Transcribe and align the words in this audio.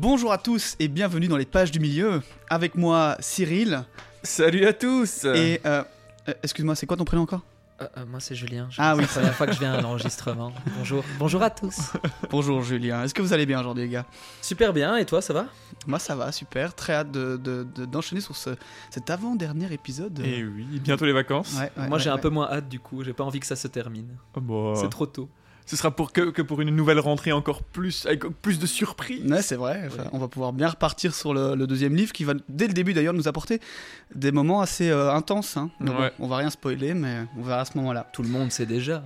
Bonjour 0.00 0.30
à 0.30 0.38
tous 0.38 0.76
et 0.78 0.86
bienvenue 0.86 1.26
dans 1.26 1.36
les 1.36 1.44
pages 1.44 1.72
du 1.72 1.80
milieu. 1.80 2.22
Avec 2.48 2.76
moi 2.76 3.16
Cyril. 3.18 3.82
Salut 4.22 4.64
à 4.64 4.72
tous 4.72 5.24
Et 5.24 5.60
euh, 5.66 5.82
euh, 6.28 6.34
excuse-moi, 6.44 6.76
c'est 6.76 6.86
quoi 6.86 6.96
ton 6.96 7.04
prénom 7.04 7.22
encore? 7.24 7.40
Euh, 7.82 7.86
euh, 7.96 8.06
moi, 8.06 8.20
c'est 8.20 8.36
Julien. 8.36 8.68
Je- 8.70 8.76
Ah 8.80 8.94
oui. 8.94 9.02
C'est 9.08 9.16
la 9.16 9.20
première 9.22 9.34
fois 9.34 9.46
que 9.48 9.52
je 9.54 9.58
viens 9.58 9.72
à 9.74 9.80
l'enregistrement. 9.80 10.52
Bonjour. 10.78 11.02
Bonjour 11.18 11.42
à 11.42 11.50
tous. 11.50 11.92
Bonjour 12.30 12.62
Julien. 12.62 13.02
Est-ce 13.02 13.12
que 13.12 13.22
vous 13.22 13.32
allez 13.32 13.44
bien 13.44 13.58
aujourd'hui 13.58 13.82
les 13.84 13.88
gars? 13.88 14.06
Super 14.40 14.72
bien, 14.72 14.96
et 14.96 15.04
toi, 15.04 15.20
ça 15.20 15.32
va? 15.32 15.46
Moi 15.88 15.98
ça 15.98 16.14
va, 16.14 16.30
super. 16.30 16.74
Très 16.76 16.92
hâte 16.92 17.10
de- 17.10 17.36
de- 17.36 17.66
de- 17.74 17.84
d'enchaîner 17.84 18.20
sur 18.20 18.36
ce, 18.36 18.50
cet 18.90 19.10
avant-dernier 19.10 19.72
épisode. 19.72 20.20
Et 20.20 20.44
oui, 20.44 20.64
bientôt 20.80 21.06
les 21.06 21.12
vacances. 21.12 21.54
Ouais, 21.54 21.72
ouais, 21.76 21.88
Moi, 21.88 21.96
ouais, 21.98 22.02
j'ai 22.04 22.10
un 22.10 22.18
peu 22.18 22.28
moins 22.30 22.48
hâte 22.48 22.68
du 22.68 22.78
coup. 22.78 23.02
J'ai 23.02 23.12
pas 23.14 23.24
envie 23.24 23.40
que 23.40 23.46
ça 23.46 23.56
se 23.56 23.66
termine. 23.66 24.16
Oh, 24.36 24.40
bon. 24.40 24.74
C'est 24.76 24.90
trop 24.90 25.06
tôt. 25.06 25.28
Ce 25.70 25.76
sera 25.76 25.90
pour 25.90 26.12
que, 26.12 26.30
que 26.30 26.40
pour 26.40 26.62
une 26.62 26.74
nouvelle 26.74 26.98
rentrée 26.98 27.30
encore 27.30 27.62
plus, 27.62 28.06
avec 28.06 28.24
plus 28.40 28.58
de 28.58 28.66
surprises. 28.66 29.30
Ouais, 29.30 29.42
c'est 29.42 29.54
vrai. 29.56 29.82
Enfin, 29.86 30.04
Ouais. 30.04 30.08
On 30.12 30.18
va 30.18 30.26
pouvoir 30.26 30.54
bien 30.54 30.68
repartir 30.68 31.14
sur 31.14 31.34
le, 31.34 31.54
le 31.54 31.66
deuxième 31.66 31.94
livre 31.94 32.12
qui 32.12 32.24
va, 32.24 32.32
dès 32.48 32.66
le 32.66 32.72
début 32.72 32.94
d'ailleurs, 32.94 33.12
nous 33.12 33.28
apporter 33.28 33.60
des 34.14 34.32
moments 34.32 34.62
assez 34.62 34.88
euh, 34.88 35.12
intenses. 35.12 35.58
hein. 35.58 35.68
Donc, 35.80 35.98
Ouais. 35.98 36.12
bon, 36.18 36.24
on 36.24 36.28
va 36.28 36.36
rien 36.38 36.48
spoiler, 36.48 36.94
mais 36.94 37.18
on 37.38 37.42
verra 37.42 37.60
à 37.60 37.64
ce 37.66 37.76
moment-là. 37.76 38.08
Tout 38.14 38.22
le 38.22 38.30
monde 38.30 38.50
sait 38.50 38.64
déjà. 38.66 39.02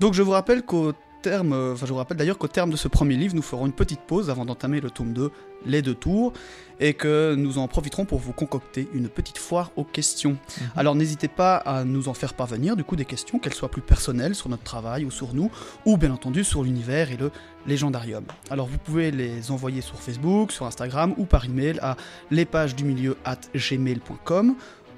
Donc 0.00 0.14
je 0.14 0.22
vous 0.22 0.32
rappelle 0.32 0.62
qu'au 0.62 0.94
terme, 1.22 1.52
euh, 1.52 1.72
enfin 1.72 1.86
je 1.86 1.92
vous 1.92 1.98
rappelle 1.98 2.16
d'ailleurs 2.16 2.36
qu'au 2.36 2.48
terme 2.48 2.70
de 2.70 2.76
ce 2.76 2.88
premier 2.88 3.16
livre, 3.16 3.34
nous 3.34 3.42
ferons 3.42 3.66
une 3.66 3.72
petite 3.72 4.00
pause 4.00 4.28
avant 4.28 4.44
d'entamer 4.44 4.80
le 4.80 4.90
tome 4.90 5.12
2, 5.12 5.30
les 5.64 5.80
deux 5.80 5.94
tours, 5.94 6.32
et 6.80 6.94
que 6.94 7.34
nous 7.36 7.58
en 7.58 7.68
profiterons 7.68 8.04
pour 8.04 8.18
vous 8.18 8.32
concocter 8.32 8.88
une 8.92 9.08
petite 9.08 9.38
foire 9.38 9.70
aux 9.76 9.84
questions. 9.84 10.32
Mhm. 10.32 10.66
Alors 10.76 10.94
n'hésitez 10.94 11.28
pas 11.28 11.56
à 11.56 11.84
nous 11.84 12.08
en 12.08 12.14
faire 12.14 12.34
parvenir 12.34 12.76
du 12.76 12.84
coup 12.84 12.96
des 12.96 13.04
questions, 13.04 13.38
qu'elles 13.38 13.54
soient 13.54 13.70
plus 13.70 13.82
personnelles 13.82 14.34
sur 14.34 14.48
notre 14.48 14.64
travail 14.64 15.04
ou 15.04 15.10
sur 15.10 15.32
nous, 15.32 15.50
ou 15.86 15.96
bien 15.96 16.12
entendu 16.12 16.44
sur 16.44 16.64
l'univers 16.64 17.10
et 17.10 17.16
le 17.16 17.30
légendarium. 17.66 18.24
Alors 18.50 18.66
vous 18.66 18.78
pouvez 18.78 19.10
les 19.10 19.50
envoyer 19.50 19.80
sur 19.80 19.98
Facebook, 20.00 20.52
sur 20.52 20.66
Instagram 20.66 21.14
ou 21.16 21.24
par 21.24 21.44
email 21.44 21.78
à 21.80 21.96
lespagesdumilieu 22.30 23.16
at 23.24 23.40
gmail.com. 23.54 24.56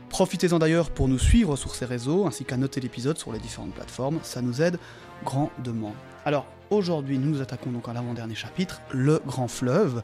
Profitez-en 0.08 0.60
d'ailleurs 0.60 0.90
pour 0.90 1.08
nous 1.08 1.18
suivre 1.18 1.56
sur 1.56 1.74
ces 1.74 1.84
réseaux 1.84 2.24
ainsi 2.26 2.44
qu'à 2.44 2.56
noter 2.56 2.80
l'épisode 2.80 3.18
sur 3.18 3.32
les 3.32 3.40
différentes 3.40 3.74
plateformes, 3.74 4.20
ça 4.22 4.42
nous 4.42 4.62
aide 4.62 4.78
grandement. 5.24 5.94
Alors 6.24 6.46
aujourd'hui 6.70 7.18
nous 7.18 7.30
nous 7.30 7.42
attaquons 7.42 7.70
donc 7.70 7.88
à 7.88 7.92
l'avant-dernier 7.92 8.34
chapitre, 8.34 8.80
le 8.90 9.20
grand 9.26 9.48
fleuve. 9.48 10.02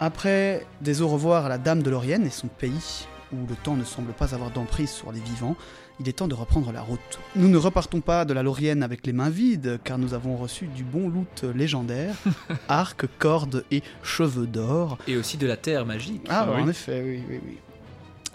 Après 0.00 0.66
des 0.80 1.00
au 1.02 1.08
revoir 1.08 1.46
à 1.46 1.48
la 1.48 1.58
Dame 1.58 1.82
de 1.82 1.90
Laurienne 1.90 2.26
et 2.26 2.30
son 2.30 2.48
pays, 2.48 3.06
où 3.32 3.46
le 3.48 3.54
temps 3.54 3.76
ne 3.76 3.84
semble 3.84 4.12
pas 4.12 4.34
avoir 4.34 4.50
d'emprise 4.50 4.90
sur 4.90 5.12
les 5.12 5.20
vivants, 5.20 5.56
il 6.00 6.08
est 6.08 6.12
temps 6.12 6.28
de 6.28 6.34
reprendre 6.34 6.72
la 6.72 6.80
route. 6.82 7.20
Nous 7.36 7.48
ne 7.48 7.56
repartons 7.56 8.00
pas 8.00 8.24
de 8.24 8.32
la 8.32 8.42
Laurienne 8.42 8.82
avec 8.82 9.06
les 9.06 9.12
mains 9.12 9.30
vides, 9.30 9.78
car 9.84 9.98
nous 9.98 10.14
avons 10.14 10.36
reçu 10.36 10.66
du 10.66 10.82
bon 10.82 11.08
loot 11.08 11.44
légendaire, 11.54 12.14
arc, 12.68 13.06
cordes 13.18 13.64
et 13.70 13.82
cheveux 14.02 14.46
d'or, 14.46 14.98
Et 15.06 15.16
aussi 15.16 15.36
de 15.36 15.46
la 15.46 15.56
terre 15.56 15.86
magique. 15.86 16.26
ah, 16.28 16.48
oui. 16.54 16.62
en 16.62 16.68
effet, 16.68 17.02
oui, 17.04 17.22
oui, 17.28 17.40
oui. 17.46 17.58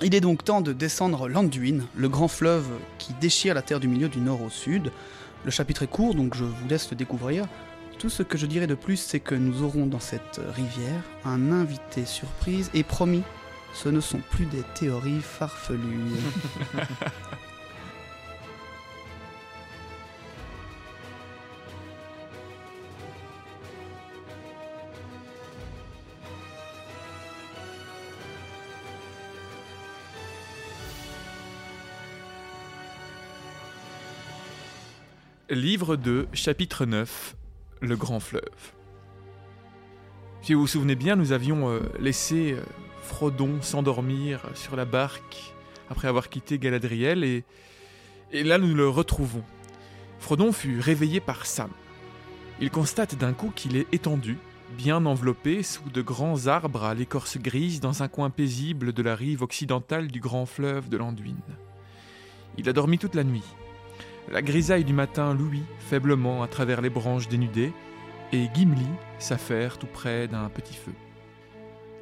Il 0.01 0.13
est 0.13 0.21
donc 0.21 0.43
temps 0.43 0.61
de 0.61 0.73
descendre 0.73 1.27
l'Anduin, 1.27 1.79
le 1.95 2.07
grand 2.07 2.27
fleuve 2.27 2.67
qui 2.99 3.13
déchire 3.19 3.55
la 3.55 3.63
terre 3.63 3.79
du 3.79 3.87
milieu 3.87 4.09
du 4.09 4.19
nord 4.19 4.41
au 4.43 4.49
sud. 4.49 4.91
Le 5.45 5.51
chapitre 5.51 5.83
est 5.83 5.87
court, 5.87 6.15
donc 6.15 6.35
je 6.35 6.43
vous 6.43 6.67
laisse 6.67 6.89
le 6.89 6.97
découvrir. 6.97 7.45
Tout 7.99 8.09
ce 8.09 8.23
que 8.23 8.37
je 8.37 8.45
dirais 8.45 8.67
de 8.67 8.75
plus, 8.75 8.97
c'est 8.97 9.19
que 9.19 9.35
nous 9.35 9.63
aurons 9.63 9.85
dans 9.85 9.99
cette 9.99 10.39
rivière 10.55 11.01
un 11.25 11.51
invité 11.51 12.05
surprise, 12.05 12.69
et 12.73 12.83
promis, 12.83 13.23
ce 13.73 13.89
ne 13.89 13.99
sont 13.99 14.21
plus 14.31 14.45
des 14.45 14.63
théories 14.75 15.21
farfelues. 15.21 15.79
Livre 35.49 35.95
2, 35.95 36.27
chapitre 36.33 36.85
9, 36.85 37.37
Le 37.79 37.95
grand 37.95 38.19
fleuve. 38.19 38.41
Si 40.41 40.53
vous 40.53 40.59
vous 40.59 40.67
souvenez 40.67 40.95
bien, 40.95 41.15
nous 41.15 41.31
avions 41.31 41.69
euh, 41.69 41.79
laissé 42.01 42.51
euh, 42.51 42.61
Frodon 43.01 43.61
s'endormir 43.61 44.41
sur 44.55 44.75
la 44.75 44.83
barque 44.83 45.53
après 45.89 46.09
avoir 46.09 46.27
quitté 46.27 46.59
Galadriel 46.59 47.23
et, 47.23 47.45
là 48.33 48.57
nous 48.57 48.75
le 48.75 48.89
retrouvons. 48.89 49.43
Frodon 50.19 50.51
fut 50.51 50.81
réveillé 50.81 51.21
par 51.21 51.45
Sam. 51.45 51.69
Il 52.59 52.69
constate 52.69 53.15
d'un 53.15 53.31
coup 53.31 53.53
qu'il 53.55 53.77
est 53.77 53.87
étendu, 53.93 54.37
bien 54.77 55.05
enveloppé 55.05 55.63
sous 55.63 55.89
de 55.89 56.01
grands 56.01 56.47
arbres 56.47 56.83
à 56.83 56.93
l'écorce 56.93 57.37
grise 57.37 57.79
dans 57.79 58.03
un 58.03 58.09
coin 58.09 58.29
paisible 58.29 58.91
de 58.91 59.01
la 59.01 59.15
rive 59.15 59.43
occidentale 59.43 60.07
du 60.07 60.19
grand 60.19 60.45
fleuve 60.45 60.89
de 60.89 60.97
l'Anduin. 60.97 61.37
Il 62.57 62.67
a 62.67 62.73
dormi 62.73 62.97
toute 62.97 63.15
la 63.15 63.23
nuit. 63.23 63.45
La 64.29 64.41
grisaille 64.41 64.83
du 64.83 64.91
matin 64.91 65.33
louit 65.33 65.63
faiblement 65.79 66.43
à 66.43 66.47
travers 66.47 66.81
les 66.81 66.89
branches 66.89 67.29
dénudées, 67.29 67.71
et 68.33 68.49
Gimli 68.53 68.85
s'affaire 69.19 69.77
tout 69.77 69.87
près 69.87 70.27
d'un 70.27 70.49
petit 70.49 70.75
feu. 70.75 70.91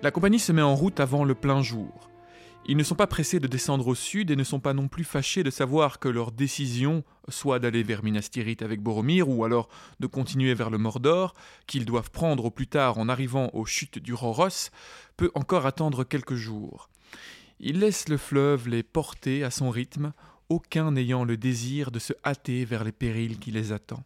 La 0.01 0.09
compagnie 0.09 0.39
se 0.39 0.51
met 0.51 0.63
en 0.63 0.73
route 0.73 0.99
avant 0.99 1.23
le 1.23 1.35
plein 1.35 1.61
jour. 1.61 2.09
Ils 2.67 2.77
ne 2.77 2.83
sont 2.83 2.95
pas 2.95 3.05
pressés 3.05 3.39
de 3.39 3.45
descendre 3.45 3.87
au 3.87 3.93
sud 3.93 4.31
et 4.31 4.35
ne 4.35 4.43
sont 4.43 4.59
pas 4.59 4.73
non 4.73 4.87
plus 4.87 5.03
fâchés 5.03 5.43
de 5.43 5.51
savoir 5.51 5.99
que 5.99 6.09
leur 6.09 6.31
décision, 6.31 7.03
soit 7.29 7.59
d'aller 7.59 7.83
vers 7.83 8.03
Minas 8.03 8.29
Tirith 8.31 8.63
avec 8.63 8.81
Boromir 8.81 9.29
ou 9.29 9.45
alors 9.45 9.69
de 9.99 10.07
continuer 10.07 10.55
vers 10.55 10.71
le 10.71 10.79
Mordor, 10.79 11.35
qu'ils 11.67 11.85
doivent 11.85 12.09
prendre 12.09 12.45
au 12.45 12.49
plus 12.49 12.65
tard 12.65 12.97
en 12.97 13.07
arrivant 13.07 13.51
aux 13.53 13.65
chutes 13.65 13.99
du 13.99 14.15
Rhoros, 14.15 14.71
peut 15.15 15.29
encore 15.35 15.67
attendre 15.67 16.03
quelques 16.03 16.33
jours. 16.33 16.89
Ils 17.59 17.79
laissent 17.79 18.09
le 18.09 18.17
fleuve 18.17 18.67
les 18.67 18.81
porter 18.81 19.43
à 19.43 19.51
son 19.51 19.69
rythme, 19.69 20.11
aucun 20.49 20.91
n'ayant 20.91 21.23
le 21.23 21.37
désir 21.37 21.91
de 21.91 21.99
se 21.99 22.13
hâter 22.23 22.65
vers 22.65 22.83
les 22.83 22.91
périls 22.91 23.39
qui 23.39 23.51
les 23.51 23.71
attendent. 23.71 24.03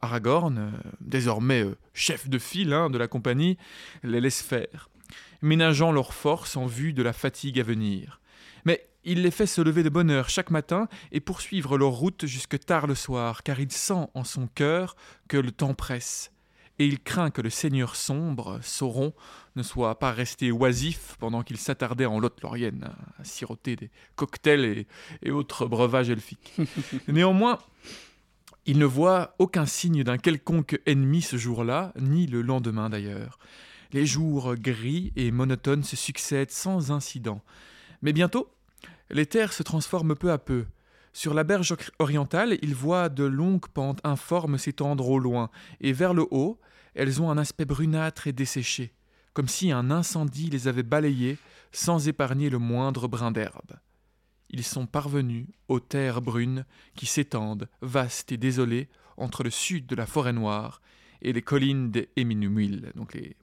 Aragorn, 0.00 0.58
euh, 0.58 0.70
désormais 1.00 1.64
euh, 1.64 1.76
chef 1.92 2.28
de 2.28 2.38
file 2.38 2.72
hein, 2.72 2.90
de 2.90 2.98
la 2.98 3.08
compagnie, 3.08 3.58
les 4.02 4.20
laisse 4.20 4.42
faire, 4.42 4.88
ménageant 5.42 5.92
leurs 5.92 6.14
forces 6.14 6.56
en 6.56 6.66
vue 6.66 6.92
de 6.92 7.02
la 7.02 7.12
fatigue 7.12 7.58
à 7.58 7.64
venir. 7.64 8.20
Mais 8.64 8.86
il 9.04 9.22
les 9.22 9.30
fait 9.30 9.46
se 9.46 9.60
lever 9.60 9.82
de 9.82 9.88
bonne 9.88 10.10
heure 10.10 10.28
chaque 10.28 10.50
matin 10.50 10.88
et 11.12 11.20
poursuivre 11.20 11.78
leur 11.78 11.90
route 11.90 12.26
jusque 12.26 12.58
tard 12.58 12.86
le 12.86 12.94
soir, 12.94 13.42
car 13.42 13.58
il 13.60 13.72
sent 13.72 14.06
en 14.14 14.24
son 14.24 14.46
cœur 14.46 14.96
que 15.28 15.36
le 15.36 15.50
temps 15.50 15.74
presse, 15.74 16.30
et 16.78 16.86
il 16.86 17.00
craint 17.00 17.30
que 17.30 17.42
le 17.42 17.50
seigneur 17.50 17.96
sombre, 17.96 18.60
Sauron, 18.62 19.12
ne 19.56 19.62
soit 19.62 19.98
pas 19.98 20.12
resté 20.12 20.52
oisif 20.52 21.16
pendant 21.18 21.42
qu'il 21.42 21.56
s'attardait 21.56 22.06
en 22.06 22.20
Lot-Laurienne 22.20 22.90
à 23.18 23.24
siroter 23.24 23.76
des 23.76 23.90
cocktails 24.14 24.64
et, 24.64 24.86
et 25.22 25.30
autres 25.30 25.66
breuvages 25.66 26.10
elfiques. 26.10 26.54
Néanmoins, 27.08 27.58
il 28.66 28.78
ne 28.78 28.84
voit 28.84 29.34
aucun 29.38 29.66
signe 29.66 30.04
d'un 30.04 30.18
quelconque 30.18 30.80
ennemi 30.86 31.22
ce 31.22 31.36
jour-là, 31.36 31.92
ni 31.98 32.26
le 32.26 32.42
lendemain 32.42 32.90
d'ailleurs. 32.90 33.38
Les 33.92 34.04
jours 34.04 34.54
gris 34.56 35.12
et 35.16 35.30
monotones 35.30 35.84
se 35.84 35.96
succèdent 35.96 36.50
sans 36.50 36.90
incident. 36.90 37.40
Mais 38.02 38.12
bientôt, 38.12 38.50
les 39.10 39.26
terres 39.26 39.54
se 39.54 39.62
transforment 39.62 40.14
peu 40.14 40.30
à 40.30 40.38
peu. 40.38 40.66
Sur 41.14 41.32
la 41.32 41.44
berge 41.44 41.74
orientale, 41.98 42.58
il 42.62 42.74
voit 42.74 43.08
de 43.08 43.24
longues 43.24 43.68
pentes 43.68 44.00
informes 44.04 44.58
s'étendre 44.58 45.08
au 45.08 45.18
loin, 45.18 45.50
et 45.80 45.92
vers 45.92 46.12
le 46.12 46.26
haut, 46.30 46.60
elles 46.98 47.22
ont 47.22 47.30
un 47.30 47.38
aspect 47.38 47.64
brunâtre 47.64 48.26
et 48.26 48.32
desséché, 48.32 48.92
comme 49.32 49.46
si 49.46 49.70
un 49.70 49.90
incendie 49.92 50.50
les 50.50 50.66
avait 50.66 50.82
balayées 50.82 51.38
sans 51.70 52.08
épargner 52.08 52.50
le 52.50 52.58
moindre 52.58 53.06
brin 53.06 53.30
d'herbe. 53.30 53.78
Ils 54.50 54.64
sont 54.64 54.86
parvenus 54.86 55.46
aux 55.68 55.78
terres 55.78 56.20
brunes 56.20 56.64
qui 56.96 57.06
s'étendent, 57.06 57.68
vastes 57.82 58.32
et 58.32 58.36
désolées, 58.36 58.88
entre 59.16 59.44
le 59.44 59.50
sud 59.50 59.86
de 59.86 59.94
la 59.94 60.06
forêt 60.06 60.32
noire 60.32 60.80
et 61.22 61.32
les 61.32 61.42
collines 61.42 61.92
des 61.92 62.08
Eminumuil, 62.16 62.82
donc 62.96 63.14
les, 63.14 63.36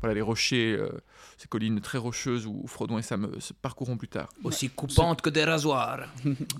voilà, 0.00 0.14
les 0.14 0.22
rochers, 0.22 0.72
euh, 0.72 0.88
ces 1.36 1.48
collines 1.48 1.80
très 1.80 1.98
rocheuses 1.98 2.46
où 2.46 2.66
Frodon 2.66 2.96
et 2.96 3.02
Sam 3.02 3.38
se 3.40 3.52
parcourront 3.52 3.98
plus 3.98 4.08
tard. 4.08 4.30
Aussi 4.42 4.70
coupantes 4.70 5.20
que 5.20 5.30
des 5.30 5.44
rasoirs. 5.44 6.08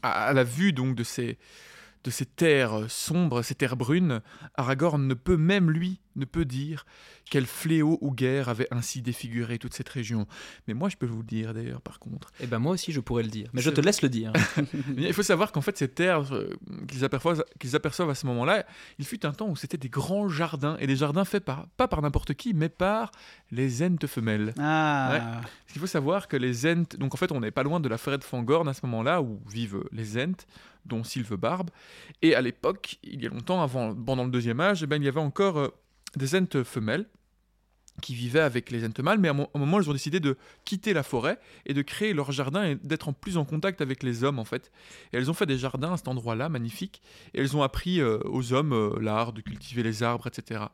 À, 0.02 0.26
à 0.26 0.32
la 0.34 0.44
vue 0.44 0.74
donc 0.74 0.96
de 0.96 1.04
ces, 1.04 1.38
de 2.04 2.10
ces 2.10 2.26
terres 2.26 2.90
sombres, 2.90 3.42
ces 3.42 3.54
terres 3.54 3.76
brunes, 3.76 4.20
Aragorn 4.54 5.06
ne 5.06 5.14
peut 5.14 5.36
même 5.36 5.70
lui 5.70 6.00
ne 6.16 6.24
peut 6.24 6.44
dire 6.44 6.84
quel 7.30 7.46
fléau 7.46 7.98
ou 8.00 8.12
guerre 8.12 8.48
avait 8.48 8.68
ainsi 8.70 9.00
défiguré 9.00 9.58
toute 9.58 9.72
cette 9.72 9.88
région. 9.88 10.26
Mais 10.68 10.74
moi 10.74 10.88
je 10.88 10.96
peux 10.96 11.06
vous 11.06 11.18
le 11.18 11.26
dire 11.26 11.54
d'ailleurs 11.54 11.80
par 11.80 11.98
contre. 11.98 12.30
Eh 12.40 12.46
ben 12.46 12.58
moi 12.58 12.72
aussi, 12.72 12.92
je 12.92 13.00
pourrais 13.00 13.22
le 13.22 13.30
dire. 13.30 13.48
Mais 13.52 13.62
je 13.62 13.70
te 13.70 13.80
laisse 13.80 14.02
le 14.02 14.08
dire. 14.08 14.32
Il 14.96 15.12
faut 15.14 15.22
savoir 15.22 15.52
qu'en 15.52 15.60
fait, 15.60 15.78
ces 15.78 15.88
terres 15.88 16.34
euh, 16.34 16.50
qu'ils 16.88 17.04
aperçoivent, 17.04 17.44
qu'ils 17.58 17.74
aperçoivent 17.76 18.10
à 18.10 18.14
ce 18.14 18.26
moment-là, 18.26 18.66
il 18.98 19.04
fut 19.04 19.24
un 19.24 19.32
temps 19.32 19.48
où 19.48 19.56
c'était 19.56 19.78
des 19.78 19.88
grands 19.88 20.28
jardins, 20.28 20.76
et 20.78 20.86
des 20.86 20.96
jardins 20.96 21.24
faits 21.24 21.44
par, 21.44 21.66
pas 21.76 21.88
par 21.88 22.02
n'importe 22.02 22.34
qui, 22.34 22.54
mais 22.54 22.68
par 22.68 23.12
les 23.50 23.82
Ents 23.82 24.06
femelles. 24.06 24.54
Ah, 24.58 25.40
Parce 25.40 25.72
qu'il 25.72 25.80
faut 25.80 25.86
savoir 25.86 26.28
que 26.28 26.36
les 26.36 26.66
Ents, 26.66 26.96
donc 26.98 27.14
en 27.14 27.16
fait, 27.16 27.32
on 27.32 27.40
n'est 27.40 27.50
pas 27.50 27.62
loin 27.62 27.80
de 27.80 27.88
la 27.88 27.98
forêt 27.98 28.18
de 28.18 28.24
Fangorn 28.24 28.68
à 28.68 28.74
ce 28.74 28.80
moment-là, 28.84 29.22
où 29.22 29.40
vivent 29.48 29.84
les 29.92 30.18
Ents, 30.18 30.46
dont 30.84 31.04
Sylve-Barbe. 31.04 31.70
Et 32.22 32.34
à 32.34 32.40
l'époque, 32.40 32.98
il 33.02 33.22
y 33.22 33.26
a 33.26 33.30
longtemps, 33.30 33.62
avant, 33.62 33.94
pendant 33.94 34.24
le 34.24 34.30
deuxième 34.30 34.60
âge, 34.60 34.82
eh 34.82 34.86
ben, 34.86 35.00
il 35.00 35.04
y 35.04 35.08
avait 35.08 35.20
encore 35.20 35.58
euh, 35.58 35.68
des 36.16 36.34
Ents 36.34 36.64
femelles. 36.64 37.06
qui 38.00 38.14
vivaient 38.14 38.40
avec 38.40 38.70
les 38.70 38.84
Entemal, 38.86 39.18
mais 39.18 39.28
à 39.28 39.32
un 39.32 39.58
moment, 39.58 39.78
elles 39.78 39.88
ont 39.90 39.92
décidé 39.92 40.18
de 40.18 40.36
quitter 40.64 40.94
la 40.94 41.02
forêt 41.02 41.38
et 41.66 41.74
de 41.74 41.82
créer 41.82 42.14
leur 42.14 42.32
jardin 42.32 42.64
et 42.64 42.74
d'être 42.76 43.08
en 43.08 43.12
plus 43.12 43.36
en 43.36 43.44
contact 43.44 43.80
avec 43.82 44.02
les 44.02 44.24
hommes, 44.24 44.38
en 44.38 44.44
fait. 44.44 44.72
Et 45.12 45.18
elles 45.18 45.30
ont 45.30 45.34
fait 45.34 45.46
des 45.46 45.58
jardins 45.58 45.92
à 45.92 45.96
cet 45.98 46.08
endroit-là, 46.08 46.48
magnifiques, 46.48 47.02
et 47.34 47.40
elles 47.40 47.56
ont 47.56 47.62
appris 47.62 48.00
euh, 48.00 48.18
aux 48.24 48.52
hommes 48.52 48.72
euh, 48.72 48.98
l'art 49.00 49.32
de 49.32 49.42
cultiver 49.42 49.82
les 49.82 50.02
arbres, 50.02 50.26
etc. 50.26 50.64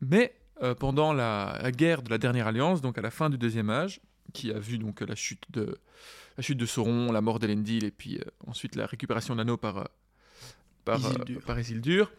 Mais 0.00 0.34
pendant 0.80 1.12
la, 1.12 1.56
la, 1.62 1.70
guerre 1.70 2.02
de 2.02 2.10
la 2.10 2.18
dernière 2.18 2.48
alliance, 2.48 2.80
donc 2.80 2.98
à 2.98 3.00
la 3.00 3.12
fin 3.12 3.30
du 3.30 3.38
deuxième 3.38 3.70
âge, 3.70 4.00
qui 4.32 4.52
a 4.52 4.58
vu 4.58 4.78
donc 4.78 5.00
la 5.00 5.14
chute 5.14 5.42
de, 5.50 5.78
la 6.36 6.42
chute 6.42 6.58
de 6.58 6.66
Sauron, 6.66 7.12
la 7.12 7.20
mort 7.20 7.38
d'Elendil, 7.38 7.84
et 7.84 7.90
puis 7.90 8.20
ensuite 8.46 8.74
la 8.76 8.86
récupération 8.86 9.34
d'anneaux 9.36 9.56
par, 9.56 9.88
par, 10.84 10.98
Isildur. 11.00 11.40
par 11.42 11.58
Isildur, 11.58 12.12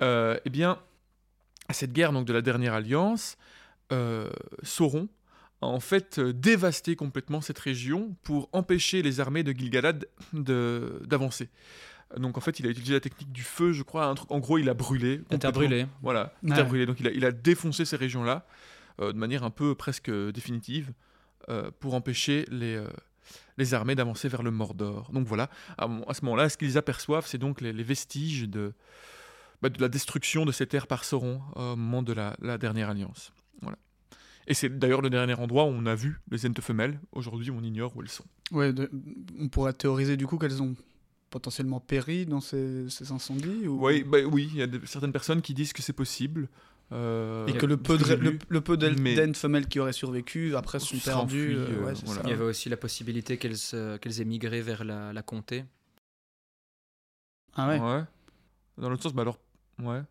eh 0.00 0.50
bien, 0.50 0.78
à 1.68 1.72
cette 1.72 1.92
guerre 1.92 2.12
donc 2.12 2.26
de 2.26 2.32
la 2.32 2.42
dernière 2.42 2.74
alliance, 2.74 3.36
euh, 3.92 4.30
Sauron 4.62 5.08
a 5.60 5.66
en 5.66 5.80
fait 5.80 6.18
euh, 6.18 6.32
dévasté 6.32 6.96
complètement 6.96 7.40
cette 7.40 7.58
région 7.58 8.16
pour 8.22 8.48
empêcher 8.52 9.02
les 9.02 9.20
armées 9.20 9.42
de 9.42 9.52
Gilgalad 9.52 10.06
de- 10.32 11.00
d'avancer. 11.06 11.48
Donc 12.16 12.36
en 12.38 12.40
fait, 12.40 12.60
il 12.60 12.66
a 12.66 12.70
utilisé 12.70 12.92
la 12.94 13.00
technique 13.00 13.32
du 13.32 13.42
feu, 13.42 13.72
je 13.72 13.82
crois. 13.82 14.06
Un 14.06 14.14
truc, 14.14 14.30
en 14.30 14.38
gros, 14.38 14.58
il 14.58 14.68
a 14.68 14.74
brûlé. 14.74 15.22
Interbrûlé. 15.30 15.86
Voilà, 16.02 16.32
Ouais. 16.42 16.52
interbrûlé. 16.52 16.86
Donc 16.86 17.00
il 17.00 17.08
a, 17.08 17.10
il 17.10 17.24
a 17.24 17.32
défoncé 17.32 17.84
ces 17.84 17.96
régions-là 17.96 18.46
euh, 19.00 19.12
de 19.12 19.18
manière 19.18 19.42
un 19.42 19.50
peu 19.50 19.74
presque 19.74 20.10
définitive 20.10 20.92
euh, 21.48 21.70
pour 21.80 21.94
empêcher 21.94 22.46
les, 22.50 22.76
euh, 22.76 22.88
les 23.58 23.74
armées 23.74 23.94
d'avancer 23.94 24.28
vers 24.28 24.42
le 24.42 24.50
Mordor. 24.50 25.10
Donc 25.12 25.26
voilà, 25.26 25.50
à, 25.78 25.86
ce 26.12 26.24
moment-là, 26.24 26.48
ce 26.48 26.56
qu'ils 26.56 26.78
aperçoivent, 26.78 27.26
c'est 27.26 27.38
donc 27.38 27.60
les, 27.60 27.72
les 27.72 27.82
vestiges 27.82 28.48
de, 28.48 28.72
bah, 29.62 29.68
de 29.68 29.80
la 29.80 29.88
destruction 29.88 30.44
de 30.44 30.52
ces 30.52 30.66
terres 30.66 30.86
par 30.86 31.04
Sauron 31.04 31.40
euh, 31.56 31.72
au 31.72 31.76
moment 31.76 32.02
de 32.02 32.12
la, 32.12 32.36
la 32.40 32.58
dernière 32.58 32.90
alliance. 32.90 33.32
Voilà. 33.62 33.78
Et 34.46 34.54
c'est 34.54 34.78
d'ailleurs 34.78 35.00
le 35.00 35.10
dernier 35.10 35.34
endroit 35.34 35.64
où 35.64 35.68
on 35.68 35.86
a 35.86 35.94
vu 35.94 36.20
les 36.30 36.44
entes 36.46 36.60
femelles. 36.60 37.00
Aujourd'hui, 37.12 37.50
on 37.50 37.62
ignore 37.62 37.96
où 37.96 38.02
elles 38.02 38.10
sont. 38.10 38.26
Ouais, 38.52 38.72
de- 38.72 38.90
on 39.40 39.48
pourrait 39.48 39.72
théoriser 39.72 40.16
du 40.16 40.26
coup 40.26 40.36
qu'elles 40.36 40.62
ont 40.62 40.74
potentiellement 41.30 41.80
péri 41.80 42.26
dans 42.26 42.40
ces, 42.40 42.88
ces 42.90 43.10
incendies 43.10 43.66
ou... 43.66 43.84
Oui, 43.84 44.04
bah, 44.04 44.18
oui, 44.24 44.50
il 44.52 44.58
y 44.58 44.62
a 44.62 44.68
certaines 44.84 45.12
personnes 45.12 45.42
qui 45.42 45.54
disent 45.54 45.72
que 45.72 45.82
c'est 45.82 45.94
possible. 45.94 46.48
Euh, 46.92 47.46
Et 47.46 47.54
que 47.54 47.66
le 47.66 47.76
peu 47.76 47.96
de, 47.98 48.14
le, 48.14 48.38
le 48.48 48.60
peu 48.60 48.76
femelles 49.34 49.66
qui 49.68 49.80
auraient 49.80 49.92
survécu 49.92 50.54
après 50.56 50.78
sont 50.78 50.96
perdues. 50.98 51.56
euh, 51.56 51.66
euh, 51.80 51.84
ouais, 51.86 51.92
voilà. 52.04 52.22
Il 52.24 52.30
y 52.30 52.32
avait 52.32 52.44
aussi 52.44 52.68
la 52.68 52.76
possibilité 52.76 53.36
qu'elles 53.38 53.56
qu'elles 54.00 54.20
aient 54.20 54.24
migré 54.24 54.60
vers 54.62 54.84
la, 54.84 55.12
la 55.12 55.22
comté. 55.22 55.64
Ah 57.54 57.68
ouais. 57.68 57.78
Ouais. 57.80 58.02
Dans 58.78 58.88
l'autre 58.90 59.02
sens, 59.02 59.14
bah 59.14 59.22
alors, 59.22 59.38
ouais. 59.82 60.02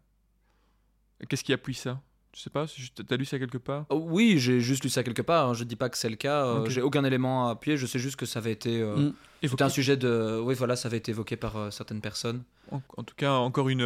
Qu'est-ce 1.29 1.43
qui 1.43 1.53
appuie 1.53 1.73
ça? 1.75 2.01
Je 2.35 2.41
sais 2.41 2.49
pas, 2.49 2.65
t'as 3.07 3.15
lu 3.15 3.25
ça 3.25 3.37
quelque 3.37 3.59
part? 3.59 3.85
Oh, 3.89 4.01
oui, 4.09 4.39
j'ai 4.39 4.59
juste 4.59 4.83
lu 4.83 4.89
ça 4.89 5.03
quelque 5.03 5.21
part. 5.21 5.49
hein, 5.49 5.53
Je 5.53 5.63
dis 5.63 5.75
pas 5.75 5.89
que 5.89 5.97
c'est 5.97 6.09
le 6.09 6.15
cas. 6.15 6.45
euh. 6.45 6.65
J'ai 6.67 6.81
aucun 6.81 7.03
élément 7.03 7.47
à 7.47 7.51
appuyer. 7.51 7.77
Je 7.77 7.85
sais 7.85 7.99
juste 7.99 8.15
que 8.15 8.25
ça 8.25 8.39
avait 8.39 8.51
été. 8.51 8.81
euh, 8.81 8.95
Mm. 8.95 9.13
C'était 9.47 9.63
un 9.63 9.69
sujet 9.69 9.97
de. 9.97 10.39
Oui, 10.43 10.55
voilà, 10.55 10.75
ça 10.75 10.87
avait 10.87 10.97
été 10.97 11.11
évoqué 11.11 11.35
par 11.37 11.57
euh, 11.57 11.69
certaines 11.69 12.01
personnes. 12.01 12.43
En, 12.71 12.81
en 12.97 13.03
tout 13.03 13.13
cas, 13.15 13.33
encore 13.33 13.69
une. 13.69 13.83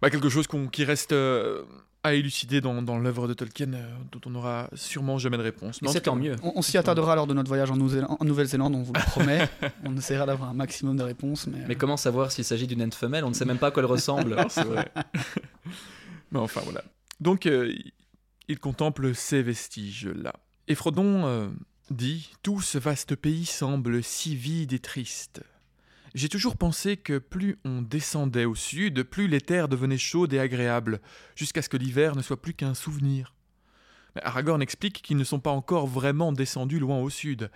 Bah, 0.00 0.10
quelque 0.10 0.28
chose 0.28 0.46
qui 0.72 0.84
reste 0.84 1.12
euh, 1.12 1.64
à 2.04 2.14
élucider 2.14 2.60
dans, 2.60 2.80
dans 2.82 2.98
l'œuvre 2.98 3.26
de 3.28 3.34
Tolkien, 3.34 3.72
euh, 3.74 3.90
dont 4.12 4.20
on 4.26 4.30
n'aura 4.30 4.70
sûrement 4.74 5.18
jamais 5.18 5.36
de 5.36 5.42
réponse. 5.42 5.82
Mais 5.82 5.88
c'est 5.88 6.02
tant 6.02 6.14
mieux. 6.16 6.36
On, 6.42 6.52
on 6.56 6.62
s'y 6.62 6.78
attardera 6.78 7.16
lors 7.16 7.26
de 7.26 7.34
notre 7.34 7.48
voyage 7.48 7.70
en, 7.70 7.76
Nouvelle- 7.76 8.06
en 8.08 8.24
Nouvelle-Zélande, 8.24 8.74
on 8.74 8.82
vous 8.82 8.92
le 8.92 9.00
promet. 9.00 9.48
on 9.84 9.96
essaiera 9.96 10.24
d'avoir 10.26 10.50
un 10.50 10.54
maximum 10.54 10.96
de 10.96 11.02
réponses. 11.02 11.46
Mais, 11.48 11.64
Mais 11.66 11.74
comment 11.74 11.96
savoir 11.96 12.30
s'il 12.32 12.44
s'agit 12.44 12.66
d'une 12.66 12.82
ente 12.82 12.94
femelle? 12.94 13.24
On 13.24 13.30
ne 13.30 13.34
sait 13.34 13.44
même 13.44 13.58
pas 13.58 13.68
à 13.68 13.70
quoi 13.72 13.82
elle 13.82 13.88
ressemble. 13.90 14.36
Non, 14.36 14.46
c'est 14.48 14.64
vrai. 14.64 14.88
Mais 16.30 16.38
enfin, 16.38 16.60
voilà. 16.64 16.84
Donc, 17.20 17.46
euh, 17.46 17.68
il- 17.72 17.92
il 18.48 18.58
contemple 18.58 19.14
ces 19.14 19.42
vestiges-là. 19.42 20.32
Et 20.68 20.74
Frodon 20.74 21.26
euh, 21.26 21.48
dit 21.90 22.30
Tout 22.42 22.60
ce 22.60 22.78
vaste 22.78 23.14
pays 23.16 23.44
semble 23.44 24.02
si 24.02 24.36
vide 24.36 24.72
et 24.72 24.78
triste. 24.78 25.42
J'ai 26.14 26.28
toujours 26.28 26.56
pensé 26.56 26.96
que 26.96 27.18
plus 27.18 27.58
on 27.64 27.82
descendait 27.82 28.44
au 28.44 28.54
sud, 28.54 29.02
plus 29.02 29.28
les 29.28 29.40
terres 29.40 29.68
devenaient 29.68 29.98
chaudes 29.98 30.32
et 30.32 30.38
agréables, 30.38 31.00
jusqu'à 31.36 31.62
ce 31.62 31.68
que 31.68 31.76
l'hiver 31.76 32.16
ne 32.16 32.22
soit 32.22 32.40
plus 32.40 32.54
qu'un 32.54 32.74
souvenir. 32.74 33.34
Aragorn 34.22 34.62
explique 34.62 35.02
qu'ils 35.02 35.16
ne 35.16 35.24
sont 35.24 35.40
pas 35.40 35.50
encore 35.50 35.86
vraiment 35.86 36.32
descendus 36.32 36.78
loin 36.78 36.98
au 36.98 37.10
sud. 37.10 37.50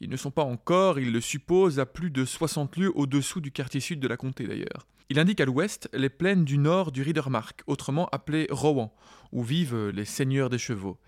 Ils 0.00 0.10
ne 0.10 0.16
sont 0.16 0.30
pas 0.30 0.42
encore, 0.42 0.98
il 0.98 1.12
le 1.12 1.20
suppose, 1.20 1.78
à 1.78 1.86
plus 1.86 2.10
de 2.10 2.24
60 2.24 2.76
lieues 2.76 2.92
au-dessous 2.94 3.40
du 3.40 3.52
quartier 3.52 3.80
sud 3.80 4.00
de 4.00 4.08
la 4.08 4.16
comté 4.16 4.46
d'ailleurs. 4.46 4.86
Il 5.10 5.18
indique 5.18 5.40
à 5.40 5.44
l'ouest 5.44 5.88
les 5.92 6.08
plaines 6.08 6.44
du 6.44 6.58
nord 6.58 6.90
du 6.90 7.02
Riedermark, 7.02 7.62
autrement 7.66 8.08
appelées 8.10 8.48
Rowan, 8.50 8.90
où 9.32 9.42
vivent 9.42 9.90
les 9.90 10.04
seigneurs 10.04 10.50
des 10.50 10.58
chevaux. 10.58 10.98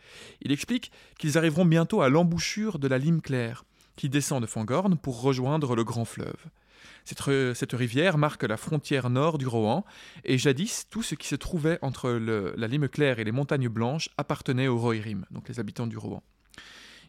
Il 0.43 0.53
explique 0.53 0.93
qu'ils 1.19 1.39
arriveront 1.39 1.65
bientôt 1.65 2.03
à 2.03 2.09
l'embouchure 2.09 2.79
de 2.79 2.89
la 2.89 2.99
Lime 2.99 3.23
Claire, 3.23 3.65
qui 3.97 4.09
descend 4.09 4.43
de 4.43 4.47
Fangorn 4.47 4.97
pour 4.97 5.23
rejoindre 5.23 5.75
le 5.75 5.83
grand 5.83 6.05
fleuve. 6.05 6.37
Cette, 7.05 7.21
re- 7.21 7.55
cette 7.55 7.73
rivière 7.73 8.19
marque 8.19 8.43
la 8.43 8.57
frontière 8.57 9.11
nord 9.11 9.39
du 9.39 9.47
Rohan, 9.47 9.85
et 10.25 10.39
jadis, 10.39 10.87
tout 10.91 11.03
ce 11.03 11.15
qui 11.15 11.29
se 11.29 11.37
trouvait 11.37 11.79
entre 11.83 12.11
la 12.11 12.67
Lime 12.67 12.89
Claire 12.89 13.19
et 13.19 13.25
les 13.25 13.33
montagnes 13.33 13.69
blanches 13.69 14.09
appartenait 14.19 14.69
aux 14.69 14.79
Rohirrim, 14.79 15.25
donc 15.31 15.49
les 15.49 15.61
habitants 15.61 15.87
du 15.87 15.97
Rohan. 15.97 16.23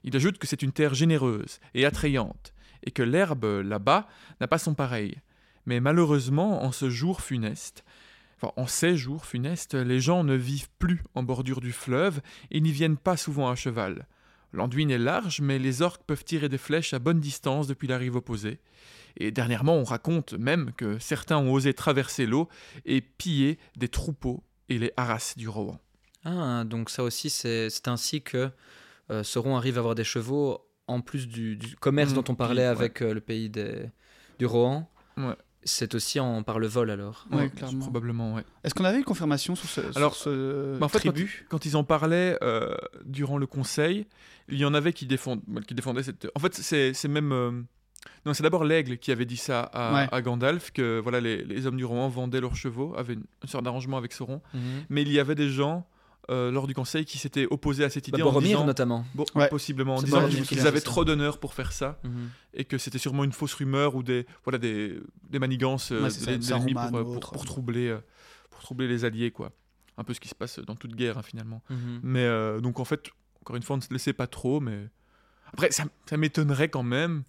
Il 0.03 0.15
ajoute 0.15 0.38
que 0.38 0.47
c'est 0.47 0.62
une 0.62 0.71
terre 0.71 0.94
généreuse 0.94 1.59
et 1.74 1.85
attrayante, 1.85 2.53
et 2.83 2.91
que 2.91 3.03
l'herbe 3.03 3.45
là-bas 3.63 4.07
n'a 4.39 4.47
pas 4.47 4.59
son 4.59 4.75
pareil. 4.75 5.15
Mais 5.65 5.80
malheureusement, 5.80 6.63
en 6.63 6.71
ce 6.71 6.89
jour 6.89 7.21
funeste, 7.21 7.83
en 8.41 8.68
ces 8.68 8.95
jours 8.95 9.25
funestes, 9.25 9.73
les 9.73 10.00
gens 10.00 10.23
ne 10.23 10.35
vivent 10.35 10.69
plus 10.77 11.01
en 11.15 11.23
bordure 11.23 11.59
du 11.59 11.71
fleuve 11.71 12.21
et 12.51 12.62
n'y 12.62 12.71
viennent 12.71 12.97
pas 12.97 13.18
souvent 13.18 13.50
à 13.50 13.56
cheval. 13.56 14.06
L'Anduin 14.53 14.89
est 14.89 14.97
large, 14.97 15.41
mais 15.41 15.59
les 15.59 15.81
orques 15.81 16.03
peuvent 16.03 16.23
tirer 16.23 16.47
des 16.47 16.59
flèches 16.59 16.94
à 16.94 17.00
bonne 17.00 17.19
distance 17.19 17.68
depuis 17.68 17.88
la 17.88 17.97
rive 17.97 18.15
opposée. 18.15 18.59
Et 19.19 19.31
dernièrement, 19.31 19.75
on 19.75 19.84
raconte 19.84 20.34
même 20.34 20.72
que 20.78 21.00
certains 21.00 21.38
ont 21.38 21.52
osé 21.52 21.74
traverser 21.74 22.25
l'eau 22.25 22.48
et 22.86 23.02
piller 23.02 23.57
des 23.76 23.88
troupeaux 23.90 24.44
et 24.69 24.78
les 24.78 24.92
harasses 24.97 25.38
du 25.38 25.47
Rohan. 25.50 25.80
Ah, 26.26 26.64
donc 26.66 26.90
ça 26.90 27.04
aussi, 27.04 27.30
c'est 27.30 27.69
c'est 27.69 27.88
ainsi 27.88 28.21
que 28.21 28.50
euh, 29.12 29.24
Sauron 29.24 29.56
arrive 29.57 29.78
à 29.78 29.80
avoir 29.80 29.95
des 29.95 30.04
chevaux 30.04 30.62
en 30.88 31.02
plus 31.02 31.28
du, 31.28 31.56
du 31.56 31.76
commerce 31.78 32.12
Mm, 32.12 32.16
dont 32.16 32.24
on 32.30 32.36
parlait 32.36 32.66
avec 32.66 33.02
euh, 33.02 33.14
le 33.14 33.21
pays 33.21 33.50
des, 33.50 33.90
du 34.40 34.45
Rohan. 34.45 34.90
Ouais. 35.18 35.36
C'est 35.64 35.95
aussi 35.95 36.19
en, 36.19 36.44
par 36.44 36.59
le 36.59 36.68
vol 36.68 36.90
alors. 36.92 37.26
Ouais, 37.31 37.38
Ouais, 37.44 37.50
clairement. 37.50 37.80
Probablement, 37.80 38.36
ouais. 38.36 38.44
Est-ce 38.64 38.74
qu'on 38.74 38.86
avait 38.86 39.00
une 39.00 39.04
confirmation 39.04 39.56
sur 39.56 39.68
ce, 39.68 39.81
sur 39.81 39.97
Alors, 39.97 40.16
ce 40.16 40.78
bah, 40.78 40.86
en 40.86 40.90
fait, 40.90 41.00
tribut? 41.00 41.45
Quand 41.50 41.66
ils 41.66 41.76
en 41.76 41.83
parlaient 41.83 42.38
euh, 42.42 42.76
durant 43.06 43.38
le 43.38 43.47
conseil, 43.47 44.06
il 44.50 44.57
y 44.59 44.66
en 44.66 44.74
avait 44.74 44.94
qui, 44.94 45.06
défend- 45.07 45.42
qui 45.68 45.74
défendaient 45.76 46.04
cette. 46.04 46.28
En 46.36 46.40
fait, 46.40 46.54
c'est 46.56 46.94
c'est 46.94 47.07
même. 47.09 47.66
Non, 48.25 48.33
c'est 48.33 48.44
d'abord 48.44 48.63
l'aigle 48.63 48.97
qui 48.97 49.11
avait 49.11 49.25
dit 49.25 49.37
ça 49.37 49.61
à, 49.61 49.94
Ouais. 49.94 50.07
à 50.11 50.21
Gandalf, 50.21 50.71
que 50.71 50.99
voilà, 50.99 51.19
les, 51.19 51.44
les 51.44 51.66
hommes 51.66 51.77
du 51.77 51.85
roman 51.85 52.09
vendaient 52.09 52.42
leurs 52.42 52.56
chevaux, 52.56 52.94
avaient 52.97 53.13
une, 53.13 53.23
une 53.44 53.49
sorte 53.49 53.63
d'arrangement 53.63 53.97
avec 53.97 54.13
Sauron. 54.13 54.42
Mhm. 54.54 54.61
Mais 54.89 55.01
il 55.01 55.11
y 55.11 55.19
avait 55.19 55.35
des 55.35 55.49
gens 55.49 55.87
euh, 56.30 56.51
lors 56.51 56.68
du 56.68 56.73
conseil 56.73 57.06
qui 57.06 57.18
s'étaient 57.18 57.47
opposés 57.49 57.85
à 57.85 57.89
cette 57.89 58.07
idée 58.09 58.18
Bah, 58.18 58.25
en 58.25 58.27
Boromir 58.31 58.57
disant, 58.57 58.66
notamment. 58.66 59.06
Bon, 59.16 59.23
Ouais. 59.35 59.47
possiblement, 59.47 59.95
en 59.95 60.01
disant 60.01 60.27
qu'ils 60.27 60.68
avaient 60.68 60.81
trop 60.81 61.06
d'honneur 61.06 61.39
pour 61.39 61.54
faire 61.54 61.71
ça 61.71 61.99
Mhm. 62.04 62.30
et 62.54 62.66
que 62.66 62.77
c'était 62.77 62.97
sûrement 62.97 63.23
une 63.23 63.31
fausse 63.31 63.54
rumeur 63.54 63.95
ou 63.95 64.04
des 64.04 64.25
voilà 64.44 64.57
des, 64.57 64.99
des 65.30 65.39
manigances 65.39 65.92
euh, 65.94 66.04
Ouais, 66.04 66.09
des- 66.09 66.33
de 66.33 66.37
des 66.42 66.51
ennemis 66.54 66.73
pour, 66.73 66.83
euh, 66.97 67.01
ou 67.04 67.13
pour, 67.19 67.31
pour 67.31 67.45
troubler 67.45 67.97
pour 68.49 68.59
troubler 68.61 68.87
les 68.89 69.06
alliés 69.06 69.31
quoi. 69.31 69.51
Un 69.97 70.04
peu 70.04 70.13
ce 70.13 70.19
qui 70.19 70.27
se 70.27 70.35
passe 70.35 70.59
dans 70.59 70.75
toute 70.75 70.95
guerre 70.95 71.18
hein, 71.18 71.23
finalement. 71.23 71.61
Mhm. 71.69 71.99
Mais 72.04 72.23
euh, 72.25 72.59
donc 72.59 72.80
en 72.81 72.85
fait, 72.85 73.07
encore 73.42 73.56
une 73.56 73.63
fois, 73.63 73.75
on 73.75 73.77
ne 73.77 73.83
se 73.83 73.92
laissait 73.94 74.11
pas 74.13 74.27
trop, 74.27 74.59
mais 74.59 74.89
après 75.54 75.71
ça, 75.71 75.85
ça 76.09 76.18
m'étonnerait 76.18 76.68
quand 76.69 76.83
même 76.83 77.23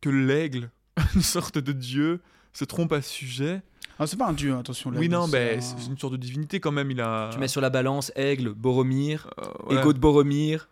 que 0.00 0.08
l'aigle, 0.10 0.70
une 1.14 1.22
sorte 1.22 1.58
de 1.58 1.72
dieu, 1.72 2.20
se 2.52 2.64
trompe 2.64 2.92
à 2.92 3.02
ce 3.02 3.10
sujet. 3.10 3.62
Ah, 3.98 4.06
c'est 4.06 4.16
pas 4.16 4.26
un 4.28 4.32
dieu, 4.32 4.56
attention. 4.56 4.90
oui, 4.96 5.08
non, 5.10 5.26
c'est 5.26 5.32
mais 5.32 5.56
un- 5.58 5.60
c'est 5.60 5.86
une 5.86 5.98
sorte 5.98 6.14
de 6.14 6.18
divinité 6.18 6.58
quand 6.58 6.72
même. 6.72 6.90
Il 6.90 7.00
a. 7.00 7.28
Tu 7.32 7.38
mets 7.38 7.48
sur 7.48 7.60
la 7.60 7.68
balance 7.70 8.10
aigle, 8.16 8.54
Boromir, 8.54 9.28
Euh, 9.38 9.74
ouais. 9.74 9.80
ego 9.80 9.92
de 9.92 9.98
Boromir, 9.98 10.68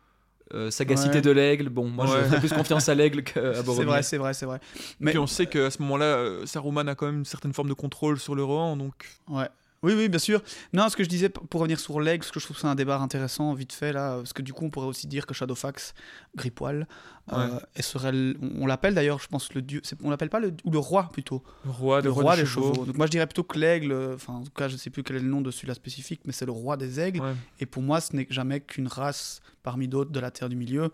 euh, 0.55 0.71
sagacité 0.71 1.17
Ouais. 1.17 1.21
de 1.21 1.31
l'aigle. 1.31 1.69
Bon, 1.69 1.87
moi 1.89 2.07
Ouais. 2.07 2.23
je 2.25 2.29
fais 2.31 2.39
plus 2.41 2.53
confiance 2.53 2.89
à 2.89 2.95
l'aigle 2.95 3.23
qu'à 3.23 3.53
C'est 3.55 3.63
Boromir. 3.67 3.89
vrai, 3.89 4.03
c'est 4.03 4.17
vrai, 4.17 4.33
c'est 4.33 4.47
vrai. 4.47 4.61
Et 4.75 4.81
Mais 5.01 5.11
puis 5.11 5.19
on 5.19 5.27
sait 5.27 5.47
qu'à 5.47 5.71
ce 5.71 5.83
moment-là, 5.83 6.07
euh, 6.07 6.47
Saruman 6.47 6.89
a 6.89 6.95
quand 6.95 7.05
même 7.07 7.19
une 7.19 7.25
certaine 7.27 7.53
forme 7.53 7.69
de 7.69 7.75
contrôle 7.75 8.19
sur 8.19 8.35
le 8.35 8.43
Rohan, 8.43 8.77
donc. 8.79 8.95
Ouais. 9.29 9.49
Oui, 9.85 9.93
oui, 9.97 10.09
bien 10.09 10.19
sûr. 10.19 10.43
Non, 10.73 10.89
ce 10.89 10.97
que 10.97 11.05
je 11.05 11.09
disais, 11.09 11.29
pour 11.29 11.61
revenir 11.61 11.79
sur 11.79 12.01
l'aigle, 12.01 12.21
parce 12.23 12.33
que 12.33 12.41
je 12.41 12.45
trouve 12.47 12.59
ça 12.59 12.69
un 12.69 12.75
débat 12.75 12.99
intéressant, 12.99 13.55
vite 13.55 13.73
fait, 13.73 13.93
là, 13.93 14.17
parce 14.17 14.33
que 14.33 14.43
du 14.43 14.53
coup, 14.53 14.65
on 14.65 14.71
pourrait 14.71 14.89
aussi 14.89 15.07
dire 15.07 15.25
que 15.25 15.35
Shadowfax, 15.35 15.95
Gripoil, 16.37 16.89
euh, 17.33 17.61
et 17.77 17.83
serait, 17.83 18.11
on, 18.43 18.63
on 18.63 18.67
l'appelle 18.67 18.95
d'ailleurs, 18.95 19.21
je 19.21 19.29
pense, 19.29 19.55
le 19.55 19.63
dieu, 19.63 19.81
c'est- 19.85 19.97
on 20.03 20.11
l'appelle 20.11 20.31
pas 20.31 20.41
le, 20.41 20.53
ou 20.65 20.71
le 20.73 20.79
roi 20.81 21.09
plutôt, 21.13 21.45
Le 21.65 21.71
roi, 21.71 22.01
le 22.01 22.11
roi, 22.11 22.35
des 22.37 22.45
chevaux. 22.45 22.87
Donc 22.87 22.97
moi, 22.97 23.07
je 23.07 23.13
dirais 23.13 23.27
plutôt 23.27 23.45
que 23.45 23.57
l'aigle, 23.57 23.95
enfin, 24.15 24.33
en 24.35 24.43
tout 24.43 24.51
cas, 24.51 24.67
je 24.67 24.77
sais 24.77 24.91
plus 24.91 25.05
quel 25.05 25.17
est 25.17 25.21
le 25.21 25.29
nom 25.29 25.43
de 25.43 25.51
celui-là 25.53 25.75
spécifique, 25.75 26.23
mais 26.25 26.33
c'est 26.33 26.47
le 26.47 26.53
roi 26.53 26.77
des 26.77 26.99
aigles, 26.99 27.21
Ouais. 27.21 27.35
et 27.61 27.67
pour 27.67 27.83
moi, 27.85 28.01
ce 28.01 28.17
n'est 28.17 28.27
jamais 28.31 28.61
qu'une 28.61 28.89
race 28.89 29.41
parmi 29.63 29.87
d'autres 29.87 30.11
de 30.11 30.19
la 30.21 30.33
Terre 30.33 30.49
du 30.49 30.57
Milieu, 30.57 30.91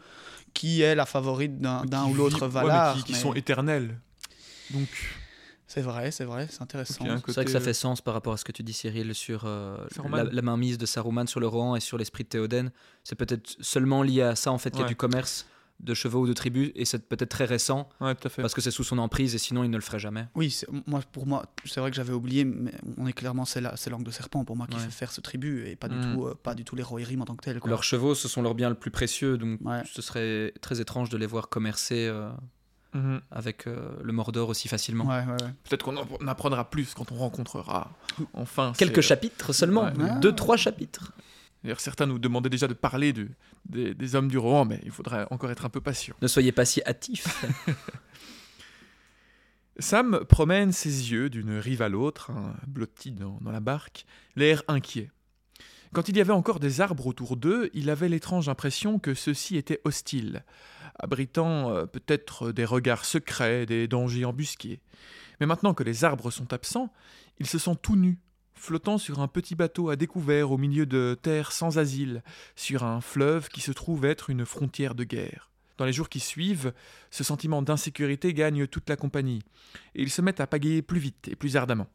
qui 0.52 0.82
est 0.82 0.94
la 0.94 1.06
favorite 1.06 1.58
d'un 1.58 1.84
ou 2.06 2.12
l'autre 2.14 2.46
vivent- 2.46 2.56
ouais, 2.56 2.62
mais 2.64 2.68
Valar. 2.68 2.96
qui, 2.96 3.02
qui 3.04 3.12
mais 3.12 3.18
sont 3.18 3.32
éternels. 3.32 3.98
Donc, 4.72 4.88
C'est 5.74 5.80
vrai, 5.82 6.10
c'est 6.12 6.24
vrai, 6.24 6.46
c'est 6.48 6.62
intéressant. 6.62 7.04
C'est 7.26 7.32
vrai 7.34 7.44
que 7.44 7.50
ça 7.50 7.58
euh, 7.58 7.60
fait 7.60 7.74
sens 7.74 8.00
par 8.00 8.14
rapport 8.14 8.32
à 8.32 8.36
ce 8.36 8.44
que 8.44 8.52
tu 8.52 8.62
dis, 8.62 8.72
Cyril, 8.72 9.12
sur 9.12 9.42
euh, 9.44 9.76
la, 10.08 10.22
la 10.22 10.42
mainmise 10.42 10.78
de 10.78 10.86
Saruman 10.86 11.26
sur 11.26 11.40
le 11.40 11.48
Rohan 11.48 11.74
et 11.74 11.80
sur 11.80 11.98
l'esprit 11.98 12.22
de 12.22 12.28
Théoden. 12.28 12.70
C'est 13.02 13.16
peut-être 13.16 13.56
seulement 13.60 14.04
lié 14.04 14.22
à 14.22 14.36
ça, 14.36 14.52
en 14.52 14.58
fait, 14.58 14.70
qu'il 14.70 14.78
y 14.78 14.82
a 14.82 14.84
Ouais. 14.84 14.88
du 14.90 14.94
commerce 14.96 15.46
de 15.80 15.92
chevaux 15.92 16.20
ou 16.20 16.26
de 16.28 16.32
tribus, 16.32 16.70
et 16.76 16.84
c'est 16.84 17.08
peut-être 17.08 17.30
très 17.30 17.44
récent, 17.46 17.88
Ouais, 18.00 18.14
tout 18.14 18.28
à 18.28 18.30
fait. 18.30 18.40
parce 18.40 18.54
que 18.54 18.60
c'est 18.60 18.70
sous 18.70 18.84
son 18.84 18.98
emprise, 18.98 19.34
et 19.34 19.38
sinon 19.38 19.64
il 19.64 19.70
ne 19.70 19.76
le 19.76 19.82
ferait 19.82 19.98
jamais. 19.98 20.26
Oui, 20.36 20.48
c'est- 20.52 20.68
moi, 20.86 21.00
pour 21.10 21.26
moi, 21.26 21.44
c'est 21.64 21.80
vrai 21.80 21.90
que 21.90 21.96
j'avais 21.96 22.12
oublié, 22.12 22.44
mais 22.44 22.70
on 22.96 23.08
est 23.08 23.12
clairement, 23.12 23.44
c'est 23.44 23.60
la- 23.60 23.76
c'est 23.76 23.90
l'angle 23.90 24.04
de 24.04 24.12
serpent 24.12 24.44
pour 24.44 24.54
moi 24.56 24.68
qui 24.68 24.76
Ouais. 24.76 24.82
fait 24.84 24.90
faire 24.92 25.10
ce 25.10 25.20
tribut 25.20 25.66
et 25.66 25.74
pas 25.74 25.88
du 25.88 25.96
Mm. 25.96 26.14
tout, 26.14 26.26
euh, 26.26 26.34
pas 26.40 26.54
du 26.54 26.64
tout 26.64 26.76
les 26.76 26.84
Rohirrim 26.84 27.20
en 27.22 27.24
tant 27.24 27.34
que 27.34 27.42
tel. 27.44 27.60
Leurs 27.64 27.82
chevaux, 27.82 28.14
ce 28.14 28.28
sont 28.28 28.40
leurs 28.40 28.54
biens 28.54 28.68
le 28.68 28.76
plus 28.76 28.92
précieux, 28.92 29.36
donc 29.36 29.58
Ouais. 29.64 29.82
ce 29.92 30.00
serait 30.00 30.54
très 30.60 30.80
étrange 30.80 31.08
de 31.10 31.16
les 31.16 31.26
voir 31.26 31.48
commercer 31.48 32.06
euh, 32.06 32.30
Mhm. 32.94 33.20
avec 33.30 33.66
euh, 33.66 33.90
le 34.02 34.12
Mordor 34.12 34.48
aussi 34.48 34.68
facilement. 34.68 35.04
Ouais, 35.06 35.24
ouais, 35.24 35.32
ouais. 35.42 35.50
Peut-être 35.68 35.82
qu'on 35.82 35.96
en 35.96 36.06
apprendra 36.28 36.70
plus 36.70 36.94
quand 36.94 37.10
on 37.12 37.16
rencontrera 37.16 37.90
enfin. 38.32 38.72
Quelques 38.78 39.02
ces- 39.02 39.08
chapitres 39.08 39.52
seulement, 39.52 39.84
Ouais. 39.84 39.92
Ah. 40.10 40.18
deux, 40.20 40.32
trois 40.32 40.56
chapitres. 40.56 41.12
D'ailleurs, 41.64 41.80
certains 41.80 42.06
nous 42.06 42.18
demandaient 42.18 42.50
déjà 42.50 42.68
de 42.68 42.74
parler 42.74 43.12
de, 43.12 43.28
des, 43.68 43.94
des 43.94 44.14
hommes 44.14 44.28
du 44.28 44.38
Rohan, 44.38 44.64
mais 44.64 44.80
il 44.84 44.90
faudrait 44.90 45.26
encore 45.30 45.50
être 45.50 45.64
un 45.64 45.70
peu 45.70 45.80
patient. 45.80 46.14
Ne 46.22 46.28
soyez 46.28 46.52
pas 46.52 46.64
si 46.64 46.82
hâtifs. 46.86 47.44
Sam 49.78 50.20
promène 50.28 50.70
ses 50.72 51.10
yeux 51.10 51.28
d'une 51.30 51.58
rive 51.58 51.82
à 51.82 51.88
l'autre, 51.88 52.30
hein, 52.30 52.54
blotti 52.66 53.10
dans, 53.10 53.38
dans 53.40 53.50
la 53.50 53.60
barque, 53.60 54.06
l'air 54.36 54.62
inquiet. 54.68 55.10
Quand 55.92 56.08
il 56.08 56.16
y 56.16 56.20
avait 56.20 56.32
encore 56.32 56.60
des 56.60 56.80
arbres 56.80 57.06
autour 57.06 57.36
d'eux, 57.36 57.70
il 57.74 57.90
avait 57.90 58.08
l'étrange 58.08 58.48
impression 58.48 58.98
que 58.98 59.14
ceux-ci 59.14 59.56
étaient 59.56 59.80
hostiles, 59.84 60.44
abritant 60.98 61.70
euh, 61.70 61.86
peut-être 61.86 62.52
des 62.52 62.64
regards 62.64 63.04
secrets, 63.04 63.66
des 63.66 63.88
dangers 63.88 64.24
embusqués. 64.24 64.80
Mais 65.40 65.46
maintenant 65.46 65.74
que 65.74 65.82
les 65.82 66.04
arbres 66.04 66.30
sont 66.30 66.52
absents, 66.52 66.92
il 67.38 67.46
se 67.46 67.58
sent 67.58 67.76
tout 67.82 67.96
nu, 67.96 68.18
flottant 68.54 68.98
sur 68.98 69.20
un 69.20 69.28
petit 69.28 69.54
bateau 69.54 69.90
à 69.90 69.96
découvert 69.96 70.52
au 70.52 70.58
milieu 70.58 70.86
de 70.86 71.18
terres 71.20 71.52
sans 71.52 71.78
asile, 71.78 72.22
sur 72.56 72.84
un 72.84 73.00
fleuve 73.00 73.48
qui 73.48 73.60
se 73.60 73.72
trouve 73.72 74.04
être 74.04 74.30
une 74.30 74.46
frontière 74.46 74.94
de 74.94 75.04
guerre. 75.04 75.50
Dans 75.76 75.84
les 75.84 75.92
jours 75.92 76.08
qui 76.08 76.20
suivent, 76.20 76.72
ce 77.10 77.24
sentiment 77.24 77.60
d'insécurité 77.60 78.32
gagne 78.32 78.66
toute 78.68 78.88
la 78.88 78.96
compagnie, 78.96 79.42
et 79.94 80.02
ils 80.02 80.10
se 80.10 80.22
mettent 80.22 80.40
à 80.40 80.46
pagayer 80.46 80.82
plus 80.82 81.00
vite 81.00 81.28
et 81.28 81.36
plus 81.36 81.56
ardemment. 81.56 81.88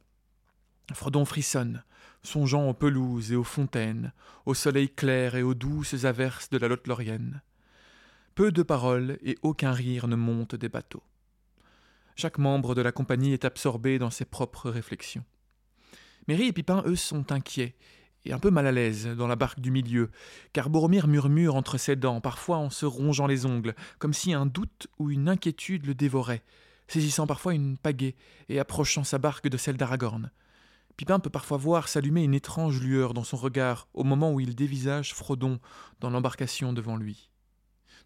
Frodon 0.94 1.24
frissonne, 1.24 1.84
songeant 2.24 2.68
aux 2.68 2.74
pelouses 2.74 3.32
et 3.32 3.36
aux 3.36 3.44
fontaines, 3.44 4.12
au 4.46 4.53
soleil 4.53 4.89
clair 4.89 5.36
et 5.36 5.44
aux 5.44 5.53
douces 5.53 6.03
averses 6.03 6.50
de 6.50 6.58
la 6.58 6.68
Lothlorienne. 6.68 7.41
Peu 8.39 8.53
de 8.53 8.63
paroles 8.63 9.17
et 9.22 9.38
aucun 9.41 9.74
rire 9.74 10.08
ne 10.08 10.15
monte 10.15 10.55
des 10.55 10.69
bateaux. 10.69 11.03
Chaque 12.15 12.38
membre 12.38 12.74
de 12.74 12.81
la 12.81 12.93
compagnie 12.93 13.34
est 13.34 13.43
absorbé 13.43 14.00
dans 14.00 14.12
ses 14.12 14.24
propres 14.24 14.69
réflexions. 14.69 15.25
Merry 16.29 16.46
et 16.46 16.53
Pipin, 16.53 16.81
eux, 16.86 16.96
sont 16.96 17.34
inquiets 17.34 17.75
et 18.24 18.31
un 18.31 18.39
peu 18.39 18.50
mal 18.50 18.65
à 18.65 18.72
l'aise 18.72 19.08
dans 19.08 19.27
la 19.27 19.36
barque 19.36 19.60
du 19.60 19.72
milieu, 19.72 20.10
car 20.53 20.69
Boromir 20.69 21.10
murmure 21.10 21.55
entre 21.55 21.77
ses 21.77 21.98
dents, 21.98 22.22
parfois 22.22 22.55
en 22.55 22.69
se 22.69 22.86
rongeant 22.86 23.27
les 23.27 23.46
ongles, 23.46 23.75
comme 23.98 24.13
si 24.13 24.31
un 24.31 24.46
doute 24.46 24.88
ou 25.00 25.12
une 25.12 25.27
inquiétude 25.27 25.86
le 25.86 25.93
dévorait, 25.93 26.43
saisissant 26.88 27.27
parfois 27.27 27.53
une 27.53 27.77
pagaie 27.77 28.15
et 28.48 28.58
approchant 28.58 29.03
sa 29.03 29.17
barque 29.17 29.50
de 29.50 29.58
celle 29.58 29.75
d'Aragorn. 29.75 30.31
Pipin 30.96 31.19
peut 31.19 31.29
parfois 31.29 31.58
voir 31.58 31.89
s'allumer 31.89 32.24
une 32.24 32.36
étrange 32.36 32.79
lueur 32.79 33.13
dans 33.13 33.25
son 33.25 33.36
regard 33.36 33.89
au 33.93 34.05
moment 34.05 34.31
où 34.31 34.39
il 34.39 34.55
dévisage 34.55 35.13
Frodon 35.13 35.60
dans 36.00 36.10
l'embarcation 36.10 36.72
devant 36.72 36.96
lui. 36.96 37.29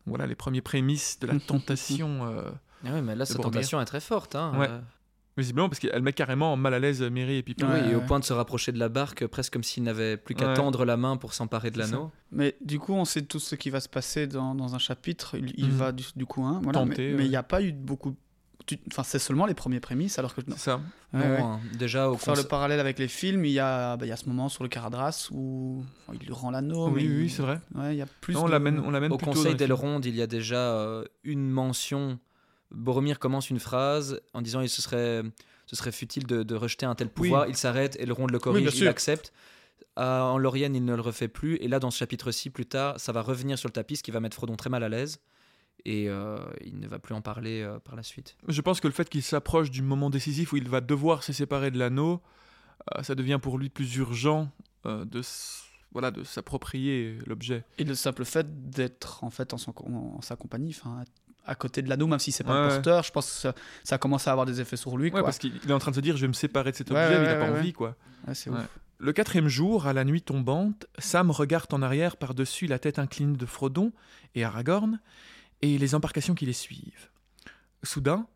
Voilà 0.05 0.27
les 0.27 0.36
premiers 0.36 0.62
prémices 0.62 1.19
de 1.19 1.27
la 1.27 1.39
tentation. 1.39 2.25
euh, 2.27 2.50
Ah 2.86 2.89
oui, 2.93 3.01
mais 3.01 3.15
là, 3.15 3.25
sa 3.25 3.36
Boromir. 3.36 3.51
tentation 3.53 3.79
est 3.81 3.86
très 3.86 4.01
forte. 4.01 4.36
Hein, 4.36 4.57
Ouais. 4.60 4.67
euh, 4.69 4.81
visiblement, 5.38 5.69
parce 5.69 5.79
qu'elle 5.79 6.01
met 6.01 6.13
carrément 6.13 6.55
mal 6.57 6.74
à 6.74 6.79
l'aise 6.79 7.01
Merry 7.01 7.38
et 7.38 7.43
Pipin. 7.43 7.67
oui, 7.74 7.81
Ouais, 7.81 7.89
et 7.89 7.95
au 7.95 8.01
point 8.01 8.19
de 8.19 8.25
se 8.25 8.33
rapprocher 8.33 8.72
de 8.72 8.79
la 8.79 8.89
barque, 8.89 9.25
presque 9.27 9.53
comme 9.53 9.63
s'il 9.63 9.83
n'avait 9.83 10.17
plus 10.17 10.36
qu'à 10.36 10.48
Ouais. 10.50 10.53
tendre 10.55 10.86
la 10.86 10.98
main 10.98 11.17
pour 11.17 11.33
s'emparer 11.33 11.72
de 11.72 11.79
l'anneau. 11.79 12.12
Mais 12.31 12.55
du 12.62 12.79
coup, 12.79 12.93
on 12.93 13.05
sait 13.05 13.22
tout 13.24 13.39
ce 13.39 13.55
qui 13.55 13.69
va 13.69 13.79
se 13.79 13.89
passer 13.89 14.27
dans, 14.27 14.53
dans 14.55 14.75
un 14.75 14.79
chapitre. 14.79 15.36
Il, 15.38 15.53
il 15.57 15.67
Mhm. 15.69 15.72
va 15.77 15.91
du, 15.91 16.03
du 16.15 16.25
coup, 16.25 16.43
hein, 16.43 16.60
voilà, 16.63 16.79
Tenter, 16.79 17.13
mais 17.13 17.25
il 17.25 17.29
n'y 17.29 17.36
a 17.36 17.43
pas 17.43 17.62
eu 17.62 17.72
beaucoup. 17.72 18.15
Tu- 18.65 18.79
Enfin, 18.88 19.03
c'est 19.03 19.20
seulement 19.20 19.46
les 19.46 19.53
premiers 19.53 19.79
prémices, 19.79 20.20
alors 20.20 20.34
que. 20.36 20.41
C'est 20.50 20.58
ça. 20.58 20.82
Ouais, 21.13 21.20
ouais. 21.22 21.41
hein, 21.41 21.60
déjà, 21.77 22.10
au 22.10 22.13
Pour 22.13 22.22
faire 22.22 22.36
le 22.36 22.43
parallèle 22.43 22.79
avec 22.79 22.98
les 23.00 23.08
films, 23.08 23.46
il 23.46 23.51
y 23.51 23.60
a, 23.60 23.98
bah, 23.98 24.05
il 24.05 24.10
y 24.10 24.12
a 24.12 24.17
ce 24.17 24.25
moment 24.27 24.50
sur 24.50 24.63
le 24.63 24.70
Caradras 24.70 25.29
où 25.32 25.84
enfin, 26.08 26.17
il 26.20 26.25
lui 26.25 26.34
rend 26.34 26.51
l'anneau. 26.51 26.88
oui, 26.88 26.93
mais 26.96 27.01
oui, 27.15 27.24
il- 27.25 27.29
c'est 27.29 27.41
vrai. 27.41 27.60
Ouais, 27.75 27.93
il 27.96 27.98
y 27.98 28.01
a 28.01 28.08
plus. 28.22 28.34
Non, 28.34 28.43
on 28.43 28.46
de- 28.48 28.51
l'amène, 28.51 28.79
on 28.79 28.91
l'amène 28.91 29.12
au 29.12 29.17
Conseil 29.17 29.55
d'Elrond, 29.55 30.01
il 30.01 30.15
y 30.15 30.22
a 30.22 30.27
déjà 30.27 30.58
euh, 30.74 31.03
une 31.24 31.50
mention. 31.50 32.20
Boromir 32.72 33.20
commence 33.20 33.50
une 33.51 33.60
phrase 33.60 34.20
en 34.34 34.41
disant 34.41 34.62
il 34.62 34.70
se 34.70 34.82
serait, 34.82 35.22
ce 35.67 35.75
serait 35.75 35.91
futile 35.91 36.25
de, 36.25 36.41
de 36.41 36.55
rejeter 36.55 36.86
un 36.88 36.96
tel 36.96 37.10
pouvoir. 37.10 37.48
Il 37.48 37.55
s'arrête, 37.55 37.96
Elrond 38.00 38.25
le 38.27 38.39
corrige, 38.39 38.75
il 38.75 38.88
accepte. 38.88 39.32
Euh, 40.00 40.22
en 40.22 40.39
Lorien, 40.39 40.74
il 40.74 40.84
ne 40.84 40.96
le 40.96 41.01
refait 41.01 41.27
plus. 41.27 41.58
Et 41.58 41.67
là, 41.67 41.77
dans 41.79 41.91
ce 41.91 42.00
chapitre-ci, 42.00 42.50
plus 42.50 42.65
tard, 42.65 43.00
ça 43.00 43.12
va 43.12 43.22
revenir 43.22 43.60
sur 43.60 43.67
le 43.70 43.74
tapis, 43.74 43.98
ce 43.98 44.01
qui 44.03 44.10
va 44.10 44.20
mettre 44.20 44.36
Frodon 44.36 44.55
très 44.55 44.72
mal 44.72 44.84
à 44.84 44.89
l'aise. 44.89 45.20
Et 45.85 46.07
euh, 46.07 46.37
il 46.63 46.79
ne 46.79 46.87
va 46.87 46.97
plus 46.99 47.13
en 47.13 47.21
parler 47.21 47.61
euh, 47.61 47.77
par 47.79 47.95
la 47.95 48.03
suite. 48.03 48.37
Je 48.47 48.61
pense 48.61 48.79
que 48.79 48.87
le 48.87 48.93
fait 48.93 49.09
qu'il 49.09 49.21
s'approche 49.23 49.69
du 49.69 49.81
moment 49.81 50.09
décisif 50.09 50.53
où 50.53 50.57
il 50.57 50.69
va 50.69 50.79
devoir 50.79 51.23
se 51.23 51.33
séparer 51.33 51.71
de 51.71 51.77
l'anneau, 51.77 52.21
euh, 52.95 53.03
ça 53.03 53.15
devient 53.15 53.39
pour 53.41 53.57
lui 53.57 53.69
plus 53.69 53.95
urgent 53.97 54.49
euh, 54.85 55.03
de, 55.03 55.21
voilà, 55.91 56.09
de 56.11 56.23
s'approprier 56.23 57.17
l'objet. 57.25 57.65
Et 57.77 57.83
le 57.83 57.95
simple 57.95 58.23
fait 58.23 58.69
d'être 58.69 59.23
en 59.25 59.29
fait 59.29 59.53
en, 59.53 59.57
son- 59.57 59.73
en 59.77 60.21
sa 60.21 60.37
compagnie, 60.37 60.69
enfin, 60.77 61.03
à 61.45 61.55
côté 61.55 61.81
de 61.81 61.89
l'anneau, 61.89 62.07
même 62.07 62.19
si 62.19 62.31
c'est 62.31 62.45
pas 62.45 62.53
Ouais, 62.61 62.67
le 62.69 62.73
porteur, 62.75 63.03
je 63.03 63.11
pense 63.11 63.25
que 63.25 63.31
ça, 63.33 63.53
ça 63.83 63.97
commence 63.97 64.27
à 64.29 64.31
avoir 64.31 64.45
des 64.45 64.61
effets 64.61 64.77
sur 64.77 64.95
lui. 64.97 65.05
Ouais, 65.05 65.11
Quoi. 65.11 65.23
parce 65.23 65.37
qu'il 65.37 65.59
il 65.65 65.69
est 65.69 65.73
en 65.73 65.79
train 65.79 65.91
de 65.91 65.95
se 65.97 66.01
dire 66.01 66.15
je 66.15 66.21
vais 66.21 66.29
me 66.29 66.33
séparer 66.33 66.71
de 66.71 66.77
cet 66.77 66.91
Ouais, 66.91 66.95
objet, 67.03 67.15
ouais, 67.17 67.19
mais 67.19 67.25
il 67.25 67.27
n'a 67.27 67.33
ouais, 67.41 67.45
pas 67.47 67.51
ouais. 67.53 67.59
envie 67.59 67.73
quoi. 67.73 67.97
Ouais, 68.25 68.33
c'est 68.35 68.49
Ouais. 68.49 68.57
ouf. 68.59 68.79
Le 68.99 69.11
quatrième 69.11 69.49
jour, 69.49 69.85
à 69.85 69.91
la 69.91 70.05
nuit 70.05 70.21
tombante, 70.21 70.85
Sam 70.97 71.29
regarde 71.29 71.73
en 71.73 71.81
arrière 71.81 72.15
par-dessus 72.15 72.67
la 72.67 72.79
tête 72.79 72.99
inclinée 72.99 73.35
de 73.35 73.45
Frodon 73.45 73.91
et 74.33 74.45
Aragorn, 74.45 75.01
et 75.63 75.77
les 75.77 75.96
embarcations 75.96 76.36
qui 76.36 76.46
les 76.46 76.51
suivent. 76.51 77.10
Soudain, 77.84 78.27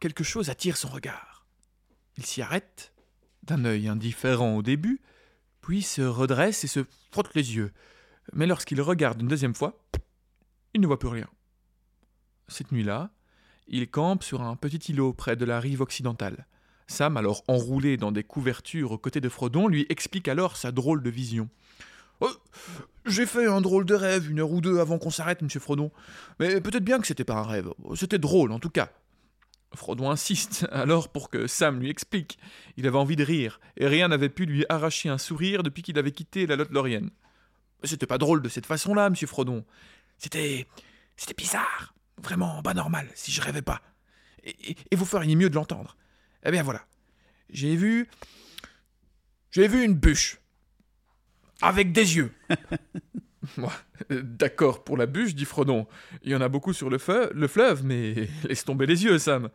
quelque 0.00 0.24
chose 0.24 0.48
attire 0.48 0.78
son 0.78 0.88
regard. 0.88 1.44
Il 2.16 2.24
s'y 2.24 2.40
arrête, 2.40 2.94
d'un 3.42 3.66
œil 3.66 3.86
indifférent 3.86 4.56
au 4.56 4.62
début, 4.62 5.02
puis 5.60 5.82
se 5.82 6.00
redresse 6.00 6.64
et 6.64 6.68
se 6.68 6.86
frotte 7.10 7.34
les 7.34 7.54
yeux. 7.54 7.70
Mais 8.32 8.46
lorsqu'il 8.46 8.80
regarde 8.80 9.20
une 9.20 9.28
deuxième 9.28 9.54
fois, 9.54 9.78
il 10.72 10.80
ne 10.80 10.86
voit 10.86 10.98
plus 10.98 11.10
rien. 11.10 11.28
Cette 12.48 12.72
nuit-là, 12.72 13.10
il 13.68 13.90
campe 13.90 14.24
sur 14.24 14.40
un 14.40 14.56
petit 14.56 14.90
îlot 14.90 15.12
près 15.12 15.36
de 15.36 15.44
la 15.44 15.60
rive 15.60 15.82
occidentale. 15.82 16.46
Sam, 16.86 17.18
alors 17.18 17.44
enroulé 17.46 17.98
dans 17.98 18.10
des 18.10 18.24
couvertures 18.24 18.92
aux 18.92 18.98
côtés 18.98 19.20
de 19.20 19.28
Frodon, 19.28 19.68
lui 19.68 19.84
explique 19.90 20.28
alors 20.28 20.56
sa 20.56 20.72
drôle 20.72 21.02
de 21.02 21.10
vision. 21.10 21.50
Euh, 22.22 22.28
J'ai 23.06 23.26
fait 23.26 23.46
un 23.46 23.60
drôle 23.60 23.84
de 23.84 23.94
rêve 23.94 24.30
une 24.30 24.40
heure 24.40 24.50
ou 24.50 24.60
deux 24.60 24.78
avant 24.78 24.98
qu'on 24.98 25.10
s'arrête, 25.10 25.42
monsieur 25.42 25.60
Frodon. 25.60 25.90
Mais 26.38 26.60
peut-être 26.60 26.84
bien 26.84 27.00
que 27.00 27.06
c'était 27.06 27.24
pas 27.24 27.34
un 27.34 27.42
rêve. 27.42 27.70
C'était 27.94 28.18
drôle, 28.18 28.52
en 28.52 28.58
tout 28.58 28.70
cas. 28.70 28.90
Frodon 29.74 30.10
insiste 30.10 30.66
alors 30.72 31.10
pour 31.10 31.30
que 31.30 31.46
Sam 31.46 31.80
lui 31.80 31.90
explique. 31.90 32.38
Il 32.76 32.86
avait 32.86 32.98
envie 32.98 33.16
de 33.16 33.24
rire, 33.24 33.60
et 33.76 33.86
rien 33.86 34.08
n'avait 34.08 34.28
pu 34.28 34.44
lui 34.44 34.64
arracher 34.68 35.08
un 35.08 35.18
sourire 35.18 35.62
depuis 35.62 35.82
qu'il 35.82 35.98
avait 35.98 36.12
quitté 36.12 36.46
la 36.46 36.56
Lothlorienne. 36.56 37.10
C'était 37.84 38.06
pas 38.06 38.18
drôle 38.18 38.42
de 38.42 38.48
cette 38.48 38.66
façon-là, 38.66 39.08
monsieur 39.10 39.26
Frodon. 39.26 39.64
C'était. 40.18 40.66
C'était 41.16 41.34
bizarre. 41.34 41.94
Vraiment 42.22 42.62
pas 42.62 42.74
normal, 42.74 43.08
si 43.14 43.30
je 43.30 43.40
rêvais 43.40 43.62
pas. 43.62 43.80
Et 44.44 44.96
vous 44.96 45.04
feriez 45.04 45.36
mieux 45.36 45.50
de 45.50 45.54
l'entendre. 45.54 45.96
Eh 46.44 46.50
bien 46.50 46.62
voilà. 46.62 46.84
J'ai 47.50 47.76
vu. 47.76 48.08
J'ai 49.50 49.68
vu 49.68 49.84
une 49.84 49.94
bûche. 49.94 50.39
Avec 51.62 51.92
des 51.92 52.16
yeux. 52.16 52.32
Euh, 53.58 54.22
D'accord 54.22 54.84
pour 54.84 54.96
la 54.96 55.06
bûche, 55.06 55.34
dit 55.34 55.44
Frodon. 55.44 55.86
Il 56.22 56.30
y 56.30 56.36
en 56.36 56.40
a 56.40 56.48
beaucoup 56.48 56.72
sur 56.72 56.90
le, 56.90 56.98
feu, 56.98 57.30
le 57.34 57.48
fleuve, 57.48 57.84
mais 57.84 58.28
laisse 58.44 58.64
tomber 58.64 58.86
les 58.86 59.04
yeux, 59.04 59.18
Sam. 59.18 59.48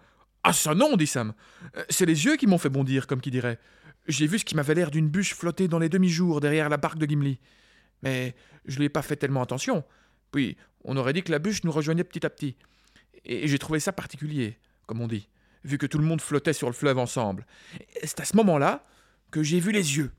Ah, 0.43 0.53
ça 0.53 0.75
non, 0.75 0.97
dit 0.97 1.07
Sam. 1.07 1.33
Euh, 1.77 1.83
C'est 1.89 2.05
les 2.05 2.25
yeux 2.25 2.35
qui 2.35 2.47
m'ont 2.47 2.57
fait 2.57 2.69
bondir, 2.69 3.07
comme 3.07 3.21
qui 3.21 3.31
dirait. 3.31 3.59
J'ai 4.07 4.27
vu 4.27 4.39
ce 4.39 4.45
qui 4.45 4.55
m'avait 4.55 4.75
l'air 4.75 4.91
d'une 4.91 5.07
bûche 5.07 5.33
flotter 5.33 5.67
dans 5.67 5.79
les 5.79 5.89
demi-jours 5.89 6.41
derrière 6.41 6.67
la 6.69 6.77
barque 6.77 6.97
de 6.97 7.05
Gimli. 7.05 7.39
Mais 8.03 8.35
je 8.65 8.77
lui 8.77 8.85
ai 8.85 8.89
pas 8.89 9.01
fait 9.01 9.15
tellement 9.15 9.41
attention. 9.41 9.83
Puis, 10.31 10.57
on 10.83 10.97
aurait 10.97 11.13
dit 11.13 11.23
que 11.23 11.31
la 11.31 11.39
bûche 11.39 11.63
nous 11.63 11.71
rejoignait 11.71 12.03
petit 12.03 12.25
à 12.25 12.29
petit. 12.29 12.57
Et 13.23 13.47
j'ai 13.47 13.57
trouvé 13.57 13.79
ça 13.79 13.91
particulier, 13.91 14.59
comme 14.85 15.01
on 15.01 15.07
dit, 15.07 15.29
vu 15.63 15.77
que 15.77 15.85
tout 15.85 15.97
le 15.97 16.05
monde 16.05 16.21
flottait 16.21 16.53
sur 16.53 16.67
le 16.67 16.73
fleuve 16.73 16.99
ensemble. 16.99 17.45
C'est 18.03 18.19
à 18.19 18.25
ce 18.25 18.35
moment-là 18.35 18.85
que 19.31 19.41
j'ai 19.41 19.59
vu 19.59 19.71
les 19.71 19.97
yeux. 19.97 20.11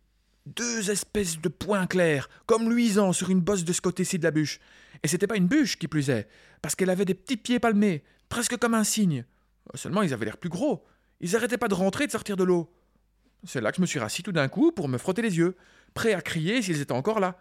Deux 0.47 0.91
espèces 0.91 1.41
de 1.41 1.49
points 1.49 1.87
clairs, 1.87 2.29
comme 2.47 2.71
luisants 2.71 3.13
sur 3.13 3.31
une 3.31 3.41
bosse 3.41 3.65
de 3.65 3.73
ce 3.73 3.81
côté-ci 3.81 4.19
de 4.19 4.25
la 4.25 4.31
bûche. 4.31 4.61
Et 5.03 5.09
c'était 5.09 5.27
pas 5.27 5.37
une 5.37 5.49
bûche 5.49 5.77
qui 5.77 5.89
plus 5.89 6.09
est, 6.09 6.29
parce 6.63 6.77
qu'elle 6.77 6.91
avait 6.91 7.05
des 7.05 7.15
petits 7.15 7.37
pieds 7.37 7.59
palmés, 7.59 8.05
presque 8.29 8.57
comme 8.57 8.75
un 8.75 8.85
cygne. 8.85 9.25
Seulement, 9.75 10.03
ils 10.03 10.15
avaient 10.15 10.25
l'air 10.25 10.37
plus 10.37 10.49
gros. 10.49 10.85
Ils 11.21 11.35
arrêtaient 11.35 11.59
pas 11.59 11.67
de 11.67 11.75
rentrer 11.75 12.05
et 12.05 12.07
de 12.07 12.13
sortir 12.13 12.37
de 12.37 12.45
l'eau. 12.45 12.73
C'est 13.45 13.61
là 13.61 13.73
que 13.73 13.77
je 13.77 13.81
me 13.81 13.87
suis 13.87 13.99
rassis 13.99 14.23
tout 14.23 14.33
d'un 14.33 14.49
coup 14.49 14.71
pour 14.71 14.89
me 14.89 14.99
frotter 14.99 15.21
les 15.21 15.37
yeux, 15.37 15.57
prêt 15.95 16.15
à 16.15 16.21
crier 16.21 16.63
s'ils 16.63 16.81
étaient 16.81 16.93
encore 16.93 17.19
là. 17.19 17.39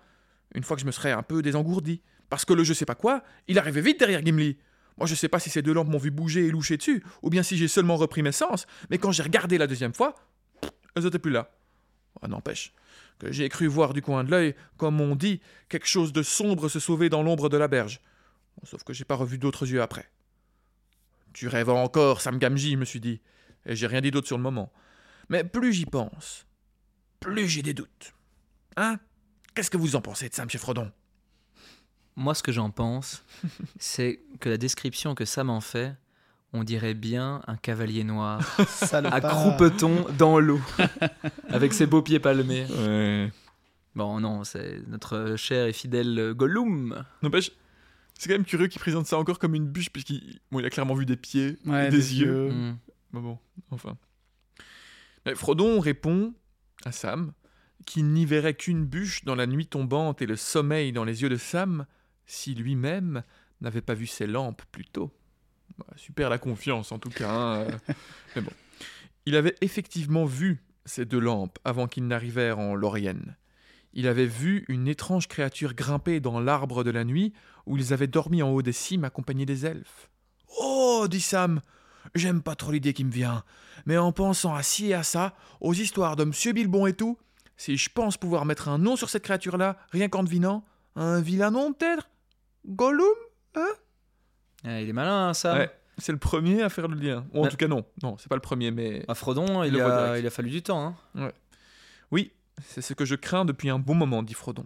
Une 0.55 0.63
fois 0.63 0.75
que 0.75 0.81
je 0.81 0.87
me 0.87 0.91
serais 0.91 1.11
un 1.11 1.23
peu 1.23 1.41
désengourdi. 1.41 2.01
Parce 2.29 2.43
que 2.43 2.53
le 2.53 2.63
je 2.63 2.73
sais 2.73 2.85
pas 2.85 2.95
quoi, 2.95 3.23
il 3.47 3.59
arrivait 3.59 3.81
vite 3.81 3.99
derrière 3.99 4.25
Gimli. 4.25 4.57
Moi, 4.97 5.05
je 5.05 5.13
sais 5.13 5.27
pas 5.27 5.39
si 5.39 5.49
ces 5.49 5.61
deux 5.61 5.73
lampes 5.73 5.89
m'ont 5.89 5.99
vu 5.99 6.09
bouger 6.09 6.47
et 6.47 6.51
loucher 6.51 6.77
dessus, 6.77 7.03
ou 7.21 7.29
bien 7.29 7.43
si 7.43 7.57
j'ai 7.57 7.67
seulement 7.67 7.97
repris 7.97 8.23
mes 8.23 8.31
sens, 8.31 8.65
mais 8.89 8.97
quand 8.97 9.11
j'ai 9.11 9.23
regardé 9.23 9.57
la 9.57 9.67
deuxième 9.67 9.93
fois, 9.93 10.15
elles 10.95 11.05
étaient 11.05 11.19
plus 11.19 11.31
là. 11.31 11.51
Ah, 12.21 12.27
N'empêche 12.27 12.73
que 13.19 13.31
j'ai 13.31 13.49
cru 13.49 13.67
voir 13.67 13.93
du 13.93 14.01
coin 14.01 14.23
de 14.23 14.31
l'œil, 14.31 14.55
comme 14.77 15.01
on 15.01 15.15
dit, 15.15 15.41
quelque 15.69 15.87
chose 15.87 16.13
de 16.13 16.23
sombre 16.23 16.69
se 16.69 16.79
sauver 16.79 17.09
dans 17.09 17.23
l'ombre 17.23 17.49
de 17.49 17.57
la 17.57 17.67
berge. 17.67 18.01
Sauf 18.63 18.83
que 18.83 18.93
j'ai 18.93 19.05
pas 19.05 19.15
revu 19.15 19.37
d'autres 19.37 19.69
yeux 19.69 19.81
après. 19.81 20.09
Tu 21.33 21.47
rêves 21.47 21.69
encore, 21.69 22.21
Sam 22.21 22.39
Gamji, 22.39 22.77
me 22.77 22.85
suis 22.85 22.99
dit, 22.99 23.21
et 23.65 23.75
j'ai 23.75 23.87
rien 23.87 24.01
dit 24.01 24.11
d'autre 24.11 24.27
sur 24.27 24.37
le 24.37 24.43
moment. 24.43 24.71
Mais 25.29 25.43
plus 25.43 25.73
j'y 25.73 25.85
pense, 25.85 26.45
plus 27.19 27.47
j'ai 27.47 27.61
des 27.61 27.73
doutes. 27.73 28.13
Hein? 28.77 28.99
Qu'est-ce 29.53 29.69
que 29.69 29.77
vous 29.77 29.95
en 29.95 30.01
pensez 30.01 30.29
de 30.29 30.33
ça, 30.33 30.43
monsieur 30.43 30.59
Frodon 30.59 30.91
Moi, 32.15 32.35
ce 32.35 32.43
que 32.43 32.51
j'en 32.51 32.69
pense, 32.69 33.25
c'est 33.79 34.21
que 34.39 34.49
la 34.49 34.57
description 34.57 35.15
que 35.15 35.25
Sam 35.25 35.49
en 35.49 35.61
fait, 35.61 35.95
on 36.55 36.63
dirait 36.63 36.93
bien 36.93 37.41
un 37.47 37.57
cavalier 37.57 38.03
noir, 38.03 38.41
à 38.91 39.21
croupeton 39.21 40.05
dans 40.17 40.39
l'eau, 40.39 40.61
avec 41.49 41.73
ses 41.73 41.85
beaux 41.85 42.01
pieds 42.01 42.19
palmés. 42.19 42.65
Ouais. 42.65 43.31
Bon, 43.95 44.19
non, 44.19 44.43
c'est 44.43 44.81
notre 44.87 45.35
cher 45.37 45.67
et 45.67 45.73
fidèle 45.73 46.33
Gollum. 46.35 47.05
N'empêche, 47.21 47.51
c'est 48.17 48.29
quand 48.29 48.35
même 48.35 48.45
curieux 48.45 48.67
qu'il 48.67 48.81
présente 48.81 49.07
ça 49.07 49.17
encore 49.17 49.39
comme 49.39 49.55
une 49.55 49.67
bûche, 49.67 49.89
puisqu'il 49.89 50.39
bon, 50.51 50.59
il 50.59 50.65
a 50.65 50.69
clairement 50.69 50.95
vu 50.95 51.05
des 51.05 51.17
pieds, 51.17 51.57
Ouais, 51.65 51.89
des, 51.89 52.19
yeux. 52.19 52.49
Mm. 52.49 52.77
Mais 53.13 53.21
bon, 53.21 53.37
enfin. 53.71 53.97
Mais 55.25 55.35
Frodon 55.35 55.79
répond 55.79 56.33
à 56.85 56.91
Sam 56.91 57.33
qu'il 57.85 58.07
n'y 58.07 58.25
verrait 58.25 58.53
qu'une 58.53 58.85
bûche 58.85 59.25
dans 59.25 59.35
la 59.35 59.47
nuit 59.47 59.67
tombante 59.67 60.21
et 60.21 60.25
le 60.25 60.35
sommeil 60.35 60.91
dans 60.91 61.03
les 61.03 61.21
yeux 61.21 61.29
de 61.29 61.37
Sam 61.37 61.85
si 62.25 62.55
lui-même 62.55 63.23
n'avait 63.61 63.81
pas 63.81 63.93
vu 63.93 64.07
ses 64.07 64.27
lampes 64.27 64.63
plus 64.71 64.85
tôt. 64.85 65.11
Bah, 65.77 65.85
super 65.95 66.29
la 66.29 66.37
confiance 66.37 66.91
en 66.91 66.99
tout 66.99 67.09
cas. 67.09 67.29
hein, 67.29 67.55
euh. 67.61 67.93
Mais 68.35 68.41
bon. 68.41 68.51
Il 69.25 69.35
avait 69.35 69.55
effectivement 69.61 70.25
vu 70.25 70.63
ces 70.85 71.05
deux 71.05 71.19
lampes 71.19 71.57
avant 71.63 71.87
qu'ils 71.87 72.07
n'arrivèrent 72.07 72.59
en 72.59 72.75
Lorienne. 72.75 73.35
Il 73.93 74.07
avait 74.07 74.27
vu 74.27 74.65
une 74.67 74.87
étrange 74.87 75.27
créature 75.27 75.73
grimper 75.73 76.19
dans 76.19 76.39
l'arbre 76.39 76.83
de 76.83 76.91
la 76.91 77.05
nuit 77.05 77.33
où 77.65 77.77
ils 77.77 77.93
avaient 77.93 78.07
dormi 78.07 78.43
en 78.43 78.49
haut 78.49 78.61
des 78.61 78.73
cimes 78.73 79.05
accompagnés 79.05 79.45
des 79.45 79.65
elfes. 79.65 80.09
Oh, 80.59 81.07
dit 81.09 81.21
Sam, 81.21 81.61
j'aime 82.13 82.41
pas 82.41 82.55
trop 82.55 82.71
l'idée 82.71 82.93
qui 82.93 83.03
me 83.03 83.11
vient, 83.11 83.43
mais 83.85 83.97
en 83.97 84.11
pensant 84.11 84.53
à 84.53 84.63
ci 84.63 84.87
et 84.87 84.93
à 84.93 85.03
ça, 85.03 85.33
aux 85.61 85.73
histoires 85.73 86.15
de 86.15 86.25
Monsieur 86.25 86.51
Bilbon 86.53 86.85
et 86.85 86.93
tout, 86.93 87.17
si 87.57 87.77
je 87.77 87.89
pense 87.89 88.17
pouvoir 88.17 88.45
mettre 88.45 88.67
un 88.67 88.77
nom 88.77 88.95
sur 88.95 89.09
cette 89.09 89.23
créature-là, 89.23 89.77
rien 89.91 90.09
qu'en 90.09 90.23
devinant, 90.23 90.65
un 90.95 91.21
vilain 91.21 91.51
nom 91.51 91.73
peut-être? 91.73 92.09
Gollum 92.67 93.07
Ah, 94.65 94.81
il 94.81 94.89
est 94.89 94.93
malin, 94.93 95.33
Sam. 95.33 95.57
Ouais, 95.57 95.69
c'est 95.97 96.11
le 96.11 96.17
premier 96.17 96.61
à 96.63 96.69
faire 96.69 96.87
le 96.87 96.95
lien. 96.95 97.25
Ou 97.33 97.41
en 97.41 97.43
Mais- 97.43 97.49
tout 97.49 97.57
cas, 97.57 97.67
non, 97.67 97.85
non, 98.03 98.17
c'est 98.17 98.27
pas 98.29 98.35
le 98.35 98.41
premier, 98.41 98.71
mais 98.71 99.03
Ah, 99.07 99.15
Frodon, 99.15 99.63
Il 99.63 99.79
a, 99.79 100.17
il 100.19 100.25
a 100.25 100.29
fallu 100.29 100.49
du 100.49 100.61
temps. 100.61 100.95
hein. 101.15 101.31
oui, 102.11 102.31
c'est 102.63 102.81
ce 102.81 102.93
que 102.93 103.05
je 103.05 103.15
crains 103.15 103.45
depuis 103.45 103.69
un 103.69 103.79
bon 103.79 103.95
moment, 103.95 104.23
dit 104.23 104.33
Frodon. 104.33 104.65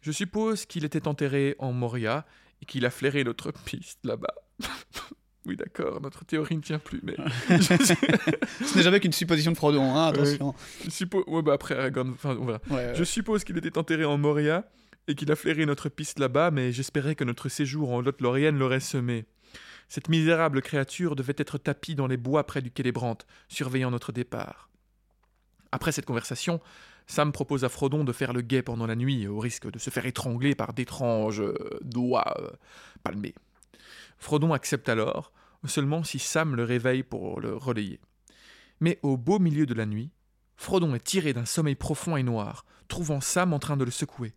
Je 0.00 0.12
suppose 0.12 0.64
qu'il 0.66 0.84
était 0.84 1.08
enterré 1.08 1.56
en 1.58 1.72
Moria 1.72 2.24
et 2.62 2.66
qu'il 2.66 2.86
a 2.86 2.90
flairé 2.90 3.24
notre 3.24 3.52
piste 3.64 3.98
là-bas. 4.04 4.32
oui, 5.46 5.56
d'accord, 5.56 6.00
notre 6.00 6.24
théorie 6.24 6.56
ne 6.56 6.62
tient 6.62 6.78
plus, 6.78 7.00
mais. 7.02 7.16
Ce 7.58 8.76
n'est 8.76 8.82
jamais 8.82 9.00
qu'une 9.00 9.12
supposition 9.12 9.50
de 9.52 9.56
Frodon, 9.56 9.94
hein, 9.96 10.06
attention. 10.08 10.54
je 10.84 10.90
suppose. 10.90 11.24
Ouais, 11.26 11.42
bah 11.42 11.52
après, 11.54 11.76
Aragorn, 11.78 12.10
enfin, 12.12 12.36
on 12.40 12.44
verra. 12.46 12.60
Ouais, 12.70 12.76
ouais. 12.76 12.94
Je 12.94 13.04
suppose 13.04 13.44
qu'il 13.44 13.56
était 13.58 13.76
enterré 13.78 14.04
en 14.04 14.16
Moria 14.18 14.64
et 15.08 15.14
qu'il 15.14 15.32
a 15.32 15.36
flairé 15.36 15.66
notre 15.66 15.88
piste 15.88 16.18
là-bas, 16.18 16.50
mais 16.50 16.70
j'espérais 16.70 17.14
que 17.14 17.24
notre 17.24 17.48
séjour 17.48 17.92
en 17.92 18.00
Lot-Lorienne 18.00 18.58
l'aurait 18.58 18.78
semé. 18.78 19.24
Cette 19.88 20.10
misérable 20.10 20.60
créature 20.60 21.16
devait 21.16 21.34
être 21.38 21.56
tapie 21.56 21.94
dans 21.94 22.06
les 22.06 22.18
bois 22.18 22.46
près 22.46 22.60
du 22.60 22.70
quai 22.70 22.92
surveillant 23.48 23.90
notre 23.90 24.12
départ. 24.12 24.68
Après 25.72 25.92
cette 25.92 26.04
conversation, 26.04 26.60
Sam 27.06 27.32
propose 27.32 27.64
à 27.64 27.70
Frodon 27.70 28.04
de 28.04 28.12
faire 28.12 28.34
le 28.34 28.42
guet 28.42 28.62
pendant 28.62 28.86
la 28.86 28.96
nuit, 28.96 29.26
au 29.26 29.38
risque 29.38 29.70
de 29.70 29.78
se 29.78 29.88
faire 29.88 30.04
étrangler 30.04 30.54
par 30.54 30.74
d'étranges 30.74 31.40
euh, 31.40 31.78
doigts 31.80 32.34
euh, 32.38 32.50
palmés. 33.02 33.34
Frodon 34.18 34.52
accepte 34.52 34.90
alors, 34.90 35.32
seulement 35.66 36.04
si 36.04 36.18
Sam 36.18 36.54
le 36.54 36.64
réveille 36.64 37.02
pour 37.02 37.40
le 37.40 37.56
relayer. 37.56 37.98
Mais 38.80 38.98
au 39.02 39.16
beau 39.16 39.38
milieu 39.38 39.64
de 39.64 39.74
la 39.74 39.86
nuit, 39.86 40.10
Frodon 40.56 40.94
est 40.94 41.04
tiré 41.04 41.32
d'un 41.32 41.46
sommeil 41.46 41.76
profond 41.76 42.16
et 42.16 42.22
noir, 42.22 42.66
trouvant 42.88 43.22
Sam 43.22 43.54
en 43.54 43.58
train 43.58 43.78
de 43.78 43.84
le 43.84 43.90
secouer. 43.90 44.34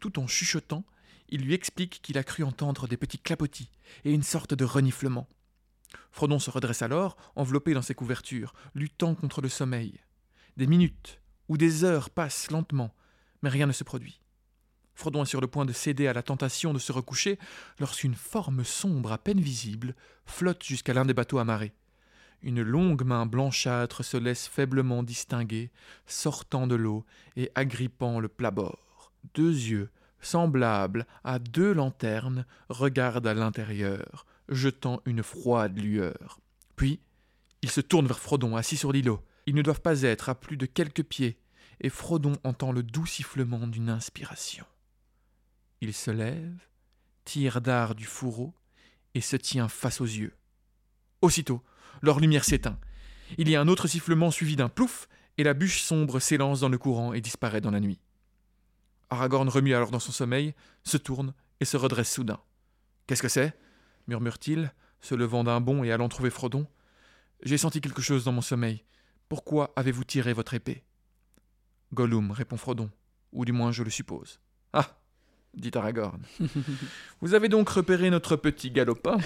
Tout 0.00 0.18
en 0.18 0.26
chuchotant, 0.26 0.84
il 1.28 1.42
lui 1.42 1.54
explique 1.54 2.00
qu'il 2.02 2.18
a 2.18 2.24
cru 2.24 2.42
entendre 2.42 2.86
des 2.86 2.96
petits 2.96 3.18
clapotis 3.18 3.70
et 4.04 4.12
une 4.12 4.22
sorte 4.22 4.54
de 4.54 4.64
reniflement. 4.64 5.28
Frodon 6.10 6.38
se 6.38 6.50
redresse 6.50 6.82
alors, 6.82 7.16
enveloppé 7.36 7.74
dans 7.74 7.82
ses 7.82 7.94
couvertures, 7.94 8.54
luttant 8.74 9.14
contre 9.14 9.40
le 9.40 9.48
sommeil. 9.48 10.00
Des 10.56 10.66
minutes 10.66 11.20
ou 11.48 11.56
des 11.56 11.84
heures 11.84 12.10
passent 12.10 12.50
lentement, 12.50 12.94
mais 13.42 13.50
rien 13.50 13.66
ne 13.66 13.72
se 13.72 13.84
produit. 13.84 14.20
Frodon 14.94 15.24
est 15.24 15.26
sur 15.26 15.42
le 15.42 15.46
point 15.46 15.66
de 15.66 15.74
céder 15.74 16.06
à 16.06 16.14
la 16.14 16.22
tentation 16.22 16.72
de 16.72 16.78
se 16.78 16.90
recoucher 16.90 17.38
lorsqu'une 17.78 18.14
forme 18.14 18.64
sombre 18.64 19.12
à 19.12 19.18
peine 19.18 19.40
visible 19.40 19.94
flotte 20.24 20.64
jusqu'à 20.64 20.94
l'un 20.94 21.04
des 21.04 21.12
bateaux 21.12 21.38
amarrés. 21.38 21.74
Une 22.42 22.62
longue 22.62 23.04
main 23.04 23.26
blanchâtre 23.26 24.02
se 24.02 24.16
laisse 24.16 24.46
faiblement 24.46 25.02
distinguer, 25.02 25.70
sortant 26.06 26.66
de 26.66 26.74
l'eau 26.74 27.04
et 27.36 27.50
agrippant 27.54 28.20
le 28.20 28.28
plat-bord. 28.28 28.85
Deux 29.34 29.52
yeux, 29.52 29.90
semblables 30.20 31.06
à 31.24 31.38
deux 31.38 31.72
lanternes, 31.72 32.46
regardent 32.68 33.26
à 33.26 33.34
l'intérieur, 33.34 34.26
jetant 34.48 35.00
une 35.04 35.22
froide 35.22 35.78
lueur. 35.78 36.40
Puis, 36.76 37.00
il 37.62 37.70
se 37.70 37.80
tourne 37.80 38.06
vers 38.06 38.18
Frodon, 38.18 38.56
assis 38.56 38.76
sur 38.76 38.92
l'îlot. 38.92 39.22
Ils 39.46 39.54
ne 39.54 39.62
doivent 39.62 39.80
pas 39.80 40.02
être 40.02 40.28
à 40.28 40.34
plus 40.34 40.56
de 40.56 40.66
quelques 40.66 41.04
pieds, 41.04 41.38
et 41.80 41.88
Frodon 41.88 42.36
entend 42.44 42.72
le 42.72 42.82
doux 42.82 43.06
sifflement 43.06 43.66
d'une 43.66 43.90
inspiration. 43.90 44.64
Il 45.80 45.92
se 45.92 46.10
lève, 46.10 46.58
tire 47.24 47.60
d'art 47.60 47.94
du 47.94 48.04
fourreau, 48.04 48.54
et 49.14 49.20
se 49.20 49.36
tient 49.36 49.68
face 49.68 50.00
aux 50.00 50.06
yeux. 50.06 50.34
Aussitôt, 51.22 51.62
leur 52.02 52.20
lumière 52.20 52.44
s'éteint. 52.44 52.78
Il 53.38 53.48
y 53.48 53.56
a 53.56 53.60
un 53.60 53.68
autre 53.68 53.88
sifflement 53.88 54.30
suivi 54.30 54.56
d'un 54.56 54.68
plouf, 54.68 55.08
et 55.38 55.42
la 55.42 55.54
bûche 55.54 55.80
sombre 55.80 56.20
s'élance 56.20 56.60
dans 56.60 56.68
le 56.68 56.78
courant 56.78 57.12
et 57.12 57.20
disparaît 57.20 57.60
dans 57.60 57.70
la 57.70 57.80
nuit. 57.80 58.00
Aragorn 59.10 59.48
remue 59.48 59.74
alors 59.74 59.90
dans 59.90 59.98
son 60.00 60.12
sommeil, 60.12 60.54
se 60.84 60.96
tourne 60.96 61.32
et 61.60 61.64
se 61.64 61.76
redresse 61.76 62.12
soudain. 62.12 62.40
Qu'est-ce 63.06 63.22
que 63.22 63.28
c'est? 63.28 63.54
murmure-t-il, 64.08 64.72
se 65.00 65.14
levant 65.16 65.42
d'un 65.44 65.60
bond 65.60 65.82
et 65.82 65.90
allant 65.90 66.08
trouver 66.08 66.30
Frodon. 66.30 66.66
J'ai 67.42 67.58
senti 67.58 67.80
quelque 67.80 68.02
chose 68.02 68.24
dans 68.24 68.32
mon 68.32 68.40
sommeil. 68.40 68.84
Pourquoi 69.28 69.72
avez-vous 69.76 70.04
tiré 70.04 70.32
votre 70.32 70.54
épée? 70.54 70.84
Gollum, 71.92 72.30
répond 72.30 72.56
Frodon, 72.56 72.90
ou 73.32 73.44
du 73.44 73.52
moins 73.52 73.72
je 73.72 73.82
le 73.82 73.90
suppose. 73.90 74.40
Ah 74.72 74.96
dit 75.54 75.70
Aragorn. 75.74 76.20
Vous 77.22 77.32
avez 77.32 77.48
donc 77.48 77.68
repéré 77.70 78.10
notre 78.10 78.36
petit 78.36 78.70
galopin 78.70 79.16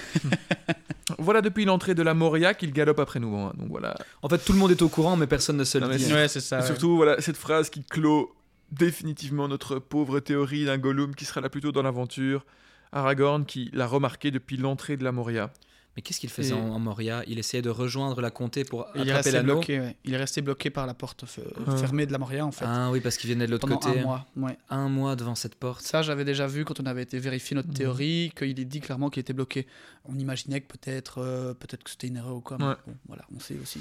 Voilà 1.19 1.41
depuis 1.41 1.65
l'entrée 1.65 1.93
de 1.93 2.01
la 2.03 2.13
Moria 2.13 2.53
qu'il 2.53 2.71
galope 2.71 2.99
après 2.99 3.19
nous. 3.19 3.35
hein. 3.35 3.51
Donc 3.57 3.67
voilà. 3.69 3.95
En 4.21 4.29
fait, 4.29 4.37
tout 4.37 4.53
le 4.53 4.59
monde 4.59 4.71
est 4.71 4.81
au 4.81 4.87
courant, 4.87 5.17
mais 5.17 5.27
personne 5.27 5.57
ne 5.57 5.65
se 5.65 5.77
le 5.77 5.89
dit. 5.97 6.05
c'est- 6.05 6.13
Ouais, 6.13 6.27
c'est 6.29 6.39
ça. 6.39 6.59
Et 6.59 6.61
ouais. 6.61 6.65
surtout, 6.67 6.95
voilà, 6.95 7.19
cette 7.21 7.35
phrase 7.35 7.69
qui 7.69 7.83
clôt 7.83 8.33
définitivement 8.71 9.47
notre 9.47 9.79
pauvre 9.79 10.19
théorie 10.19 10.65
d'un 10.65 10.77
Gollum 10.77 11.15
qui 11.15 11.25
sera 11.25 11.41
là 11.41 11.49
plutôt 11.49 11.71
dans 11.71 11.83
l'aventure. 11.83 12.45
Aragorn 12.93 13.45
qui 13.45 13.69
l'a 13.73 13.87
remarqué 13.87 14.31
depuis 14.31 14.57
l'entrée 14.57 14.97
de 14.97 15.03
la 15.03 15.11
Moria. 15.11 15.51
Mais 15.97 16.01
qu'est-ce 16.01 16.21
qu'il 16.21 16.29
faisait 16.29 16.51
Et- 16.55 16.57
en, 16.57 16.79
Moria? 16.79 17.21
Il 17.27 17.37
essayait 17.37 17.61
de 17.61 17.69
rejoindre 17.69 18.21
la 18.21 18.31
comté 18.31 18.63
pour 18.63 18.85
Il 18.95 18.99
est, 18.99 19.01
attraper 19.01 19.13
resté 19.17 19.31
l'anneau. 19.33 19.53
bloqué, 19.55 19.79
ouais. 19.81 19.97
il 20.05 20.13
est 20.13 20.17
resté 20.17 20.41
bloqué 20.41 20.69
par 20.69 20.87
la 20.87 20.93
porte 20.93 21.25
Ah. 21.67 21.75
fermée 21.77 22.05
de 22.05 22.13
la 22.13 22.17
Moria, 22.17 22.45
en 22.45 22.51
fait. 22.53 22.63
Ah 22.65 22.89
oui, 22.91 23.01
parce 23.01 23.17
qu'il 23.17 23.29
venait 23.29 23.45
de 23.45 23.51
l'autre 23.51 23.67
côté. 23.67 23.99
un 23.99 24.03
mois. 24.03 24.25
Ouais. 24.37 24.57
Un 24.69 24.87
mois 24.87 25.17
devant 25.17 25.35
cette 25.35 25.55
porte. 25.55 25.81
Ça, 25.81 26.01
j'avais 26.01 26.23
déjà 26.23 26.47
vu 26.47 26.63
quand 26.63 26.79
on 26.79 26.85
avait 26.85 27.03
été 27.03 27.19
vérifier 27.19 27.55
notre 27.55 27.67
Mhm. 27.69 27.73
théorie, 27.75 28.31
qu'il 28.37 28.57
est 28.57 28.65
dit 28.65 28.79
clairement 28.79 29.09
qu'il 29.09 29.19
était 29.19 29.33
bloqué. 29.33 29.67
On 30.05 30.17
imaginait 30.17 30.61
que 30.61 30.67
peut-être 30.67 31.17
euh, 31.17 31.53
peut-être 31.53 31.83
que 31.83 31.89
c'était 31.89 32.07
une 32.07 32.15
erreur 32.17 32.37
ou 32.37 32.41
quoi. 32.41 32.55
mais 32.57 32.67
Ouais. 32.67 32.75
bon, 32.87 32.95
voilà, 33.07 33.25
on 33.35 33.39
sait 33.41 33.57
aussi. 33.61 33.79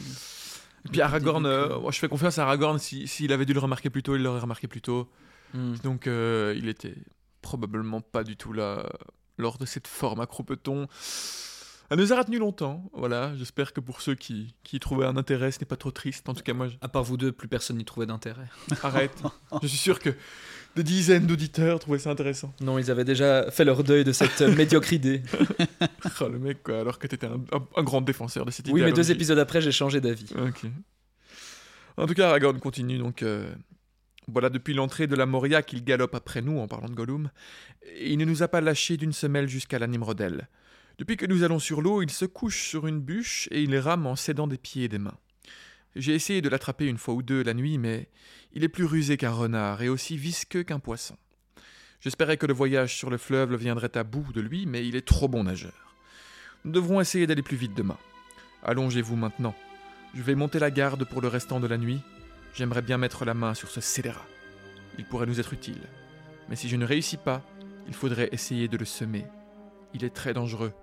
Puis 0.90 1.00
Aragorn, 1.02 1.44
euh, 1.46 1.90
je 1.90 1.98
fais 1.98 2.08
confiance 2.08 2.38
à 2.38 2.44
Aragorn, 2.44 2.78
si- 2.78 3.06
s'il 3.06 3.32
avait 3.32 3.44
dû 3.44 3.52
le 3.52 3.60
remarquer 3.60 3.90
plus 3.90 4.02
tôt, 4.02 4.16
il 4.16 4.22
l'aurait 4.22 4.40
remarqué 4.40 4.66
plus 4.68 4.80
tôt. 4.80 5.08
Hmm. 5.54 5.74
Donc 5.82 6.06
euh, 6.06 6.54
il 6.56 6.68
était 6.68 6.94
probablement 7.42 8.00
pas 8.00 8.22
du 8.24 8.36
tout 8.36 8.52
là 8.52 8.88
lors 9.38 9.58
de 9.58 9.66
cette 9.66 9.86
forme 9.88 10.20
à 10.20 10.26
croupeton. 10.26 10.86
Elle 11.90 11.98
nous 11.98 12.12
a 12.12 12.18
retenu 12.18 12.38
longtemps, 12.38 12.88
voilà. 12.92 13.34
J'espère 13.36 13.72
que 13.72 13.80
pour 13.80 14.00
ceux 14.00 14.14
qui, 14.14 14.54
qui 14.62 14.76
y 14.76 14.80
trouvaient 14.80 15.06
un 15.06 15.16
intérêt, 15.16 15.50
ce 15.50 15.58
n'est 15.58 15.66
pas 15.66 15.76
trop 15.76 15.90
triste. 15.90 16.28
En 16.28 16.34
tout 16.34 16.42
cas, 16.42 16.52
moi, 16.54 16.68
je- 16.68 16.76
À 16.80 16.88
part 16.88 17.02
vous 17.02 17.16
deux, 17.16 17.32
plus 17.32 17.48
personne 17.48 17.78
n'y 17.78 17.84
trouvait 17.84 18.06
d'intérêt. 18.06 18.46
arrête. 18.84 19.20
je 19.60 19.66
suis 19.66 19.76
sûr 19.76 19.98
que 19.98 20.10
des 20.76 20.84
dizaines 20.84 21.26
d'auditeurs 21.26 21.80
trouvaient 21.80 21.98
ça 21.98 22.10
intéressant. 22.10 22.54
Non, 22.60 22.78
ils 22.78 22.92
avaient 22.92 23.04
déjà 23.04 23.50
fait 23.50 23.64
leur 23.64 23.82
deuil 23.82 24.04
de 24.04 24.12
cette 24.12 24.40
euh, 24.40 24.54
médiocre 24.54 24.92
idée. 24.92 25.22
Oh, 26.22 26.28
le 26.28 26.38
mec, 26.38 26.62
quoi, 26.62 26.80
alors 26.80 26.98
que 26.98 27.06
t'étais 27.06 27.26
un, 27.26 27.40
un, 27.52 27.66
un 27.76 27.82
grand 27.82 28.00
défenseur 28.02 28.44
de 28.46 28.50
cette 28.50 28.66
idée. 28.68 28.74
Oui, 28.74 28.82
mais 28.82 28.92
deux 28.92 29.10
épisodes 29.10 29.38
après, 29.38 29.60
j'ai 29.60 29.72
changé 29.72 30.00
d'avis. 30.00 30.30
Ok. 30.38 30.66
En 31.96 32.06
tout 32.06 32.14
cas, 32.14 32.28
Aragorn 32.28 32.58
continue 32.60 32.98
donc. 32.98 33.22
euh, 33.22 33.52
Voilà 34.28 34.48
depuis 34.48 34.74
l'entrée 34.74 35.06
de 35.06 35.16
la 35.16 35.26
Moria 35.26 35.62
qu'il 35.62 35.82
galope 35.84 36.14
après 36.14 36.40
nous 36.40 36.58
en 36.58 36.68
parlant 36.68 36.88
de 36.88 36.94
Gollum. 36.94 37.30
Et 37.96 38.12
il 38.12 38.18
ne 38.18 38.24
nous 38.24 38.42
a 38.42 38.48
pas 38.48 38.60
lâchés 38.60 38.96
d'une 38.96 39.12
semelle 39.12 39.48
jusqu'à 39.48 39.78
la 39.78 39.86
Nimrodel. 39.86 40.48
Depuis 41.00 41.16
que 41.16 41.24
nous 41.24 41.44
allons 41.44 41.58
sur 41.58 41.80
l'eau, 41.80 42.02
il 42.02 42.10
se 42.10 42.26
couche 42.26 42.68
sur 42.68 42.86
une 42.86 43.00
bûche 43.00 43.48
et 43.50 43.62
il 43.62 43.74
rame 43.78 44.06
en 44.06 44.16
s'aidant 44.16 44.46
des 44.46 44.58
pieds 44.58 44.84
et 44.84 44.88
des 44.88 44.98
mains. 44.98 45.16
J'ai 45.96 46.14
essayé 46.14 46.42
de 46.42 46.50
l'attraper 46.50 46.84
une 46.84 46.98
fois 46.98 47.14
ou 47.14 47.22
deux 47.22 47.42
la 47.42 47.54
nuit, 47.54 47.78
mais 47.78 48.10
il 48.52 48.64
est 48.64 48.68
plus 48.68 48.84
rusé 48.84 49.16
qu'un 49.16 49.30
renard 49.30 49.80
et 49.80 49.88
aussi 49.88 50.18
visqueux 50.18 50.62
qu'un 50.62 50.78
poisson. 50.78 51.16
J'espérais 52.02 52.36
que 52.36 52.44
le 52.44 52.52
voyage 52.52 52.98
sur 52.98 53.08
le 53.08 53.16
fleuve 53.16 53.50
le 53.50 53.56
viendrait 53.56 53.96
à 53.96 54.04
bout 54.04 54.30
de 54.34 54.42
lui, 54.42 54.66
mais 54.66 54.86
il 54.86 54.94
est 54.94 55.06
trop 55.06 55.26
bon 55.26 55.44
nageur. 55.44 55.96
Nous 56.66 56.72
devrons 56.72 57.00
essayer 57.00 57.26
d'aller 57.26 57.40
plus 57.40 57.56
vite 57.56 57.74
demain. 57.74 57.96
Allongez-vous 58.62 59.16
maintenant. 59.16 59.54
Je 60.14 60.20
vais 60.20 60.34
monter 60.34 60.58
la 60.58 60.70
garde 60.70 61.08
pour 61.08 61.22
le 61.22 61.28
restant 61.28 61.60
de 61.60 61.66
la 61.66 61.78
nuit. 61.78 62.02
J'aimerais 62.52 62.82
bien 62.82 62.98
mettre 62.98 63.24
la 63.24 63.32
main 63.32 63.54
sur 63.54 63.70
ce 63.70 63.80
scélérat. 63.80 64.26
Il 64.98 65.06
pourrait 65.06 65.24
nous 65.24 65.40
être 65.40 65.54
utile. 65.54 65.80
Mais 66.50 66.56
si 66.56 66.68
je 66.68 66.76
ne 66.76 66.84
réussis 66.84 67.16
pas, 67.16 67.42
il 67.88 67.94
faudrait 67.94 68.28
essayer 68.32 68.68
de 68.68 68.76
le 68.76 68.84
semer. 68.84 69.24
Il 69.94 70.04
est 70.04 70.14
très 70.14 70.34
dangereux. 70.34 70.74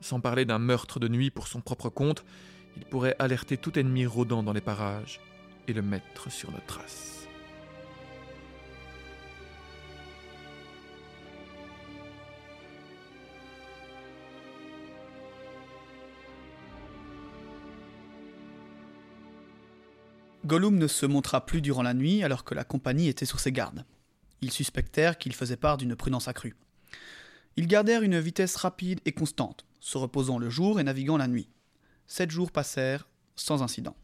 Sans 0.00 0.20
parler 0.20 0.44
d'un 0.44 0.58
meurtre 0.58 0.98
de 0.98 1.08
nuit 1.08 1.30
pour 1.30 1.46
son 1.46 1.60
propre 1.60 1.88
compte, 1.88 2.24
il 2.76 2.84
pourrait 2.84 3.16
alerter 3.18 3.56
tout 3.56 3.78
ennemi 3.78 4.06
rôdant 4.06 4.42
dans 4.42 4.52
les 4.52 4.60
parages 4.60 5.20
et 5.68 5.72
le 5.72 5.82
mettre 5.82 6.30
sur 6.30 6.50
nos 6.50 6.60
traces. 6.66 7.20
Gollum 20.46 20.78
ne 20.78 20.88
se 20.88 21.06
montra 21.06 21.46
plus 21.46 21.60
durant 21.60 21.82
la 21.82 21.94
nuit 21.94 22.24
alors 22.24 22.42
que 22.42 22.54
la 22.54 22.64
compagnie 22.64 23.06
était 23.06 23.26
sur 23.26 23.38
ses 23.38 23.52
gardes. 23.52 23.84
Ils 24.40 24.50
suspectèrent 24.50 25.18
qu'il 25.18 25.34
faisait 25.34 25.56
part 25.56 25.76
d'une 25.76 25.94
prudence 25.94 26.26
accrue. 26.26 26.56
Ils 27.56 27.68
gardèrent 27.68 28.02
une 28.02 28.18
vitesse 28.18 28.56
rapide 28.56 29.00
et 29.04 29.12
constante, 29.12 29.64
se 29.80 29.98
reposant 29.98 30.38
le 30.38 30.50
jour 30.50 30.78
et 30.78 30.84
naviguant 30.84 31.16
la 31.16 31.26
nuit. 31.28 31.48
Sept 32.06 32.30
jours 32.30 32.50
passèrent 32.52 33.08
sans 33.36 33.62
incident. 33.62 33.96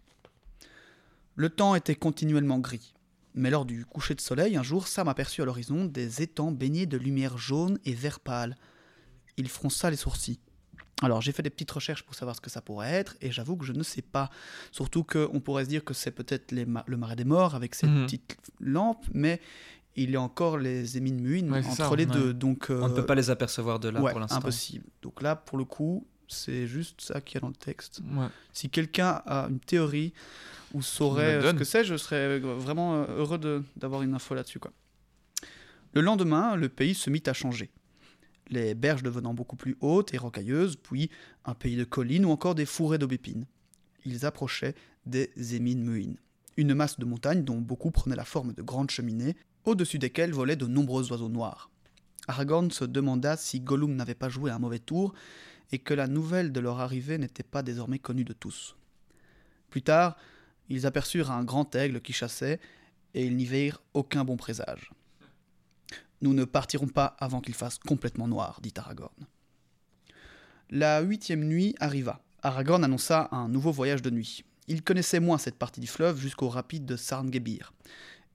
Le 1.34 1.50
temps 1.50 1.74
était 1.74 1.94
continuellement 1.94 2.58
gris, 2.58 2.94
mais 3.34 3.50
lors 3.50 3.66
du 3.66 3.84
coucher 3.84 4.14
de 4.14 4.20
soleil, 4.20 4.56
un 4.56 4.62
jour, 4.62 4.88
Sam 4.88 5.08
aperçut 5.08 5.42
à 5.42 5.44
l'horizon 5.44 5.84
des 5.84 6.22
étangs 6.22 6.52
baignés 6.52 6.86
de 6.86 6.96
lumière 6.96 7.36
jaune 7.36 7.78
et 7.84 7.92
vert 7.92 8.20
pâle. 8.20 8.56
Il 9.36 9.48
fronça 9.48 9.90
les 9.90 9.96
sourcils. 9.96 10.40
Alors 11.02 11.20
j'ai 11.20 11.32
fait 11.32 11.42
des 11.42 11.50
petites 11.50 11.70
recherches 11.70 12.04
pour 12.04 12.14
savoir 12.14 12.36
ce 12.36 12.40
que 12.40 12.48
ça 12.48 12.62
pourrait 12.62 12.90
être, 12.90 13.16
et 13.20 13.30
j'avoue 13.30 13.58
que 13.58 13.66
je 13.66 13.74
ne 13.74 13.82
sais 13.82 14.00
pas. 14.00 14.30
Surtout 14.72 15.04
qu'on 15.04 15.40
pourrait 15.40 15.64
se 15.64 15.68
dire 15.68 15.84
que 15.84 15.92
c'est 15.92 16.10
peut-être 16.10 16.54
ma- 16.66 16.84
le 16.86 16.96
marais 16.96 17.16
des 17.16 17.24
morts 17.24 17.54
avec 17.54 17.74
ses 17.74 17.86
Mhm. 17.86 18.04
petites 18.06 18.38
lampes, 18.60 19.04
mais 19.12 19.42
il 19.96 20.10
y 20.10 20.16
a 20.16 20.20
encore 20.20 20.58
les 20.58 20.96
émines 20.96 21.20
muines 21.20 21.50
Ouais, 21.50 21.58
entre 21.64 21.74
ça, 21.76 21.90
les 21.96 22.04
ouais. 22.06 22.12
deux. 22.12 22.34
Donc, 22.34 22.66
On 22.70 22.74
ne 22.88 22.92
euh, 22.92 22.94
peut 22.94 23.06
pas 23.06 23.14
les 23.14 23.30
apercevoir 23.30 23.80
de 23.80 23.88
là 23.88 24.00
ouais, 24.00 24.10
pour 24.12 24.20
l'instant. 24.20 24.36
impossible. 24.36 24.84
Donc 25.02 25.22
là, 25.22 25.36
pour 25.36 25.58
le 25.58 25.64
coup, 25.64 26.06
c'est 26.28 26.66
juste 26.66 27.00
ça 27.00 27.20
qu'il 27.20 27.36
y 27.36 27.38
a 27.38 27.40
dans 27.40 27.48
le 27.48 27.54
texte. 27.54 28.00
Ouais. 28.14 28.26
Si 28.52 28.68
quelqu'un 28.68 29.22
a 29.26 29.46
une 29.48 29.60
théorie 29.60 30.12
ou 30.74 30.82
saurait 30.82 31.36
euh, 31.36 31.50
ce 31.52 31.54
que 31.56 31.64
c'est, 31.64 31.84
je 31.84 31.96
serais 31.96 32.38
vraiment 32.40 32.96
euh, 32.96 33.06
heureux 33.18 33.38
de- 33.38 33.62
d'avoir 33.76 34.02
une 34.02 34.12
info 34.14 34.34
là-dessus. 34.34 34.58
quoi. 34.58 34.72
Le 35.94 36.00
lendemain, 36.00 36.56
le 36.56 36.68
pays 36.68 36.94
se 36.94 37.08
mit 37.10 37.22
à 37.26 37.32
changer. 37.32 37.70
Les 38.50 38.74
berges 38.74 39.02
devenant 39.02 39.34
beaucoup 39.34 39.56
plus 39.56 39.76
hautes 39.80 40.14
et 40.14 40.18
rocailleuses, 40.18 40.76
puis 40.76 41.10
un 41.44 41.54
pays 41.54 41.76
de 41.76 41.84
collines 41.84 42.24
ou 42.24 42.30
encore 42.30 42.54
des 42.54 42.66
fourrés 42.66 42.98
d'aubépines. 42.98 43.44
Ils 44.04 44.24
approchaient 44.26 44.74
des 45.04 45.30
émines 45.56 45.82
muines, 45.82 46.16
une 46.56 46.74
masse 46.74 46.98
de 46.98 47.04
montagnes 47.04 47.42
dont 47.44 47.60
beaucoup 47.60 47.90
prenaient 47.90 48.14
la 48.16 48.24
forme 48.24 48.52
de 48.52 48.62
grandes 48.62 48.90
cheminées, 48.90 49.36
au-dessus 49.66 49.98
desquelles 49.98 50.32
volaient 50.32 50.56
de 50.56 50.66
nombreux 50.66 51.10
oiseaux 51.10 51.28
noirs. 51.28 51.70
Aragorn 52.28 52.70
se 52.70 52.84
demanda 52.84 53.36
si 53.36 53.60
Gollum 53.60 53.94
n'avait 53.94 54.14
pas 54.14 54.28
joué 54.28 54.50
un 54.50 54.58
mauvais 54.58 54.78
tour 54.78 55.14
et 55.72 55.78
que 55.78 55.94
la 55.94 56.06
nouvelle 56.06 56.52
de 56.52 56.60
leur 56.60 56.80
arrivée 56.80 57.18
n'était 57.18 57.42
pas 57.42 57.62
désormais 57.62 57.98
connue 57.98 58.24
de 58.24 58.32
tous. 58.32 58.76
Plus 59.70 59.82
tard, 59.82 60.16
ils 60.68 60.86
aperçurent 60.86 61.30
un 61.30 61.44
grand 61.44 61.74
aigle 61.74 62.00
qui 62.00 62.12
chassait, 62.12 62.60
et 63.14 63.24
ils 63.24 63.36
n'y 63.36 63.44
virent 63.44 63.80
aucun 63.94 64.24
bon 64.24 64.36
présage. 64.36 64.90
Nous 66.22 66.34
ne 66.34 66.44
partirons 66.44 66.88
pas 66.88 67.16
avant 67.18 67.40
qu'il 67.40 67.54
fasse 67.54 67.78
complètement 67.78 68.28
noir, 68.28 68.60
dit 68.62 68.72
Aragorn. 68.76 69.26
La 70.70 71.00
huitième 71.00 71.44
nuit 71.44 71.74
arriva. 71.78 72.20
Aragorn 72.42 72.84
annonça 72.84 73.28
un 73.32 73.48
nouveau 73.48 73.72
voyage 73.72 74.02
de 74.02 74.10
nuit. 74.10 74.44
Il 74.68 74.82
connaissait 74.82 75.20
moins 75.20 75.38
cette 75.38 75.58
partie 75.58 75.80
du 75.80 75.86
fleuve 75.86 76.18
jusqu'au 76.18 76.48
rapide 76.48 76.84
de 76.84 76.96
Sarngebir. 76.96 77.72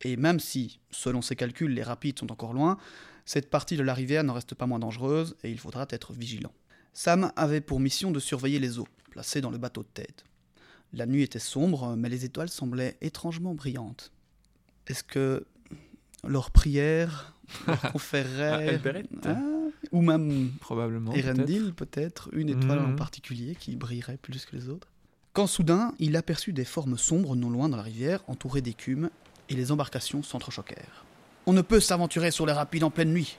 Et 0.04 0.18
même 0.18 0.40
si, 0.40 0.80
selon 0.90 1.22
ses 1.22 1.36
calculs, 1.36 1.74
les 1.74 1.84
rapides 1.84 2.18
sont 2.20 2.32
encore 2.32 2.54
loin, 2.54 2.78
cette 3.26 3.50
partie 3.50 3.78
de 3.78 3.84
la 3.84 3.94
rivière 3.94 4.24
n'en 4.24 4.34
reste 4.34 4.56
pas 4.56 4.66
moins 4.66 4.80
dangereuse 4.80 5.36
et 5.44 5.52
il 5.52 5.60
faudra 5.60 5.86
être 5.90 6.14
vigilant. 6.14 6.52
Sam 6.94 7.32
avait 7.36 7.62
pour 7.62 7.80
mission 7.80 8.12
de 8.12 8.20
surveiller 8.20 8.60
les 8.60 8.80
eaux, 8.80 8.88
placées 9.12 9.42
dans 9.42 9.52
le 9.52 9.58
bateau 9.58 9.84
de 9.84 9.88
tête. 9.94 10.26
La 10.94 11.06
nuit 11.06 11.22
était 11.24 11.40
sombre, 11.40 11.96
mais 11.96 12.10
les 12.10 12.26
étoiles 12.26 12.50
semblaient 12.50 12.98
étrangement 13.02 13.54
brillantes. 13.54 14.12
Est-ce 14.88 15.04
que 15.04 15.46
leur 16.28 16.52
prière 16.52 17.36
leur 17.68 17.82
conférerait... 17.94 18.80
Ah, 19.24 19.30
Ah, 19.38 19.42
ou 19.92 20.02
même 20.02 20.52
Probablement. 20.60 21.14
Erendil, 21.14 21.74
peut-être, 21.74 22.30
une 22.34 22.50
étoile 22.50 22.80
en 22.80 22.88
Mhm. 22.90 22.96
particulier 22.96 23.56
qui 23.56 23.76
brillerait 23.76 24.18
plus 24.18 24.46
que 24.46 24.56
les 24.56 24.68
autres. 24.70 24.88
Quand 25.34 25.48
soudain, 25.48 25.94
il 26.00 26.16
aperçut 26.18 26.52
des 26.54 26.66
formes 26.66 26.98
sombres 26.98 27.36
non 27.38 27.50
loin 27.50 27.70
dans 27.70 27.78
la 27.78 27.84
rivière, 27.84 28.22
entourées 28.28 28.62
d'écume, 28.62 29.10
et 29.52 29.56
les 29.56 29.72
embarcations 29.72 30.24
s'entrechoquèrent. 30.24 31.06
On 31.46 31.54
ne 31.54 31.62
peut 31.62 31.80
s'aventurer 31.80 32.32
sur 32.32 32.46
les 32.46 32.54
rapides 32.54 32.84
en 32.84 32.90
pleine 32.90 33.12
nuit. 33.12 33.38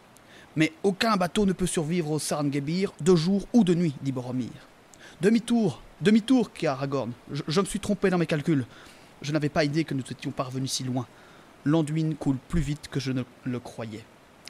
Mais 0.55 0.73
aucun 0.83 1.17
bateau 1.17 1.47
ne 1.47 1.53
peut 1.53 1.67
survivre 1.67 2.11
au 2.11 2.19
Sarngebir 2.19 2.93
de 3.01 3.17
jour 3.17 3.47
ou 3.53 3.65
de 3.65 3.75
nuit, 3.75 3.95
dit 4.03 4.13
Boromir. 4.13 4.51
Demi-tour, 5.21 5.81
demi-tour, 6.01 6.53
qui 6.53 6.67
Aragorn. 6.67 7.13
Je, 7.31 7.43
je 7.49 7.61
me 7.61 7.67
suis 7.67 7.81
trompé 7.81 8.11
dans 8.11 8.19
mes 8.19 8.27
calculs. 8.27 8.67
Je 9.23 9.33
n'avais 9.33 9.49
pas 9.49 9.65
idée 9.65 9.85
que 9.85 9.95
nous 9.95 10.03
étions 10.11 10.31
parvenus 10.31 10.73
si 10.73 10.85
loin. 10.85 11.07
L'Anduin 11.65 12.13
coule 12.19 12.37
plus 12.49 12.61
vite 12.61 12.89
que 12.91 13.01
je 13.01 13.13
ne 13.13 13.23
le 13.45 13.61
croyais. 13.61 14.05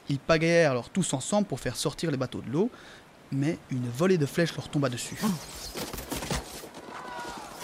Ils 0.09 0.19
pagayèrent 0.19 0.71
alors 0.71 0.89
tous 0.89 1.13
ensemble 1.13 1.47
pour 1.47 1.59
faire 1.59 1.77
sortir 1.77 2.11
les 2.11 2.17
bateaux 2.17 2.41
de 2.41 2.51
l'eau, 2.51 2.69
mais 3.31 3.57
une 3.71 3.87
volée 3.87 4.17
de 4.17 4.25
flèches 4.25 4.55
leur 4.55 4.67
tomba 4.67 4.89
dessus. 4.89 5.17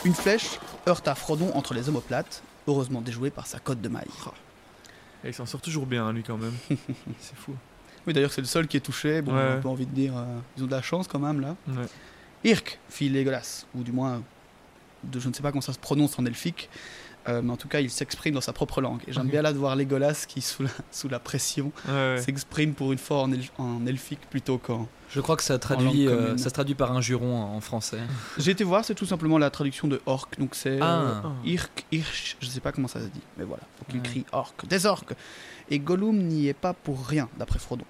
Une 0.05 0.13
flèche 0.13 0.59
heurta 0.88 1.13
Frodon 1.15 1.51
entre 1.55 1.73
les 1.73 1.89
omoplates, 1.89 2.41
heureusement 2.69 3.01
déjouée 3.01 3.29
par 3.32 3.47
sa 3.47 3.60
cotte 3.60 3.82
de 3.82 3.89
maille. 3.89 4.08
Et 5.23 5.29
il 5.29 5.34
s'en 5.34 5.45
sort 5.45 5.62
toujours 5.62 5.86
bien, 5.86 6.12
lui, 6.13 6.23
quand 6.23 6.38
même. 6.38 6.53
c'est 7.19 7.36
fou. 7.36 7.53
Oui, 8.08 8.13
d'ailleurs, 8.13 8.32
c'est 8.32 8.41
le 8.41 8.47
seul 8.47 8.67
qui 8.67 8.77
est 8.77 8.82
touché. 8.82 9.21
Bon, 9.21 9.34
Ouais. 9.34 9.41
j'ai 9.41 9.53
un 9.58 9.62
peu 9.62 9.67
envie 9.67 9.86
de 9.86 9.93
dire, 9.93 10.15
euh, 10.17 10.25
ils 10.58 10.63
ont 10.63 10.67
de 10.67 10.71
la 10.71 10.82
chance 10.82 11.08
quand 11.08 11.19
même 11.19 11.41
là. 11.41 11.55
Ouais. 11.67 11.86
Irk, 12.45 12.79
fit 12.89 13.10
Legolas, 13.10 13.65
ou 13.75 13.84
du 13.84 13.91
moins, 13.91 14.23
de, 15.03 15.19
je 15.19 15.27
ne 15.27 15.34
sais 15.34 15.41
pas 15.41 15.51
comment 15.51 15.62
ça 15.62 15.73
se 15.73 15.79
prononce 15.79 16.17
en 16.17 16.25
elfique, 16.25 16.69
euh, 17.30 17.42
mais 17.44 17.52
en 17.52 17.58
tout 17.58 17.68
cas, 17.68 17.80
il 17.80 17.89
s'exprime 17.89 18.34
dans 18.34 18.42
sa 18.42 18.54
propre 18.54 18.82
langue. 18.82 19.02
Et 19.08 19.13
j'aime 19.13 19.28
bien 19.28 19.42
là 19.42 19.54
de 19.54 19.58
voir 19.58 19.76
Legolas 19.76 20.26
qui, 20.28 20.42
sous 20.42 20.63
la, 20.63 20.70
sous 20.92 21.08
la 21.10 21.20
pression, 21.20 21.72
Ouais, 21.88 21.94
ouais. 21.94 22.22
s'exprime 22.22 22.74
pour 22.74 22.92
une 22.92 22.98
fois 22.98 23.22
en, 23.22 23.32
el- 23.32 23.44
en 23.58 23.86
elfique 23.86 24.22
plutôt 24.30 24.58
qu'en. 24.58 24.88
Je 25.12 25.22
crois 25.22 25.36
que 25.38 25.44
ça 25.44 25.58
traduit, 25.58 26.06
langue 26.06 26.13
euh, 26.13 26.38
ça 26.38 26.50
se 26.50 26.54
traduit 26.54 26.76
par 26.76 26.92
un 26.92 27.02
juron 27.02 27.42
en 27.42 27.60
français. 27.62 28.00
J'ai 28.38 28.52
été 28.52 28.63
voir, 28.63 28.86
c'est 28.86 28.94
tout 28.96 29.06
simplement 29.08 29.38
la 29.38 29.50
traduction 29.50 29.88
de 29.88 30.02
orc, 30.06 30.28
donc 30.38 30.54
c'est 30.56 30.78
Ah. 30.82 31.02
euh, 31.02 31.22
Irk, 31.46 31.86
Irch, 31.92 32.38
je 32.39 32.48
sais 32.48 32.60
pas 32.60 32.72
comment 32.72 32.88
ça 32.88 33.00
se 33.00 33.06
dit, 33.08 33.22
mais 33.38 33.44
voilà. 33.44 33.63
Donc 33.80 33.88
il 33.89 33.96
Ouais. 33.98 34.04
crie 34.04 34.26
orc, 34.32 34.54
des 34.68 34.86
orques. 34.86 35.13
Et 35.72 35.80
Gollum 35.80 36.18
n'y 36.18 36.48
est 36.48 36.54
pas 36.54 36.74
pour 36.74 37.06
rien, 37.08 37.28
d'après 37.39 37.58
Frodon. 37.60 37.86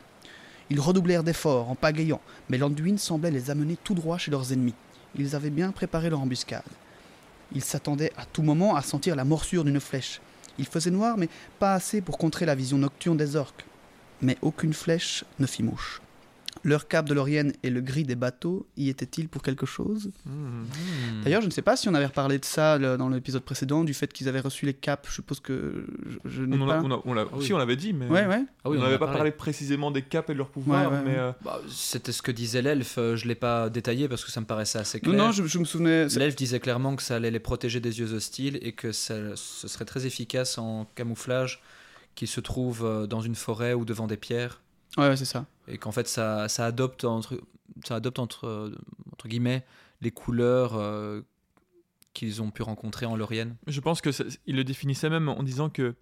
Ils 0.70 0.80
redoublèrent 0.80 1.24
d'efforts 1.24 1.70
en 1.70 1.76
pagayant, 1.76 2.22
mais 2.50 2.58
l'Anduin 2.58 2.98
semblait 2.98 3.32
les 3.32 3.50
amener 3.50 3.76
tout 3.84 3.96
droit 3.96 4.18
chez 4.18 4.30
leurs 4.32 4.54
ennemis. 4.54 4.76
Ils 5.18 5.36
avaient 5.36 5.50
bien 5.50 5.72
préparé 5.72 6.10
leur 6.10 6.20
embuscade. 6.22 6.62
Ils 7.54 7.64
s'attendaient 7.64 8.14
à 8.18 8.26
tout 8.26 8.44
moment 8.44 8.76
à 8.76 8.82
sentir 8.82 9.16
la 9.16 9.24
morsure 9.24 9.64
d'une 9.64 9.80
flèche. 9.80 10.22
Il 10.58 10.66
faisait 10.66 10.92
noir, 10.92 11.18
mais 11.18 11.30
pas 11.58 11.74
assez 11.74 12.02
pour 12.02 12.18
contrer 12.18 12.46
la 12.46 12.56
vision 12.56 12.78
nocturne 12.78 13.18
des 13.18 13.36
orques. 13.36 13.66
Mais 14.22 14.38
aucune 14.42 14.74
flèche 14.74 15.24
ne 15.40 15.46
fit 15.46 15.64
mouche. 15.64 16.02
Leur 16.64 16.88
cap 16.90 17.08
de 17.08 17.14
l'Orienne 17.14 17.54
et 17.64 17.70
le 17.70 17.80
gris 17.80 18.04
des 18.04 18.16
bateaux 18.16 18.68
y 18.76 18.90
étaient-ils 18.90 19.30
pour 19.30 19.42
quelque 19.44 19.66
chose? 19.66 20.12
Mmh. 20.26 20.32
Hmm. 20.32 20.66
D'ailleurs, 21.24 21.42
je 21.42 21.46
ne 21.46 21.52
sais 21.52 21.62
pas 21.62 21.78
si 21.78 21.88
on 21.88 21.94
avait 21.94 22.08
reparlé 22.08 22.38
de 22.38 22.44
ça 22.44 22.78
le- 22.78 22.98
dans 22.98 23.08
l'épisode 23.08 23.44
précédent, 23.44 23.84
du 23.84 23.94
fait 23.94 24.12
qu'ils 24.12 24.28
avaient 24.28 24.40
reçu 24.42 24.66
les 24.66 24.74
caps. 24.74 25.08
Je 25.08 25.14
suppose 25.14 25.40
que 25.40 25.86
je, 26.06 26.18
je 26.30 26.42
n'ai 26.44 26.58
On, 26.62 26.68
pas. 26.68 26.80
a- 26.80 26.82
on 26.84 26.92
a- 26.92 27.02
on 27.06 27.14
l'a- 27.14 27.26
oui. 27.32 27.46
Si, 27.46 27.54
on 27.54 27.58
l'avait 27.58 27.76
dit, 27.78 27.94
mais. 27.94 28.08
Ouais, 28.08 28.26
ouais. 28.26 28.44
Ah 28.66 28.70
oui, 28.70 28.78
on 28.78 28.82
n'avait 28.82 28.96
a 28.96 28.98
pas 28.98 29.06
parlé. 29.06 29.18
parlé 29.20 29.32
précisément 29.32 29.92
des 29.92 30.02
caps 30.02 30.30
et 30.30 30.34
de 30.34 30.38
leur 30.40 30.50
pouvoir, 30.50 30.92
Ouais, 30.92 30.98
ouais, 30.98 31.04
mais. 31.06 31.18
euh, 31.18 31.32
Bah, 31.46 31.62
C'était 31.70 32.12
ce 32.12 32.22
que 32.22 32.32
disait 32.32 32.62
l'elfe, 32.62 32.98
euh, 32.98 33.16
je 33.16 33.28
l'ai 33.28 33.36
pas 33.36 33.70
détaillé 33.70 34.10
parce 34.10 34.26
que 34.26 34.32
ça 34.32 34.42
me 34.42 34.46
paraissait 34.46 34.80
assez 34.80 35.00
Non, 35.04 35.12
clair. 35.12 35.26
non, 35.26 35.32
je, 35.32 35.46
je 35.46 35.60
me 35.60 35.66
souvenais. 35.66 36.10
c'est- 36.10 36.20
L'elfe 36.20 36.36
disait 36.36 36.60
clairement 36.60 36.96
que 36.96 37.04
ça 37.04 37.16
allait 37.16 37.32
les 37.32 37.40
protéger 37.40 37.80
des 37.80 38.00
yeux 38.00 38.12
hostiles 38.14 38.58
et 38.64 38.74
que 38.74 38.92
ça, 38.92 39.16
ce 39.36 39.68
serait 39.68 39.86
très 39.86 40.06
efficace 40.06 40.58
en 40.58 40.86
camouflage 40.96 41.62
qui 42.16 42.28
se 42.28 42.42
trouve 42.42 42.84
euh, 42.84 43.08
dans 43.08 43.22
une 43.22 43.36
forêt 43.36 43.74
ou 43.76 43.86
devant 43.86 44.08
des 44.08 44.18
pierres 44.18 44.62
Ouais, 44.98 45.08
ouais, 45.08 45.16
c'est 45.16 45.24
ça. 45.26 45.46
Et 45.70 45.78
qu'en 45.78 45.92
fait 45.92 46.08
ça, 46.08 46.48
ça 46.50 46.66
adopte 46.66 47.04
entre 47.06 47.40
ça 47.86 47.96
adopte 47.96 48.20
entre, 48.20 48.74
entre 49.12 49.28
guillemets 49.28 49.66
les 50.02 50.12
couleurs 50.12 50.76
euh, 50.76 51.22
qu'ils 52.14 52.42
ont 52.42 52.52
pu 52.52 52.62
rencontrer 52.64 53.06
en 53.06 53.16
Lorienne. 53.16 53.56
Je 53.68 53.80
pense 53.80 54.02
que 54.02 54.12
ça- 54.12 54.24
il 54.46 54.56
le 54.56 54.64
définissait 54.64 55.10
même 55.10 55.30
en 55.30 55.44
disant 55.44 55.70
que 55.70 55.96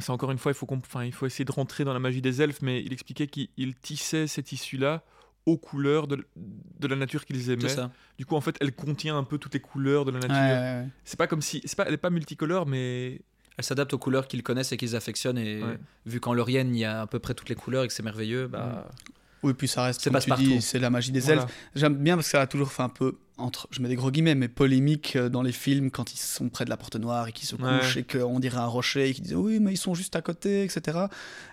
c'est 0.00 0.10
encore 0.10 0.30
une 0.30 0.38
fois 0.38 0.52
il 0.52 0.54
faut 0.54 0.66
enfin, 0.70 1.04
il 1.04 1.12
faut 1.12 1.26
essayer 1.26 1.44
de 1.44 1.52
rentrer 1.52 1.84
dans 1.84 1.92
la 1.92 1.98
magie 2.00 2.20
des 2.22 2.42
elfes, 2.42 2.62
mais 2.62 2.82
il 2.82 2.92
expliquait 2.92 3.26
qu'il 3.26 3.48
il 3.56 3.74
tissait 3.74 4.26
ces 4.26 4.42
tissus-là 4.42 5.04
aux 5.46 5.58
couleurs 5.58 6.06
de, 6.08 6.26
de 6.36 6.86
la 6.88 6.96
nature 6.96 7.26
qu'ils 7.26 7.42
C'est 7.44 7.52
aimaient. 7.52 7.68
ça. 7.68 7.92
Du 8.18 8.24
coup, 8.24 8.34
en 8.34 8.40
fait, 8.40 8.56
elle 8.62 8.74
contient 8.74 9.18
un 9.18 9.24
peu 9.24 9.36
toutes 9.36 9.52
les 9.52 9.60
couleurs 9.60 10.06
de 10.06 10.10
la 10.10 10.18
Ouais, 10.20 10.28
nature. 10.28 10.42
ouais, 10.42 10.82
ouais. 10.84 10.88
C'est 11.04 11.18
pas 11.18 11.26
comme 11.26 11.42
si, 11.42 11.60
c'est 11.66 11.76
pas, 11.76 11.84
elle 11.86 11.92
est 11.94 11.98
pas 11.98 12.08
multicolore, 12.08 12.66
mais 12.66 13.20
Elle 13.56 13.64
s'adapte 13.64 13.92
aux 13.94 13.98
couleurs 13.98 14.26
qu'ils 14.28 14.42
connaissent 14.42 14.72
et 14.72 14.76
qu'ils 14.76 14.96
affectionnent. 14.96 15.38
Et 15.38 15.62
Ouais. 15.62 15.78
vu 16.06 16.20
qu'en 16.20 16.34
Laurienne, 16.34 16.74
il 16.74 16.78
y 16.80 16.84
a 16.84 17.02
à 17.02 17.06
peu 17.06 17.18
près 17.18 17.34
toutes 17.34 17.48
les 17.48 17.54
couleurs 17.54 17.84
et 17.84 17.88
que 17.88 17.92
c'est 17.94 18.02
merveilleux, 18.02 18.46
bah, 18.48 18.88
Oui, 19.42 19.52
puis 19.54 19.68
ça 19.68 19.84
reste, 19.84 20.10
comme 20.10 20.18
tu 20.20 20.30
dis, 20.32 20.60
c'est 20.62 20.78
la 20.78 20.90
magie 20.90 21.12
des 21.12 21.20
voilà. 21.20 21.42
elfes. 21.42 21.52
J'aime 21.74 21.94
bien 21.96 22.16
parce 22.16 22.26
que 22.28 22.32
ça 22.32 22.40
a 22.40 22.46
toujours 22.46 22.72
fait 22.72 22.82
un 22.82 22.88
peu, 22.88 23.16
entre, 23.36 23.68
je 23.70 23.80
mets 23.82 23.88
des 23.88 23.94
gros 23.96 24.10
guillemets, 24.10 24.34
mais 24.34 24.48
polémique 24.48 25.16
euh, 25.16 25.28
dans 25.28 25.42
les 25.42 25.52
films 25.52 25.90
quand 25.90 26.12
ils 26.12 26.18
sont 26.18 26.48
près 26.48 26.64
de 26.64 26.70
la 26.70 26.76
porte 26.76 26.96
noire 26.96 27.28
et 27.28 27.32
qu'ils 27.32 27.46
se 27.46 27.54
Ouais. 27.56 27.78
couchent 27.80 27.96
et 27.98 28.04
qu'on 28.04 28.40
dirait 28.40 28.56
un 28.58 28.66
rocher 28.66 29.10
et 29.10 29.14
qu'ils 29.14 29.24
disent 29.24 29.34
oui, 29.34 29.60
mais 29.60 29.72
ils 29.74 29.76
sont 29.76 29.94
juste 29.94 30.16
à 30.16 30.22
côté, 30.22 30.64
etc. 30.64 30.98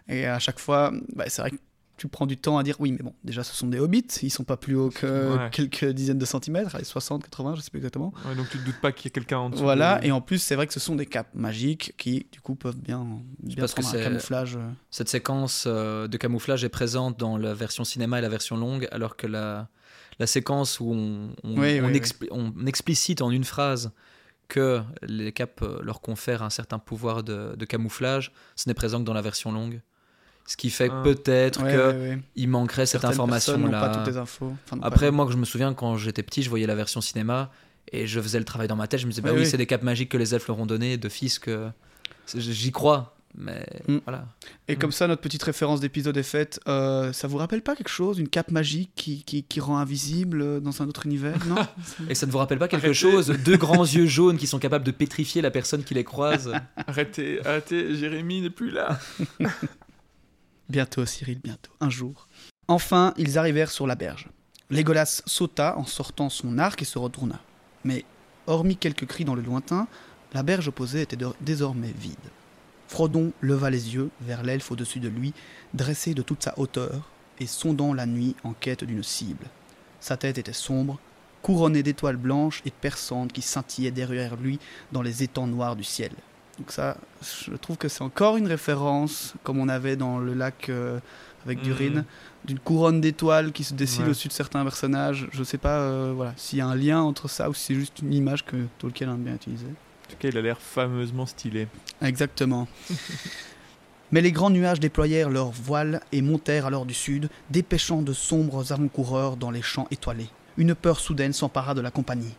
Et 0.08 0.26
à 0.26 0.40
chaque 0.40 0.60
fois, 0.60 0.92
bah, 1.16 1.26
c'est 1.28 1.42
vrai 1.42 1.52
que 1.52 1.58
tu 2.02 2.08
prends 2.08 2.26
du 2.26 2.36
temps 2.36 2.58
à 2.58 2.64
dire 2.64 2.78
oui, 2.80 2.92
mais 2.94 3.04
bon, 3.04 3.14
déjà 3.24 3.44
ce 3.44 3.54
sont 3.56 3.68
des 3.68 3.80
hobbits, 3.80 4.08
ils 4.24 4.32
sont 4.32 4.44
pas 4.44 4.58
plus 4.58 4.76
hauts 4.76 4.90
que 4.90 5.38
Ouais. 5.38 5.50
quelques 5.52 5.86
dizaines 5.86 6.18
de 6.18 6.26
centimètres, 6.26 6.74
allez, 6.76 6.84
60, 6.84 7.24
80, 7.24 7.54
je 7.58 7.62
sais 7.62 7.70
plus 7.70 7.78
exactement. 7.78 8.12
Ouais, 8.28 8.34
donc 8.34 8.50
tu 8.50 8.58
te 8.58 8.66
doutes 8.66 8.82
pas 8.82 8.92
qu'il 8.92 9.06
y 9.06 9.08
ait 9.10 9.12
quelqu'un 9.12 9.38
en 9.38 9.50
dessous. 9.52 9.62
Voilà, 9.62 10.00
de- 10.00 10.08
et 10.08 10.12
en 10.12 10.20
plus, 10.20 10.40
c'est 10.42 10.56
vrai 10.56 10.66
que 10.66 10.74
ce 10.74 10.80
sont 10.80 10.96
des 10.96 11.06
capes 11.06 11.30
magiques 11.36 11.94
qui, 12.00 12.26
du 12.32 12.42
coup, 12.42 12.56
peuvent 12.56 12.80
bien, 12.80 13.06
bien 13.44 13.56
parce 13.58 13.76
que 13.76 13.82
prendre 13.82 13.98
un 14.00 14.04
camouflage. 14.04 14.56
euh. 14.56 14.68
cette 14.90 15.10
séquence 15.10 15.66
euh, 15.68 16.08
de 16.08 16.18
camouflage 16.18 16.64
est 16.64 16.70
présente 16.70 17.20
dans 17.20 17.38
la 17.38 17.54
version 17.54 17.84
cinéma 17.84 18.18
et 18.18 18.22
la 18.24 18.30
version 18.30 18.58
longue, 18.58 18.88
alors 18.92 19.16
que 19.16 19.28
la, 19.28 19.70
la 20.18 20.26
séquence 20.26 20.80
où 20.80 20.92
on, 20.92 21.30
on, 21.44 21.58
Oui, 21.60 21.80
on 21.82 21.86
oui, 21.86 21.94
expli- 22.00 22.30
on 22.32 22.66
explicite 22.66 23.22
en 23.22 23.30
une 23.30 23.44
phrase 23.44 23.92
que 24.48 24.82
les 25.04 25.32
capes 25.32 25.62
euh, 25.62 25.80
leur 25.84 26.02
confèrent 26.02 26.42
un 26.42 26.50
certain 26.50 26.80
pouvoir 26.80 27.22
de, 27.24 27.56
de 27.56 27.66
camouflage, 27.66 28.32
ce 28.56 28.68
n'est 28.68 28.74
présent 28.74 29.00
que 29.00 29.06
dans 29.06 29.14
la 29.14 29.22
version 29.22 29.52
longue. 29.52 29.82
Ce 30.46 30.58
qui 30.58 30.70
fait 30.70 30.90
Ah. 30.92 31.02
peut-être 31.04 31.62
Ouais, 31.64 31.72
qu'il 31.72 31.80
ouais, 31.80 32.20
ouais. 32.38 32.48
manquerait 32.48 32.86
cette 32.86 33.06
information-là. 33.06 34.04
Enfin, 34.22 34.78
pas 34.80 34.88
Après, 34.88 35.12
moi, 35.12 35.26
que 35.26 35.32
je 35.32 35.38
me 35.38 35.46
souviens, 35.46 35.74
quand 35.74 35.96
j'étais 35.98 36.24
petit, 36.24 36.44
je 36.44 36.50
voyais 36.50 36.68
la 36.68 36.76
version 36.76 37.00
cinéma 37.02 37.52
et 37.92 38.06
je 38.08 38.20
faisais 38.20 38.40
le 38.40 38.46
travail 38.46 38.68
dans 38.68 38.76
ma 38.76 38.88
tête. 38.88 39.00
Je 39.00 39.06
me 39.06 39.12
disais, 39.12 39.22
bah 39.22 39.32
Oui, 39.34 39.46
c'est 39.46 39.58
des 39.58 39.66
capes 39.68 39.84
magiques 39.84 40.10
que 40.10 40.18
les 40.18 40.34
elfes 40.36 40.48
leur 40.48 40.60
ont 40.60 40.66
donné 40.66 40.98
de 40.98 41.10
fils 41.10 41.40
que. 41.40 41.70
J'y 42.36 42.72
crois, 42.72 43.16
mais 43.36 43.66
Mm. 43.88 43.98
voilà. 44.06 44.26
Et 44.68 44.76
Mm. 44.76 44.80
comme 44.80 44.92
ça, 44.92 45.08
notre 45.08 45.22
petite 45.22 45.44
référence 45.44 45.80
d'épisode 45.82 46.16
est 46.18 46.24
faite. 46.24 46.60
Euh, 46.68 47.12
ça 47.14 47.28
vous 47.28 47.38
rappelle 47.38 47.62
pas 47.62 47.76
quelque 47.76 47.90
chose 47.90 48.20
Une 48.20 48.30
cape 48.30 48.52
magique 48.52 48.92
qui, 48.96 49.24
qui, 49.24 49.44
qui 49.44 49.60
rend 49.60 49.78
invisible 49.80 50.42
euh, 50.42 50.60
dans 50.60 50.82
un 50.82 50.88
autre 50.88 51.06
univers 51.06 51.38
Non 51.48 51.56
Et 52.10 52.16
ça 52.16 52.26
ne 52.26 52.32
vous 52.32 52.38
rappelle 52.38 52.60
pas 52.60 52.68
quelque 52.68 52.82
Arrêtez. 52.86 52.94
chose 52.94 53.30
Deux 53.44 53.58
grands 53.58 53.84
yeux 53.86 54.06
jaunes 54.06 54.38
qui 54.38 54.48
sont 54.48 54.60
capables 54.60 54.86
de 54.86 54.92
pétrifier 54.92 55.42
la 55.42 55.52
personne 55.52 55.84
qui 55.84 55.94
les 55.94 56.04
croise. 56.06 56.52
Arrêtez, 56.88 57.46
arrêtez, 57.46 57.96
Jérémy 57.96 58.42
n'est 58.42 58.50
plus 58.50 58.72
là. 58.72 59.00
Bientôt, 60.72 61.06
Cyril, 61.06 61.42
bientôt. 61.44 61.74
Un 61.82 61.90
jour. 61.90 62.30
Enfin, 62.70 63.14
ils 63.18 63.38
arrivèrent 63.38 63.72
sur 63.72 63.88
la 63.88 63.96
berge. 63.96 64.30
Légolas 64.70 65.22
sauta 65.26 65.78
en 65.78 65.84
sortant 65.84 66.30
son 66.30 66.58
arc 66.58 66.82
et 66.82 66.86
se 66.86 66.98
retourna. 66.98 67.42
Mais, 67.84 68.06
hormis 68.48 68.78
quelques 68.78 69.06
cris 69.06 69.26
dans 69.26 69.36
le 69.36 69.42
lointain, 69.42 69.90
la 70.34 70.44
berge 70.44 70.70
opposée 70.70 71.02
était 71.02 71.18
désormais 71.42 71.92
vide. 71.92 72.16
Frodon 72.88 73.34
leva 73.42 73.70
les 73.70 73.96
yeux 73.96 74.12
vers 74.22 74.44
l'elfe 74.44 74.72
au-dessus 74.72 75.02
de 75.02 75.10
lui, 75.10 75.34
dressé 75.74 76.14
de 76.14 76.22
toute 76.22 76.44
sa 76.44 76.58
hauteur, 76.58 77.10
et 77.42 77.48
sondant 77.48 77.94
la 77.94 78.06
nuit 78.06 78.38
en 78.46 78.54
quête 78.54 78.86
d'une 78.86 79.04
cible. 79.04 79.48
Sa 80.00 80.16
tête 80.16 80.38
était 80.38 80.54
sombre, 80.54 81.00
couronnée 81.42 81.84
d'étoiles 81.84 82.16
blanches 82.16 82.62
et 82.64 82.72
perçantes 82.72 83.34
qui 83.34 83.42
scintillaient 83.42 83.92
derrière 83.92 84.38
lui 84.38 84.58
dans 84.94 85.02
les 85.02 85.22
étangs 85.22 85.48
noirs 85.48 85.76
du 85.76 85.84
ciel. 85.84 86.14
Donc 86.62 86.72
ça, 86.72 86.96
je 87.48 87.56
trouve 87.56 87.78
que 87.78 87.88
c'est 87.88 88.04
encore 88.04 88.38
une 88.38 88.46
référence, 88.46 89.34
comme 89.42 89.58
on 89.58 89.68
avait 89.68 89.96
dans 89.96 90.20
le 90.20 90.36
lac 90.36 90.70
euh, 90.70 91.00
avec 91.44 91.58
Mhm. 91.58 91.64
Durin, 91.64 92.06
d'une 92.46 92.60
couronne 92.60 93.02
d'étoiles 93.02 93.52
qui 93.52 93.64
se 93.64 93.74
dessine 93.74 94.04
Ouais. 94.04 94.10
au-dessus 94.10 94.28
de 94.28 94.34
certains 94.34 94.62
personnages. 94.64 95.28
Je 95.32 95.44
sais 95.44 95.58
pas 95.58 95.80
euh, 95.80 96.14
voilà, 96.16 96.34
s'il 96.38 96.60
y 96.60 96.62
a 96.62 96.68
un 96.68 96.76
lien 96.76 97.02
entre 97.02 97.28
ça 97.28 97.50
ou 97.50 97.56
si 97.56 97.66
c'est 97.66 97.74
juste 97.74 97.98
une 98.04 98.14
image 98.14 98.46
que 98.46 98.58
Tolkien 98.78 99.10
aime 99.12 99.24
bien 99.24 99.34
utiliser. 99.34 99.66
En 99.66 100.12
tout 100.12 100.18
cas, 100.20 100.28
il 100.30 100.38
a 100.38 100.42
l'air 100.42 100.60
fameusement 100.62 101.26
stylé. 101.26 101.68
Exactement. 102.04 102.68
Mais 104.12 104.22
les 104.22 104.32
grands 104.32 104.52
nuages 104.52 104.80
déployèrent 104.80 105.32
leurs 105.32 105.50
voiles 105.50 106.02
et 106.12 106.22
montèrent 106.22 106.68
alors 106.68 106.86
du 106.86 106.94
sud, 106.94 107.28
dépêchant 107.50 108.04
de 108.04 108.14
sombres 108.14 108.72
avant-coureurs 108.72 109.36
dans 109.36 109.50
les 109.50 109.64
champs 109.64 109.88
étoilés. 109.90 110.30
Une 110.58 110.76
peur 110.76 111.00
soudaine 111.00 111.34
s'empara 111.34 111.74
de 111.74 111.82
la 111.82 111.90
compagnie. 111.90 112.36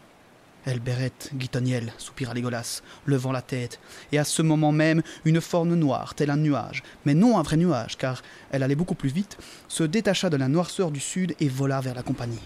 Elberet, 0.67 1.13
Guitoniel, 1.35 1.93
soupira 1.99 2.35
Légolas, 2.35 2.83
levant 3.07 3.33
la 3.33 3.43
tête, 3.43 3.81
et 4.13 4.19
à 4.19 4.25
ce 4.25 4.43
moment 4.43 4.73
même, 4.73 5.03
une 5.25 5.41
forme 5.41 5.75
noire, 5.75 6.15
tel 6.15 6.31
un 6.31 6.37
nuage, 6.37 6.83
mais 7.05 7.15
non 7.15 7.39
un 7.39 7.43
vrai 7.43 7.57
nuage, 7.57 7.97
car 7.97 8.23
elle 8.51 8.63
allait 8.63 8.75
beaucoup 8.75 8.95
plus 8.95 9.09
vite, 9.09 9.39
se 9.69 9.85
détacha 9.85 10.31
de 10.31 10.37
la 10.37 10.49
noirceur 10.49 10.91
du 10.91 11.01
sud 11.01 11.35
et 11.41 11.49
vola 11.49 11.81
vers 11.81 11.95
la 11.95 12.03
compagnie. 12.03 12.43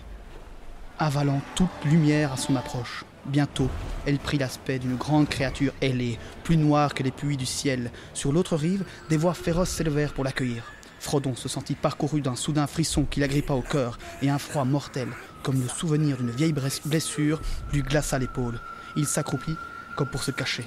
Avalant 0.99 1.43
toute 1.55 1.69
lumière 1.85 2.33
à 2.33 2.37
son 2.37 2.57
approche. 2.57 3.05
Bientôt, 3.27 3.69
elle 4.07 4.19
prit 4.19 4.39
l'aspect 4.39 4.79
d'une 4.79 4.97
grande 4.97 5.29
créature 5.29 5.73
ailée, 5.83 6.19
plus 6.45 6.57
noire 6.57 6.95
que 6.95 7.03
les 7.03 7.11
pluies 7.11 7.37
du 7.37 7.45
ciel. 7.45 7.91
Sur 8.15 8.33
l'autre 8.33 8.57
rive, 8.57 8.85
des 9.11 9.17
voix 9.17 9.35
féroces 9.35 9.71
s'élevèrent 9.71 10.15
pour 10.15 10.25
l'accueillir. 10.25 10.63
Frodon 11.07 11.37
se 11.37 11.49
sentit 11.49 11.77
parcouru 11.77 12.21
d'un 12.21 12.35
soudain 12.35 12.67
frisson 12.67 13.05
qui 13.05 13.21
l'agrippa 13.21 13.55
au 13.55 13.63
cœur, 13.63 13.97
et 14.23 14.29
un 14.29 14.39
froid 14.39 14.65
mortel, 14.65 15.07
comme 15.45 15.63
le 15.63 15.69
souvenir 15.69 16.17
d'une 16.17 16.33
vieille 16.33 16.53
blessure, 16.85 17.41
lui 17.73 17.83
glaça 17.83 18.19
l'épaule. 18.19 18.59
Il 18.97 19.07
s'accroupit, 19.07 19.55
comme 19.97 20.11
pour 20.11 20.25
se 20.25 20.33
cacher. 20.33 20.65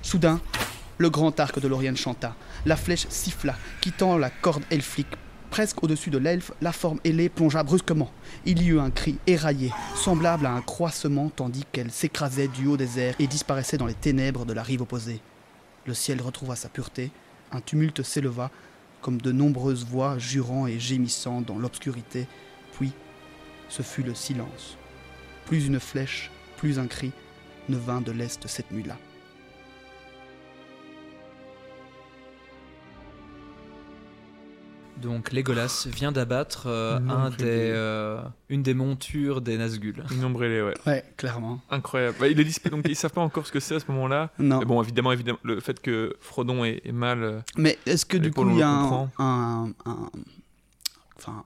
Soudain, 0.00 0.40
le 0.98 1.10
grand 1.10 1.40
arc 1.40 1.58
de 1.58 1.66
Lorien 1.66 1.96
chanta. 1.96 2.36
La 2.66 2.76
flèche 2.76 3.08
siffla, 3.08 3.56
quittant 3.80 4.16
la 4.16 4.30
corde 4.30 4.62
elfique. 4.70 5.16
Presque 5.50 5.82
au-dessus 5.82 6.10
de 6.10 6.18
l'elfe, 6.18 6.52
la 6.60 6.70
forme 6.70 7.00
ailée 7.04 7.28
plongea 7.28 7.64
brusquement. 7.64 8.12
Il 8.44 8.62
y 8.62 8.68
eut 8.68 8.78
un 8.78 8.92
cri 8.92 9.18
éraillé, 9.26 9.72
semblable 9.96 10.46
à 10.46 10.52
un 10.52 10.62
croissement, 10.62 11.30
tandis 11.34 11.64
qu'elle 11.72 11.90
s'écrasait 11.90 12.46
du 12.46 12.68
haut 12.68 12.76
des 12.76 13.00
airs 13.00 13.16
et 13.18 13.26
disparaissait 13.26 13.78
dans 13.78 13.86
les 13.86 13.94
ténèbres 13.94 14.44
de 14.44 14.52
la 14.52 14.62
rive 14.62 14.82
opposée. 14.82 15.20
Le 15.84 15.94
ciel 15.94 16.22
retrouva 16.22 16.54
sa 16.54 16.68
pureté, 16.68 17.10
un 17.50 17.60
tumulte 17.60 18.04
s'éleva, 18.04 18.52
comme 19.04 19.20
de 19.20 19.32
nombreuses 19.32 19.84
voix 19.84 20.18
jurant 20.18 20.66
et 20.66 20.80
gémissant 20.80 21.42
dans 21.42 21.58
l'obscurité, 21.58 22.26
puis 22.72 22.90
ce 23.68 23.82
fut 23.82 24.02
le 24.02 24.14
silence. 24.14 24.78
Plus 25.44 25.66
une 25.66 25.78
flèche, 25.78 26.30
plus 26.56 26.78
un 26.78 26.86
cri 26.86 27.12
ne 27.68 27.76
vint 27.76 28.00
de 28.00 28.12
l'est 28.12 28.48
cette 28.48 28.72
nuit-là. 28.72 28.96
Donc 35.02 35.32
Legolas 35.32 35.86
vient 35.90 36.12
d'abattre 36.12 36.64
euh, 36.66 36.98
un 37.08 37.28
des, 37.30 37.44
euh, 37.72 38.20
une 38.48 38.62
des 38.62 38.74
montures 38.74 39.40
des 39.42 39.58
Nazgûl. 39.58 40.02
Une 40.12 40.24
ombrellée, 40.24 40.62
ouais. 40.62 40.74
Ouais, 40.86 41.04
clairement. 41.16 41.60
Incroyable. 41.70 42.16
Bah, 42.20 42.28
il 42.28 42.40
est 42.40 42.44
dispo, 42.44 42.70
donc 42.70 42.86
ils 42.88 42.96
savent 42.96 43.12
pas 43.12 43.20
encore 43.20 43.46
ce 43.46 43.52
que 43.52 43.60
c'est 43.60 43.74
à 43.74 43.80
ce 43.80 43.90
moment-là. 43.92 44.30
Non. 44.38 44.60
Mais 44.60 44.64
bon, 44.64 44.82
évidemment, 44.82 45.12
évidemment, 45.12 45.38
le 45.42 45.60
fait 45.60 45.80
que 45.80 46.16
Frodon 46.20 46.64
est, 46.64 46.80
est 46.86 46.92
mal. 46.92 47.22
euh, 47.22 47.40
Mais 47.58 47.78
est-ce 47.86 48.06
que 48.06 48.16
du 48.16 48.30
coup 48.30 48.48
il 48.48 48.56
y 48.58 48.62
a 48.62 48.68
un, 48.68 49.10
un- 49.18 49.72
enfin 51.18 51.44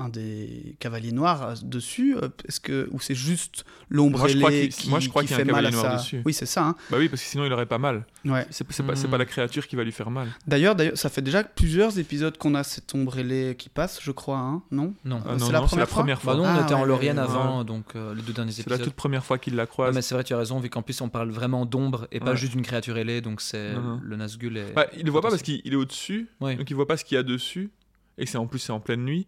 un 0.00 0.08
des 0.08 0.76
cavaliers 0.80 1.12
noirs 1.12 1.42
euh, 1.42 1.54
dessus 1.62 2.16
euh, 2.16 2.28
Est-ce 2.48 2.60
que 2.60 2.88
ou 2.90 3.00
c'est 3.00 3.14
juste 3.14 3.64
l'ombre 3.88 4.26
qui, 4.26 4.36
moi, 4.88 5.00
je 5.00 5.08
crois 5.08 5.22
qui 5.22 5.28
qu'il 5.28 5.36
y 5.36 5.40
a 5.40 5.42
un 5.42 5.44
fait 5.46 5.52
mal 5.52 5.66
à 5.66 5.70
cavalier 5.70 5.76
noir 5.82 5.92
sa- 5.92 5.98
dessus. 5.98 6.22
Oui, 6.24 6.32
c'est 6.32 6.46
ça. 6.46 6.64
hein. 6.66 6.76
Bah 6.90 6.96
oui, 6.98 7.08
parce 7.08 7.22
que 7.22 7.28
sinon 7.28 7.44
il 7.44 7.52
aurait 7.52 7.66
pas 7.66 7.78
mal. 7.78 8.04
Ouais. 8.24 8.46
C'est 8.50 8.64
pas, 8.66 8.72
c'est 8.72 8.82
Hmm. 9.06 9.10
pas 9.10 9.18
la 9.18 9.24
créature 9.24 9.66
qui 9.66 9.76
va 9.76 9.84
lui 9.84 9.92
faire 9.92 10.10
mal. 10.10 10.28
D'ailleurs, 10.46 10.74
d'ailleurs, 10.74 10.96
ça 10.96 11.08
fait 11.08 11.22
déjà 11.22 11.42
plusieurs 11.44 11.98
épisodes 11.98 12.36
qu'on 12.38 12.54
a 12.54 12.62
cette 12.64 12.94
ombre 12.94 13.18
ailée 13.18 13.54
qui 13.58 13.68
passe, 13.68 13.98
je 14.02 14.10
crois, 14.10 14.38
hein 14.38 14.62
non 14.70 14.94
Non. 15.04 15.22
Ah 15.26 15.34
c'est 15.38 15.44
non, 15.44 15.50
la 15.50 15.60
non, 15.60 15.66
c'est 15.68 15.76
la 15.76 15.86
première 15.86 16.20
fois 16.22 16.34
Bah 16.34 16.38
non, 16.40 16.44
Ah, 16.46 16.58
on 16.60 16.64
était 16.64 16.74
en 16.74 16.82
ouais, 16.82 16.86
Laurienne 16.88 17.18
ouais, 17.18 17.24
ouais. 17.24 17.30
avant, 17.30 17.64
donc 17.64 17.96
euh, 17.96 18.14
les 18.14 18.22
deux 18.22 18.32
derniers 18.32 18.52
c'est 18.52 18.66
la 18.68 18.76
épisodes. 18.76 18.86
toute 18.88 18.96
première 18.96 19.24
fois 19.24 19.38
qu'il 19.38 19.54
la 19.56 19.62
Ouais, 19.64 19.68
croise. 19.68 19.94
mais 19.94 20.02
c'est 20.02 20.14
vrai, 20.14 20.24
tu 20.24 20.34
as 20.34 20.38
raison, 20.38 20.60
vu 20.60 20.70
qu'en 20.70 20.82
plus 20.82 21.00
on 21.00 21.08
parle 21.08 21.30
vraiment 21.30 21.66
d'ombre 21.66 22.06
et 22.12 22.20
pas 22.20 22.34
juste 22.34 22.52
d'une 22.52 22.62
créature 22.62 22.96
ailée, 22.96 23.20
donc 23.20 23.40
c'est 23.40 23.74
le 24.02 24.16
Nazgûl. 24.16 24.60
Bah, 24.74 24.86
il 24.96 25.04
le 25.04 25.10
voit 25.10 25.20
pas 25.22 25.30
parce 25.30 25.42
qu'il 25.42 25.60
est 25.64 25.76
au-dessus, 25.76 26.28
donc 26.40 26.70
il 26.70 26.74
voit 26.74 26.86
pas 26.86 26.96
ce 26.96 27.04
qu'il 27.04 27.16
y 27.16 27.18
a 27.18 27.22
dessus. 27.22 27.70
Et 28.18 28.24
que 28.24 28.30
c'est 28.30 28.36
en 28.38 28.46
plus 28.46 28.58
c'est 28.58 28.72
en 28.72 28.80
pleine 28.80 29.02
nuit. 29.02 29.26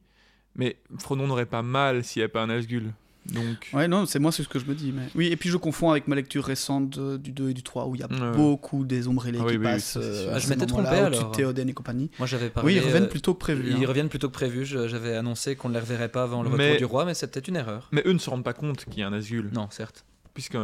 Mais 0.54 0.76
Frodon 0.98 1.26
n'aurait 1.26 1.46
pas 1.46 1.62
mal 1.62 2.04
s'il 2.04 2.20
n'y 2.20 2.24
avait 2.24 2.32
pas 2.32 2.42
un 2.42 2.48
Nazgûl. 2.48 2.92
Donc. 3.26 3.70
Ouais, 3.72 3.86
non, 3.86 4.04
c'est 4.04 4.18
moi, 4.18 4.32
c'est 4.32 4.42
ce 4.42 4.48
que 4.48 4.58
je 4.58 4.64
me 4.66 4.74
dis. 4.74 4.90
Mais... 4.90 5.06
Oui, 5.14 5.28
et 5.28 5.36
puis 5.36 5.48
je 5.48 5.56
confonds 5.56 5.90
avec 5.92 6.08
ma 6.08 6.16
lecture 6.16 6.44
récente 6.44 6.90
de- 6.98 7.16
du 7.16 7.30
2 7.30 7.50
et 7.50 7.54
du 7.54 7.62
3 7.62 7.86
où 7.86 7.94
il 7.94 8.00
y 8.00 8.02
a 8.04 8.08
Ouais, 8.08 8.36
beaucoup 8.36 8.84
des 8.84 9.06
ombres 9.06 9.28
ailées 9.28 9.38
Ah 9.40 9.44
oui, 9.44 9.52
qui 9.52 9.58
oui, 9.58 9.62
passent. 9.64 9.96
euh, 9.96 10.32
Ah, 10.34 10.40
je 10.40 10.48
m'étais 10.48 10.66
trompé, 10.66 10.88
alors. 10.88 11.30
Théoden 11.30 11.68
et 11.68 11.72
compagnie. 11.72 12.10
Moi 12.18 12.26
j'avais 12.26 12.50
parlé. 12.50 12.66
Oui, 12.66 12.80
ils 12.80 12.84
reviennent 12.84 13.04
euh, 13.04 13.08
plus 13.08 13.20
tôt 13.20 13.32
que 13.34 13.38
prévu. 13.38 13.70
Ils 13.70 13.84
hein. 13.84 13.86
reviennent 13.88 14.08
plus 14.08 14.18
tôt 14.18 14.26
que 14.28 14.32
prévu. 14.34 14.64
Je- 14.64 14.88
J'avais 14.88 15.14
annoncé 15.14 15.54
qu'on 15.54 15.68
ne 15.68 15.74
les 15.74 15.80
reverrait 15.80 16.08
pas 16.08 16.24
avant 16.24 16.42
le 16.42 16.48
retour 16.48 16.58
Mais- 16.58 16.76
du 16.78 16.84
roi, 16.84 17.04
mais 17.04 17.14
c'est 17.14 17.28
peut-être 17.30 17.46
une 17.46 17.54
erreur. 17.56 17.88
Mais 17.92 18.02
eux 18.06 18.12
ne 18.12 18.18
se 18.18 18.28
rendent 18.28 18.42
pas 18.44 18.54
compte 18.54 18.84
qu'il 18.86 18.98
y 18.98 19.02
a 19.04 19.06
un 19.06 19.10
Nazgûl. 19.10 19.50
Non, 19.54 19.68
certes. 19.70 20.04
Puisque. 20.34 20.58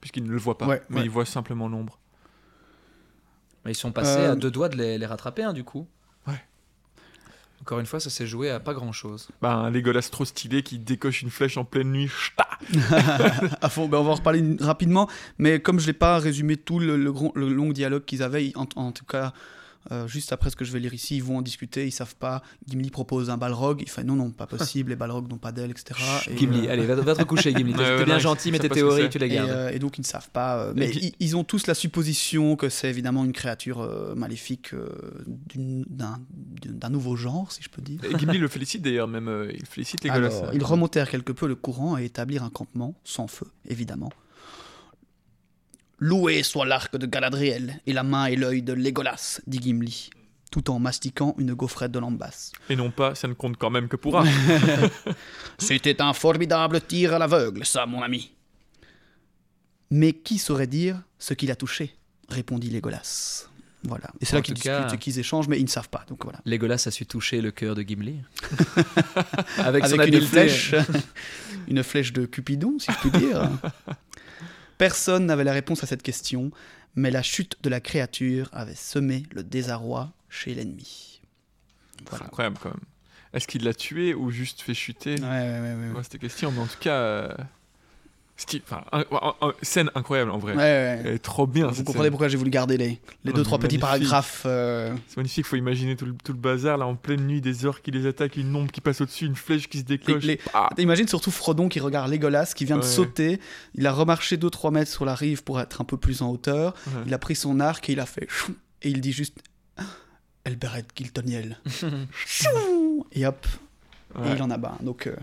Puisqu'ils 0.00 0.24
ne 0.24 0.30
le 0.32 0.38
voient 0.38 0.58
pas. 0.58 0.66
Ouais, 0.66 0.82
mais 0.90 0.96
ouais. 0.98 1.02
ils 1.04 1.10
voient 1.10 1.24
simplement 1.24 1.68
l'ombre. 1.68 2.00
Mais 3.64 3.70
ils 3.72 3.76
sont 3.76 3.92
passés 3.92 4.18
Euh, 4.20 4.32
à 4.32 4.36
deux 4.36 4.50
doigts 4.50 4.68
de 4.68 4.76
les, 4.76 4.98
les 4.98 5.06
rattraper, 5.06 5.44
hein, 5.44 5.52
du 5.52 5.62
coup. 5.64 5.86
Encore 7.64 7.80
une 7.80 7.86
fois, 7.86 7.98
ça 7.98 8.10
s'est 8.10 8.26
joué 8.26 8.50
à 8.50 8.60
pas 8.60 8.74
grand 8.74 8.92
chose. 8.92 9.28
Bah, 9.40 9.54
un 9.54 9.70
Legolas 9.70 10.06
trop 10.12 10.26
stylé 10.26 10.62
qui 10.62 10.78
décoche 10.78 11.22
une 11.22 11.30
flèche 11.30 11.56
en 11.56 11.64
pleine 11.64 11.90
nuit. 11.92 12.08
Ch'ta 12.08 12.46
à 13.62 13.68
fond, 13.70 13.88
ben 13.88 13.96
on 13.98 14.04
va 14.04 14.10
en 14.10 14.14
reparler 14.16 14.42
rapidement, 14.60 15.08
mais 15.38 15.60
comme 15.60 15.80
je 15.80 15.86
l'ai 15.86 15.94
pas 15.94 16.18
résumé 16.18 16.58
tout 16.58 16.78
le, 16.78 16.96
le 16.98 17.10
gros- 17.10 17.32
le 17.34 17.48
long 17.48 17.70
dialogue 17.72 18.04
qu'ils 18.04 18.22
avaient, 18.22 18.52
en, 18.54 18.66
en 18.76 18.92
tout 18.92 19.06
cas 19.06 19.32
Euh, 19.92 20.06
juste 20.08 20.32
après 20.32 20.50
ce 20.50 20.56
que 20.56 20.64
je 20.64 20.72
vais 20.72 20.80
lire 20.80 20.94
ici, 20.94 21.16
ils 21.16 21.22
vont 21.22 21.36
en 21.38 21.42
discuter, 21.42 21.86
ils 21.86 21.90
savent 21.92 22.16
pas. 22.16 22.42
Gimli 22.66 22.90
propose 22.90 23.28
un 23.30 23.36
Balrog, 23.36 23.82
il 23.82 23.88
fait 23.90 24.04
non, 24.04 24.14
non, 24.14 24.30
pas 24.30 24.46
possible, 24.46 24.90
les 24.90 24.96
Balrogs 24.96 25.28
n'ont 25.28 25.38
pas 25.38 25.52
d'ailes, 25.52 25.70
etc. 25.72 26.00
Et, 26.30 26.36
Gimli, 26.36 26.66
euh, 26.66 26.72
allez, 26.72 26.86
va, 26.86 26.94
va 26.94 27.14
te 27.14 27.22
coucher, 27.24 27.52
Gimli. 27.54 27.74
T'es 27.74 27.80
ouais, 27.80 28.04
bien 28.04 28.14
non, 28.14 28.20
gentil, 28.20 28.50
mais 28.50 28.58
tes 28.58 28.68
théories, 28.68 29.10
tu 29.10 29.18
les 29.18 29.26
et, 29.26 29.30
gardes. 29.30 29.50
euh, 29.50 29.70
et 29.70 29.78
donc 29.78 29.98
ils 29.98 30.00
ne 30.02 30.06
savent 30.06 30.30
pas. 30.30 30.58
euh, 30.58 30.72
mais 30.74 30.90
ils, 30.90 31.12
ils 31.20 31.36
ont 31.36 31.44
tous 31.44 31.66
la 31.66 31.74
supposition 31.74 32.56
que 32.56 32.68
c'est 32.68 32.88
évidemment 32.88 33.24
une 33.24 33.32
créature 33.32 33.80
euh, 33.80 34.14
maléfique 34.14 34.72
euh, 34.72 34.88
d'un 35.54 36.90
nouveau 36.90 37.16
genre, 37.16 37.52
si 37.52 37.62
je 37.62 37.68
peux 37.68 37.82
dire. 37.82 38.00
Et 38.04 38.18
Gimli 38.18 38.38
le 38.38 38.48
félicite 38.48 38.82
d'ailleurs, 38.82 39.08
même. 39.08 39.28
euh, 39.28 39.52
il 39.52 39.66
félicite 39.66 40.04
les. 40.04 40.10
Alors, 40.10 40.50
ils 40.52 40.64
remontèrent 40.64 41.10
quelque 41.10 41.32
peu 41.32 41.46
le 41.46 41.54
courant 41.54 41.98
et 41.98 42.04
établirent 42.04 42.42
un 42.44 42.50
campement, 42.50 42.94
sans 43.04 43.26
feu, 43.26 43.46
évidemment. 43.68 44.10
Loué 46.04 46.42
soit 46.42 46.66
l'arc 46.66 46.94
de 46.98 47.06
Galadriel 47.06 47.80
et 47.86 47.94
la 47.94 48.02
main 48.02 48.26
et 48.26 48.36
l'œil 48.36 48.60
de 48.60 48.74
Legolas, 48.74 49.40
dit 49.46 49.58
Gimli, 49.58 50.10
tout 50.50 50.68
en 50.70 50.78
mastiquant 50.78 51.34
une 51.38 51.54
gaufrette 51.54 51.92
de 51.92 51.98
lambasse. 51.98 52.52
Et 52.68 52.76
non 52.76 52.90
pas, 52.90 53.14
ça 53.14 53.26
ne 53.26 53.32
compte 53.32 53.56
quand 53.56 53.70
même 53.70 53.88
que 53.88 53.96
pour 53.96 54.20
un. 54.20 54.26
C'était 55.58 56.02
un 56.02 56.12
formidable 56.12 56.82
tir 56.82 57.14
à 57.14 57.18
l'aveugle, 57.18 57.64
ça, 57.64 57.86
mon 57.86 58.02
ami. 58.02 58.32
Mais 59.90 60.12
qui 60.12 60.36
saurait 60.36 60.66
dire 60.66 61.00
ce 61.18 61.32
qu'il 61.32 61.50
a 61.50 61.56
touché 61.56 61.96
répondit 62.28 62.68
Legolas. 62.68 63.48
Voilà. 63.84 64.10
Et 64.20 64.26
c'est 64.26 64.36
là 64.36 64.42
qu'ils 64.42 64.52
discutent 64.52 64.92
et 64.92 64.98
qu'ils 64.98 65.18
échangent, 65.18 65.48
mais 65.48 65.58
ils 65.58 65.64
ne 65.64 65.68
savent 65.70 65.88
pas. 65.88 66.04
Donc 66.06 66.22
voilà. 66.24 66.40
Legolas 66.44 66.84
a 66.84 66.90
su 66.90 67.06
toucher 67.06 67.40
le 67.40 67.50
cœur 67.50 67.74
de 67.74 67.80
Gimli. 67.80 68.16
Avec, 69.56 69.84
Avec 69.84 69.90
son 69.90 70.18
une 70.18 70.20
flèche, 70.20 70.74
une 71.68 71.82
flèche 71.82 72.12
de 72.12 72.26
Cupidon, 72.26 72.78
si 72.78 72.92
je 72.92 73.08
puis 73.08 73.10
dire. 73.10 73.48
Personne 74.78 75.26
n'avait 75.26 75.44
la 75.44 75.52
réponse 75.52 75.82
à 75.84 75.86
cette 75.86 76.02
question, 76.02 76.50
mais 76.96 77.10
la 77.10 77.22
chute 77.22 77.56
de 77.62 77.68
la 77.68 77.80
créature 77.80 78.48
avait 78.52 78.74
semé 78.74 79.24
le 79.32 79.42
désarroi 79.42 80.12
chez 80.28 80.54
l'ennemi. 80.54 81.20
C'est 82.10 82.22
incroyable 82.22 82.58
quand 82.60 82.70
même. 82.70 82.80
Est-ce 83.32 83.46
qu'il 83.48 83.64
l'a 83.64 83.74
tué 83.74 84.14
ou 84.14 84.30
juste 84.30 84.60
fait 84.60 84.74
chuter? 84.74 85.14
Ouais, 85.20 85.26
ouais, 85.26 85.60
ouais, 85.60 85.60
ouais, 85.74 85.88
ouais. 85.90 85.96
Ouais, 85.96 86.02
C'était 86.04 86.18
question, 86.18 86.52
mais 86.52 86.60
en 86.60 86.66
tout 86.66 86.78
cas. 86.78 86.94
euh, 86.94 87.34
un- 88.92 89.04
un- 89.12 89.34
un- 89.42 89.52
scène 89.62 89.90
incroyable 89.94 90.30
en 90.32 90.38
vrai. 90.38 90.54
Ouais, 90.54 91.02
ouais, 91.04 91.18
trop 91.18 91.46
bien. 91.46 91.68
Vous 91.68 91.84
comprenez 91.84 92.04
scène. 92.06 92.10
pourquoi 92.10 92.28
j'ai 92.28 92.36
voulu 92.36 92.50
garder 92.50 92.76
les, 92.76 92.88
les 92.88 93.00
Oh, 93.28 93.32
deux, 93.32 93.42
trois 93.44 93.58
petits 93.58 93.78
magnifique. 93.78 93.80
paragraphes. 94.10 94.42
euh, 94.44 94.92
C'est 95.06 95.18
magnifique, 95.18 95.46
faut 95.46 95.54
imaginer 95.56 95.94
tout 95.94 96.04
le, 96.04 96.14
tout 96.24 96.32
le 96.32 96.38
bazar 96.38 96.76
là 96.78 96.86
en 96.86 96.96
pleine 96.96 97.26
nuit, 97.26 97.40
des 97.40 97.64
orques 97.64 97.82
qui 97.82 97.90
les 97.92 98.06
attaquent, 98.06 98.36
une 98.36 98.54
ombre 98.56 98.72
qui 98.72 98.80
passe 98.80 99.00
au-dessus, 99.00 99.26
une 99.26 99.36
flèche 99.36 99.68
qui 99.68 99.78
se 99.78 99.84
déclenche. 99.84 100.24
Les- 100.24 100.40
Ah, 100.52 100.68
Imagine 100.78 101.06
surtout 101.06 101.30
Frodon 101.30 101.68
qui 101.68 101.78
regarde 101.78 102.10
Legolas, 102.10 102.52
qui 102.56 102.64
vient 102.64 102.76
de 102.78 102.82
sauter. 102.82 103.38
Il 103.76 103.86
a 103.86 103.92
remarché 103.92 104.36
2-3 104.36 104.72
mètres 104.72 104.90
sur 104.90 105.04
la 105.04 105.14
rive 105.14 105.44
pour 105.44 105.60
être 105.60 105.80
un 105.80 105.84
peu 105.84 105.96
plus 105.96 106.20
en 106.22 106.30
hauteur. 106.30 106.74
Il 107.06 107.14
a 107.14 107.18
pris 107.18 107.36
son 107.36 107.60
arc 107.60 107.88
et 107.88 107.92
il 107.92 108.00
a 108.00 108.06
fait 108.06 108.26
et 108.82 108.88
il 108.90 109.00
dit 109.00 109.12
juste 109.12 109.38
Elbereth 110.44 110.88
Giltoniel. 110.96 111.58
Et 113.12 113.26
hop, 113.26 113.46
et 114.24 114.32
il 114.34 114.42
en 114.42 114.50
a 114.50 114.56
bas. 114.58 114.76
Donc, 114.82 115.06
euh, 115.06 115.14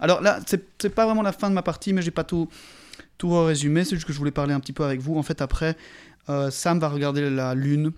alors 0.00 0.20
là, 0.22 0.40
c'est 0.46 0.88
pas 0.94 1.04
vraiment 1.06 1.22
la 1.22 1.32
fin 1.32 1.48
de 1.50 1.54
ma 1.54 1.62
partie, 1.62 1.92
mais 1.92 2.02
j'ai 2.02 2.10
pas 2.10 2.24
tout 2.24 2.48
tout 3.18 3.30
résumé. 3.44 3.84
C'est 3.84 3.96
juste 3.96 4.06
que 4.06 4.12
je 4.12 4.18
voulais 4.18 4.30
parler 4.30 4.52
un 4.52 4.60
petit 4.60 4.72
peu 4.74 4.84
avec 4.84 5.00
vous. 5.00 5.16
En 5.18 5.22
fait, 5.22 5.40
après, 5.40 5.76
euh, 6.28 6.50
Sam 6.50 6.78
va 6.78 6.88
regarder 6.88 7.28
la 7.30 7.54
lune. 7.54 7.92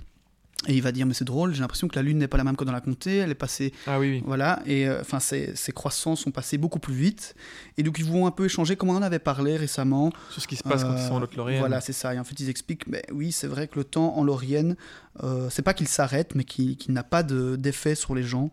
Et 0.66 0.74
il 0.74 0.82
va 0.82 0.90
dire 0.90 1.06
mais 1.06 1.14
c'est 1.14 1.24
drôle, 1.24 1.54
j'ai 1.54 1.60
l'impression 1.60 1.86
que 1.86 1.94
la 1.94 2.02
lune 2.02 2.18
n'est 2.18 2.26
pas 2.26 2.36
la 2.36 2.42
même 2.42 2.56
que 2.56 2.64
dans 2.64 2.72
la 2.72 2.80
comté, 2.80 3.18
elle 3.18 3.30
est 3.30 3.36
passée 3.36 3.72
Ah 3.86 4.00
oui, 4.00 4.10
oui. 4.10 4.22
voilà, 4.26 4.60
et 4.66 4.88
euh, 4.88 5.00
enfin 5.02 5.20
ces, 5.20 5.54
ces 5.54 5.70
croissants 5.70 6.16
sont 6.16 6.32
passés 6.32 6.58
beaucoup 6.58 6.80
plus 6.80 6.94
vite. 6.94 7.36
Et 7.76 7.84
donc 7.84 8.00
ils 8.00 8.04
vont 8.04 8.26
un 8.26 8.32
peu 8.32 8.44
échanger, 8.46 8.74
comme 8.74 8.88
on 8.88 8.96
en 8.96 9.02
avait 9.02 9.20
parlé 9.20 9.56
récemment. 9.56 10.10
Sur 10.30 10.42
ce 10.42 10.48
qui 10.48 10.56
se 10.56 10.64
passe 10.64 10.82
quand 10.82 10.96
ils 10.96 11.06
sont 11.06 11.12
en 11.12 11.18
Euh, 11.18 11.20
Lothlorien. 11.20 11.60
Voilà, 11.60 11.80
c'est 11.80 11.92
ça. 11.92 12.12
Et 12.12 12.18
en 12.18 12.24
fait, 12.24 12.34
ils 12.40 12.48
expliquent, 12.48 12.88
mais 12.88 13.04
oui, 13.12 13.30
c'est 13.30 13.46
vrai 13.46 13.68
que 13.68 13.78
le 13.78 13.84
temps 13.84 14.16
en 14.18 14.24
Lorienne, 14.24 14.74
euh, 15.22 15.46
c'est 15.48 15.62
pas 15.62 15.74
qu'il 15.74 15.86
s'arrête, 15.86 16.34
mais 16.34 16.42
qu'il 16.42 16.76
n'a 16.88 17.04
pas 17.04 17.22
de- 17.22 17.54
d'effet 17.54 17.94
sur 17.94 18.16
les 18.16 18.24
gens. 18.24 18.50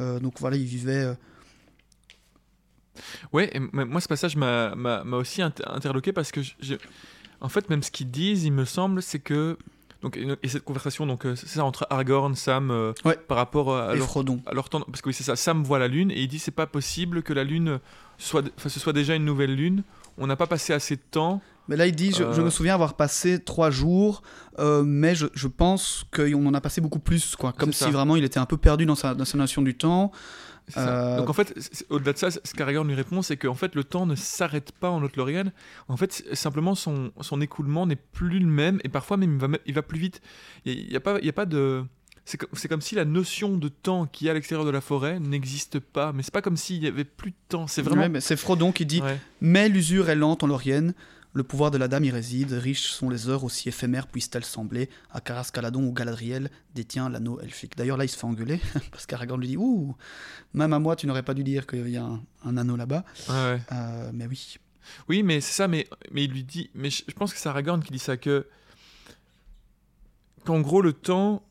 Euh, 0.00 0.18
donc 0.18 0.40
voilà, 0.40 0.56
ils 0.56 0.64
vivaient. 0.66 1.14
Euh, 2.96 3.26
Ouais, 3.32 3.50
et 3.54 3.60
moi 3.60 4.00
ce 4.00 4.08
passage 4.08 4.36
m'a 4.36 4.74
m'a- 4.74 5.04
m'a 5.04 5.16
aussi 5.16 5.42
inter- 5.42 5.64
interloqué 5.66 6.12
parce 6.12 6.30
que 6.32 6.40
j'ai- 6.60 6.78
en 7.40 7.48
fait 7.48 7.68
même 7.70 7.82
ce 7.82 7.90
qu'ils 7.90 8.10
disent, 8.10 8.44
il 8.44 8.52
me 8.52 8.64
semble, 8.64 9.02
c'est 9.02 9.18
que 9.18 9.56
donc 10.02 10.16
et 10.16 10.26
et 10.42 10.48
cette 10.48 10.64
conversation 10.64 11.06
donc 11.06 11.24
euh, 11.26 11.34
c'est 11.36 11.48
ça 11.48 11.64
entre 11.64 11.86
Aragorn, 11.90 12.34
Sam 12.34 12.70
euh, 12.70 12.92
Ouais. 13.04 13.16
par 13.28 13.36
rapport 13.38 13.74
à 13.76 13.94
et 13.94 13.98
leur, 13.98 14.06
Frodon. 14.06 14.40
à 14.46 14.54
leur 14.54 14.68
temps 14.68 14.80
parce 14.82 15.00
que 15.02 15.08
oui 15.08 15.14
c'est 15.14 15.24
ça, 15.24 15.36
Sam 15.36 15.62
voit 15.64 15.78
la 15.78 15.88
lune 15.88 16.10
et 16.10 16.20
il 16.20 16.28
dit 16.28 16.38
c'est 16.38 16.50
pas 16.50 16.66
possible 16.66 17.22
que 17.22 17.32
la 17.32 17.44
lune 17.44 17.78
soit 18.18 18.42
enfin, 18.56 18.68
ce 18.68 18.80
soit 18.80 18.92
déjà 18.92 19.14
une 19.14 19.24
nouvelle 19.24 19.54
lune. 19.54 19.82
On 20.18 20.26
n'a 20.26 20.36
pas 20.36 20.46
passé 20.46 20.72
assez 20.72 20.96
de 20.96 21.02
temps. 21.10 21.42
Mais 21.68 21.76
là, 21.76 21.86
il 21.88 21.94
dit, 21.96 22.12
je, 22.12 22.18
je 22.32 22.40
Euh. 22.40 22.44
me 22.44 22.48
souviens 22.48 22.72
avoir 22.74 22.94
passé 22.94 23.38
trois 23.42 23.70
jours, 23.70 24.22
euh, 24.60 24.82
mais 24.84 25.14
je, 25.16 25.26
je 25.34 25.48
pense 25.48 26.06
qu'on 26.14 26.46
en 26.46 26.54
a 26.54 26.60
passé 26.60 26.80
beaucoup 26.80 27.00
plus, 27.00 27.34
quoi. 27.36 27.52
Comme 27.52 27.72
si 27.72 27.90
vraiment 27.90 28.14
il 28.16 28.22
était 28.24 28.38
un 28.38 28.46
peu 28.46 28.56
perdu 28.56 28.86
dans 28.86 28.94
sa, 28.94 29.14
dans 29.14 29.24
sa 29.26 29.36
notion 29.36 29.60
du 29.62 29.74
temps. 29.74 30.12
Euh, 30.76 31.16
Donc 31.18 31.30
en 31.30 31.32
fait, 31.32 31.54
au-delà 31.90 32.12
de 32.12 32.18
ça, 32.18 32.30
ce 32.30 32.40
qu'Aragorn 32.54 32.88
lui 32.88 32.94
répond, 32.94 33.22
c'est 33.22 33.36
qu'en 33.36 33.54
fait 33.54 33.74
le 33.74 33.84
temps 33.84 34.04
ne 34.06 34.14
s'arrête 34.16 34.72
pas 34.72 34.90
en 34.90 34.98
Lothlorien. 35.00 35.44
En 35.88 35.96
fait, 35.96 36.24
simplement 36.32 36.74
son, 36.74 37.12
son 37.20 37.40
écoulement 37.40 37.86
n'est 37.86 37.94
plus 37.96 38.40
le 38.40 38.46
même 38.46 38.80
et 38.84 38.88
parfois 38.88 39.16
même 39.16 39.34
il 39.34 39.38
va, 39.38 39.48
il 39.66 39.74
va 39.74 39.82
plus 39.82 39.98
vite. 39.98 40.20
Il 40.64 40.88
n'y 40.88 40.96
a, 40.96 41.00
pas- 41.00 41.18
il 41.20 41.26
y 41.26 41.28
a 41.28 41.32
pas 41.32 41.46
de. 41.46 41.84
C'est 42.28 42.38
co- 42.38 42.48
c'est 42.54 42.66
comme 42.66 42.80
si 42.80 42.96
la 42.96 43.04
notion 43.04 43.56
de 43.56 43.68
temps 43.68 44.06
qui 44.06 44.26
est 44.26 44.30
à 44.30 44.34
l'extérieur 44.34 44.66
de 44.66 44.70
la 44.72 44.80
forêt 44.80 45.20
n'existe 45.20 45.78
pas. 45.78 46.12
Mais 46.12 46.24
c'est 46.24 46.34
pas 46.34 46.42
comme 46.42 46.56
s'il 46.56 46.82
y 46.82 46.88
avait 46.88 47.04
plus 47.04 47.30
de 47.30 47.36
temps. 47.48 47.68
C'est 47.68 47.82
vraiment. 47.82 48.12
Ouais, 48.12 48.20
c'est 48.20 48.36
Frodon 48.36 48.72
qui 48.72 48.84
dit 48.84 49.00
Ouais. 49.00 49.16
Mais 49.40 49.68
l'usure 49.68 50.10
est 50.10 50.16
lente 50.16 50.42
en 50.42 50.48
Lorienne, 50.48 50.94
le 51.36 51.44
pouvoir 51.44 51.70
de 51.70 51.76
la 51.78 51.86
dame 51.86 52.04
y 52.04 52.10
réside, 52.10 52.52
riches 52.52 52.88
sont 52.88 53.10
les 53.10 53.28
heures 53.28 53.44
aussi 53.44 53.68
éphémères 53.68 54.06
puissent-elles 54.06 54.44
sembler, 54.44 54.88
à 55.10 55.20
Caras 55.20 55.50
Caladon 55.52 55.84
ou 55.84 55.92
Galadriel 55.92 56.50
détient 56.74 57.10
l'anneau 57.10 57.38
elfique. 57.40 57.76
D'ailleurs 57.76 57.98
là 57.98 58.04
il 58.04 58.08
se 58.08 58.16
fait 58.16 58.24
engueuler, 58.24 58.58
parce 58.90 59.04
qu'Aragorn 59.04 59.38
lui 59.40 59.48
dit 59.48 59.56
Ouh, 59.56 59.94
même 60.54 60.72
à 60.72 60.78
moi 60.78 60.96
tu 60.96 61.06
n'aurais 61.06 61.22
pas 61.22 61.34
dû 61.34 61.44
dire 61.44 61.66
qu'il 61.66 61.88
y 61.90 61.98
a 61.98 62.04
un, 62.04 62.22
un 62.44 62.56
anneau 62.56 62.76
là-bas. 62.76 63.04
Ouais, 63.28 63.34
ouais. 63.34 63.60
Euh, 63.72 64.10
mais 64.14 64.26
oui. 64.26 64.56
Oui, 65.08 65.22
mais 65.22 65.40
c'est 65.40 65.52
ça, 65.52 65.68
mais, 65.68 65.86
mais 66.10 66.24
il 66.24 66.30
lui 66.30 66.44
dit. 66.44 66.70
Mais 66.74 66.90
je, 66.90 67.02
je 67.06 67.12
pense 67.12 67.34
que 67.34 67.38
c'est 67.38 67.48
Aragorn 67.48 67.82
qui 67.82 67.92
dit 67.92 67.98
ça, 67.98 68.16
que. 68.16 68.46
Qu'en 70.44 70.60
gros, 70.60 70.80
le 70.80 70.92
temps, 70.92 71.42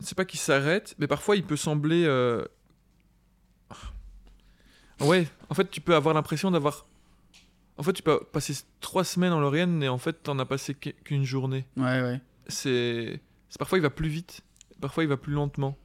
c'est 0.00 0.14
pas 0.14 0.26
qu'il 0.26 0.38
s'arrête, 0.38 0.94
mais 0.98 1.06
parfois 1.06 1.34
il 1.34 1.44
peut 1.44 1.56
sembler. 1.56 2.04
euh, 2.04 2.44
Ouais, 5.00 5.26
en 5.50 5.54
fait, 5.54 5.70
tu 5.70 5.80
peux 5.80 5.94
avoir 5.94 6.14
l'impression 6.14 6.50
d'avoir. 6.50 6.86
En 7.76 7.82
fait, 7.82 7.92
tu 7.92 8.02
peux 8.02 8.20
passer 8.32 8.54
trois 8.80 9.04
semaines 9.04 9.32
en 9.32 9.40
Lorraine 9.40 9.82
et 9.82 9.88
en 9.88 9.98
fait, 9.98 10.22
t'en 10.22 10.38
as 10.38 10.46
passé 10.46 10.74
qu'u- 10.74 10.92
qu'une 11.04 11.24
journée. 11.24 11.64
Ouais, 11.76 12.02
ouais. 12.02 12.20
C'est. 12.48 13.20
c'est- 13.48 13.58
Parfois, 13.58 13.78
il 13.78 13.82
va 13.82 13.90
plus 13.90 14.08
vite, 14.08 14.42
parfois, 14.80 15.02
il 15.04 15.08
va 15.08 15.16
plus 15.16 15.32
lentement. 15.32 15.76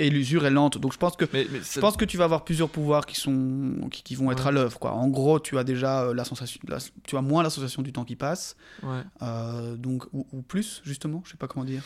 Et 0.00 0.10
l'usure 0.10 0.46
est 0.46 0.50
lente, 0.50 0.78
donc 0.78 0.92
je 0.92 0.98
pense 0.98 1.16
que 1.16 1.24
Mais, 1.32 1.46
mais 1.50 1.58
je 1.60 1.80
pense 1.80 1.96
que 1.96 2.04
tu 2.04 2.16
vas 2.16 2.24
avoir 2.24 2.44
plusieurs 2.44 2.68
pouvoirs 2.70 3.04
qui 3.04 3.16
sont 3.16 3.88
qui, 3.90 4.02
qui 4.04 4.14
vont 4.14 4.30
être 4.30 4.44
Ouais. 4.44 4.48
à 4.48 4.52
l'œuvre 4.52 4.78
quoi. 4.78 4.92
En 4.92 5.08
gros, 5.08 5.40
tu 5.40 5.58
as 5.58 5.64
déjà 5.64 6.02
euh, 6.04 6.14
la 6.14 6.24
sensation, 6.24 6.60
la- 6.68 6.78
tu 7.04 7.16
as 7.16 7.20
moins 7.22 7.42
la 7.42 7.50
sensation 7.50 7.82
du 7.82 7.92
temps 7.92 8.04
qui 8.04 8.14
passe, 8.14 8.56
ouais. 8.84 9.00
euh, 9.22 9.74
donc 9.76 10.04
ou, 10.12 10.24
ou 10.32 10.42
plus 10.42 10.82
justement, 10.84 11.22
je 11.24 11.32
sais 11.32 11.36
pas 11.36 11.48
comment 11.48 11.64
dire. 11.64 11.82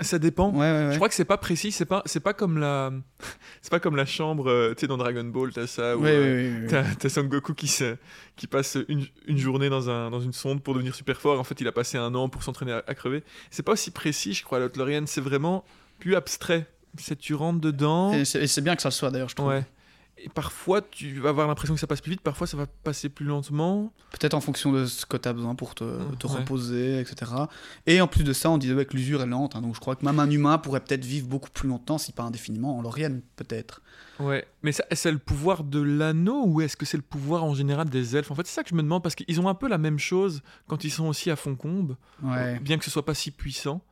ça 0.00 0.18
dépend. 0.18 0.50
Ouais. 0.52 0.90
Je 0.92 0.96
crois 0.96 1.08
que 1.08 1.14
c'est 1.14 1.24
pas 1.24 1.38
précis, 1.38 1.72
c'est 1.72 1.84
pas, 1.84 2.02
c'est 2.06 2.20
pas 2.20 2.32
comme 2.32 2.58
la, 2.58 2.92
c'est 3.62 3.70
pas 3.70 3.80
comme 3.80 3.96
la 3.96 4.06
chambre, 4.06 4.48
euh, 4.50 4.74
tu 4.74 4.82
sais 4.82 4.86
dans 4.86 4.96
Dragon 4.96 5.24
Ball, 5.24 5.52
t'as 5.52 5.66
ça, 5.66 5.96
où, 5.96 6.02
Ouais, 6.02 6.10
euh, 6.14 6.66
t'as, 6.68 6.84
t'as 6.94 7.08
Son 7.08 7.24
Goku 7.24 7.54
qui 7.54 7.68
se, 7.68 7.96
qui 8.36 8.46
passe 8.46 8.78
une, 8.88 9.04
une 9.26 9.38
journée 9.38 9.68
dans 9.68 9.90
un, 9.90 10.10
dans 10.10 10.20
une 10.20 10.32
sonde 10.32 10.62
pour 10.62 10.74
devenir 10.74 10.94
super 10.94 11.20
fort. 11.20 11.38
En 11.40 11.44
fait, 11.44 11.60
il 11.60 11.66
a 11.68 11.72
passé 11.72 11.98
un 11.98 12.14
an 12.14 12.28
pour 12.28 12.42
s'entraîner 12.42 12.72
à, 12.72 12.84
à 12.86 12.94
crever. 12.94 13.24
C'est 13.50 13.62
pas 13.64 13.72
aussi 13.72 13.90
précis, 13.90 14.32
je 14.34 14.44
crois, 14.44 14.58
l'Otlorian, 14.58 15.04
c'est 15.06 15.20
vraiment 15.20 15.64
plus 15.98 16.14
abstrait. 16.14 16.66
C'est 16.98 17.16
tu 17.18 17.34
rentres 17.34 17.60
dedans, 17.60 18.12
Et 18.12 18.24
c'est 18.24 18.60
bien 18.60 18.76
que 18.76 18.82
ça 18.82 18.88
le 18.88 18.92
soit 18.92 19.10
d'ailleurs, 19.10 19.28
je 19.28 19.34
trouve. 19.36 19.48
ouais. 19.48 19.64
Et 20.18 20.30
parfois, 20.30 20.80
tu 20.80 21.20
vas 21.20 21.28
avoir 21.28 21.46
l'impression 21.46 21.74
que 21.74 21.80
ça 21.80 21.86
passe 21.86 22.00
plus 22.00 22.12
vite, 22.12 22.22
parfois 22.22 22.46
ça 22.46 22.56
va 22.56 22.64
passer 22.66 23.10
plus 23.10 23.26
lentement. 23.26 23.92
Peut-être 24.12 24.32
en 24.32 24.40
fonction 24.40 24.72
de 24.72 24.86
ce 24.86 25.04
que 25.04 25.18
tu 25.18 25.28
as 25.28 25.34
besoin 25.34 25.54
pour 25.54 25.74
te, 25.74 25.84
te 26.14 26.26
ouais. 26.26 26.32
reposer, 26.38 27.00
etc. 27.00 27.32
Et 27.86 28.00
en 28.00 28.06
plus 28.06 28.24
de 28.24 28.32
ça, 28.32 28.48
on 28.48 28.56
disait 28.56 28.72
ouais, 28.72 28.86
que 28.86 28.96
l'usure 28.96 29.20
est 29.20 29.26
lente, 29.26 29.56
hein, 29.56 29.60
donc 29.60 29.74
je 29.74 29.80
crois 29.80 29.94
que 29.94 30.06
même 30.06 30.18
un 30.18 30.30
humain 30.30 30.56
pourrait 30.56 30.80
peut-être 30.80 31.04
vivre 31.04 31.26
beaucoup 31.28 31.50
plus 31.50 31.68
longtemps, 31.68 31.98
si 31.98 32.12
pas 32.12 32.22
indéfiniment, 32.22 32.78
en 32.78 32.80
Lorienne, 32.80 33.20
peut-être. 33.36 33.82
Ouais, 34.18 34.46
mais 34.62 34.72
c'est 34.72 35.12
le 35.12 35.18
pouvoir 35.18 35.64
de 35.64 35.82
l'anneau 35.82 36.44
ou 36.46 36.62
est-ce 36.62 36.78
que 36.78 36.86
c'est 36.86 36.96
le 36.96 37.02
pouvoir 37.02 37.44
en 37.44 37.54
général 37.54 37.90
des 37.90 38.16
elfes? 38.16 38.30
En 38.30 38.34
fait, 38.34 38.46
c'est 38.46 38.54
ça 38.54 38.62
que 38.62 38.70
je 38.70 38.74
me 38.74 38.82
demande 38.82 39.02
parce 39.02 39.14
qu'ils 39.16 39.38
ont 39.42 39.48
un 39.50 39.54
peu 39.54 39.68
la 39.68 39.76
même 39.76 39.98
chose 39.98 40.40
quand 40.66 40.82
ils 40.84 40.90
sont 40.90 41.08
aussi 41.08 41.30
à 41.30 41.36
Foncombe, 41.36 41.94
Ouais. 42.22 42.58
bien 42.60 42.78
que 42.78 42.86
ce 42.86 42.90
soit 42.90 43.04
pas 43.04 43.12
si 43.12 43.30
puissant. 43.32 43.82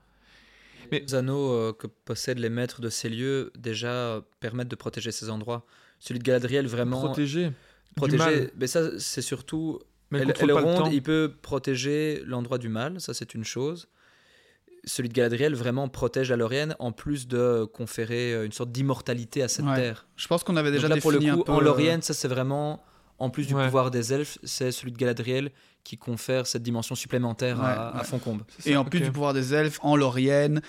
Mais- 0.92 1.04
Les 1.06 1.14
anneaux 1.14 1.52
euh, 1.52 1.72
que 1.72 1.86
possèdent 1.86 2.38
les 2.38 2.50
maîtres 2.50 2.80
de 2.80 2.88
ces 2.88 3.08
lieux 3.08 3.52
déjà 3.58 4.22
permettent 4.40 4.68
de 4.68 4.76
protéger 4.76 5.12
ces 5.12 5.30
endroits. 5.30 5.64
Celui 6.00 6.18
de 6.18 6.24
Galadriel 6.24 6.66
vraiment 6.66 7.00
protéger. 7.00 7.52
mal. 8.24 8.50
Mais 8.58 8.66
ça 8.66 8.98
c'est 8.98 9.22
surtout 9.22 9.80
Mais 10.10 10.18
elle 10.20 10.28
Elle, 10.28 10.34
temps. 10.84 10.90
il 10.90 11.02
peut 11.02 11.32
protéger 11.42 12.22
l'endroit 12.26 12.58
du 12.58 12.68
mal, 12.68 13.00
ça 13.00 13.14
c'est 13.14 13.34
une 13.34 13.44
chose. 13.44 13.88
Celui 14.86 15.08
de 15.08 15.14
Galadriel 15.14 15.54
vraiment 15.54 15.88
protège 15.88 16.28
la 16.30 16.36
Lorienne 16.36 16.76
en 16.78 16.92
plus 16.92 17.26
de 17.26 17.64
conférer 17.64 18.34
euh, 18.34 18.44
une 18.44 18.52
sorte 18.52 18.70
d'immortalité 18.70 19.42
à 19.42 19.48
cette 19.48 19.64
Ouais. 19.64 19.76
terre. 19.76 20.06
Je 20.16 20.26
pense 20.26 20.44
qu'on 20.44 20.56
avait 20.56 20.70
Donc 20.70 20.80
déjà 20.82 20.88
là 20.94 21.00
pour 21.00 21.10
le 21.10 21.18
défini 21.18 21.34
coup, 21.36 21.40
un 21.40 21.44
peu, 21.44 21.52
en 21.52 21.60
euh, 21.60 21.64
Lorienne, 21.64 22.02
ça 22.02 22.12
c'est 22.12 22.28
vraiment 22.28 22.84
en 23.18 23.30
plus 23.30 23.46
du 23.46 23.54
Ouais. 23.54 23.64
pouvoir 23.64 23.90
des 23.90 24.12
elfes, 24.12 24.36
c'est 24.44 24.72
celui 24.72 24.92
de 24.92 24.98
Galadriel 24.98 25.52
qui 25.84 25.96
confère 25.98 26.46
cette 26.46 26.62
dimension 26.62 26.94
supplémentaire 26.94 27.60
à, 27.62 27.92
Ouais, 27.94 28.00
à. 28.00 28.04
Foncombe. 28.04 28.42
Et 28.66 28.76
en 28.76 28.84
plus 28.84 29.00
du 29.00 29.12
pouvoir 29.12 29.34
des 29.34 29.52
elfes, 29.54 29.78
en 29.82 29.96
Lorienne, 29.96 30.62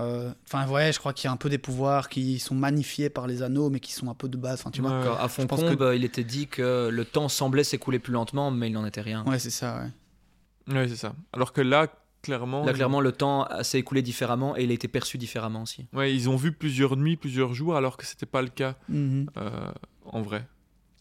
euh, 0.00 0.32
enfin 0.46 0.66
ouais, 0.68 0.92
je 0.92 0.98
crois 0.98 1.12
qu'il 1.12 1.26
y 1.26 1.28
a 1.28 1.32
un 1.32 1.36
peu 1.36 1.50
des 1.50 1.58
pouvoirs 1.58 2.08
qui 2.08 2.38
sont 2.38 2.54
magnifiés 2.54 3.10
par 3.10 3.26
les 3.26 3.42
anneaux, 3.42 3.68
mais 3.68 3.80
qui 3.80 3.92
sont 3.92 4.08
un 4.08 4.14
peu 4.14 4.28
de 4.28 4.38
base. 4.38 4.60
Enfin, 4.60 4.70
tu 4.70 4.80
vois. 4.80 4.98
Ouais. 5.00 5.06
À 5.08 5.28
pense 5.28 5.32
Foncombe, 5.60 5.92
il 5.94 6.04
était 6.04 6.24
dit 6.24 6.46
que 6.46 6.88
le 6.90 7.04
temps 7.04 7.28
semblait 7.28 7.64
s'écouler 7.64 7.98
plus 7.98 8.12
lentement, 8.14 8.50
mais 8.50 8.68
il 8.68 8.72
n'en 8.72 8.86
était 8.86 9.02
rien. 9.02 9.24
Ouais, 9.26 9.38
c'est 9.38 9.50
ça. 9.50 9.82
Ouais. 10.66 10.74
Ouais, 10.74 10.88
c'est 10.88 10.96
ça. 10.96 11.12
Alors 11.34 11.52
que 11.52 11.60
là, 11.60 11.88
clairement, 12.22 12.64
Là, 12.64 12.72
clairement, 12.72 13.00
le 13.02 13.12
temps 13.12 13.46
s'est 13.62 13.80
écoulé 13.80 14.00
différemment 14.00 14.56
et 14.56 14.62
il 14.64 14.70
a 14.70 14.74
été 14.74 14.88
perçu 14.88 15.18
différemment 15.18 15.62
aussi. 15.62 15.86
ouais, 15.92 16.14
ils 16.14 16.30
ont 16.30 16.36
vu 16.36 16.52
plusieurs 16.52 16.96
nuits, 16.96 17.16
plusieurs 17.16 17.52
jours, 17.52 17.76
alors 17.76 17.96
que 17.98 18.06
c'était 18.06 18.26
pas 18.26 18.40
le 18.42 18.48
cas 18.48 18.76
Mhm. 18.88 19.26
euh, 19.36 19.50
en 20.06 20.22
vrai. 20.22 20.46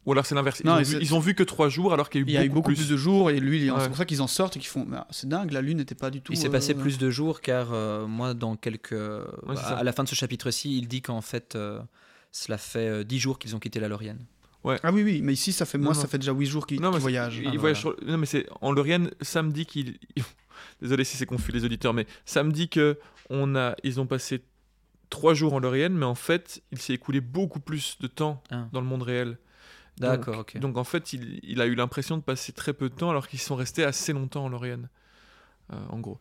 Ou 0.06 0.14
alors 0.14 0.26
c'est 0.26 0.34
l'inverse. 0.34 0.62
Ils, 0.64 0.68
Non, 0.68 0.74
ont 0.78 0.82
vu- 0.82 0.98
ils 1.00 1.14
ont 1.16 1.20
vu 1.20 1.36
que 1.36 1.44
trois 1.44 1.70
jours, 1.70 1.94
alors 1.94 2.10
qu'il 2.10 2.22
y 2.22 2.24
a 2.24 2.26
eu 2.26 2.30
Il 2.30 2.34
y 2.34 2.38
a 2.38 2.46
eu 2.46 2.50
beaucoup 2.50 2.70
plus 2.74 2.90
de 2.90 2.98
jours 2.98 3.30
et 3.30 3.40
lui, 3.40 3.70
Ouais. 3.70 3.80
c'est 3.82 3.88
pour 3.88 3.98
ça 3.98 4.06
qu'ils 4.06 4.22
en 4.24 4.28
sortent 4.28 4.58
et 4.58 4.60
qu'ils 4.60 4.70
font. 4.70 4.88
Ah, 4.94 5.06
C'est 5.12 5.30
dingue, 5.30 5.52
la 5.52 5.62
lune 5.62 5.78
n'était 5.78 5.94
pas 5.96 6.10
du 6.10 6.22
tout. 6.22 6.34
Il 6.34 6.38
s'est 6.38 6.48
euh, 6.48 6.52
passé 6.52 6.74
plus 6.74 6.98
de 6.98 7.10
jours 7.12 7.40
car 7.42 7.72
euh, 7.72 8.08
moi, 8.08 8.34
dans 8.34 8.56
quelques. 8.56 8.94
à, 8.94 9.84
la 9.84 9.94
fin 9.94 10.04
de 10.04 10.10
ce 10.10 10.16
chapitre-ci, 10.16 10.76
il 10.78 10.88
dit 10.88 11.02
qu'en 11.04 11.22
fait, 11.22 11.56
euh, 11.56 11.80
cela 12.32 12.58
fait 12.58 12.88
euh, 12.88 13.04
dix 13.04 13.20
jours 13.20 13.38
qu'ils 13.38 13.56
ont 13.56 13.60
quitté 13.60 13.80
la 13.80 13.88
Lorienne. 13.88 14.26
Ah 14.84 14.92
oui, 14.92 15.02
oui, 15.04 15.22
mais 15.24 15.34
ici, 15.34 15.52
ça 15.54 15.66
fait 15.66 15.78
moi, 15.80 15.90
Non, 15.90 15.94
ça 15.96 16.04
non. 16.04 16.08
fait 16.10 16.18
déjà 16.20 16.34
8 16.34 16.46
jours 16.46 16.68
qu'ils 16.68 16.80
voyagent. 16.80 17.38
Ils 17.40 17.48
Ah, 17.48 17.58
voyagent 17.58 17.82
voilà. 17.84 17.98
sur- 18.00 18.08
Non, 18.08 18.18
mais 18.18 18.28
c'est 18.28 18.46
en 18.62 18.72
Lorienne, 18.72 19.10
samedi 19.22 19.66
qu'ils. 19.66 19.98
Désolé 20.82 21.04
si 21.04 21.18
c'est 21.18 21.26
confus 21.26 21.52
les 21.52 21.66
auditeurs, 21.66 21.94
mais 21.94 22.06
samedi 22.26 22.70
que 22.70 23.00
on 23.32 23.56
a, 23.56 23.76
ils 23.84 24.00
ont 24.00 24.06
passé 24.06 24.44
trois 25.10 25.34
jours 25.34 25.54
en 25.54 25.60
Lorienne, 25.60 25.94
mais 25.94 26.06
en 26.06 26.14
fait, 26.16 26.62
il 26.72 26.78
s'est 26.80 26.94
écoulé 26.94 27.22
beaucoup 27.22 27.60
plus 27.60 27.98
de 28.02 28.08
temps 28.08 28.42
Ah. 28.52 28.68
dans 28.72 28.82
le 28.82 28.88
monde 28.88 29.02
réel. 29.04 29.38
D'accord, 30.02 30.36
Donc- 30.36 30.52
ok. 30.56 30.60
Donc 30.60 30.78
en 30.78 30.84
fait, 30.84 31.14
il, 31.14 31.40
il 31.44 31.62
a 31.62 31.66
eu 31.66 31.76
l'impression 31.76 32.18
de 32.18 32.22
passer 32.24 32.52
très 32.52 32.74
peu 32.74 32.90
de 32.90 32.96
temps, 32.96 33.10
alors 33.10 33.28
qu'ils 33.28 33.40
sont 33.40 33.56
restés 33.56 33.84
assez 33.84 34.14
longtemps 34.14 34.46
en 34.46 34.50
Lorienne. 34.50 34.90
Euh, 35.72 35.78
en 35.90 36.00
gros. 36.00 36.20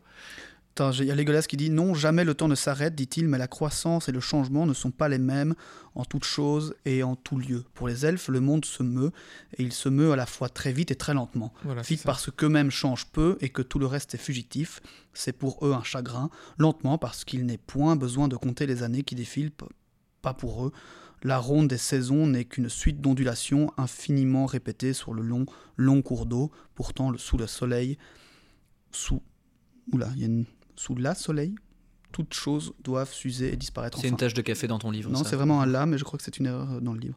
Attends, 0.73 0.93
j'ai- 0.93 1.03
il 1.03 1.07
y 1.07 1.11
a 1.11 1.15
Legolas 1.15 1.41
qui 1.41 1.57
dit 1.57 1.69
Non, 1.69 1.93
jamais 1.93 2.23
le 2.23 2.33
temps 2.33 2.47
ne 2.47 2.55
s'arrête, 2.55 2.95
dit-il, 2.95 3.27
mais 3.27 3.37
la 3.37 3.49
croissance 3.49 4.07
et 4.07 4.13
le 4.13 4.21
changement 4.21 4.65
ne 4.65 4.73
sont 4.73 4.91
pas 4.91 5.09
les 5.09 5.17
mêmes 5.17 5.53
en 5.95 6.05
toute 6.05 6.23
chose 6.23 6.73
et 6.85 7.03
en 7.03 7.17
tout 7.17 7.37
lieu. 7.37 7.65
Pour 7.73 7.89
les 7.89 8.05
elfes, 8.05 8.29
le 8.29 8.39
monde 8.39 8.63
se 8.63 8.81
meut, 8.81 9.11
et 9.57 9.63
il 9.63 9.73
se 9.73 9.89
meut 9.89 10.13
à 10.13 10.15
la 10.15 10.25
fois 10.25 10.47
très 10.47 10.71
vite 10.71 10.89
et 10.89 10.95
très 10.95 11.13
lentement. 11.13 11.53
Voilà, 11.65 11.81
Vite 11.81 12.03
parce 12.05 12.31
qu'eux-mêmes 12.31 12.71
changent 12.71 13.07
peu 13.07 13.37
et 13.41 13.49
que 13.49 13.61
tout 13.61 13.79
le 13.79 13.85
reste 13.85 14.15
est 14.15 14.17
fugitif, 14.17 14.79
c'est 15.13 15.33
pour 15.33 15.65
eux 15.67 15.73
un 15.73 15.83
chagrin. 15.83 16.29
Lentement 16.57 16.97
parce 16.97 17.25
qu'il 17.25 17.45
n'est 17.45 17.57
point 17.57 17.97
besoin 17.97 18.29
de 18.29 18.37
compter 18.37 18.65
les 18.65 18.81
années 18.81 19.03
qui 19.03 19.15
défilent, 19.15 19.51
pas 20.21 20.33
pour 20.33 20.65
eux. 20.67 20.71
La 21.23 21.37
ronde 21.37 21.67
des 21.67 21.77
saisons 21.77 22.25
n'est 22.27 22.45
qu'une 22.45 22.67
suite 22.69 22.99
d'ondulations 23.01 23.71
infiniment 23.77 24.45
répétées 24.45 24.93
sur 24.93 25.13
le 25.13 25.21
long, 25.21 25.45
long 25.77 26.01
cours 26.01 26.25
d'eau. 26.25 26.51
Pourtant, 26.75 27.11
le- 27.11 27.17
sous 27.19 27.37
le 27.37 27.45
soleil, 27.47 27.97
sous, 28.91 29.21
oula, 29.91 30.09
il 30.15 30.21
y 30.21 30.23
a 30.23 30.27
une, 30.27 30.45
sous 30.75 30.95
la 30.95 31.13
soleil, 31.15 31.55
toutes 32.11 32.33
choses 32.33 32.73
doivent 32.83 33.13
s'user 33.13 33.53
et 33.53 33.55
disparaître. 33.55 33.99
C'est 33.99 34.07
une 34.09 34.17
tache 34.17 34.33
de 34.33 34.41
café 34.41 34.67
dans 34.67 34.79
ton 34.79 34.91
livre. 34.91 35.11
Non, 35.11 35.23
c'est 35.23 35.35
vraiment 35.35 35.61
un 35.61 35.65
là, 35.65 35.85
mais 35.85 35.97
je 35.97 36.03
crois 36.03 36.17
que 36.17 36.23
c'est 36.23 36.37
une 36.39 36.47
erreur 36.47 36.81
dans 36.81 36.93
le 36.93 36.99
livre. 36.99 37.15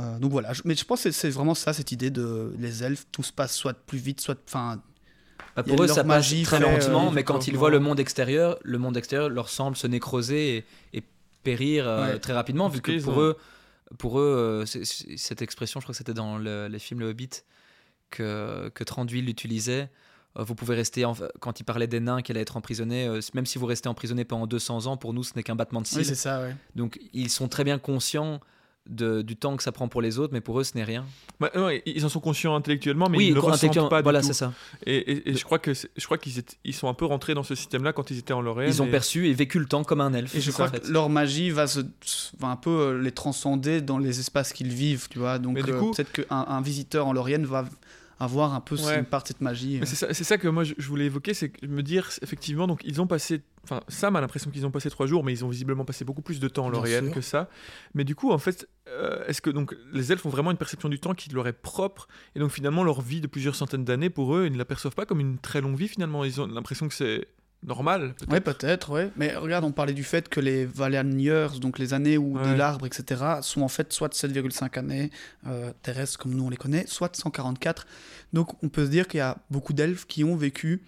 Euh, 0.00 0.18
donc 0.18 0.32
voilà, 0.32 0.52
je- 0.52 0.62
mais 0.64 0.74
je 0.74 0.84
pense 0.84 1.02
que 1.04 1.10
c'est- 1.10 1.30
vraiment 1.30 1.54
ça, 1.54 1.72
cette 1.72 1.92
idée 1.92 2.10
de 2.10 2.52
les 2.58 2.82
elfes, 2.82 3.06
tout 3.12 3.22
se 3.22 3.32
passe 3.32 3.54
soit 3.54 3.74
plus 3.74 3.98
vite, 3.98 4.20
soit. 4.20 4.38
Enfin, 4.48 4.82
Bah, 5.54 5.62
pour 5.62 5.82
eux, 5.82 5.86
ça 5.94 6.02
passe 6.16 6.26
très 6.44 6.60
lentement, 6.60 7.08
euh, 7.08 7.10
mais 7.10 7.24
quand 7.24 7.46
ils 7.46 7.56
voient 7.58 7.68
le 7.70 7.78
monde 7.80 8.00
extérieur, 8.00 8.58
le 8.62 8.78
monde 8.78 8.96
extérieur 8.96 9.28
leur 9.28 9.50
semble 9.50 9.76
se 9.76 9.86
nécroser 9.86 10.56
et, 10.92 10.98
et 10.98 11.02
périr 11.42 11.88
euh, 11.88 12.12
Ouais. 12.12 12.18
très 12.18 12.32
rapidement, 12.32 12.66
En 12.66 12.68
vu 12.68 12.80
que 12.80 13.00
pour 13.02 13.20
eux, 13.20 13.36
pour 13.98 14.18
eux 14.20 14.64
euh, 14.64 14.64
cette 15.16 15.42
expression, 15.42 15.80
je 15.80 15.84
crois 15.84 15.92
que 15.92 15.98
c'était 15.98 16.14
dans 16.14 16.38
le- 16.38 16.68
les 16.68 16.78
films 16.78 17.00
Le 17.00 17.08
Hobbit, 17.10 17.30
que, 18.10 18.70
que 18.74 18.84
Tranduil 18.84 19.28
utilisait. 19.28 19.90
Euh, 20.38 20.44
Vous 20.44 20.54
pouvez 20.54 20.74
rester, 20.74 21.04
en- 21.04 21.14
quand 21.40 21.60
il 21.60 21.64
parlait 21.64 21.86
des 21.86 22.00
nains 22.00 22.22
qui 22.22 22.32
allaient 22.32 22.40
être 22.40 22.56
emprisonnés, 22.56 23.06
euh, 23.06 23.20
même 23.34 23.46
si 23.46 23.58
vous 23.58 23.66
restez 23.66 23.88
emprisonné 23.88 24.24
pendant 24.24 24.46
200 24.46 24.86
ans, 24.86 24.96
pour 24.96 25.12
nous, 25.12 25.22
ce 25.24 25.32
n'est 25.36 25.42
qu'un 25.42 25.56
battement 25.56 25.80
de 25.82 25.86
cils. 25.86 25.98
oui, 25.98 26.04
c'est 26.04 26.14
ça, 26.14 26.40
ouais. 26.42 26.54
Donc, 26.74 26.98
ils 27.12 27.28
sont 27.30 27.48
très 27.48 27.64
bien 27.64 27.78
conscients 27.78 28.40
de- 28.88 29.22
du 29.22 29.36
temps 29.36 29.56
que 29.56 29.62
ça 29.62 29.70
prend 29.72 29.86
pour 29.88 30.02
les 30.02 30.18
autres, 30.18 30.32
mais 30.32 30.40
pour 30.40 30.58
eux, 30.60 30.64
ce 30.64 30.76
n'est 30.76 30.82
rien. 30.84 31.04
Bah, 31.38 31.50
ouais, 31.54 31.82
ils 31.86 32.04
en 32.04 32.08
sont 32.08 32.20
conscients 32.20 32.54
intellectuellement, 32.56 33.08
mais 33.08 33.18
oui, 33.18 33.26
ils 33.26 33.30
ne 33.30 33.34
le 33.34 33.40
ressentent 33.40 33.54
intellectuellement, 33.56 33.88
pas 33.88 34.00
du 34.00 34.04
voilà, 34.04 34.22
c'est 34.22 34.32
ça. 34.32 34.52
Et, 34.86 34.96
et- 34.96 35.30
et 35.30 35.34
je 35.34 35.44
crois 35.44 35.58
que 35.58 35.72
je 35.72 36.04
crois 36.04 36.18
qu'ils 36.18 36.42
ils 36.64 36.74
sont 36.74 36.88
un 36.88 36.94
peu 36.94 37.04
rentrés 37.04 37.34
dans 37.34 37.42
ce 37.44 37.54
système-là 37.54 37.92
quand 37.92 38.10
ils 38.10 38.18
étaient 38.18 38.32
en 38.32 38.40
Lorraine. 38.42 38.68
Ils 38.68 38.82
ont 38.82 38.88
perçu 38.88 39.28
et 39.28 39.32
vécu 39.34 39.58
le 39.60 39.66
temps 39.66 39.84
comme 39.84 40.00
un 40.00 40.12
elfe. 40.14 40.34
Et 40.34 40.40
je 40.40 40.50
crois 40.50 40.68
fait. 40.68 40.80
que 40.80 40.90
leur 40.92 41.08
magie 41.10 41.50
va, 41.50 41.66
se, 41.66 41.80
va 42.38 42.48
un 42.48 42.56
peu 42.56 42.70
euh, 42.70 42.98
les 43.00 43.12
transcender 43.12 43.80
dans 43.80 43.98
les 43.98 44.18
espaces 44.20 44.52
qu'ils 44.52 44.72
vivent, 44.72 45.08
tu 45.08 45.18
vois. 45.20 45.38
Donc 45.38 45.58
euh, 45.58 45.78
coup- 45.78 45.92
peut-être 45.92 46.12
qu'un 46.12 46.44
un 46.48 46.60
visiteur 46.60 47.06
en 47.06 47.12
Lorienne 47.12 47.44
va 47.46 47.64
avoir 48.22 48.54
un 48.54 48.60
peu 48.60 48.76
Ouais. 48.76 48.98
une 48.98 49.04
part 49.04 49.22
de 49.22 49.28
cette 49.28 49.40
magie. 49.40 49.78
Mais 49.80 49.86
c'est 49.86 50.14
ça, 50.24 50.38
que 50.38 50.48
moi 50.48 50.64
je, 50.64 50.74
je 50.78 50.88
voulais 50.88 51.06
évoquer, 51.06 51.34
c'est 51.34 51.52
me 51.62 51.82
dire 51.82 52.08
effectivement, 52.22 52.66
donc 52.66 52.80
ils 52.84 53.00
ont 53.00 53.06
passé, 53.06 53.42
enfin 53.64 53.80
Sam 53.88 54.16
a 54.16 54.20
l'impression 54.20 54.50
qu'ils 54.50 54.64
ont 54.66 54.70
passé 54.70 54.88
trois 54.90 55.06
jours, 55.06 55.22
mais 55.24 55.32
ils 55.32 55.44
ont 55.44 55.48
visiblement 55.48 55.84
passé 55.84 56.04
beaucoup 56.04 56.22
plus 56.22 56.40
de 56.40 56.48
temps 56.48 56.66
en 56.66 56.84
sûr. 56.86 57.12
que 57.12 57.20
ça. 57.20 57.48
Mais 57.94 58.04
du 58.04 58.14
coup, 58.14 58.30
en 58.32 58.38
fait, 58.38 58.68
euh, 58.88 59.24
est-ce 59.26 59.40
que 59.42 59.50
donc 59.50 59.74
les 59.92 60.10
elfes 60.12 60.24
ont 60.26 60.30
vraiment 60.30 60.50
une 60.50 60.56
perception 60.56 60.88
du 60.88 60.98
temps 60.98 61.14
qui 61.14 61.30
leur 61.30 61.46
est 61.46 61.52
propre 61.52 62.08
et 62.34 62.38
donc 62.40 62.50
finalement 62.50 62.82
leur 62.84 63.00
vie 63.00 63.20
de 63.20 63.26
plusieurs 63.26 63.54
centaines 63.54 63.84
d'années 63.84 64.10
pour 64.10 64.34
eux, 64.36 64.46
ils 64.46 64.52
ne 64.52 64.58
la 64.58 64.64
perçoivent 64.64 64.94
pas 64.94 65.06
comme 65.06 65.20
une 65.20 65.38
très 65.38 65.60
longue 65.60 65.76
vie 65.76 65.88
finalement? 65.88 66.24
Ils 66.24 66.40
ont 66.40 66.46
l'impression 66.46 66.88
que 66.88 66.94
c'est 66.94 67.26
normal. 67.64 68.14
peut-être. 68.14 68.30
Ouais, 68.32 68.40
peut-être, 68.40 68.90
ouais. 68.90 69.10
Mais 69.16 69.34
regarde, 69.34 69.64
on 69.64 69.72
parlait 69.72 69.92
du 69.92 70.04
fait 70.04 70.28
que 70.28 70.40
les 70.40 70.64
Valian 70.64 71.10
Years, 71.18 71.60
donc 71.60 71.78
les 71.78 71.94
années 71.94 72.18
où 72.18 72.36
Ouais. 72.38 72.52
de 72.52 72.54
l'arbre, 72.54 72.86
etc., 72.86 73.22
sont 73.42 73.62
en 73.62 73.68
fait 73.68 73.92
soit 73.92 74.08
de 74.08 74.14
7,5 74.14 74.78
années 74.78 75.10
euh, 75.46 75.72
terrestres 75.82 76.18
comme 76.18 76.34
nous 76.34 76.44
on 76.44 76.50
les 76.50 76.56
connaît, 76.56 76.86
soit 76.86 77.08
de 77.08 77.16
144. 77.16 77.86
Donc 78.32 78.62
on 78.64 78.68
peut 78.68 78.84
se 78.86 78.90
dire 78.90 79.06
qu'il 79.08 79.18
y 79.18 79.20
a 79.20 79.36
beaucoup 79.50 79.72
d'elfes 79.72 80.06
qui 80.06 80.24
ont 80.24 80.36
vécu 80.36 80.82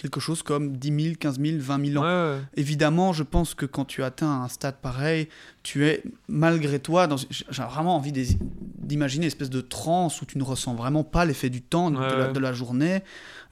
quelque 0.00 0.20
chose 0.20 0.42
comme 0.42 0.76
10 0.76 1.02
000, 1.04 1.14
15 1.20 1.38
000, 1.40 1.56
20 1.60 1.86
000 1.92 2.02
ans. 2.02 2.06
Ouais, 2.06 2.36
ouais. 2.36 2.42
Évidemment, 2.56 3.12
je 3.12 3.22
pense 3.22 3.54
que 3.54 3.66
quand 3.66 3.84
tu 3.84 4.02
atteins 4.02 4.42
un 4.42 4.48
stade 4.48 4.76
pareil, 4.80 5.28
tu 5.62 5.86
es 5.86 6.02
malgré 6.28 6.78
toi, 6.78 7.06
dans... 7.06 7.16
j'ai 7.16 7.44
vraiment 7.62 7.96
envie 7.96 8.12
d'imaginer 8.12 9.24
une 9.24 9.28
espèce 9.28 9.50
de 9.50 9.60
transe 9.60 10.22
où 10.22 10.26
tu 10.26 10.38
ne 10.38 10.42
ressens 10.42 10.74
vraiment 10.74 11.04
pas 11.04 11.24
l'effet 11.24 11.50
du 11.50 11.60
temps 11.62 11.90
de, 11.90 11.98
Ouais, 11.98 12.16
la, 12.16 12.26
ouais. 12.28 12.32
de 12.32 12.38
la 12.40 12.52
journée. 12.52 13.02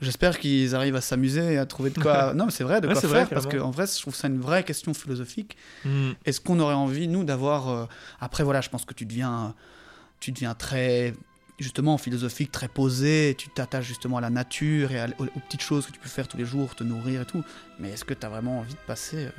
J'espère 0.01 0.38
qu'ils 0.38 0.74
arrivent 0.74 0.96
à 0.96 1.01
s'amuser 1.01 1.55
et 1.55 1.59
à 1.59 1.66
trouver 1.66 1.90
de 1.90 2.01
quoi. 2.01 2.32
non, 2.34 2.46
mais 2.46 2.51
c'est 2.53 2.64
vrai, 2.64 2.80
de 2.80 2.86
quoi 2.86 2.94
c'est 2.94 3.09
faire, 3.09 3.26
vrai, 3.26 3.26
parce 3.26 3.46
qu'en 3.46 3.70
vrai, 3.70 3.86
je 3.86 4.01
trouve 4.01 4.14
ça 4.14 4.28
une 4.28 4.40
vraie 4.40 4.62
question 4.64 4.94
philosophique. 4.94 5.57
Hmm. 5.84 6.12
Est-ce 6.24 6.40
qu'on 6.40 6.61
aurait 6.61 6.74
envie, 6.74 7.09
nous, 7.09 7.24
d'avoir. 7.24 7.68
euh, 7.68 7.84
Après, 8.20 8.44
voilà, 8.44 8.61
je 8.61 8.68
pense 8.70 8.84
que 8.84 8.94
tu 8.94 9.05
deviens, 9.07 9.55
tu 10.20 10.32
deviens 10.32 10.55
très. 10.55 11.14
Justement, 11.59 11.98
philosophique, 11.98 12.52
très 12.52 12.68
posé, 12.68 13.34
tu 13.36 13.48
t'attaches 13.48 13.86
justement 13.86 14.18
à 14.18 14.20
la 14.20 14.30
nature 14.30 14.92
et 14.92 15.00
à- 15.00 15.09
aux, 15.18 15.24
aux 15.24 15.40
petites 15.48 15.61
choses 15.62 15.86
que 15.86 15.92
tu 15.92 15.98
peux 15.98 16.09
faire 16.09 16.28
tous 16.28 16.36
les 16.36 16.44
jours, 16.44 16.74
te 16.76 16.84
nourrir 16.84 17.22
et 17.22 17.24
tout. 17.24 17.42
Mais 17.80 17.90
est-ce 17.90 18.04
que 18.04 18.14
tu 18.14 18.24
as 18.24 18.28
vraiment 18.28 18.61
envie 18.61 18.74
de 18.74 18.78
passer 18.86 19.26
euh, 19.26 19.30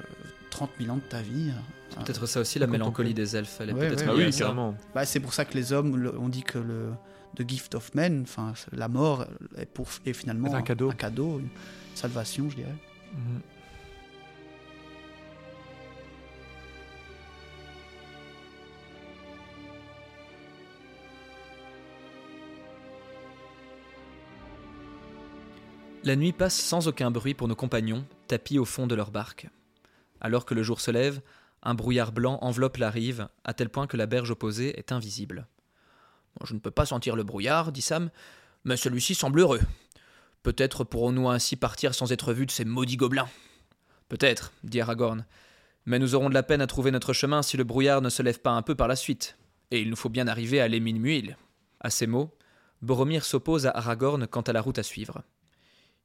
30 0.50 0.70
000 0.80 0.92
ans 0.92 0.96
de 0.98 1.02
ta 1.02 1.22
vie 1.22 1.50
euh, 1.52 2.04
Peut-être 2.04 2.26
ça 2.26 2.42
aussi, 2.42 2.60
la 2.60 2.68
mélancolie 2.68 3.14
des 3.14 3.38
elfes. 3.38 3.58
Elle 3.62 3.70
est 3.70 3.74
Ouais, 3.74 3.88
peut-être 3.88 4.06
ouais, 4.12 4.18
liée 4.18 4.26
oui, 4.32 4.38
carrément. 4.38 4.76
bah, 4.94 5.06
C'est 5.06 5.22
pour 5.22 5.34
ça 5.34 5.46
que 5.46 5.54
les 5.56 5.72
hommes, 5.72 5.96
le- 5.96 6.20
on 6.20 6.28
dit 6.28 6.44
que 6.44 6.58
le 6.60 6.90
the 7.38 7.48
gift 7.48 7.74
of 7.76 7.94
men, 7.96 8.24
enfin, 8.24 8.54
la 8.74 8.88
mort 8.90 9.26
est, 9.56 9.66
pour, 9.68 9.88
est 10.06 10.12
finalement 10.14 10.50
C'est 10.50 10.56
un 10.58 10.62
cadeau. 10.62 10.90
un 10.90 10.96
cadeau, 10.96 11.40
une 11.40 11.48
salvation, 11.96 12.50
je 12.50 12.56
dirais. 12.58 12.76
Mhm. 13.14 13.42
La 26.06 26.16
nuit 26.16 26.32
passe 26.32 26.56
sans 26.56 26.88
aucun 26.88 27.12
bruit 27.12 27.34
pour 27.34 27.50
nos 27.50 27.56
compagnons, 27.56 28.06
tapis 28.28 28.58
au 28.58 28.64
fond 28.64 28.88
de 28.88 28.96
leur 28.96 29.12
barque. 29.12 29.50
Alors 30.22 30.46
que 30.46 30.54
le 30.54 30.64
jour 30.64 30.80
se 30.80 30.92
lève, 30.92 31.22
un 31.62 31.74
brouillard 31.74 32.14
blanc 32.14 32.40
enveloppe 32.42 32.78
la 32.78 32.90
rive, 32.90 33.28
à 33.44 33.54
tel 33.54 33.68
point 33.68 33.86
que 33.86 33.98
la 33.98 34.06
berge 34.06 34.32
opposée 34.32 34.80
est 34.80 34.94
invisible. 34.94 35.48
Je 36.46 36.54
ne 36.54 36.60
peux 36.60 36.72
pas 36.72 36.86
sentir 36.86 37.18
le 37.18 37.24
brouillard, 37.24 37.74
dit 37.74 37.82
Sam, 37.82 38.12
mais 38.64 38.78
celui-ci 38.78 39.14
semble 39.14 39.40
heureux. 39.40 39.60
Peut-être 40.42 40.86
pourrons-nous 40.86 41.28
ainsi 41.28 41.58
partir 41.58 41.94
sans 41.94 42.14
être 42.14 42.32
vus 42.32 42.46
de 42.46 42.52
ces 42.52 42.64
maudits 42.64 42.96
gobelins. 42.96 43.28
Peut-être, 44.08 44.54
dit 44.64 44.80
Aragorn, 44.80 45.26
mais 45.86 46.00
nous 46.00 46.16
aurons 46.16 46.30
de 46.30 46.34
la 46.34 46.44
peine 46.44 46.62
à 46.62 46.68
trouver 46.68 46.92
notre 46.92 47.12
chemin 47.12 47.42
si 47.42 47.58
le 47.58 47.66
brouillard 47.66 48.02
ne 48.02 48.10
se 48.10 48.24
lève 48.24 48.40
pas 48.40 48.52
un 48.52 48.62
peu 48.62 48.74
par 48.74 48.88
la 48.88 48.96
suite, 48.96 49.38
et 49.70 49.82
il 49.82 49.90
nous 49.90 49.98
faut 49.98 50.08
bien 50.08 50.30
arriver 50.30 50.62
à 50.62 50.70
l'Emin 50.70 50.98
Muil. 50.98 51.36
À 51.82 51.90
ces 51.90 52.08
mots, 52.08 52.34
Boromir 52.82 53.26
s'oppose 53.26 53.68
à 53.68 53.72
Aragorn 53.72 54.28
quant 54.28 54.42
à 54.42 54.54
la 54.54 54.62
route 54.62 54.80
à 54.80 54.84
suivre. 54.84 55.24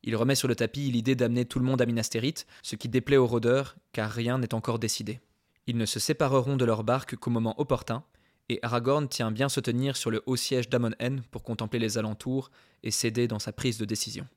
Il 0.06 0.16
remet 0.16 0.34
sur 0.34 0.48
le 0.48 0.54
tapis 0.54 0.90
l'idée 0.90 1.14
d'amener 1.14 1.46
tout 1.46 1.58
le 1.58 1.64
monde 1.64 1.80
à 1.80 1.86
Minas 1.86 2.08
Tirith, 2.10 2.46
ce 2.62 2.76
qui 2.76 2.90
déplaît 2.90 3.16
aux 3.16 3.26
rôdeurs, 3.26 3.74
car 3.92 4.10
rien 4.10 4.36
n'est 4.36 4.52
encore 4.52 4.78
décidé. 4.78 5.20
Ils 5.66 5.78
ne 5.78 5.86
se 5.86 5.98
sépareront 5.98 6.58
de 6.58 6.64
leur 6.66 6.84
barque 6.84 7.16
qu'au 7.16 7.30
moment 7.30 7.58
opportun, 7.58 8.04
et 8.50 8.58
Aragorn 8.62 9.08
tient 9.08 9.30
bien 9.30 9.48
se 9.48 9.60
tenir 9.60 9.96
sur 9.96 10.10
le 10.10 10.22
haut 10.26 10.36
siège 10.36 10.68
d'Amon-Hen 10.68 11.22
pour 11.30 11.42
contempler 11.42 11.78
les 11.78 11.96
alentours 11.96 12.50
et 12.82 12.90
céder 12.90 13.28
dans 13.28 13.38
sa 13.38 13.52
prise 13.52 13.78
de 13.78 13.86
décision. 13.86 14.28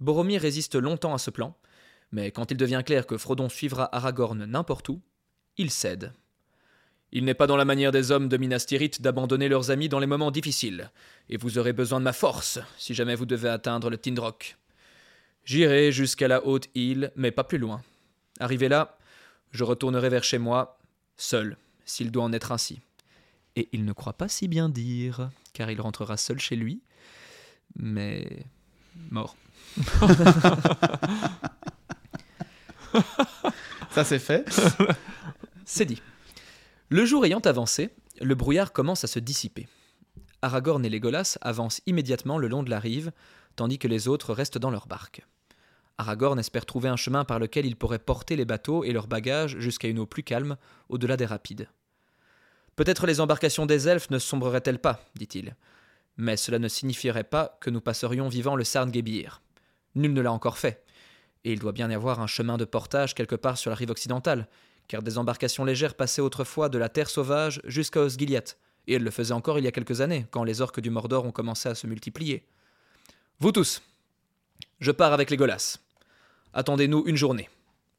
Boromir 0.00 0.42
résiste 0.42 0.74
longtemps 0.74 1.14
à 1.14 1.18
ce 1.18 1.30
plan, 1.30 1.56
mais 2.10 2.32
quand 2.32 2.50
il 2.50 2.56
devient 2.56 2.82
clair 2.84 3.06
que 3.06 3.16
Frodon 3.16 3.48
suivra 3.48 3.94
Aragorn 3.94 4.44
n'importe 4.46 4.88
où, 4.88 5.00
il 5.58 5.70
cède. 5.70 6.12
Il 7.12 7.24
n'est 7.24 7.34
pas 7.34 7.48
dans 7.48 7.56
la 7.56 7.64
manière 7.64 7.90
des 7.90 8.12
hommes 8.12 8.28
de 8.28 8.36
Minas 8.36 8.66
Tirith 8.66 9.02
d'abandonner 9.02 9.48
leurs 9.48 9.70
amis 9.70 9.88
dans 9.88 9.98
les 9.98 10.06
moments 10.06 10.30
difficiles, 10.30 10.90
et 11.28 11.36
vous 11.36 11.58
aurez 11.58 11.72
besoin 11.72 11.98
de 11.98 12.04
ma 12.04 12.12
force 12.12 12.60
si 12.78 12.94
jamais 12.94 13.16
vous 13.16 13.26
devez 13.26 13.48
atteindre 13.48 13.90
le 13.90 13.98
Tindrock. 13.98 14.56
J'irai 15.44 15.90
jusqu'à 15.90 16.28
la 16.28 16.46
haute 16.46 16.68
île, 16.74 17.10
mais 17.16 17.32
pas 17.32 17.44
plus 17.44 17.58
loin. 17.58 17.82
Arrivé 18.38 18.68
là, 18.68 18.96
je 19.50 19.64
retournerai 19.64 20.08
vers 20.08 20.22
chez 20.22 20.38
moi, 20.38 20.78
seul, 21.16 21.56
s'il 21.84 22.12
doit 22.12 22.22
en 22.22 22.32
être 22.32 22.52
ainsi. 22.52 22.80
Et 23.56 23.68
il 23.72 23.84
ne 23.84 23.92
croit 23.92 24.12
pas 24.12 24.28
si 24.28 24.46
bien 24.46 24.68
dire, 24.68 25.30
car 25.52 25.68
il 25.70 25.80
rentrera 25.80 26.16
seul 26.16 26.38
chez 26.38 26.54
lui, 26.54 26.80
mais 27.76 28.44
mort. 29.10 29.36
Ça 33.90 34.04
c'est 34.04 34.20
fait. 34.20 34.48
C'est 35.64 35.84
dit. 35.84 36.00
Le 36.92 37.04
jour 37.04 37.24
ayant 37.24 37.38
avancé, 37.38 37.90
le 38.20 38.34
brouillard 38.34 38.72
commence 38.72 39.04
à 39.04 39.06
se 39.06 39.20
dissiper. 39.20 39.68
Aragorn 40.42 40.84
et 40.84 40.88
Legolas 40.88 41.38
avancent 41.40 41.82
immédiatement 41.86 42.36
le 42.36 42.48
long 42.48 42.64
de 42.64 42.70
la 42.70 42.80
rive, 42.80 43.12
tandis 43.54 43.78
que 43.78 43.86
les 43.86 44.08
autres 44.08 44.34
restent 44.34 44.58
dans 44.58 44.72
leur 44.72 44.88
barque. 44.88 45.24
Aragorn 45.98 46.36
espère 46.40 46.66
trouver 46.66 46.88
un 46.88 46.96
chemin 46.96 47.24
par 47.24 47.38
lequel 47.38 47.64
il 47.64 47.76
pourrait 47.76 48.00
porter 48.00 48.34
les 48.34 48.44
bateaux 48.44 48.82
et 48.82 48.90
leurs 48.90 49.06
bagages 49.06 49.56
jusqu'à 49.60 49.86
une 49.86 50.00
eau 50.00 50.06
plus 50.06 50.24
calme, 50.24 50.56
au-delà 50.88 51.16
des 51.16 51.26
rapides. 51.26 51.68
Peut-être 52.74 53.06
les 53.06 53.20
embarcations 53.20 53.66
des 53.66 53.86
elfes 53.86 54.10
ne 54.10 54.18
sombreraient-elles 54.18 54.80
pas, 54.80 54.98
dit-il. 55.14 55.54
Mais 56.16 56.36
cela 56.36 56.58
ne 56.58 56.66
signifierait 56.66 57.22
pas 57.22 57.56
que 57.60 57.70
nous 57.70 57.80
passerions 57.80 58.28
vivant 58.28 58.56
le 58.56 58.64
Sarngebir. 58.64 59.42
Nul 59.94 60.12
ne 60.12 60.22
l'a 60.22 60.32
encore 60.32 60.58
fait. 60.58 60.84
Et 61.44 61.52
il 61.52 61.60
doit 61.60 61.70
bien 61.70 61.88
y 61.88 61.94
avoir 61.94 62.18
un 62.18 62.26
chemin 62.26 62.58
de 62.58 62.64
portage 62.64 63.14
quelque 63.14 63.36
part 63.36 63.58
sur 63.58 63.70
la 63.70 63.76
rive 63.76 63.90
occidentale, 63.90 64.48
car 64.90 65.04
des 65.04 65.18
embarcations 65.18 65.64
légères 65.64 65.94
passaient 65.94 66.20
autrefois 66.20 66.68
de 66.68 66.76
la 66.76 66.88
terre 66.88 67.08
sauvage 67.08 67.60
jusqu'à 67.64 68.00
Osgiliath, 68.00 68.58
et 68.88 68.94
elles 68.94 69.04
le 69.04 69.12
faisaient 69.12 69.32
encore 69.32 69.56
il 69.56 69.64
y 69.64 69.68
a 69.68 69.70
quelques 69.70 70.00
années, 70.00 70.26
quand 70.32 70.42
les 70.42 70.62
orques 70.62 70.80
du 70.80 70.90
Mordor 70.90 71.24
ont 71.24 71.30
commencé 71.30 71.68
à 71.68 71.76
se 71.76 71.86
multiplier. 71.86 72.44
Vous 73.38 73.52
tous, 73.52 73.82
je 74.80 74.90
pars 74.90 75.12
avec 75.12 75.30
les 75.30 75.36
Golas. 75.36 75.78
Attendez-nous 76.54 77.04
une 77.06 77.14
journée. 77.14 77.48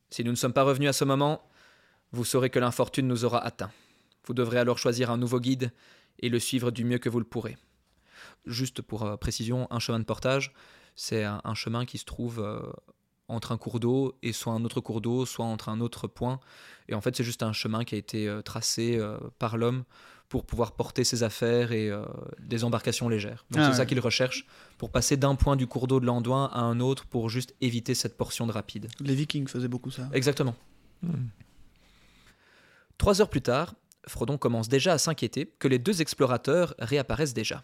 Si 0.09 0.25
nous 0.25 0.31
ne 0.31 0.35
sommes 0.35 0.51
pas 0.51 0.63
revenus 0.63 0.89
à 0.89 0.93
ce 0.93 1.05
moment, 1.05 1.41
vous 2.11 2.25
saurez 2.25 2.49
que 2.49 2.59
l'infortune 2.59 3.07
nous 3.07 3.23
aura 3.23 3.39
atteints. 3.39 3.71
Vous 4.25 4.33
devrez 4.33 4.59
alors 4.59 4.77
choisir 4.77 5.11
un 5.11 5.17
nouveau 5.17 5.39
guide 5.39 5.71
et 6.19 6.27
le 6.27 6.39
suivre 6.39 6.71
du 6.71 6.83
mieux 6.83 6.97
que 6.97 7.07
vous 7.07 7.19
le 7.19 7.25
pourrez. 7.25 7.55
Juste 8.45 8.81
pour 8.81 9.03
euh, 9.03 9.15
précision, 9.15 9.65
un 9.71 9.79
chemin 9.79 9.99
de 9.99 10.03
portage, 10.03 10.51
c'est 10.97 11.23
un, 11.23 11.55
chemin 11.55 11.85
qui 11.85 11.97
se 11.97 12.05
trouve 12.05 12.41
euh, 12.41 12.59
entre 13.31 13.51
un 13.51 13.57
cours 13.57 13.79
d'eau 13.79 14.17
et 14.21 14.33
soit 14.33 14.53
un 14.53 14.63
autre 14.65 14.81
cours 14.81 15.01
d'eau, 15.01 15.25
soit 15.25 15.45
entre 15.45 15.69
un 15.69 15.79
autre 15.79 16.07
point. 16.07 16.39
Et 16.87 16.93
en 16.93 17.01
fait, 17.01 17.15
c'est 17.15 17.23
juste 17.23 17.43
un 17.43 17.53
chemin 17.53 17.83
qui 17.83 17.95
a 17.95 17.97
été 17.97 18.27
euh, 18.27 18.41
tracé 18.41 18.97
euh, 18.97 19.17
par 19.39 19.57
l'homme 19.57 19.83
pour 20.27 20.45
pouvoir 20.45 20.73
porter 20.73 21.03
ses 21.03 21.23
affaires 21.23 21.71
et 21.71 21.89
euh, 21.89 22.05
des 22.39 22.63
embarcations 22.63 23.09
légères. 23.09 23.45
Donc 23.49 23.61
Ah 23.61 23.65
c'est 23.65 23.71
ouais. 23.71 23.77
ça 23.77 23.85
qu'il 23.85 23.99
recherche 23.99 24.45
pour 24.77 24.89
passer 24.89 25.17
d'un 25.17 25.35
point 25.35 25.55
du 25.55 25.67
cours 25.67 25.87
d'eau 25.87 25.99
de 25.99 26.05
l'Anduin 26.05 26.49
à 26.53 26.59
un 26.59 26.79
autre 26.79 27.05
pour 27.05 27.29
juste 27.29 27.55
éviter 27.61 27.95
cette 27.95 28.17
portion 28.17 28.47
de 28.47 28.51
rapide. 28.51 28.87
Les 28.99 29.15
Vikings 29.15 29.47
faisaient 29.47 29.67
beaucoup 29.67 29.91
ça. 29.91 30.09
Exactement. 30.13 30.55
Hmm. 31.01 31.27
Trois 32.97 33.19
heures 33.19 33.29
plus 33.29 33.41
tard, 33.41 33.73
Frodon 34.07 34.37
commence 34.37 34.69
déjà 34.69 34.93
à 34.93 34.97
s'inquiéter 34.97 35.51
que 35.59 35.67
les 35.67 35.79
deux 35.79 36.01
explorateurs 36.01 36.75
réapparaissent 36.79 37.33
déjà. 37.33 37.63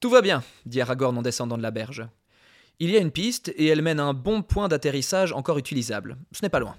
Tout 0.00 0.10
va 0.10 0.20
bien, 0.20 0.42
dit 0.66 0.80
Aragorn 0.80 1.16
en 1.16 1.22
descendant 1.22 1.56
de 1.56 1.62
la 1.62 1.70
berge. 1.70 2.06
Il 2.78 2.90
y 2.90 2.96
a 2.96 3.00
une 3.00 3.10
piste 3.10 3.52
et 3.56 3.66
elle 3.66 3.82
mène 3.82 4.00
à 4.00 4.04
un 4.04 4.14
bon 4.14 4.42
point 4.42 4.68
d'atterrissage 4.68 5.32
encore 5.32 5.58
utilisable. 5.58 6.16
Ce 6.32 6.42
n'est 6.42 6.48
pas 6.48 6.60
loin. 6.60 6.76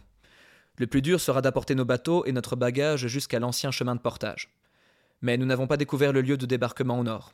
Le 0.78 0.88
plus 0.88 1.02
dur 1.02 1.22
sera 1.22 1.41
d'apporter 1.41 1.76
nos 1.76 1.86
bateaux 1.86 2.26
et 2.26 2.32
notre 2.32 2.56
bagage 2.56 3.08
jusqu'à 3.08 3.39
l'ancien 3.39 3.72
chemin 3.72 3.96
de 3.96 4.02
portage. 4.02 4.50
Mais 5.22 5.38
nous 5.38 5.46
n'avons 5.46 5.68
pas 5.68 5.78
découvert 5.78 6.12
le 6.12 6.22
lieu 6.22 6.36
de 6.36 6.46
débarquement 6.46 7.00
au 7.00 7.04
nord. 7.04 7.34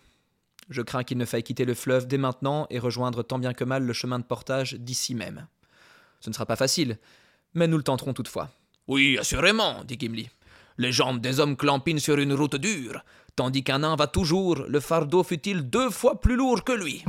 Je 0.69 0.81
crains 0.81 1.03
qu'il 1.03 1.17
ne 1.17 1.25
faille 1.25 1.43
quitter 1.43 1.65
le 1.65 1.73
fleuve 1.73 2.07
dès 2.07 2.17
maintenant 2.17 2.67
et 2.69 2.79
rejoindre 2.79 3.23
tant 3.23 3.39
bien 3.39 3.53
que 3.53 3.63
mal 3.63 3.83
le 3.83 3.93
chemin 3.93 4.19
de 4.19 4.23
portage 4.23 4.73
d'ici 4.73 5.15
même. 5.15 5.47
Ce 6.19 6.29
ne 6.29 6.33
sera 6.33 6.45
pas 6.45 6.55
facile, 6.55 6.99
mais 7.53 7.67
nous 7.67 7.77
le 7.77 7.83
tenterons 7.83 8.13
toutefois. 8.13 8.49
Oui, 8.87 9.17
assurément, 9.17 9.83
dit 9.83 9.97
Gimli. 9.99 10.29
Les 10.77 10.91
jambes 10.91 11.21
des 11.21 11.39
hommes 11.39 11.57
clampinent 11.57 11.99
sur 11.99 12.17
une 12.19 12.33
route 12.33 12.55
dure, 12.55 13.03
tandis 13.39 13.63
qu'un 13.63 13.79
nain 13.79 13.95
va 13.95 14.07
toujours, 14.07 14.65
le 14.67 14.81
fardeau 14.81 15.23
fut-il 15.23 15.61
deux 15.61 15.89
fois 15.89 16.19
plus 16.19 16.35
lourd 16.35 16.65
que 16.65 16.73
lui. 16.73 17.05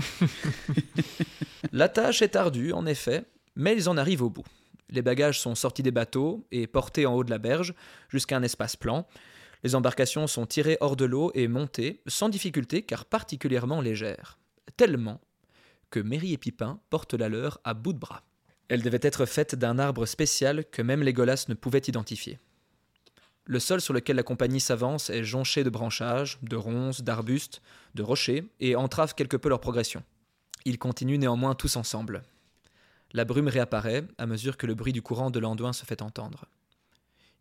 La 1.73 1.89
tâche 1.89 2.23
est 2.23 2.37
ardue, 2.37 2.73
en 2.73 2.87
effet, 2.87 3.25
mais 3.57 3.75
ils 3.75 3.89
en 3.89 3.97
arrivent 3.97 4.23
au 4.23 4.31
bout. 4.31 4.45
Les 4.91 5.03
bagages 5.03 5.41
sont 5.41 5.57
sortis 5.57 5.83
des 5.83 5.91
bateaux 5.91 6.47
et 6.53 6.69
portés 6.69 7.05
en 7.05 7.17
haut 7.17 7.25
de 7.25 7.31
la 7.31 7.39
berge 7.39 7.75
jusqu'à 8.09 8.37
un 8.37 8.45
espace 8.45 8.77
plan. 8.77 9.09
Les 9.65 9.75
embarcations 9.75 10.29
sont 10.29 10.47
tirées 10.47 10.79
hors 10.81 10.95
de 10.95 11.05
l'eau 11.05 11.33
et 11.35 11.49
montées 11.49 12.01
sans 12.07 12.29
difficulté 12.29 12.83
car 12.83 13.07
particulièrement 13.07 13.81
légères. 13.81 14.39
Tellement 14.77 15.21
que 15.91 15.99
Merry 15.99 16.33
et 16.33 16.39
Pipin 16.39 16.79
portent 16.91 17.15
la 17.15 17.29
leur 17.29 17.61
à 17.65 17.75
bout 17.75 17.93
de 17.93 17.99
bras. 17.99 18.23
Elle 18.69 18.83
devait 18.83 19.01
être 19.03 19.27
faite 19.27 19.57
d'un 19.57 19.81
arbre 19.81 20.07
spécial 20.07 20.65
que 20.71 20.81
même 20.81 21.03
les 21.03 21.13
Golas 21.13 21.47
ne 21.49 21.55
pouvaient 21.55 21.83
identifier. 21.89 22.39
Le 23.45 23.59
sol 23.59 23.81
sur 23.81 23.95
lequel 23.95 24.17
la 24.17 24.23
compagnie 24.23 24.61
s'avance 24.61 25.11
est 25.11 25.25
jonché 25.25 25.65
de 25.65 25.71
branchages, 25.71 26.39
de 26.43 26.57
ronces, 26.57 27.03
d'arbustes, 27.03 27.63
de 27.95 28.03
rochers, 28.03 28.45
et 28.61 28.77
entrave 28.77 29.15
quelque 29.15 29.37
peu 29.37 29.49
leur 29.49 29.61
progression. 29.61 30.05
Ils 30.65 30.79
continuent 30.79 31.19
néanmoins 31.19 31.55
tous 31.55 31.77
ensemble. 31.77 32.23
La 33.13 33.25
brume 33.25 33.49
réapparaît 33.49 34.05
à 34.19 34.27
mesure 34.27 34.57
que 34.57 34.67
le 34.67 34.75
bruit 34.75 34.93
du 34.93 35.03
courant 35.03 35.31
de 35.31 35.41
l'Anduin 35.41 35.73
se 35.73 35.85
fait 35.85 36.03
entendre. 36.03 36.45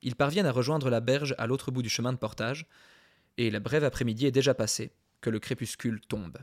Ils 0.02 0.16
parviennent 0.16 0.46
à 0.46 0.52
rejoindre 0.52 0.90
la 0.90 1.02
berge 1.02 1.36
à 1.38 1.46
l'autre 1.46 1.72
bout 1.72 1.82
du 1.82 1.90
chemin 1.90 2.14
de 2.14 2.18
portage, 2.18 2.66
et 3.38 3.52
la 3.52 3.60
brève 3.60 3.84
après-midi 3.84 4.26
est 4.26 4.32
déjà 4.32 4.54
passée, 4.54 4.92
que 5.22 5.30
le 5.30 5.40
crépuscule 5.40 6.02
tombe. 6.02 6.38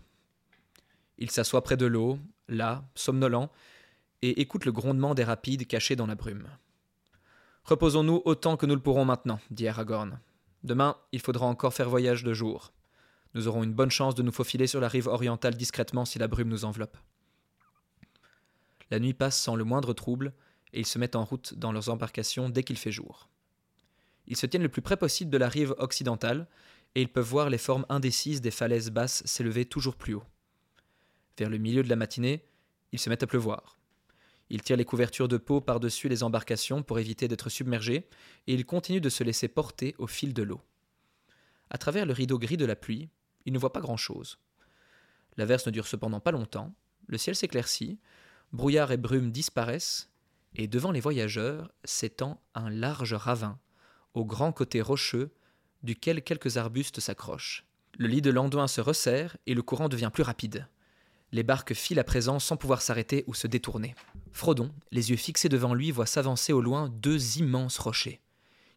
Ils 1.18 1.30
s'assoient 1.30 1.62
près 1.62 1.76
de 1.76 1.86
l'eau, 1.86 2.18
là, 2.48 2.84
somnolents, 2.94 3.50
et 4.22 4.40
écoutent 4.40 4.64
le 4.64 4.72
grondement 4.72 5.14
des 5.14 5.24
rapides 5.24 5.66
cachés 5.66 5.96
dans 5.96 6.06
la 6.06 6.14
brume. 6.14 6.46
Reposons-nous 7.66 8.22
autant 8.24 8.56
que 8.56 8.64
nous 8.64 8.76
le 8.76 8.80
pourrons 8.80 9.04
maintenant, 9.04 9.40
dit 9.50 9.66
Aragorn. 9.66 10.20
Demain, 10.62 10.96
il 11.10 11.20
faudra 11.20 11.46
encore 11.46 11.74
faire 11.74 11.90
voyage 11.90 12.22
de 12.22 12.32
jour. 12.32 12.72
Nous 13.34 13.48
aurons 13.48 13.64
une 13.64 13.74
bonne 13.74 13.90
chance 13.90 14.14
de 14.14 14.22
nous 14.22 14.30
faufiler 14.30 14.68
sur 14.68 14.80
la 14.80 14.86
rive 14.86 15.08
orientale 15.08 15.56
discrètement 15.56 16.04
si 16.04 16.20
la 16.20 16.28
brume 16.28 16.48
nous 16.48 16.64
enveloppe. 16.64 16.96
La 18.92 19.00
nuit 19.00 19.14
passe 19.14 19.40
sans 19.40 19.56
le 19.56 19.64
moindre 19.64 19.94
trouble, 19.94 20.32
et 20.72 20.78
ils 20.78 20.86
se 20.86 21.00
mettent 21.00 21.16
en 21.16 21.24
route 21.24 21.54
dans 21.54 21.72
leurs 21.72 21.88
embarcations 21.88 22.48
dès 22.48 22.62
qu'il 22.62 22.78
fait 22.78 22.92
jour. 22.92 23.28
Ils 24.28 24.36
se 24.36 24.46
tiennent 24.46 24.62
le 24.62 24.68
plus 24.68 24.82
près 24.82 24.96
possible 24.96 25.32
de 25.32 25.38
la 25.38 25.48
rive 25.48 25.74
occidentale, 25.78 26.46
et 26.94 27.02
ils 27.02 27.12
peuvent 27.12 27.28
voir 27.28 27.50
les 27.50 27.58
formes 27.58 27.84
indécises 27.88 28.40
des 28.40 28.52
falaises 28.52 28.92
basses 28.92 29.24
s'élever 29.24 29.64
toujours 29.64 29.96
plus 29.96 30.14
haut. 30.14 30.24
Vers 31.36 31.50
le 31.50 31.58
milieu 31.58 31.82
de 31.82 31.88
la 31.88 31.96
matinée, 31.96 32.44
il 32.92 33.00
se 33.00 33.10
met 33.10 33.24
à 33.24 33.26
pleuvoir. 33.26 33.75
Ils 34.48 34.62
tirent 34.62 34.76
les 34.76 34.84
couvertures 34.84 35.28
de 35.28 35.36
peau 35.36 35.60
par-dessus 35.60 36.08
les 36.08 36.22
embarcations 36.22 36.82
pour 36.82 36.98
éviter 36.98 37.28
d'être 37.28 37.48
submergés, 37.48 38.08
et 38.46 38.54
ils 38.54 38.66
continuent 38.66 39.00
de 39.00 39.08
se 39.08 39.24
laisser 39.24 39.48
porter 39.48 39.94
au 39.98 40.06
fil 40.06 40.34
de 40.34 40.42
l'eau. 40.42 40.60
À 41.70 41.78
travers 41.78 42.06
le 42.06 42.12
rideau 42.12 42.38
gris 42.38 42.56
de 42.56 42.64
la 42.64 42.76
pluie, 42.76 43.08
ils 43.44 43.52
ne 43.52 43.58
voient 43.58 43.72
pas 43.72 43.80
grand-chose. 43.80 44.38
L'averse 45.36 45.66
ne 45.66 45.72
dure 45.72 45.86
cependant 45.86 46.20
pas 46.20 46.30
longtemps, 46.30 46.74
le 47.08 47.18
ciel 47.18 47.36
s'éclaircit, 47.36 47.98
brouillard 48.52 48.92
et 48.92 48.96
brume 48.96 49.32
disparaissent, 49.32 50.10
et 50.54 50.68
devant 50.68 50.92
les 50.92 51.00
voyageurs 51.00 51.70
s'étend 51.84 52.40
un 52.54 52.70
large 52.70 53.14
ravin, 53.14 53.58
au 54.14 54.24
grand 54.24 54.52
côté 54.52 54.80
rocheux, 54.80 55.32
duquel 55.82 56.22
quelques 56.22 56.56
arbustes 56.56 57.00
s'accrochent. 57.00 57.64
Le 57.98 58.08
lit 58.08 58.22
de 58.22 58.30
l'Anduin 58.30 58.66
se 58.66 58.80
resserre 58.80 59.36
et 59.46 59.54
le 59.54 59.62
courant 59.62 59.88
devient 59.88 60.10
plus 60.12 60.22
rapide. 60.22 60.66
Les 61.32 61.42
barques 61.42 61.74
filent 61.74 61.98
à 61.98 62.04
présent 62.04 62.38
sans 62.38 62.56
pouvoir 62.56 62.82
s'arrêter 62.82 63.24
ou 63.26 63.34
se 63.34 63.46
détourner. 63.46 63.94
Frodon, 64.32 64.70
les 64.92 65.10
yeux 65.10 65.16
fixés 65.16 65.48
devant 65.48 65.74
lui, 65.74 65.90
voit 65.90 66.06
s'avancer 66.06 66.52
au 66.52 66.60
loin 66.60 66.88
deux 66.88 67.38
immenses 67.38 67.78
rochers, 67.78 68.20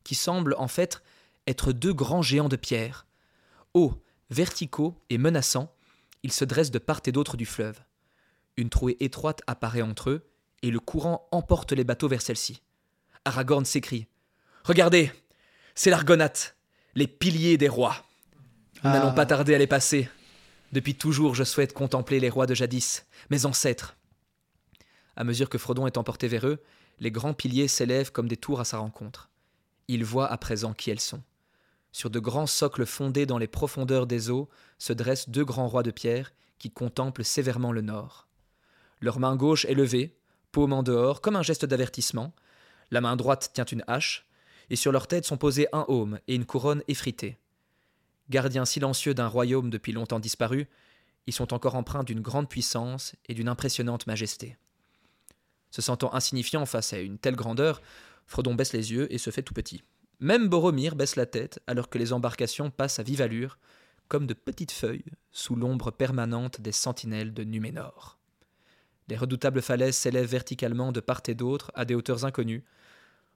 qui 0.03 0.15
semblent 0.15 0.55
en 0.57 0.67
fait 0.67 1.01
être 1.47 1.71
deux 1.71 1.93
grands 1.93 2.21
géants 2.21 2.49
de 2.49 2.55
pierre. 2.55 3.05
Hauts, 3.73 4.01
verticaux 4.29 4.95
et 5.09 5.17
menaçants, 5.17 5.73
ils 6.23 6.31
se 6.33 6.45
dressent 6.45 6.71
de 6.71 6.79
part 6.79 7.01
et 7.05 7.11
d'autre 7.11 7.37
du 7.37 7.45
fleuve. 7.45 7.79
Une 8.57 8.69
trouée 8.69 8.97
étroite 8.99 9.41
apparaît 9.47 9.81
entre 9.81 10.09
eux, 10.09 10.29
et 10.61 10.71
le 10.71 10.79
courant 10.79 11.27
emporte 11.31 11.71
les 11.71 11.85
bateaux 11.85 12.09
vers 12.09 12.21
celle-ci. 12.21 12.61
Aragorn 13.25 13.63
s'écrie 13.63 14.07
Regardez 14.65 15.11
C'est 15.75 15.89
l'Argonate, 15.89 16.57
les 16.95 17.07
piliers 17.07 17.57
des 17.57 17.69
rois. 17.69 17.95
Nous 18.83 18.89
Ah. 18.89 18.93
n'allons 18.99 19.13
pas 19.13 19.25
tarder 19.25 19.55
à 19.55 19.57
les 19.57 19.67
passer. 19.67 20.09
Depuis 20.71 20.95
toujours, 20.95 21.35
je 21.35 21.43
souhaite 21.43 21.73
contempler 21.73 22.19
les 22.19 22.29
rois 22.29 22.45
de 22.45 22.53
jadis, 22.53 23.05
mes 23.29 23.45
ancêtres. 23.45 23.97
À 25.15 25.23
mesure 25.23 25.49
que 25.49 25.57
Frodon 25.57 25.87
est 25.87 25.97
emporté 25.97 26.27
vers 26.27 26.45
eux, 26.45 26.61
les 26.99 27.11
grands 27.11 27.33
piliers 27.33 27.67
s'élèvent 27.67 28.11
comme 28.11 28.27
des 28.27 28.37
tours 28.37 28.59
à 28.59 28.65
sa 28.65 28.77
rencontre. 28.77 29.29
Il 29.87 30.03
voit 30.03 30.27
à 30.27 30.37
présent 30.37 30.73
qui 30.73 30.91
elles 30.91 30.99
sont. 30.99 31.23
Sur 31.91 32.09
de 32.09 32.19
grands 32.19 32.47
socles 32.47 32.85
fondés 32.85 33.25
dans 33.25 33.39
les 33.39 33.47
profondeurs 33.47 34.05
des 34.05 34.29
eaux 34.29 34.47
se 34.77 34.93
dressent 34.93 35.29
deux 35.29 35.45
grands 35.45 35.67
rois 35.67 35.83
de 35.83 35.91
pierre 35.91 36.31
qui 36.59 36.69
contemplent 36.69 37.25
sévèrement 37.25 37.71
le 37.71 37.81
nord. 37.81 38.27
Leur 39.01 39.19
main 39.19 39.35
gauche 39.35 39.65
est 39.65 39.73
levée, 39.73 40.15
paume 40.51 40.73
en 40.73 40.83
dehors, 40.83 41.21
comme 41.21 41.35
un 41.35 41.41
geste 41.41 41.65
d'avertissement. 41.65 42.33
La 42.91 43.01
main 43.01 43.15
droite 43.15 43.51
tient 43.53 43.65
une 43.65 43.83
hache. 43.87 44.27
et 44.69 44.75
sur 44.75 44.91
leur 44.91 45.07
tête 45.07 45.25
sont 45.25 45.37
posés 45.37 45.67
un 45.73 45.85
aume 45.87 46.19
et 46.27 46.35
une 46.35 46.45
couronne 46.45 46.83
effritée. 46.87 47.39
Gardiens 48.29 48.65
silencieux 48.65 49.13
d'un 49.13 49.27
royaume 49.27 49.69
depuis 49.69 49.91
longtemps 49.91 50.19
disparu, 50.19 50.67
ils 51.27 51.33
sont 51.33 51.53
encore 51.53 51.75
empreints 51.75 52.03
d'une 52.03 52.21
grande 52.21 52.49
puissance 52.49 53.15
et 53.27 53.33
d'une 53.33 53.49
impressionnante 53.49 54.07
majesté. 54.07 54.57
Se 55.71 55.81
sentant 55.81 56.13
insignifiant 56.13 56.65
face 56.65 56.93
à 56.93 56.99
une 56.99 57.17
telle 57.17 57.35
grandeur, 57.35 57.81
Frodon 58.25 58.55
baisse 58.55 58.73
les 58.73 58.91
yeux 58.91 59.11
et 59.13 59.17
se 59.17 59.29
fait 59.29 59.43
tout 59.43 59.53
petit. 59.53 59.83
Même 60.19 60.49
Boromir 60.49 60.95
baisse 60.95 61.15
la 61.15 61.25
tête 61.25 61.59
alors 61.67 61.89
que 61.89 61.97
les 61.97 62.13
embarcations 62.13 62.71
passent 62.71 62.99
à 62.99 63.03
vive 63.03 63.21
allure, 63.21 63.57
comme 64.07 64.27
de 64.27 64.33
petites 64.33 64.71
feuilles, 64.71 65.05
sous 65.31 65.55
l'ombre 65.55 65.91
permanente 65.91 66.61
des 66.61 66.71
sentinelles 66.71 67.33
de 67.33 67.43
Numénor. 67.43 68.17
Les 69.07 69.17
redoutables 69.17 69.61
falaises 69.61 69.95
s'élèvent 69.95 70.29
verticalement 70.29 70.91
de 70.91 70.99
part 70.99 71.21
et 71.27 71.35
d'autre 71.35 71.71
à 71.73 71.85
des 71.85 71.95
hauteurs 71.95 72.25
inconnues. 72.25 72.63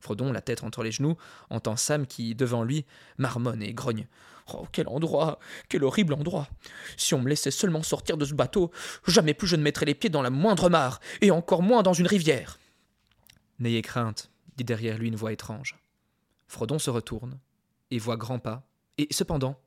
Frodon, 0.03 0.33
la 0.33 0.41
tête 0.41 0.63
entre 0.63 0.83
les 0.83 0.91
genoux, 0.91 1.15
entend 1.49 1.77
Sam 1.77 2.05
qui, 2.05 2.35
devant 2.35 2.63
lui, 2.63 2.85
marmonne 3.17 3.63
et 3.63 3.73
grogne. 3.73 4.05
Oh, 4.53 4.67
quel 4.73 4.89
endroit 4.89 5.39
Quel 5.69 5.85
horrible 5.85 6.13
endroit 6.13 6.49
Si 6.97 7.13
on 7.13 7.21
me 7.21 7.29
laissait 7.29 7.51
seulement 7.51 7.83
sortir 7.83 8.17
de 8.17 8.25
ce 8.25 8.33
bateau, 8.33 8.71
jamais 9.07 9.33
plus 9.33 9.47
je 9.47 9.55
ne 9.55 9.63
mettrais 9.63 9.85
les 9.85 9.95
pieds 9.95 10.09
dans 10.09 10.21
la 10.21 10.29
moindre 10.29 10.69
mare, 10.69 10.99
et 11.21 11.31
encore 11.31 11.63
moins 11.63 11.83
dans 11.83 11.93
une 11.93 12.07
rivière. 12.07 12.59
N'ayez 13.59 13.81
crainte, 13.81 14.29
dit 14.57 14.65
derrière 14.65 14.97
lui 14.97 15.07
une 15.07 15.15
voix 15.15 15.31
étrange. 15.31 15.77
Frodon 16.47 16.79
se 16.79 16.89
retourne 16.89 17.39
et 17.89 17.97
voit 17.97 18.17
grand 18.17 18.39
pas, 18.39 18.63
et 18.97 19.07
cependant, 19.09 19.57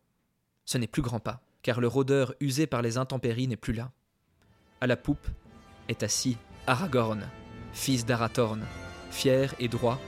ce 0.66 0.76
n'est 0.76 0.86
plus 0.86 1.02
grand 1.02 1.20
pas, 1.20 1.40
car 1.62 1.80
le 1.80 1.88
rôdeur 1.88 2.34
usé 2.40 2.66
par 2.66 2.82
les 2.82 2.98
intempéries 2.98 3.48
n'est 3.48 3.56
plus 3.56 3.72
là. 3.72 3.90
À 4.82 4.86
la 4.86 4.98
poupe 4.98 5.26
est 5.88 6.02
assis 6.02 6.36
Aragorn, 6.66 7.26
fils 7.72 8.04
d'Arathorn, 8.04 8.62
fier 9.10 9.54
et 9.58 9.68
droit, 9.68 9.98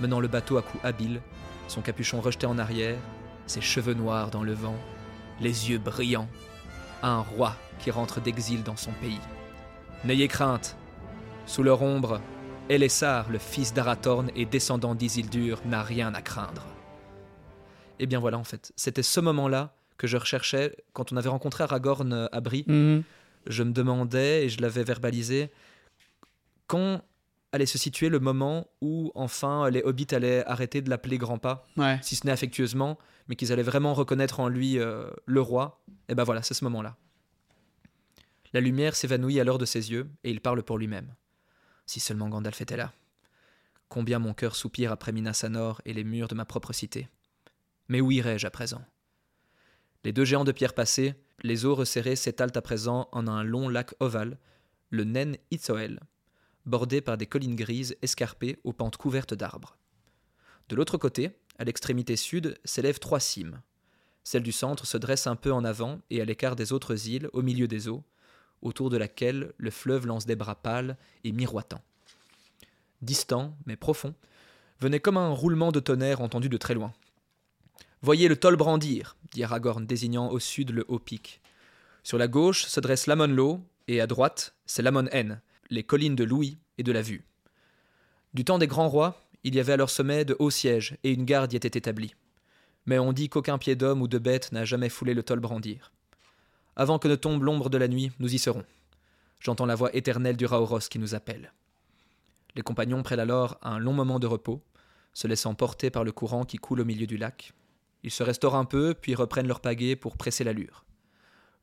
menant 0.00 0.20
le 0.20 0.28
bateau 0.28 0.56
à 0.56 0.62
coups 0.62 0.84
habiles, 0.84 1.20
son 1.68 1.80
capuchon 1.80 2.20
rejeté 2.20 2.46
en 2.46 2.58
arrière, 2.58 2.98
ses 3.46 3.60
cheveux 3.60 3.94
noirs 3.94 4.30
dans 4.30 4.42
le 4.42 4.52
vent, 4.52 4.76
les 5.40 5.70
yeux 5.70 5.78
brillants, 5.78 6.28
un 7.02 7.20
roi 7.20 7.56
qui 7.78 7.90
rentre 7.90 8.20
d'exil 8.20 8.62
dans 8.62 8.76
son 8.76 8.92
pays. 8.92 9.20
N'ayez 10.04 10.28
crainte, 10.28 10.76
sous 11.46 11.62
leur 11.62 11.82
ombre, 11.82 12.20
Elessar, 12.68 13.30
le 13.30 13.38
fils 13.38 13.74
d'Arathorn 13.74 14.30
et 14.34 14.46
descendant 14.46 14.94
d'Isildur, 14.94 15.60
n'a 15.66 15.82
rien 15.82 16.14
à 16.14 16.22
craindre. 16.22 16.62
Et 17.98 18.04
eh 18.04 18.06
bien 18.06 18.18
voilà, 18.18 18.38
en 18.38 18.44
fait, 18.44 18.72
c'était 18.76 19.02
ce 19.02 19.20
moment-là 19.20 19.74
que 19.98 20.06
je 20.06 20.16
recherchais 20.16 20.76
quand 20.92 21.12
on 21.12 21.16
avait 21.16 21.28
rencontré 21.28 21.62
Aragorn 21.64 22.12
euh, 22.12 22.26
à 22.32 22.40
Brie. 22.40 22.64
Mhm. 22.66 23.02
Je 23.46 23.62
me 23.62 23.72
demandais, 23.72 24.46
et 24.46 24.48
je 24.48 24.60
l'avais 24.60 24.82
verbalisé, 24.82 25.50
quand 26.66 27.02
allait 27.54 27.66
se 27.66 27.78
situer 27.78 28.08
le 28.08 28.18
moment 28.18 28.66
où 28.80 29.12
enfin 29.14 29.70
les 29.70 29.82
hobbits 29.82 30.12
allaient 30.12 30.44
arrêter 30.46 30.82
de 30.82 30.90
l'appeler 30.90 31.18
grand-pas, 31.18 31.66
Ouais. 31.76 31.98
si 32.02 32.16
ce 32.16 32.26
n'est 32.26 32.32
affectueusement, 32.32 32.98
mais 33.28 33.36
qu'ils 33.36 33.52
allaient 33.52 33.62
vraiment 33.62 33.94
reconnaître 33.94 34.40
en 34.40 34.48
lui 34.48 34.78
euh, 34.78 35.08
le 35.26 35.40
roi. 35.40 35.80
Et 36.08 36.14
ben 36.14 36.24
voilà, 36.24 36.42
c'est 36.42 36.54
ce 36.54 36.64
moment-là. 36.64 36.96
La 38.52 38.60
lumière 38.60 38.94
s'évanouit 38.96 39.40
alors 39.40 39.58
de 39.58 39.64
ses 39.64 39.90
yeux, 39.92 40.08
et 40.24 40.30
il 40.30 40.40
parle 40.40 40.62
pour 40.62 40.78
lui-même. 40.78 41.14
Si 41.86 42.00
seulement 42.00 42.28
Gandalf 42.28 42.60
était 42.60 42.76
là. 42.76 42.92
Combien 43.88 44.18
mon 44.18 44.34
cœur 44.34 44.56
soupire 44.56 44.90
après 44.92 45.12
Minas 45.12 45.42
Anor 45.44 45.80
et 45.84 45.92
les 45.92 46.04
murs 46.04 46.28
de 46.28 46.34
ma 46.34 46.44
propre 46.44 46.72
cité. 46.72 47.08
Mais 47.88 48.00
où 48.00 48.10
irais-je 48.10 48.46
à 48.46 48.50
présent? 48.50 48.82
Les 50.04 50.12
deux 50.12 50.24
géants 50.24 50.44
de 50.44 50.52
pierre 50.52 50.74
passés, 50.74 51.14
les 51.42 51.64
eaux 51.64 51.74
resserrées 51.74 52.16
s'étalent 52.16 52.52
à 52.56 52.62
présent 52.62 53.08
en 53.12 53.26
un 53.28 53.42
long 53.44 53.68
lac 53.68 53.94
ovale, 54.00 54.38
le 54.90 55.04
Nen 55.04 55.36
Itzoel, 55.50 56.00
bordé 56.66 57.00
par 57.00 57.16
des 57.16 57.26
collines 57.26 57.56
grises 57.56 57.96
escarpées 58.02 58.58
aux 58.64 58.72
pentes 58.72 58.96
couvertes 58.96 59.34
d'arbres. 59.34 59.76
De 60.68 60.76
l'autre 60.76 60.98
côté, 60.98 61.30
à 61.58 61.64
l'extrémité 61.64 62.16
sud, 62.16 62.58
s'élèvent 62.64 62.98
trois 62.98 63.20
cimes. 63.20 63.60
Celle 64.24 64.42
du 64.42 64.52
centre 64.52 64.86
se 64.86 64.96
dresse 64.96 65.26
un 65.26 65.36
peu 65.36 65.52
en 65.52 65.64
avant 65.64 66.00
et 66.10 66.20
à 66.20 66.24
l'écart 66.24 66.56
des 66.56 66.72
autres 66.72 67.08
îles, 67.08 67.28
au 67.32 67.42
milieu 67.42 67.68
des 67.68 67.88
eaux, 67.88 68.02
autour 68.62 68.88
de 68.88 68.96
laquelle 68.96 69.52
le 69.58 69.70
fleuve 69.70 70.06
lance 70.06 70.24
des 70.24 70.36
bras 70.36 70.54
pâles 70.54 70.96
et 71.22 71.32
miroitants. 71.32 71.82
Distant, 73.02 73.56
mais 73.66 73.76
profond, 73.76 74.14
venait 74.80 75.00
comme 75.00 75.18
un 75.18 75.28
roulement 75.28 75.72
de 75.72 75.80
tonnerre 75.80 76.22
entendu 76.22 76.48
de 76.48 76.56
très 76.56 76.74
loin. 76.74 76.92
Voyez 78.00 78.28
le 78.28 78.36
Tol 78.36 78.56
brandir, 78.56 79.16
dit 79.32 79.44
Aragorn, 79.44 79.86
désignant 79.86 80.30
au 80.30 80.38
sud 80.38 80.70
le 80.70 80.84
haut 80.88 80.98
pic. 80.98 81.42
Sur 82.02 82.18
la 82.18 82.28
gauche 82.28 82.66
se 82.66 82.80
dresse 82.80 83.06
l'Amon 83.06 83.26
Lo, 83.26 83.60
et 83.88 84.00
à 84.00 84.06
droite, 84.06 84.54
c'est 84.64 84.82
l'Amon 84.82 85.06
N, 85.10 85.40
les 85.70 85.84
collines 85.84 86.16
de 86.16 86.24
Louis 86.24 86.58
et 86.78 86.82
de 86.82 86.92
la 86.92 87.02
Vue. 87.02 87.24
Du 88.34 88.44
temps 88.44 88.58
des 88.58 88.66
grands 88.66 88.88
rois, 88.88 89.20
il 89.44 89.54
y 89.54 89.60
avait 89.60 89.74
à 89.74 89.76
leur 89.76 89.90
sommet 89.90 90.24
de 90.24 90.36
hauts 90.38 90.50
sièges, 90.50 90.96
et 91.04 91.12
une 91.12 91.24
garde 91.24 91.52
y 91.52 91.56
était 91.56 91.78
établie. 91.78 92.14
Mais 92.86 92.98
on 92.98 93.12
dit 93.12 93.28
qu'aucun 93.28 93.58
pied 93.58 93.76
d'homme 93.76 94.02
ou 94.02 94.08
de 94.08 94.18
bête 94.18 94.52
n'a 94.52 94.64
jamais 94.64 94.88
foulé 94.88 95.14
le 95.14 95.22
Tol 95.22 95.40
brandir. 95.40 95.92
Avant 96.76 96.98
que 96.98 97.08
ne 97.08 97.14
tombe 97.14 97.42
l'ombre 97.42 97.70
de 97.70 97.78
la 97.78 97.88
nuit, 97.88 98.10
nous 98.18 98.34
y 98.34 98.38
serons. 98.38 98.64
J'entends 99.40 99.66
la 99.66 99.74
voix 99.74 99.94
éternelle 99.94 100.36
du 100.36 100.46
Raoros 100.46 100.88
qui 100.90 100.98
nous 100.98 101.14
appelle. 101.14 101.52
Les 102.56 102.62
compagnons 102.62 103.02
prennent 103.02 103.20
alors 103.20 103.58
un 103.62 103.78
long 103.78 103.92
moment 103.92 104.18
de 104.18 104.26
repos, 104.26 104.62
se 105.12 105.28
laissant 105.28 105.54
porter 105.54 105.90
par 105.90 106.04
le 106.04 106.12
courant 106.12 106.44
qui 106.44 106.56
coule 106.56 106.80
au 106.80 106.84
milieu 106.84 107.06
du 107.06 107.16
lac. 107.16 107.52
Ils 108.02 108.10
se 108.10 108.22
restaurent 108.22 108.56
un 108.56 108.64
peu, 108.64 108.94
puis 108.94 109.14
reprennent 109.14 109.48
leur 109.48 109.60
pagaie 109.60 109.96
pour 109.96 110.16
presser 110.16 110.44
l'allure. 110.44 110.84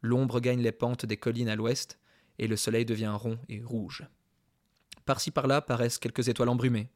L'ombre 0.02 0.40
gagne 0.40 0.62
les 0.62 0.72
pentes 0.72 1.06
des 1.06 1.18
collines 1.18 1.50
à 1.50 1.56
l'ouest, 1.56 2.00
et 2.42 2.48
le 2.48 2.58
soleil 2.58 2.84
devient 2.84 3.14
rond 3.16 3.40
et 3.48 3.62
rouge. 3.64 4.04
Par-ci 5.06 5.32
par-là 5.32 5.62
paraissent 5.62 6.00
quelques 6.00 6.28
étoiles 6.28 6.50
embrumées. 6.50 6.90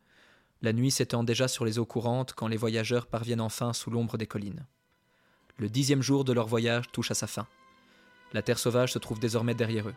La 0.62 0.74
nuit 0.74 0.92
s'étend 0.92 1.24
déjà 1.24 1.48
sur 1.48 1.64
les 1.64 1.80
eaux 1.80 1.86
courantes 1.86 2.34
quand 2.34 2.48
les 2.48 2.58
voyageurs 2.58 3.08
parviennent 3.08 3.42
enfin 3.42 3.72
sous 3.72 3.92
l'ombre 3.92 4.18
des 4.18 4.28
collines. 4.28 4.66
Le 5.58 5.70
dixième 5.70 6.02
jour 6.02 6.26
de 6.26 6.34
leur 6.34 6.48
voyage 6.48 6.92
touche 6.92 7.12
à 7.12 7.16
sa 7.16 7.28
fin. 7.28 7.48
La 8.34 8.42
terre 8.42 8.60
sauvage 8.60 8.92
se 8.92 9.00
trouve 9.00 9.20
désormais 9.20 9.54
derrière 9.54 9.88
eux. 9.88 9.96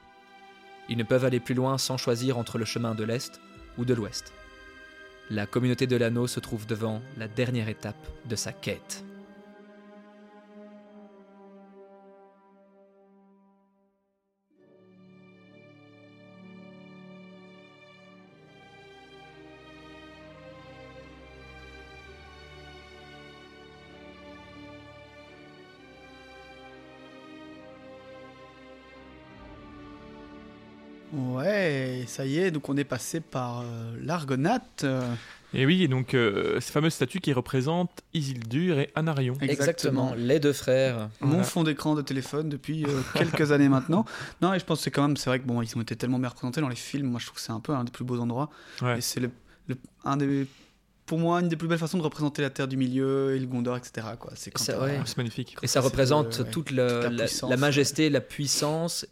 Ils 0.88 0.98
ne 0.98 1.02
peuvent 1.02 1.24
aller 1.24 1.40
plus 1.40 1.54
loin 1.54 1.78
sans 1.78 1.96
choisir 1.96 2.38
entre 2.38 2.58
le 2.58 2.64
chemin 2.64 2.94
de 2.94 3.04
l'Est 3.04 3.40
ou 3.78 3.84
de 3.84 3.94
l'Ouest. 3.94 4.32
La 5.30 5.46
communauté 5.46 5.86
de 5.86 5.96
l'anneau 5.96 6.26
se 6.26 6.40
trouve 6.40 6.66
devant 6.66 7.02
la 7.16 7.28
dernière 7.28 7.68
étape 7.68 8.06
de 8.26 8.36
sa 8.36 8.52
quête. 8.52 9.04
Ça 32.18 32.26
y 32.26 32.38
est, 32.38 32.50
donc 32.50 32.68
on 32.68 32.76
est 32.76 32.84
passé 32.84 33.20
par 33.20 33.60
euh, 33.60 33.96
l'Argonate. 34.02 34.82
euh, 34.84 35.00
Et 35.54 35.64
oui, 35.66 35.84
et 35.84 35.88
donc 35.88 36.14
euh, 36.14 36.58
ces 36.60 36.72
fameuses 36.72 36.94
statues 36.94 37.20
qui 37.20 37.32
représentent 37.32 38.00
Isildur 38.12 38.78
et 38.80 38.90
Anarion. 38.96 39.34
Exactement. 39.40 40.14
les 40.16 40.40
deux 40.40 40.52
frères. 40.52 41.10
mon 41.20 41.28
Voilà. 41.28 41.44
fond 41.44 41.62
d'écran 41.62 41.94
de 41.94 42.02
téléphone 42.02 42.48
depuis 42.48 42.84
euh, 42.84 43.00
quelques 43.14 43.52
années 43.52 43.68
maintenant. 43.68 44.04
Non, 44.42 44.52
et 44.52 44.58
je 44.58 44.64
pense 44.64 44.78
que 44.78 44.84
c'est 44.84 44.90
quand 44.90 45.06
même, 45.06 45.16
c'est 45.16 45.30
vrai 45.30 45.38
que 45.38 45.46
bon, 45.46 45.62
ils 45.62 45.76
ont 45.78 45.80
été 45.80 45.94
tellement 45.94 46.18
bien 46.18 46.28
représentés 46.28 46.60
dans 46.60 46.68
les 46.68 46.74
films. 46.76 47.06
Moi, 47.06 47.20
je 47.20 47.26
trouve 47.26 47.36
que 47.36 47.42
c'est 47.42 47.52
un 47.52 47.60
peu 47.60 47.72
un 47.72 47.84
des 47.84 47.92
plus 47.92 48.04
beaux 48.04 48.18
endroits. 48.18 48.50
Ouais. 48.82 48.98
Et 48.98 49.00
c'est 49.00 49.20
le, 49.20 49.30
le- 49.68 49.76
un 50.04 50.16
des, 50.16 50.46
pour 51.06 51.18
moi, 51.20 51.40
une 51.40 51.48
des 51.48 51.56
plus 51.56 51.68
belles 51.68 51.78
façons 51.78 51.98
de 51.98 52.02
représenter 52.02 52.42
la 52.42 52.50
Terre 52.50 52.66
du 52.68 52.76
Milieu 52.76 53.36
et 53.36 53.38
le 53.38 53.46
Gondor, 53.46 53.76
etc. 53.76 54.08
Quoi. 54.18 54.32
C'est 54.34 54.50
quand 54.50 54.64
Ça, 54.64 54.72
t'as- 54.74 54.80
ouais. 54.84 55.00
C'est 55.04 55.16
magnifique. 55.16 55.56
Et 55.62 55.68
ça 55.68 55.80
représente 55.80 56.36
le- 56.38 56.44
ouais, 56.44 56.50
toute, 56.50 56.70
la 56.72 57.08
la, 57.10 57.24
puissance, 57.24 57.48
la 57.50 57.56
majesté, 57.56 58.10
la 58.10 58.20
puissance. 58.20 59.06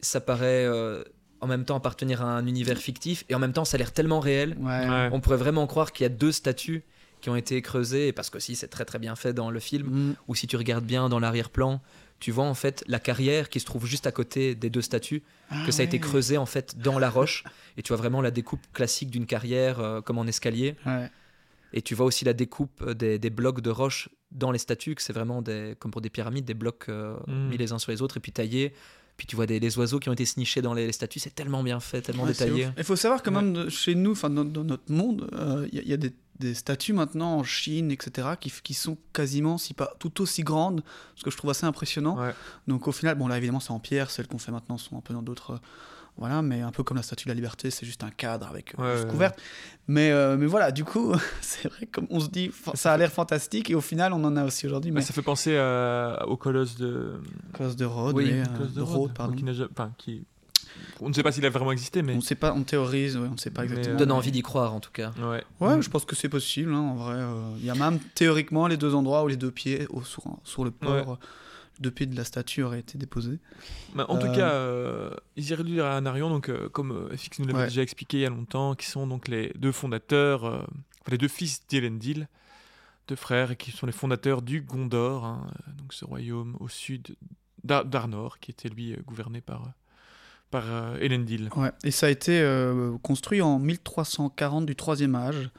Ça 0.00 0.20
paraît 0.20 0.64
euh, 0.66 1.02
en 1.40 1.46
même 1.46 1.64
temps 1.64 1.76
appartenir 1.76 2.22
à 2.22 2.36
un 2.36 2.46
univers 2.46 2.78
fictif 2.78 3.24
et 3.28 3.34
en 3.34 3.38
même 3.38 3.52
temps 3.52 3.64
ça 3.64 3.76
a 3.76 3.78
l'air 3.78 3.92
tellement 3.92 4.20
réel. 4.20 4.56
Ouais. 4.58 4.88
Ouais. 4.88 5.08
On 5.12 5.20
pourrait 5.20 5.36
vraiment 5.36 5.66
croire 5.66 5.92
qu'il 5.92 6.04
y 6.04 6.06
a 6.06 6.10
deux 6.10 6.32
statues 6.32 6.82
qui 7.20 7.30
ont 7.30 7.36
été 7.36 7.60
creusées 7.62 8.12
parce 8.12 8.30
que 8.30 8.38
si 8.38 8.56
c'est 8.56 8.68
très 8.68 8.84
très 8.84 8.98
bien 8.98 9.16
fait 9.16 9.32
dans 9.32 9.50
le 9.50 9.58
film. 9.60 9.86
Mm. 9.88 10.16
Ou 10.28 10.34
si 10.34 10.46
tu 10.46 10.56
regardes 10.56 10.84
bien 10.84 11.08
dans 11.08 11.18
l'arrière-plan, 11.18 11.80
tu 12.20 12.30
vois 12.30 12.44
en 12.44 12.54
fait 12.54 12.84
la 12.86 12.98
carrière 12.98 13.48
qui 13.48 13.60
se 13.60 13.64
trouve 13.66 13.86
juste 13.86 14.06
à 14.06 14.12
côté 14.12 14.54
des 14.54 14.70
deux 14.70 14.82
statues, 14.82 15.22
Ah 15.50 15.62
que 15.66 15.72
ça 15.72 15.82
a 15.82 15.84
été 15.84 15.98
creusé 15.98 16.38
en 16.38 16.46
fait 16.46 16.78
dans 16.78 16.98
la 16.98 17.10
roche. 17.10 17.44
Et 17.76 17.82
tu 17.82 17.88
vois 17.88 17.96
vraiment 17.98 18.20
la 18.22 18.30
découpe 18.30 18.60
classique 18.72 19.10
d'une 19.10 19.26
carrière 19.26 19.80
euh, 19.80 20.00
comme 20.00 20.18
en 20.18 20.26
escalier. 20.26 20.76
Ouais. 20.86 21.10
Et 21.72 21.82
tu 21.82 21.94
vois 21.94 22.06
aussi 22.06 22.24
la 22.24 22.32
découpe 22.32 22.82
euh, 22.82 22.94
des, 22.94 23.18
des 23.18 23.30
blocs 23.30 23.60
de 23.60 23.70
roche 23.70 24.08
dans 24.32 24.50
les 24.50 24.58
statues, 24.58 24.94
que 24.94 25.02
c'est 25.02 25.12
vraiment 25.12 25.42
des, 25.42 25.74
comme 25.78 25.90
pour 25.90 26.00
des 26.00 26.10
pyramides, 26.10 26.44
des 26.44 26.54
blocs 26.54 26.86
euh, 26.88 27.16
Mm. 27.26 27.48
mis 27.48 27.56
les 27.56 27.72
uns 27.72 27.78
sur 27.78 27.92
les 27.92 28.02
autres 28.02 28.16
et 28.16 28.20
puis 28.20 28.32
taillés. 28.32 28.72
Puis 29.16 29.26
tu 29.26 29.34
vois 29.36 29.46
des, 29.46 29.60
des 29.60 29.78
oiseaux 29.78 29.98
qui 29.98 30.08
ont 30.08 30.12
été 30.12 30.26
snichés 30.26 30.60
dans 30.62 30.74
les, 30.74 30.86
les 30.86 30.92
statues, 30.92 31.18
c'est 31.20 31.34
tellement 31.34 31.62
bien 31.62 31.80
fait, 31.80 32.02
tellement 32.02 32.24
Ouais, 32.24 32.32
détaillé. 32.32 32.68
Il 32.76 32.84
faut 32.84 32.96
savoir 32.96 33.22
que 33.22 33.30
Ouais. 33.30 33.40
même 33.42 33.70
chez 33.70 33.94
nous, 33.94 34.12
enfin 34.12 34.28
dans, 34.30 34.44
dans 34.44 34.64
notre 34.64 34.92
monde, 34.92 35.28
euh, 35.32 35.66
il 35.72 35.76
y, 35.76 35.78
a- 35.78 35.82
il 35.82 35.88
y 35.88 35.92
a 35.94 35.96
des, 35.96 36.12
des 36.38 36.52
statues 36.52 36.92
maintenant 36.92 37.36
en 37.38 37.42
Chine, 37.42 37.90
etc., 37.90 38.28
qui, 38.38 38.74
sont 38.74 38.98
quasiment, 39.14 39.56
si 39.56 39.72
pas 39.72 39.94
tout 39.98 40.20
aussi 40.20 40.42
grandes, 40.42 40.82
ce 41.14 41.24
que 41.24 41.30
je 41.30 41.36
trouve 41.38 41.50
assez 41.50 41.64
impressionnant. 41.64 42.18
Ouais. 42.18 42.34
Donc 42.66 42.88
au 42.88 42.92
final, 42.92 43.16
bon 43.16 43.26
là 43.26 43.38
évidemment 43.38 43.60
c'est 43.60 43.70
en 43.70 43.78
pierre, 43.80 44.10
celles 44.10 44.26
qu'on 44.28 44.38
fait 44.38 44.52
maintenant 44.52 44.76
sont 44.76 44.98
un 44.98 45.00
peu 45.00 45.14
dans 45.14 45.22
d'autres 45.22 45.60
Voilà, 46.18 46.40
mais 46.40 46.62
un 46.62 46.70
peu 46.70 46.82
comme 46.82 46.96
la 46.96 47.02
Statue 47.02 47.24
de 47.26 47.30
la 47.30 47.34
Liberté, 47.34 47.70
c'est 47.70 47.84
juste 47.84 48.02
un 48.02 48.10
cadre 48.10 48.46
avec 48.48 48.74
euh, 48.78 48.82
Ouais, 48.82 48.92
juste 48.92 49.04
ouais, 49.04 49.10
couverte. 49.10 49.38
Mais, 49.86 50.10
euh, 50.10 50.36
mais 50.38 50.46
voilà, 50.46 50.72
du 50.72 50.82
coup, 50.82 51.12
c'est 51.42 51.68
vrai, 51.68 51.86
comme 51.86 52.06
on 52.08 52.20
se 52.20 52.28
dit, 52.28 52.50
ça 52.74 52.94
a 52.94 52.96
l'air 52.96 53.12
fantastique, 53.12 53.68
et 53.70 53.74
au 53.74 53.82
final, 53.82 54.12
on 54.14 54.24
en 54.24 54.34
a 54.36 54.44
aussi 54.44 54.66
aujourd'hui, 54.66 54.90
mais 54.92 55.00
Bah, 55.00 55.06
ça 55.06 55.12
fait 55.12 55.20
penser 55.22 55.56
à- 55.58 56.24
au 56.26 56.36
colosse 56.38 56.76
de. 56.76 57.20
cause 57.52 57.76
de 57.76 57.84
Rhodes, 57.84 58.16
Oui, 58.16 58.30
mais, 58.32 58.40
euh, 58.40 58.44
colosse 58.56 58.70
de 58.72 58.76
de 58.76 58.80
Rhodes, 58.82 58.96
Rhodes, 58.96 59.12
pardon. 59.14 59.34
qui 59.34 59.44
enfin, 59.70 59.92
qui- 59.98 60.24
On 61.00 61.08
ne 61.08 61.14
sait 61.14 61.22
pas 61.22 61.32
s'il 61.32 61.44
a 61.44 61.50
vraiment 61.50 61.72
existé, 61.72 62.00
mais. 62.02 62.14
On 62.14 62.20
sait 62.22 62.34
pas, 62.34 62.52
on 62.54 62.62
théorise, 62.62 63.16
ouais, 63.18 63.28
on 63.32 63.36
sait 63.36 63.50
pas 63.50 63.62
Mais, 63.62 63.68
exactement. 63.68 63.94
euh, 63.94 63.98
Donne 63.98 64.08
mais- 64.08 64.14
envie 64.14 64.32
d'y 64.32 64.42
croire 64.42 64.72
en 64.74 64.80
tout 64.80 64.90
cas. 64.92 65.12
Ouais. 65.18 65.42
Ouais, 65.60 65.82
je 65.82 65.88
pense 65.90 66.04
que 66.06 66.16
c'est 66.16 66.28
possible, 66.30 66.72
hein, 66.72 66.78
en 66.80 66.94
vrai. 66.94 67.14
euh, 67.16 67.50
Il 67.58 67.64
y 67.66 67.70
a 67.70 67.74
même 67.74 67.98
théoriquement 68.14 68.66
les 68.66 68.76
deux 68.78 68.94
endroits 68.94 69.22
où 69.24 69.28
les 69.28 69.36
deux 69.36 69.50
pieds 69.50 69.86
au- 69.90 70.02
sur, 70.02 70.22
sur 70.44 70.64
le 70.64 70.70
port, 70.70 71.08
Ouais. 71.08 71.14
Pieds 71.90 72.06
de 72.06 72.16
la 72.16 72.24
statue 72.24 72.62
auraient 72.62 72.80
été 72.80 72.98
déposés. 72.98 73.38
Bah, 73.94 74.06
en 74.08 74.18
tout 74.18 74.26
Euh, 74.26 74.34
cas, 74.34 74.50
euh, 74.52 75.10
Isildur 75.36 75.84
et 75.84 75.88
Anarion, 75.88 76.30
donc, 76.30 76.48
euh, 76.48 76.68
comme 76.68 76.92
euh, 76.92 77.16
FX 77.16 77.38
nous 77.40 77.46
l'avait 77.46 77.58
Ouais. 77.60 77.66
déjà 77.66 77.82
expliqué 77.82 78.18
il 78.18 78.20
y 78.22 78.26
a 78.26 78.30
longtemps, 78.30 78.74
qui 78.74 78.86
sont 78.86 79.06
donc 79.06 79.28
les 79.28 79.52
deux 79.56 79.72
fondateurs, 79.72 80.44
enfin, 80.44 80.66
les 81.10 81.18
deux 81.18 81.28
fils 81.28 81.66
d'Elendil, 81.68 82.28
deux 83.08 83.16
frères, 83.16 83.50
et 83.52 83.56
qui 83.56 83.70
sont 83.70 83.86
les 83.86 83.92
fondateurs 83.92 84.42
du 84.42 84.62
Gondor, 84.62 85.24
hein, 85.24 85.46
donc 85.78 85.92
ce 85.92 86.04
royaume 86.04 86.56
au 86.60 86.68
sud 86.68 87.16
d'Ar- 87.64 87.84
d'Arnor, 87.84 88.38
qui 88.40 88.50
était 88.50 88.68
lui 88.68 88.96
gouverné 89.06 89.40
par, 89.40 89.72
par 90.50 90.64
Elendil. 91.00 91.50
Ouais, 91.56 91.70
et 91.84 91.90
ça 91.90 92.06
a 92.06 92.10
été 92.10 92.42
construit 93.02 93.42
en 93.42 93.58
1340 93.58 94.66
du 94.66 94.74
troisième 94.76 95.14
âge. 95.14 95.50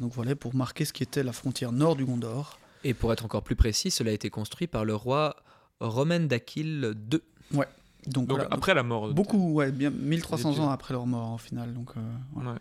Donc 0.00 0.12
voilà, 0.12 0.36
pour 0.36 0.54
marquer 0.54 0.84
ce 0.84 0.92
qui 0.92 1.02
était 1.02 1.22
la 1.22 1.32
frontière 1.32 1.72
nord 1.72 1.96
du 1.96 2.04
Gondor. 2.04 2.58
Et 2.84 2.94
pour 2.94 3.12
être 3.12 3.24
encore 3.24 3.42
plus 3.42 3.56
précis, 3.56 3.90
cela 3.90 4.10
a 4.10 4.14
été 4.14 4.30
construit 4.30 4.66
par 4.66 4.84
le 4.84 4.94
roi 4.94 5.36
Romain 5.80 6.20
d'Aquille 6.20 6.92
II. 7.12 7.20
Donc, 7.50 7.64
Donc 8.06 8.28
voilà, 8.30 8.48
après 8.50 8.74
la 8.74 8.82
mort. 8.82 9.08
de- 9.08 9.12
beaucoup, 9.14 9.54
ouais, 9.54 9.72
bien 9.72 9.90
1300 9.90 10.52
Des 10.52 10.60
ans 10.60 10.70
après 10.70 10.92
leur 10.92 11.06
mort 11.06 11.32
au 11.34 11.38
final. 11.38 11.72
Donc, 11.72 11.90
euh, 11.96 12.00
voilà. 12.34 12.52
Ouais. 12.52 12.58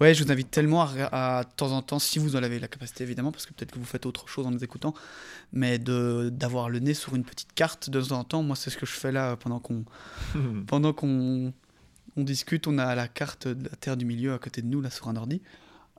Ouais, 0.00 0.14
je 0.14 0.24
vous 0.24 0.32
invite 0.32 0.50
tellement 0.50 0.82
à, 0.82 1.44
de 1.44 1.48
temps 1.54 1.70
en 1.70 1.80
temps, 1.82 1.98
si 2.00 2.18
vous 2.18 2.34
en 2.34 2.42
avez 2.42 2.58
la 2.58 2.66
capacité 2.66 3.04
évidemment, 3.04 3.30
parce 3.30 3.46
que 3.46 3.52
peut-être 3.52 3.70
que 3.70 3.78
vous 3.78 3.84
faites 3.84 4.04
autre 4.06 4.26
chose 4.26 4.46
en 4.46 4.50
nous 4.50 4.64
écoutant, 4.64 4.94
mais 5.52 5.78
de 5.78 6.28
d'avoir 6.32 6.70
le 6.70 6.80
nez 6.80 6.94
sur 6.94 7.14
une 7.14 7.22
petite 7.24 7.52
carte 7.52 7.88
de 7.90 8.00
temps 8.00 8.16
en 8.18 8.24
temps. 8.24 8.42
Moi, 8.42 8.56
c'est 8.56 8.70
ce 8.70 8.78
que 8.78 8.86
je 8.86 8.92
fais 8.94 9.12
là 9.12 9.36
pendant 9.36 9.60
qu'on 9.60 9.84
pendant 10.66 10.92
qu'on 10.92 11.52
on 12.16 12.24
discute. 12.24 12.66
On 12.66 12.78
a 12.78 12.94
la 12.96 13.06
carte 13.06 13.46
de 13.46 13.68
la 13.68 13.76
Terre 13.76 13.96
du 13.96 14.04
Milieu 14.06 14.32
à 14.32 14.38
côté 14.38 14.60
de 14.62 14.66
nous 14.66 14.80
là 14.80 14.90
sur 14.90 15.08
un 15.08 15.14
ordi. 15.14 15.40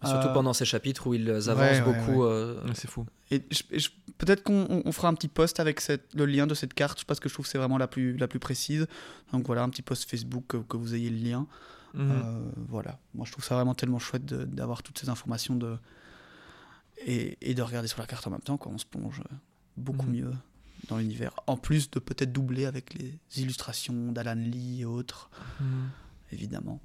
Surtout 0.06 0.28
Euh, 0.28 0.34
pendant 0.34 0.54
ces 0.54 0.66
chapitres 0.66 1.08
où 1.08 1.14
ils 1.14 1.30
avancent 1.30 1.58
ouais, 1.58 1.82
ouais, 1.82 1.82
beaucoup. 2.06 2.24
euh, 2.24 2.62
c'est 2.74 2.90
fou. 2.90 3.06
Et 3.32 3.42
je- 3.52 3.64
et 3.72 3.80
je- 3.80 3.90
peut-être 4.18 4.44
qu'on 4.44 4.66
on- 4.70 4.82
on 4.86 4.92
fera 4.92 5.08
un 5.08 5.14
petit 5.14 5.28
post 5.28 5.60
avec 5.60 5.80
cette- 5.82 6.14
le 6.14 6.26
lien 6.26 6.46
de 6.48 6.54
cette 6.54 6.74
carte, 6.74 7.04
parce 7.06 7.20
que 7.20 7.30
je 7.30 7.34
trouve 7.34 7.46
que 7.46 7.52
c'est 7.52 7.58
vraiment 7.58 7.78
la 7.78 7.88
plus, 7.88 8.18
la 8.18 8.28
plus 8.28 8.40
précise. 8.40 8.88
Donc 9.32 9.46
voilà, 9.46 9.64
un 9.64 9.70
petit 9.70 9.82
post 9.82 10.10
Facebook 10.10 10.44
que, 10.48 10.58
que 10.58 10.78
vous 10.78 10.94
ayez 10.96 11.10
le 11.10 11.18
lien. 11.18 11.48
Mhm. 11.94 12.12
Euh, 12.12 12.42
voilà, 12.70 13.00
moi 13.14 13.26
je 13.26 13.32
trouve 13.32 13.44
ça 13.46 13.56
vraiment 13.56 13.76
tellement 13.76 14.00
chouette 14.00 14.26
d'avoir 14.26 14.82
toutes 14.84 14.98
ces 15.00 15.10
informations 15.10 15.56
de... 15.56 15.78
et, 17.06 17.38
et 17.42 17.54
de 17.54 17.62
regarder 17.62 17.88
sur 17.88 18.00
la 18.00 18.06
carte 18.08 18.26
en 18.28 18.32
même 18.32 18.42
temps 18.42 18.58
quand 18.58 18.70
on 18.72 18.78
se 18.78 18.86
plonge 18.86 19.22
beaucoup 19.78 20.08
Mhm. 20.08 20.14
mieux 20.14 20.32
dans 20.90 20.98
l'univers. 20.98 21.34
En 21.48 21.58
plus 21.58 21.90
de 21.92 22.00
peut-être 22.00 22.32
doubler 22.32 22.66
avec 22.66 22.94
les 22.94 23.18
illustrations 23.38 24.12
d'Alan 24.12 24.36
Lee 24.36 24.82
et 24.82 24.86
autres, 24.86 25.30
Mhm. 25.60 25.90
évidemment. 26.32 26.82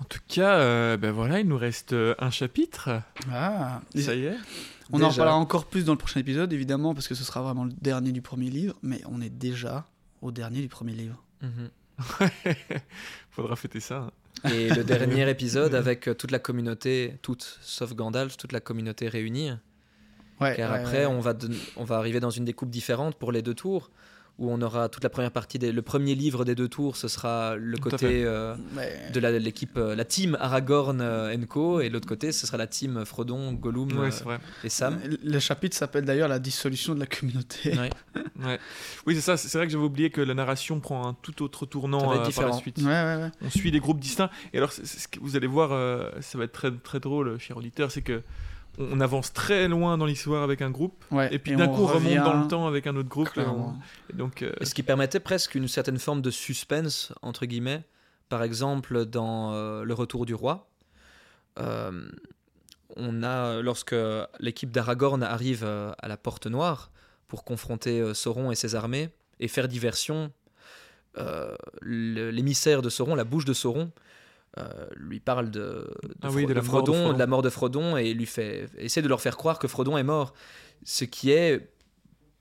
En 0.00 0.04
tout 0.04 0.20
cas, 0.28 0.56
euh, 0.58 0.96
ben 0.96 1.10
voilà, 1.10 1.40
il 1.40 1.48
nous 1.48 1.56
reste 1.56 1.92
euh, 1.94 2.14
un 2.18 2.30
chapitre. 2.30 2.90
Ah, 3.32 3.80
Ça 3.94 4.14
y 4.14 4.26
est. 4.26 4.36
on 4.92 5.02
en 5.02 5.08
reparlera 5.08 5.36
encore 5.36 5.66
plus 5.66 5.84
dans 5.84 5.92
le 5.92 5.98
prochain 5.98 6.20
épisode, 6.20 6.52
évidemment, 6.52 6.94
parce 6.94 7.08
que 7.08 7.14
ce 7.14 7.24
sera 7.24 7.40
vraiment 7.42 7.64
le 7.64 7.72
dernier 7.80 8.12
du 8.12 8.20
premier 8.22 8.50
livre, 8.50 8.74
mais 8.82 9.00
on 9.06 9.20
est 9.20 9.30
déjà 9.30 9.86
au 10.22 10.30
dernier 10.32 10.60
du 10.60 10.68
premier 10.68 10.92
livre. 10.92 11.22
mhm. 11.42 11.70
Faudra 13.30 13.56
fêter 13.56 13.80
ça. 13.80 14.08
hein. 14.44 14.50
Et 14.50 14.68
le 14.68 14.84
dernier 14.84 15.28
épisode 15.30 15.74
avec 15.74 16.08
euh, 16.08 16.14
toute 16.14 16.30
la 16.30 16.38
communauté, 16.38 17.18
toute 17.22 17.58
sauf 17.62 17.94
Gandalf, 17.94 18.36
toute 18.36 18.52
la 18.52 18.60
communauté 18.60 19.08
réunie. 19.08 19.50
Ouais, 20.40 20.54
Car 20.56 20.72
ouais, 20.72 20.78
après, 20.80 21.06
ouais. 21.06 21.12
On, 21.14 21.20
va 21.20 21.32
on 21.76 21.84
va 21.84 21.96
arriver 21.96 22.20
dans 22.20 22.28
une 22.30 22.44
découpe 22.44 22.68
différente 22.68 23.14
pour 23.16 23.32
les 23.32 23.40
deux 23.40 23.54
tours, 23.54 23.90
où 24.38 24.50
on 24.50 24.60
aura 24.60 24.88
toute 24.90 25.02
la 25.02 25.08
première 25.10 25.30
partie 25.30 25.58
des. 25.58 25.72
Le 25.72 25.82
premier 25.82 26.14
livre 26.14 26.44
des 26.44 26.54
deux 26.54 26.68
tours, 26.68 26.96
ce 26.96 27.08
sera 27.08 27.56
le 27.56 27.76
côté 27.78 28.24
euh, 28.24 28.54
Ouais. 28.76 29.10
de 29.12 29.20
l'équipe, 29.38 29.76
euh, 29.78 29.94
la 29.94 30.04
team 30.04 30.36
Aragorn 30.40 31.00
euh, 31.00 31.34
and 31.34 31.46
Co, 31.48 31.80
et 31.80 31.88
l'autre 31.88 32.06
côté, 32.06 32.32
ce 32.32 32.46
sera 32.46 32.58
la 32.58 32.66
team 32.66 33.04
Frodon, 33.06 33.52
Gollum 33.54 33.90
Ouais, 33.98 34.10
euh, 34.26 34.38
et 34.64 34.68
Sam. 34.68 34.98
Le 35.24 35.38
chapitre 35.38 35.76
s'appelle 35.76 36.04
d'ailleurs 36.04 36.28
la 36.28 36.38
dissolution 36.38 36.94
de 36.94 37.00
la 37.00 37.06
communauté. 37.06 37.76
Ouais. 37.78 37.90
Ouais. 38.44 38.58
Oui, 39.06 39.14
c'est 39.14 39.22
ça. 39.22 39.38
C'est 39.38 39.56
vrai 39.56 39.66
que 39.66 39.72
j'avais 39.72 39.84
oublié 39.84 40.10
que 40.10 40.20
la 40.20 40.34
narration 40.34 40.78
prend 40.78 41.08
un 41.08 41.14
tout 41.22 41.42
autre 41.42 41.64
tournant 41.64 42.12
euh, 42.12 42.30
par 42.30 42.46
la 42.48 42.52
suite. 42.52 42.76
Ouais, 42.78 42.84
ouais, 42.84 43.16
ouais. 43.16 43.30
On 43.40 43.48
suit 43.48 43.70
des 43.70 43.80
groupes 43.80 43.98
distincts. 43.98 44.28
Et 44.52 44.58
alors, 44.58 44.72
ce 44.72 45.08
que 45.08 45.18
vous 45.20 45.36
allez 45.36 45.46
voir, 45.46 45.72
euh, 45.72 46.10
ça 46.20 46.36
va 46.36 46.44
être 46.44 46.52
très, 46.52 46.70
très 46.70 47.00
drôle, 47.00 47.38
cher 47.38 47.56
auditeur, 47.56 47.90
c'est 47.90 48.02
que 48.02 48.20
on, 48.78 49.00
avance 49.00 49.32
très 49.32 49.68
loin 49.68 49.96
dans 49.98 50.06
l'histoire 50.06 50.42
avec 50.42 50.62
un 50.62 50.70
groupe, 50.70 51.04
Ouais, 51.10 51.32
et 51.34 51.38
puis 51.38 51.56
d'un 51.56 51.68
coup, 51.68 51.82
on 51.82 51.86
remonte 51.86 52.14
dans 52.24 52.40
le 52.42 52.48
temps 52.48 52.66
avec 52.66 52.86
un 52.86 52.96
autre 52.96 53.08
groupe. 53.08 53.26
et 53.28 53.30
on- 53.40 53.44
clairement. 53.44 53.78
et 54.12 54.16
donc, 54.16 54.42
euh, 54.42 54.52
Ce 54.62 54.74
qui 54.74 54.82
permettait 54.82 55.20
presque 55.20 55.54
une 55.54 55.68
certaine 55.68 55.98
forme 55.98 56.20
de 56.22 56.30
suspense, 56.30 57.12
entre 57.22 57.46
guillemets. 57.46 57.82
Par 58.28 58.42
exemple, 58.42 59.04
dans 59.06 59.52
euh, 59.54 59.84
Le 59.84 59.94
Retour 59.94 60.26
du 60.26 60.34
Roi, 60.34 60.68
euh, 61.58 62.08
on 62.96 63.22
a, 63.22 63.60
lorsque 63.62 63.94
l'équipe 64.40 64.70
d'Aragorn 64.70 65.22
arrive 65.22 65.62
euh, 65.64 65.92
à 65.98 66.08
la 66.08 66.16
Porte 66.16 66.46
Noire 66.46 66.90
pour 67.28 67.44
confronter 67.44 68.00
euh, 68.00 68.14
Sauron 68.14 68.50
et 68.50 68.54
ses 68.54 68.74
armées 68.74 69.10
et 69.40 69.48
faire 69.48 69.68
diversion, 69.68 70.32
euh, 71.18 71.54
l'émissaire 71.82 72.82
de 72.82 72.88
Sauron, 72.88 73.14
la 73.14 73.24
bouche 73.24 73.44
de 73.44 73.52
Sauron, 73.52 73.90
euh, 74.58 74.86
lui 74.96 75.20
parle 75.20 75.50
de, 75.50 75.60
de, 75.60 76.14
Ah 76.22 76.28
oui, 76.30 76.44
Fro- 76.44 76.48
de 76.48 76.54
la 76.54 76.60
de 76.60 76.60
de 76.60 76.66
Frodon, 76.70 77.12
de 77.12 77.18
la 77.18 77.26
mort 77.26 77.42
de 77.42 77.50
Frodon, 77.50 77.96
et 77.96 78.14
lui 78.14 78.26
fait 78.26 78.68
essaie 78.78 79.02
de 79.02 79.08
leur 79.08 79.20
faire 79.20 79.36
croire 79.36 79.58
que 79.58 79.68
Frodon 79.68 79.96
est 79.98 80.02
mort, 80.02 80.32
ce 80.84 81.04
qui 81.04 81.30
est 81.30 81.68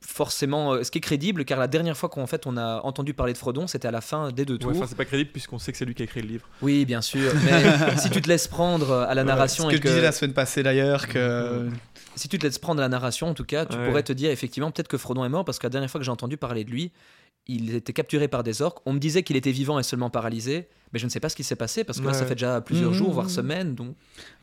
forcément 0.01 0.73
euh, 0.73 0.83
ce 0.83 0.91
qui 0.91 0.99
est 0.99 1.01
crédible 1.01 1.45
car 1.45 1.57
la 1.57 1.67
dernière 1.67 1.97
fois 1.97 2.09
qu'en 2.09 2.27
fait 2.27 2.45
on 2.45 2.57
a 2.57 2.79
entendu 2.83 3.15
parler 3.15 3.33
de 3.33 3.39
Frodon 3.39 3.65
c'était 3.65 3.87
à 3.87 3.91
la 3.91 4.01
fin 4.01 4.31
des 4.31 4.45
deux 4.45 4.53
ouais, 4.53 4.59
tours 4.59 4.71
enfin, 4.71 4.85
c'est 4.87 4.95
pas 4.97 5.05
crédible 5.05 5.31
puisqu'on 5.31 5.57
sait 5.57 5.71
que 5.71 5.77
c'est 5.79 5.85
lui 5.85 5.95
qui 5.95 6.03
a 6.03 6.05
écrit 6.05 6.21
le 6.21 6.27
livre. 6.27 6.47
oui 6.61 6.85
bien 6.85 7.01
sûr 7.01 7.33
mais 7.45 7.97
si 7.97 8.11
tu 8.11 8.21
te 8.21 8.27
laisses 8.27 8.47
prendre 8.47 8.91
à 8.91 9.15
la 9.15 9.21
Ouais, 9.23 9.27
narration 9.27 9.63
Ce 9.63 9.69
que 9.69 9.73
et 9.73 9.77
je 9.77 9.81
disais 9.87 10.01
la 10.01 10.11
semaine 10.11 10.33
passée 10.33 10.61
d'ailleurs, 10.61 11.07
que. 11.07 11.67
si 12.15 12.29
tu 12.29 12.37
te 12.37 12.45
laisses 12.45 12.59
prendre 12.59 12.81
à 12.81 12.83
la 12.83 12.89
narration 12.89 13.29
en 13.29 13.33
tout 13.33 13.45
cas 13.45 13.65
tu 13.65 13.75
Ouais. 13.77 13.87
pourrais 13.87 14.03
te 14.03 14.13
dire 14.13 14.29
effectivement 14.29 14.69
peut-être 14.69 14.87
que 14.89 14.97
Frodon 14.99 15.25
est 15.25 15.29
mort 15.29 15.43
parce 15.43 15.57
que 15.57 15.65
la 15.65 15.71
dernière 15.71 15.89
fois 15.89 15.99
que 15.99 16.05
j'ai 16.05 16.11
entendu 16.11 16.37
parler 16.37 16.63
de 16.65 16.69
lui 16.69 16.91
il 17.47 17.75
était 17.75 17.93
capturé 17.93 18.27
par 18.27 18.43
des 18.43 18.61
orques 18.61 18.79
on 18.85 18.93
me 18.93 18.99
disait 18.99 19.23
qu'il 19.23 19.35
était 19.35 19.51
vivant 19.51 19.77
et 19.79 19.83
seulement 19.83 20.09
paralysé 20.09 20.67
mais 20.93 20.99
je 20.99 21.05
ne 21.05 21.09
sais 21.09 21.19
pas 21.19 21.29
ce 21.29 21.35
qui 21.35 21.43
s'est 21.43 21.55
passé 21.55 21.83
parce 21.83 21.99
que 21.99 22.05
là 22.07 22.13
ça 22.13 22.25
fait 22.25 22.35
déjà 22.35 22.61
plusieurs 22.61 22.91
Mhm. 22.91 22.97
jours 22.97 23.11
voire 23.13 23.29
semaines 23.29 23.75
donc 23.75 23.95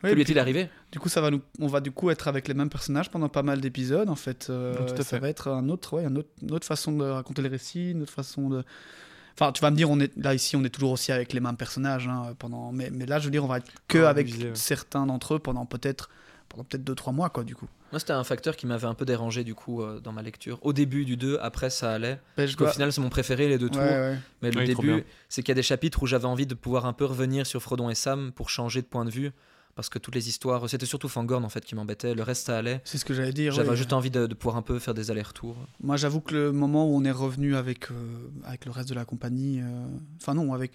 Ouais, 0.03 0.09
que 0.11 0.15
lui 0.15 0.21
est-il 0.21 0.37
arrivé? 0.39 0.69
Du 0.91 0.99
coup, 0.99 1.09
ça 1.09 1.19
va 1.21 1.31
nous, 1.31 1.41
on 1.59 1.67
va 1.67 1.79
du 1.81 1.91
coup 1.91 2.09
être 2.11 2.27
avec 2.27 2.47
les 2.47 2.53
mêmes 2.53 2.69
personnages 2.69 3.09
pendant 3.09 3.29
pas 3.29 3.41
mal 3.43 3.59
d'épisodes. 3.61 4.09
En 4.09 4.15
fait, 4.15 4.47
Euh, 4.49 4.77
Ouais, 4.77 4.85
tout 4.85 4.93
à 4.93 4.97
ça 4.97 5.03
fait. 5.03 5.19
va 5.19 5.29
être 5.29 5.47
un 5.49 5.67
autre, 5.69 5.93
ouais, 5.97 6.05
un 6.05 6.15
autre, 6.15 6.29
une 6.41 6.51
autre 6.51 6.67
façon 6.67 6.91
de 6.91 7.03
raconter 7.05 7.41
le 7.41 7.49
récit, 7.49 7.91
une 7.91 8.03
autre 8.03 8.13
façon 8.13 8.49
de. 8.49 8.63
Enfin, 9.33 9.51
tu 9.51 9.61
vas 9.61 9.71
me 9.71 9.75
dire, 9.75 9.89
on 9.89 9.99
est 9.99 10.15
là 10.17 10.33
ici, 10.35 10.55
on 10.55 10.63
est 10.63 10.69
toujours 10.69 10.91
aussi 10.91 11.11
avec 11.11 11.33
les 11.33 11.39
mêmes 11.39 11.57
personnages 11.57 12.07
hein, 12.07 12.35
pendant. 12.37 12.71
Mais, 12.71 12.89
mais 12.91 13.05
là, 13.07 13.17
je 13.19 13.25
veux 13.25 13.31
dire, 13.31 13.43
on 13.43 13.47
va 13.47 13.57
être 13.57 13.71
que 13.87 13.97
Ouais, 13.99 14.05
avec 14.05 14.29
certains 14.53 15.05
d'entre 15.07 15.35
eux 15.35 15.39
pendant 15.39 15.65
peut-être, 15.65 16.09
pendant 16.53 16.63
peut-être 16.63 16.83
deux 16.83 16.95
trois 16.95 17.11
mois, 17.11 17.29
quoi, 17.29 17.43
du 17.43 17.55
coup. 17.55 17.67
moi 17.91 17.99
c'était 17.99 18.13
un 18.13 18.23
facteur 18.23 18.55
qui 18.55 18.65
m'avait 18.67 18.87
un 18.87 18.93
peu 18.93 19.05
dérangé 19.05 19.43
du 19.43 19.55
coup 19.55 19.81
euh, 19.81 19.99
dans 19.99 20.11
ma 20.13 20.21
lecture 20.21 20.59
au 20.61 20.71
début 20.71 21.03
du 21.03 21.17
2 21.17 21.39
après 21.41 21.69
ça 21.71 21.91
allait 21.93 22.19
Ben, 22.37 22.45
je 22.45 22.51
Parce 22.51 22.55
qu'au 22.55 22.63
dois- 22.65 22.73
final 22.73 22.93
c'est 22.93 23.01
mon 23.01 23.09
préféré 23.09 23.47
les 23.49 23.57
deux 23.57 23.69
tours 23.69 23.81
ouais. 23.81 24.17
Mais 24.41 24.51
le 24.51 24.59
Oui, 24.61 24.65
début, 24.67 25.03
c'est 25.29 25.41
qu'il 25.41 25.49
y 25.49 25.51
a 25.51 25.55
des 25.55 25.63
chapitres 25.63 26.01
où 26.03 26.05
j'avais 26.05 26.25
envie 26.25 26.45
de 26.47 26.53
pouvoir 26.53 26.85
un 26.85 26.93
peu 26.93 27.05
revenir 27.05 27.45
sur 27.47 27.61
Frodon 27.61 27.89
et 27.89 27.95
Sam 27.95 28.31
pour 28.31 28.49
changer 28.49 28.81
de 28.83 28.87
point 28.87 29.03
de 29.05 29.09
vue. 29.11 29.31
Parce 29.75 29.89
que 29.89 29.97
toutes 29.97 30.13
les 30.13 30.29
histoires, 30.29 30.69
c'était 30.69 30.85
surtout 30.85 31.09
Fangorn 31.09 31.43
en 31.43 31.49
fait 31.49 31.65
qui 31.65 31.73
m'embêtait. 31.73 32.13
Le 32.13 32.21
reste, 32.21 32.45
ça 32.45 32.59
allait. 32.59 32.79
C'est 32.83 32.99
ce 32.99 33.05
que 33.05 33.15
j'allais 33.15 33.33
dire. 33.33 33.51
J'avais 33.53 33.75
juste 33.75 33.91
envie 33.91 34.11
de, 34.11 34.27
de 34.27 34.33
pouvoir 34.35 34.55
un 34.55 34.61
peu 34.61 34.77
faire 34.77 34.93
des 34.93 35.09
allers-retours. 35.09 35.57
Moi, 35.81 35.97
j'avoue 35.97 36.21
que 36.21 36.35
le 36.35 36.51
moment 36.51 36.85
où 36.87 36.95
on 36.95 37.03
est 37.03 37.09
revenu 37.11 37.55
avec, 37.55 37.89
euh, 37.89 37.95
avec 38.43 38.65
le 38.65 38.71
reste 38.71 38.89
de 38.89 38.93
la 38.93 39.03
compagnie, 39.03 39.61
euh, 39.61 39.87
enfin 40.21 40.35
non, 40.35 40.53
avec. 40.53 40.73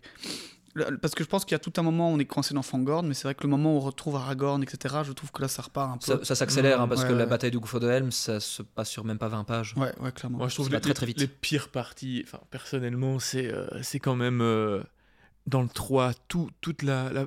Parce 1.03 1.15
que 1.15 1.25
je 1.25 1.29
pense 1.29 1.45
qu'il 1.45 1.53
y 1.53 1.57
a 1.57 1.59
tout 1.59 1.73
un 1.77 1.83
moment 1.83 2.11
où 2.11 2.15
on 2.15 2.19
est 2.19 2.25
coincé 2.25 2.55
dans 2.55 2.63
Fangorn, 2.63 3.07
mais 3.07 3.15
c'est 3.15 3.25
vrai 3.25 3.35
que 3.35 3.43
le 3.43 3.49
moment 3.49 3.75
où 3.75 3.77
on 3.79 3.81
retrouve 3.81 4.17
Aragorn, 4.17 4.63
etc., 4.63 4.97
je 5.05 5.13
trouve 5.13 5.31
que 5.33 5.43
là, 5.43 5.49
ça 5.49 5.63
repart 5.63 5.91
un 5.93 5.97
peu. 5.99 6.19
Ça, 6.19 6.25
ça 6.25 6.35
s'accélère 6.35 6.81
hein, 6.81 6.89
parce 6.89 7.03
Ouais, 7.03 7.09
que 7.09 7.13
la 7.15 7.27
bataille 7.27 7.51
du 7.51 7.59
gouffre 7.59 7.81
de 7.81 7.89
Helm, 7.89 8.11
ça 8.13 8.39
se 8.41 8.63
passe 8.63 8.89
sur 8.91 9.05
même 9.05 9.19
pas 9.19 9.29
20 9.29 9.45
pages. 9.45 9.75
Ouais, 9.77 9.93
ouais, 10.01 10.13
clairement. 10.13 10.39
Moi, 10.39 10.49
je 10.49 10.55
trouve 10.55 10.69
Ça 10.69 10.75
les, 10.75 10.81
très, 10.81 10.95
très 10.95 11.07
vite. 11.07 11.19
les 11.21 11.27
pires 11.29 11.69
parties, 11.69 12.23
enfin, 12.27 12.39
personnellement, 12.51 13.19
c'est 13.19 13.47
euh, 13.53 13.67
c'est 13.83 13.99
quand 13.99 14.15
même 14.17 14.41
euh, 14.43 14.83
dans 15.47 15.63
le 15.63 15.69
3, 15.69 16.13
tout, 16.29 16.51
toute 16.61 16.83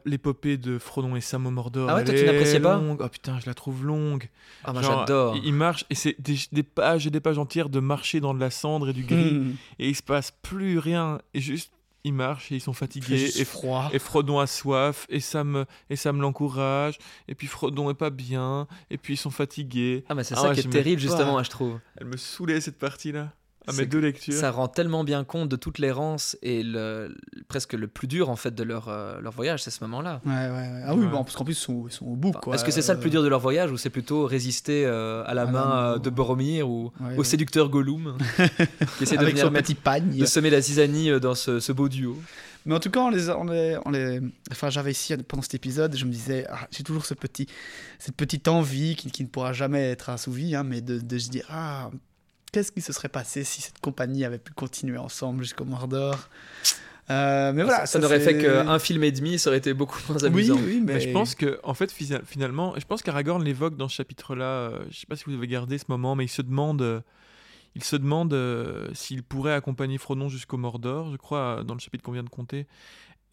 l'épopée 0.06 0.58
de 0.58 0.78
Frodon 0.78 1.16
et 1.16 1.22
Sam 1.22 1.48
au 1.48 1.52
Mordor. 1.52 1.90
Ah 1.90 1.96
ouais, 1.96 2.04
toi, 2.04 2.14
tu 2.14 2.24
n'appréciais 2.24 2.60
pas 2.60 2.78
longue. 2.78 3.02
Oh 3.04 3.10
putain, 3.10 3.40
je 3.40 3.48
la 3.48 3.56
trouve 3.56 3.84
longue. 3.86 4.30
Ah, 4.64 4.74
moi 4.74 4.84
Genre, 4.84 5.00
j'adore. 5.00 5.36
Il, 5.38 5.46
il 5.46 5.54
marche 5.54 5.86
et 5.90 5.96
c'est 5.96 6.16
des, 6.22 6.38
des 6.52 6.64
pages 6.64 7.08
et 7.08 7.10
des 7.10 7.20
pages 7.20 7.40
entières 7.40 7.70
de 7.70 7.80
marcher 7.80 8.20
dans 8.20 8.34
de 8.36 8.40
la 8.40 8.52
cendre 8.52 8.90
et 8.90 8.94
du 8.94 9.04
gris 9.04 9.32
Mmh. 9.34 9.56
et 9.80 9.90
il 9.90 9.96
se 9.96 10.04
passe 10.04 10.32
plus 10.44 10.78
rien 10.78 11.20
et 11.34 11.42
juste 11.42 11.72
ils 12.04 12.14
marchent 12.14 12.52
et 12.52 12.56
ils 12.56 12.62
sont 12.62 12.74
fatigués 12.74 13.32
et, 13.40 13.46
froid. 13.46 13.90
et 13.94 14.00
Frodon 14.00 14.40
a 14.40 14.48
soif 14.48 15.06
et 15.10 15.20
Sam 15.20 15.66
et 15.90 15.96
Sam 15.96 16.22
l'encourage 16.22 16.98
et 17.28 17.36
puis 17.36 17.48
Frodon 17.48 17.90
est 17.90 17.96
pas 17.96 18.10
bien 18.10 18.68
et 18.90 18.98
puis 18.98 19.14
ils 19.14 19.18
sont 19.18 19.30
fatigués. 19.30 20.04
Ah, 20.10 20.16
mais 20.16 20.24
c'est 20.24 20.36
Ah 20.36 20.42
ça 20.42 20.50
ouais, 20.50 20.54
qui 20.56 20.62
est 20.62 20.70
terrible 20.70 21.02
justement, 21.02 21.42
je 21.44 21.50
trouve. 21.50 21.80
Elle 21.98 22.08
me 22.08 22.18
saoulait 22.18 22.62
cette 22.62 22.80
partie 22.80 23.12
là. 23.12 23.32
Deux 23.68 24.00
lectures. 24.00 24.34
Ça 24.34 24.50
rend 24.52 24.68
tellement 24.68 25.04
bien 25.04 25.24
compte 25.24 25.48
de 25.50 25.56
toute 25.56 25.78
l'errance 25.80 26.36
et 26.42 26.64
le, 26.64 27.16
presque 27.48 27.74
le 27.74 27.88
plus 27.88 28.08
dur 28.08 28.30
en 28.30 28.36
fait 28.36 28.54
de 28.56 28.64
leur, 28.64 28.88
euh, 28.90 29.20
leur 29.22 29.34
voyage, 29.34 29.62
c'est 29.64 29.70
ce 29.72 29.84
moment-là. 29.84 30.20
Ouais, 30.26 30.32
ouais, 30.34 30.50
ouais. 30.50 30.82
Ah 30.86 30.96
oui, 30.96 31.06
Ouais. 31.06 31.12
bon, 31.12 31.24
parce 31.24 31.36
qu'en 31.36 31.44
plus, 31.46 31.54
ils 31.54 31.56
sont, 31.56 31.86
ils 31.88 31.92
sont 31.94 32.06
au 32.08 32.16
bout. 32.16 32.32
quoi. 32.32 32.56
Est-ce 32.56 32.66
que 32.66 32.72
c'est 32.72 32.82
ça 32.82 32.94
le 32.96 33.00
plus 33.00 33.10
dur 33.12 33.22
de 33.24 33.28
leur 33.28 33.40
voyage 33.40 33.72
ou 33.72 33.78
c'est 33.78 33.90
plutôt 33.92 34.26
résister 34.26 34.86
euh, 34.86 35.24
à 35.26 35.34
la 35.34 35.46
main 35.46 35.94
euh, 35.94 35.98
de 36.00 36.10
Boromir 36.10 36.68
ou 36.70 36.92
Ouais, 37.00 37.18
au 37.18 37.24
séducteur 37.24 37.70
Gollum 37.70 38.18
qui 38.98 39.04
essaie 39.04 39.16
de 39.16 39.22
Avec 39.22 39.34
venir 39.36 39.46
son 39.46 39.52
mettre, 39.52 39.66
petit 39.68 39.76
pagne. 39.76 40.18
de 40.18 40.26
semer 40.26 40.50
la 40.50 40.62
zizanie 40.62 41.20
dans 41.20 41.36
ce, 41.36 41.60
ce 41.60 41.72
beau 41.72 41.88
duo 41.90 42.18
Mais 42.66 42.74
en 42.76 42.80
tout 42.80 42.90
cas, 42.90 43.02
on 43.02 43.10
les, 43.10 43.30
a- 43.30 43.38
on 43.40 43.44
les, 43.46 43.78
on 43.86 43.92
les... 43.92 44.20
Enfin, 44.52 44.70
j'avais 44.70 44.92
ici 44.92 45.16
pendant 45.28 45.44
cet 45.44 45.54
épisode, 45.56 45.96
je 45.96 46.06
me 46.06 46.12
disais, 46.12 46.46
ah, 46.50 46.68
j'ai 46.72 46.84
toujours 46.84 47.06
ce 47.06 47.14
petit, 47.14 47.48
cette 48.00 48.16
petite 48.16 48.48
envie 48.48 48.96
qui, 48.96 49.12
qui 49.12 49.24
ne 49.24 49.30
pourra 49.30 49.54
jamais 49.54 49.90
être 49.92 50.10
assouvie, 50.10 50.56
hein, 50.56 50.64
mais 50.64 50.82
de, 50.82 51.00
de 51.00 51.18
se 51.20 51.30
dire, 51.30 51.46
ah, 51.50 51.90
qu'est-ce 52.52 52.72
qui 52.72 52.82
se 52.82 52.94
serait 52.94 53.10
passé 53.10 53.44
si 53.44 53.62
cette 53.62 53.80
compagnie 53.80 54.26
avait 54.26 54.38
pu 54.40 54.52
continuer 54.54 54.98
ensemble 54.98 55.44
jusqu'au 55.44 55.66
Mordor 55.66 56.18
Euh, 57.10 57.52
Mais 57.52 57.64
voilà, 57.64 57.80
ça, 57.82 57.88
ça 57.88 58.00
n'aurait 58.00 58.20
fait 58.22 58.38
qu'un 58.38 58.80
film 58.80 59.04
et 59.04 59.12
demi, 59.12 59.38
ça 59.38 59.50
aurait 59.50 59.58
été 59.58 59.74
beaucoup 59.74 60.00
moins 60.08 60.18
Oui, 60.22 60.28
amusant. 60.28 60.56
oui, 60.56 60.80
mais, 60.82 60.94
Mais 60.94 61.00
je 61.02 61.10
pense 61.12 61.36
que, 61.36 61.60
en 61.64 61.74
fait, 61.74 61.92
finalement, 62.26 62.74
je 62.78 62.86
pense 62.86 63.02
qu'Aragorn 63.02 63.44
l'évoque 63.44 63.76
dans 63.76 63.90
ce 63.90 63.96
chapitre-là. 63.96 64.46
euh, 64.46 64.86
je 64.90 65.00
sais 65.00 65.08
pas 65.08 65.16
si 65.18 65.26
vous 65.26 65.34
avez 65.34 65.48
gardé 65.48 65.78
ce 65.78 65.86
moment, 65.90 66.16
mais 66.16 66.26
il 66.26 66.30
se 66.30 66.42
demande, 66.42 66.82
euh, 66.82 67.02
il 67.76 67.84
se 67.84 67.96
demande 67.98 68.34
euh, 68.34 68.88
s'il 68.94 69.24
pourrait 69.24 69.54
accompagner 69.54 69.98
Frodon 69.98 70.30
jusqu'au 70.30 70.58
Mordor, 70.58 71.12
je 71.12 71.18
crois, 71.18 71.58
euh, 71.60 71.64
dans 71.64 71.74
le 71.74 71.80
chapitre 71.82 72.04
qu'on 72.04 72.12
vient 72.14 72.24
de 72.24 72.30
compter. 72.30 72.66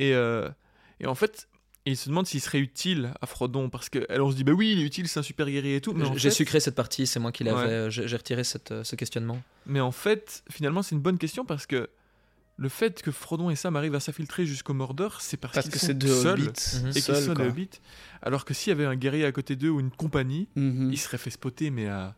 Et, 0.01 0.13
euh, 0.15 0.49
et 0.99 1.07
en 1.07 1.15
fait, 1.15 1.47
il 1.91 1.97
se 1.97 2.09
demande 2.09 2.27
s'il 2.27 2.41
serait 2.41 2.59
utile 2.59 3.13
à 3.21 3.27
Frodon, 3.27 3.69
parce 3.71 3.89
que 3.89 4.05
alors 4.11 4.29
on 4.29 4.31
se 4.31 4.37
dit, 4.37 4.45
bah 4.45 4.53
oui, 4.53 4.73
il 4.73 4.81
est 4.81 4.85
utile, 4.85 5.09
c'est 5.09 5.21
un 5.21 5.23
super 5.23 5.47
guerrier 5.51 5.77
et 5.77 5.81
tout. 5.81 5.93
Mais 5.93 6.05
J'ai 6.15 6.31
fait- 6.31 6.31
sucré 6.31 6.61
cette 6.61 6.75
partie, 6.75 7.07
c'est 7.07 7.21
moi 7.21 7.33
qui 7.33 7.45
l'avais. 7.45 7.85
Ouais. 7.85 7.91
J'ai 7.91 8.17
retiré 8.17 8.45
cette, 8.45 8.73
euh, 8.73 8.85
ce 8.85 8.97
questionnement. 8.97 9.41
Mais 9.67 9.81
en 9.81 9.93
fait, 9.93 10.43
finalement, 10.51 10.83
c'est 10.83 10.95
une 10.95 11.01
bonne 11.03 11.19
question 11.19 11.45
parce 11.45 11.67
que 11.67 11.89
le 12.61 12.69
fait 12.69 13.03
que 13.03 13.13
Frodon 13.13 13.51
et 13.51 13.57
Sam 13.57 13.77
arrivent 13.77 13.95
à 13.95 14.01
s'infiltrer 14.01 14.45
jusqu'au 14.45 14.75
Mordor, 14.75 15.21
c'est 15.21 15.37
parce, 15.37 15.55
parce 15.55 15.67
qu'ils 15.67 15.75
que 15.75 15.79
sont 15.79 15.87
c'est 15.87 15.95
deux 15.95 16.09
seuls 16.23 16.41
hobbits 16.41 16.81
Mhm. 16.83 16.89
et 16.89 16.93
qu'ils 16.93 17.03
seuls, 17.03 17.23
sont 17.23 17.35
des 17.35 17.43
hobbits. 17.47 17.71
Alors 18.23 18.45
que 18.45 18.53
s'il 18.53 18.71
y 18.71 18.73
avait 18.73 18.85
un 18.87 18.97
guerrier 18.97 19.25
à 19.25 19.31
côté 19.33 19.55
d'eux 19.55 19.69
ou 19.71 19.79
une 19.79 19.91
compagnie, 19.93 20.49
Mhm. 20.57 20.91
il 20.93 20.99
serait 20.99 21.19
fait 21.19 21.31
spotter, 21.31 21.71
mais 21.71 21.87
à, 21.87 22.17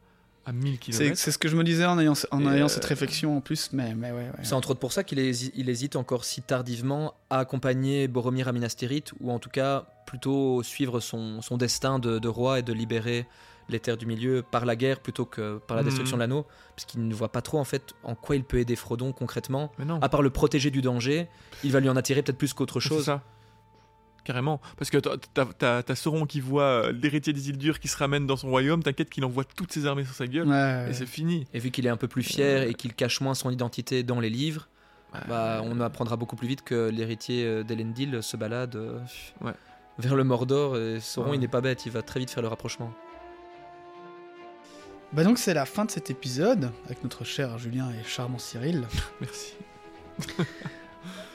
à 0.51 0.53
1000 0.53 0.75
C'est 0.75 0.79
km. 0.99 1.17
c'est 1.17 1.31
ce 1.31 1.39
que 1.39 1.49
je 1.49 1.57
me 1.57 1.65
disais 1.65 1.85
en 1.87 1.99
ayant, 1.99 2.15
en 2.33 2.41
Et, 2.43 2.57
ayant 2.57 2.65
euh, 2.67 2.69
cette 2.69 2.85
réflexion 2.85 3.37
en 3.37 3.41
plus, 3.41 3.71
mais, 3.73 3.95
mais 3.95 4.11
ouais, 4.11 4.19
ouais. 4.19 4.31
C'est 4.43 4.55
entre 4.55 4.73
autres 4.73 4.81
pour 4.81 4.93
ça 4.93 5.05
qu'il 5.05 5.19
hési- 5.19 5.53
il 5.55 5.69
hésite 5.69 5.97
encore 5.97 6.25
si 6.25 6.43
tardivement 6.43 7.15
à 7.31 7.39
accompagner 7.39 8.09
Boromir 8.09 8.49
à 8.49 8.53
Minas 8.53 8.75
Tirith, 8.77 9.13
ou 9.21 9.31
en 9.31 9.39
tout 9.39 9.51
cas 9.51 9.87
plutôt 10.07 10.63
suivre 10.63 11.01
son, 11.01 11.41
son 11.41 11.57
destin 11.57 11.99
de, 11.99 12.19
de 12.19 12.29
roi 12.29 12.59
et 12.59 12.63
de 12.63 12.73
libérer 12.73 13.27
les 13.69 13.79
terres 13.79 13.97
du 13.97 14.07
milieu 14.07 14.43
par 14.43 14.65
la 14.67 14.75
guerre 14.75 14.99
plutôt 14.99 15.25
que 15.25 15.59
par 15.59 15.77
la 15.77 15.83
Mhm. 15.85 15.89
destruction 15.89 16.17
de 16.17 16.21
l'anneau, 16.23 16.45
parce 16.75 16.85
qu'il 16.87 17.07
ne 17.07 17.15
voit 17.15 17.31
pas 17.31 17.41
trop 17.43 17.59
en 17.61 17.65
fait 17.65 17.95
en 18.03 18.17
quoi 18.17 18.35
il 18.35 18.43
peut 18.43 18.59
aider 18.59 18.75
Frodon 18.75 19.13
concrètement, 19.13 19.71
Mais 19.79 19.85
non, 19.85 20.01
à 20.01 20.09
part 20.09 20.23
le 20.23 20.31
protéger 20.31 20.73
du 20.73 20.83
danger, 20.83 21.29
il 21.63 21.71
va 21.71 21.79
lui 21.79 21.89
en 21.89 21.95
attirer 21.97 22.23
peut-être 22.23 22.39
plus 22.39 22.53
qu'autre 22.53 22.81
c'est 22.81 22.89
chose. 22.89 23.05
ça. 23.05 23.23
Carrément. 24.25 24.61
Parce 24.77 24.91
que 24.91 24.99
t'as- 24.99 25.95
Sauron 25.95 26.27
qui 26.27 26.41
voit 26.41 26.63
euh, 26.63 26.93
l'héritier 26.93 27.33
des 27.33 27.49
îles 27.49 27.59
dures 27.59 27.81
qui 27.81 27.89
se 27.89 27.97
ramène 27.97 28.27
dans 28.27 28.37
son 28.37 28.49
royaume, 28.51 28.83
t'inquiète 28.83 29.11
qu'il 29.11 29.25
envoie 29.25 29.45
toutes 29.45 29.73
ses 29.73 29.87
armées 29.87 30.05
sur 30.05 30.15
sa 30.15 30.27
gueule, 30.27 30.47
Ouais, 30.47 30.55
ouais. 30.55 30.87
et 30.91 30.93
c'est 30.95 31.07
fini. 31.07 31.47
Et 31.55 31.59
vu 31.59 31.71
qu'il 31.71 31.87
est 31.87 31.91
un 31.91 31.97
peu 31.97 32.09
plus 32.09 32.23
fier 32.23 32.63
et 32.65 32.75
qu'il 32.75 32.95
cache 32.95 33.21
moins 33.21 33.35
son 33.35 33.51
identité 33.51 34.03
dans 34.03 34.21
les 34.21 34.31
livres, 34.31 34.69
bah, 35.29 35.61
on 35.65 35.81
apprendra 35.81 36.17
beaucoup 36.17 36.37
plus 36.37 36.47
vite 36.49 36.63
que 36.63 36.89
l'héritier 36.91 37.45
euh, 37.45 37.63
d'Elendil 37.65 38.23
se 38.23 38.37
balade 38.37 38.77
euh, 38.77 39.01
Ouais. 39.41 39.53
vers 39.99 40.15
le 40.15 40.23
Mordor. 40.25 40.77
Et 40.77 41.01
Sauron, 41.01 41.31
Ouais. 41.31 41.37
il 41.37 41.41
n'est 41.41 41.49
pas 41.49 41.61
bête, 41.61 41.85
il 41.87 41.93
va 41.93 42.03
très 42.03 42.21
vite 42.21 42.31
faire 42.31 42.43
le 42.43 42.49
rapprochement. 42.49 42.93
Bah 45.13 45.25
donc 45.25 45.39
c'est 45.39 45.55
la 45.55 45.67
fin 45.67 45.85
de 45.85 45.91
cet 45.91 46.09
épisode 46.11 46.71
avec 46.87 47.03
notre 47.03 47.25
cher 47.25 47.59
Julien 47.59 47.91
et 47.91 48.05
charmant 48.09 48.39
Cyril. 48.39 48.85
Merci. 49.21 49.55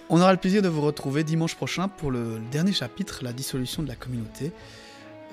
On 0.09 0.21
aura 0.21 0.31
le 0.31 0.37
plaisir 0.37 0.61
de 0.61 0.67
vous 0.67 0.81
retrouver 0.81 1.23
dimanche 1.23 1.55
prochain 1.55 1.87
pour 1.87 2.11
le 2.11 2.39
dernier 2.51 2.73
chapitre, 2.73 3.19
la 3.23 3.33
dissolution 3.33 3.81
de 3.83 3.87
la 3.87 3.95
communauté. 3.95 4.51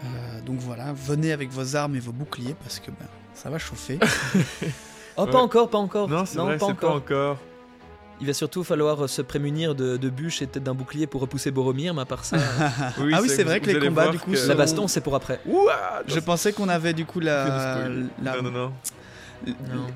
Euh, 0.05 0.41
donc 0.47 0.59
voilà, 0.59 0.93
venez 0.95 1.33
avec 1.33 1.51
vos 1.51 1.77
armes 1.77 1.95
et 1.95 2.01
vos 2.01 2.13
boucliers 2.13 2.57
parce 2.63 2.81
que 2.81 2.91
ben, 2.91 3.07
ça 3.35 3.51
va 3.51 3.59
chauffer. 3.59 3.99
Oh, 5.19 5.25
Ouais. 5.27 5.31
pas 5.31 5.39
encore, 5.41 5.69
pas 5.69 5.77
encore. 5.77 6.09
Non, 6.09 6.25
c'est 6.25 6.39
vrai, 6.39 6.57
pas 6.57 6.65
c'est 6.65 6.73
encore. 6.73 6.91
pas 6.93 6.97
encore. 6.97 7.37
Il 8.23 8.27
va 8.27 8.33
surtout 8.33 8.65
falloir 8.65 9.05
euh, 9.05 9.09
se 9.09 9.21
prémunir 9.21 9.75
de, 9.75 9.99
de 9.99 10.09
bûches 10.09 10.41
et 10.41 10.47
peut-être 10.47 10.65
d'un 10.65 10.73
bouclier 10.73 11.07
pour 11.07 11.21
repousser 11.21 11.51
Boromir, 11.51 11.93
mais 11.93 12.01
à 12.01 12.05
part 12.07 12.25
ça, 12.25 12.39
Oui, 12.99 13.13
ah 13.15 13.19
oui, 13.21 13.29
c'est 13.29 13.45
vrai 13.45 13.61
que 13.61 13.71
les 13.71 13.79
combats 13.89 14.09
du 14.09 14.19
coup 14.19 14.31
que- 14.31 14.39
sont- 14.39 14.49
la 14.49 14.55
baston, 14.55 14.89
c'est 14.89 15.03
pour 15.03 15.15
après. 15.15 15.39
Ouah, 15.45 16.03
Je 16.07 16.19
pensais 16.19 16.55
qu'on 16.55 16.71
avait 16.71 16.95
du 16.95 17.05
coup 17.05 17.21
la, 17.21 17.89
la, 18.23 18.37
Non, 18.37 18.43
non, 18.45 18.51
non. 18.51 18.73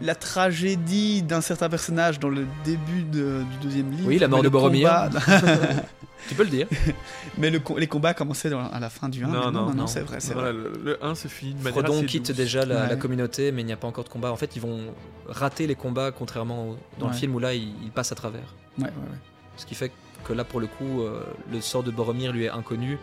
La 0.02 0.14
tragédie 0.14 1.22
d'un 1.22 1.40
certain 1.40 1.68
personnage 1.68 2.18
dans 2.20 2.28
le 2.28 2.46
début 2.64 3.02
de- 3.02 3.42
du 3.50 3.56
deuxième 3.62 3.90
livre. 3.90 4.08
Oui, 4.08 4.18
la 4.18 4.28
mort 4.28 4.42
de 4.42 4.48
Boromir. 4.48 4.88
combat- 4.88 5.20
Tu 6.28 6.34
peux 6.34 6.42
le 6.42 6.50
dire. 6.50 6.66
mais 7.38 7.50
le 7.50 7.60
les 7.76 7.86
combats 7.86 8.12
commençaient 8.12 8.50
dans- 8.50 8.68
à 8.68 8.80
la 8.80 8.90
fin 8.90 9.08
du 9.08 9.22
1. 9.24 9.28
Non, 9.28 9.50
non, 9.52 9.66
non, 9.66 9.74
non. 9.74 9.86
c'est 9.86 10.00
vrai, 10.00 10.16
c'est 10.18 10.32
Voilà, 10.34 10.50
vrai. 10.52 10.60
le, 10.60 10.80
le 10.92 11.04
1 11.04 11.14
se 11.14 11.28
finit 11.28 11.52
de 11.54 11.58
manière 11.58 11.72
Frodon 11.84 11.98
assez 11.98 12.06
quitte 12.06 12.26
douce. 12.28 12.36
déjà 12.36 12.64
la, 12.66 12.82
Ouais. 12.82 12.88
la 12.88 12.96
communauté, 12.96 13.52
mais 13.52 13.62
il 13.62 13.66
n'y 13.66 13.72
a 13.72 13.76
pas 13.76 13.86
encore 13.86 14.02
de 14.02 14.08
combat. 14.08 14.32
En 14.32 14.36
fait, 14.36 14.56
ils 14.56 14.62
vont 14.62 14.80
rater 15.28 15.68
les 15.68 15.76
combats, 15.76 16.10
contrairement 16.10 16.70
au- 16.70 16.78
dans 16.98 17.06
le 17.06 17.12
film 17.14 17.34
où 17.34 17.38
là, 17.38 17.54
ils, 17.54 17.68
ils 17.84 17.90
passent 17.92 18.10
à 18.12 18.16
travers. 18.16 18.54
Ouais, 18.78 18.84
ouais, 18.84 18.90
ouais. 18.90 19.18
Ce 19.56 19.66
qui 19.66 19.76
fait 19.76 19.92
que 20.24 20.32
là, 20.32 20.42
pour 20.42 20.58
le 20.58 20.66
coup, 20.66 21.02
euh, 21.02 21.22
le 21.52 21.60
sort 21.60 21.84
de 21.84 21.92
Boromir 21.92 22.32
lui 22.32 22.44
est 22.44 22.50
inconnu, 22.50 22.98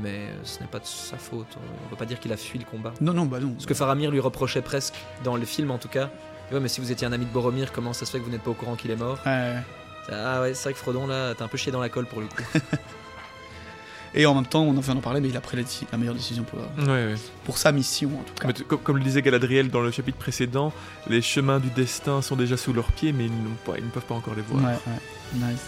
mais 0.00 0.28
ce 0.44 0.60
n'est 0.60 0.66
pas 0.66 0.78
de 0.78 0.86
sa 0.86 1.16
faute. 1.16 1.46
On 1.56 1.84
ne 1.84 1.90
peut 1.90 1.96
pas 1.96 2.06
dire 2.06 2.20
qu'il 2.20 2.32
a 2.32 2.36
fui 2.36 2.58
le 2.58 2.64
combat. 2.64 2.92
Non, 3.00 3.12
non, 3.12 3.26
bah 3.26 3.40
non. 3.40 3.54
Ce 3.58 3.66
que 3.66 3.74
Faramir 3.74 4.10
lui 4.10 4.20
reprochait 4.20 4.62
presque, 4.62 4.94
dans 5.24 5.36
le 5.36 5.44
film 5.44 5.70
en 5.70 5.78
tout 5.78 5.88
cas. 5.88 6.10
Ouais, 6.50 6.60
mais 6.60 6.68
si 6.68 6.80
vous 6.80 6.92
étiez 6.92 7.06
un 7.06 7.12
ami 7.12 7.24
de 7.24 7.30
Boromir, 7.30 7.72
comment 7.72 7.92
ça 7.92 8.04
se 8.04 8.10
fait 8.10 8.18
que 8.18 8.24
vous 8.24 8.30
n'êtes 8.30 8.42
pas 8.42 8.50
au 8.50 8.54
courant 8.54 8.76
qu'il 8.76 8.90
est 8.90 8.96
mort 8.96 9.18
Ouais, 9.24 9.32
ouais. 9.32 9.62
Ah 10.10 10.40
ouais, 10.40 10.54
c'est 10.54 10.64
vrai 10.64 10.72
que 10.72 10.78
Frodon, 10.78 11.06
là, 11.06 11.34
t'as 11.34 11.44
un 11.44 11.48
peu 11.48 11.56
chié 11.56 11.72
dans 11.72 11.80
la 11.80 11.88
colle 11.88 12.06
pour 12.06 12.20
le 12.20 12.26
coup. 12.26 12.42
Et 14.14 14.26
en 14.26 14.34
même 14.34 14.46
temps, 14.46 14.62
on 14.62 14.76
en 14.76 14.80
vient 14.80 14.94
d'en 14.94 15.00
parler, 15.00 15.20
mais 15.20 15.28
il 15.28 15.36
a 15.36 15.40
pris 15.40 15.56
la, 15.56 15.98
meilleure 15.98 16.14
décision 16.14 16.44
pour, 16.44 16.58
Ouais, 16.86 16.86
ouais. 16.86 17.14
pour 17.44 17.56
sa 17.56 17.72
mission, 17.72 18.10
en 18.20 18.22
tout 18.22 18.34
cas. 18.34 18.48
Mais 18.48 18.52
comme, 18.52 18.80
comme 18.80 18.98
le 18.98 19.02
disait 19.04 19.22
Galadriel 19.22 19.70
dans 19.70 19.80
le 19.80 19.90
chapitre 19.90 20.18
précédent, 20.18 20.72
les 21.08 21.22
chemins 21.22 21.60
du 21.60 21.70
destin 21.70 22.20
sont 22.20 22.36
déjà 22.36 22.58
sous 22.58 22.74
leurs 22.74 22.92
pieds, 22.92 23.12
mais 23.12 23.24
ils, 23.26 23.32
pas, 23.64 23.78
ils 23.78 23.84
ne 23.84 23.90
peuvent 23.90 24.04
pas 24.04 24.14
encore 24.14 24.34
les 24.34 24.42
voir. 24.42 24.62
Ouais, 24.62 24.78
ouais. 24.86 25.48
Nice. 25.52 25.64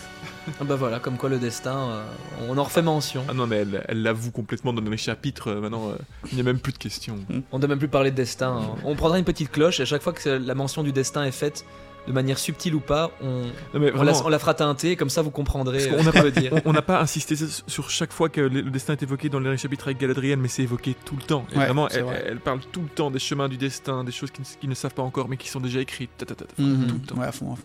Ah 0.60 0.64
bah 0.64 0.76
voilà, 0.76 0.98
comme 1.00 1.16
quoi 1.16 1.28
le 1.28 1.38
destin, 1.38 1.76
euh, 1.90 2.04
on 2.48 2.58
en 2.58 2.62
refait 2.64 2.82
mention. 2.82 3.24
Ah 3.28 3.34
non, 3.34 3.46
mais 3.46 3.56
elle 3.56 3.84
elle 3.88 4.02
l'avoue 4.02 4.30
complètement 4.30 4.72
dans 4.72 4.82
les 4.82 4.96
chapitres. 4.96 5.48
euh, 5.50 5.60
maintenant, 5.60 5.88
euh, 5.90 5.94
il 6.30 6.34
n'y 6.36 6.40
a 6.40 6.44
même 6.44 6.58
plus 6.58 6.72
de 6.72 6.78
questions. 6.78 7.18
On 7.52 7.56
ne 7.56 7.60
doit 7.60 7.68
même 7.68 7.78
plus 7.78 7.88
parler 7.88 8.10
de 8.10 8.16
destin. 8.16 8.58
hein. 8.62 8.76
On 8.84 8.94
prendra 8.96 9.18
une 9.18 9.24
petite 9.24 9.50
cloche, 9.50 9.80
et 9.80 9.82
à 9.82 9.86
chaque 9.86 10.02
fois 10.02 10.12
que 10.12 10.28
la 10.28 10.54
mention 10.54 10.82
du 10.82 10.92
destin 10.92 11.24
est 11.24 11.30
faite, 11.32 11.64
de 12.06 12.12
manière 12.12 12.38
subtile 12.38 12.74
ou 12.74 12.80
pas, 12.80 13.10
on, 13.22 13.44
Non, 13.44 13.80
mais 13.80 13.90
on, 13.92 14.02
la, 14.02 14.12
vraiment, 14.12 14.22
on 14.26 14.28
la 14.28 14.38
fera 14.38 14.52
teinter, 14.52 14.94
comme 14.94 15.08
ça 15.08 15.22
vous 15.22 15.30
comprendrez 15.30 15.88
Parce 15.88 16.06
euh, 16.06 16.12
qu'on 16.22 16.28
dire. 16.40 16.52
on- 16.52 16.60
on 16.66 16.72
n'a 16.74 16.82
pas 16.82 17.00
insisté 17.00 17.34
sur 17.66 17.88
chaque 17.88 18.12
fois 18.12 18.28
que 18.28 18.42
le 18.42 18.60
le 18.60 18.70
destin 18.70 18.92
est 18.92 19.02
évoqué 19.02 19.30
dans 19.30 19.40
les 19.40 19.56
chapitres 19.56 19.86
avec 19.88 19.98
Galadriel, 19.98 20.38
mais 20.38 20.48
c'est 20.48 20.62
évoqué 20.64 20.94
tout 21.06 21.16
le 21.16 21.22
temps. 21.22 21.46
Et 21.52 21.56
Ouais, 21.58 21.64
vraiment, 21.64 21.88
c'est 21.90 21.98
elle, 22.00 22.04
vrai. 22.04 22.24
elle 22.28 22.40
parle 22.40 22.60
tout 22.70 22.82
le 22.82 22.88
temps 22.88 23.10
des 23.10 23.18
chemins 23.18 23.48
du 23.48 23.56
destin, 23.56 24.04
des 24.04 24.12
choses 24.12 24.30
qu'ils 24.30 24.42
ne, 24.44 24.60
qu'ils 24.60 24.68
ne 24.68 24.74
savent 24.74 24.92
pas 24.92 25.02
encore, 25.02 25.30
mais 25.30 25.38
qui 25.38 25.48
sont 25.48 25.60
déjà 25.60 25.80
écrites. 25.80 26.10
ta, 26.18 26.26
ta, 26.26 26.34
ta, 26.34 26.44
ta, 26.44 26.62
Mhm. 26.62 26.86
tout 26.88 26.94
le 26.94 27.00
temps. 27.06 27.16
Ouais, 27.16 27.26
à 27.26 27.32
fond, 27.32 27.54
à 27.54 27.56
fond. 27.56 27.62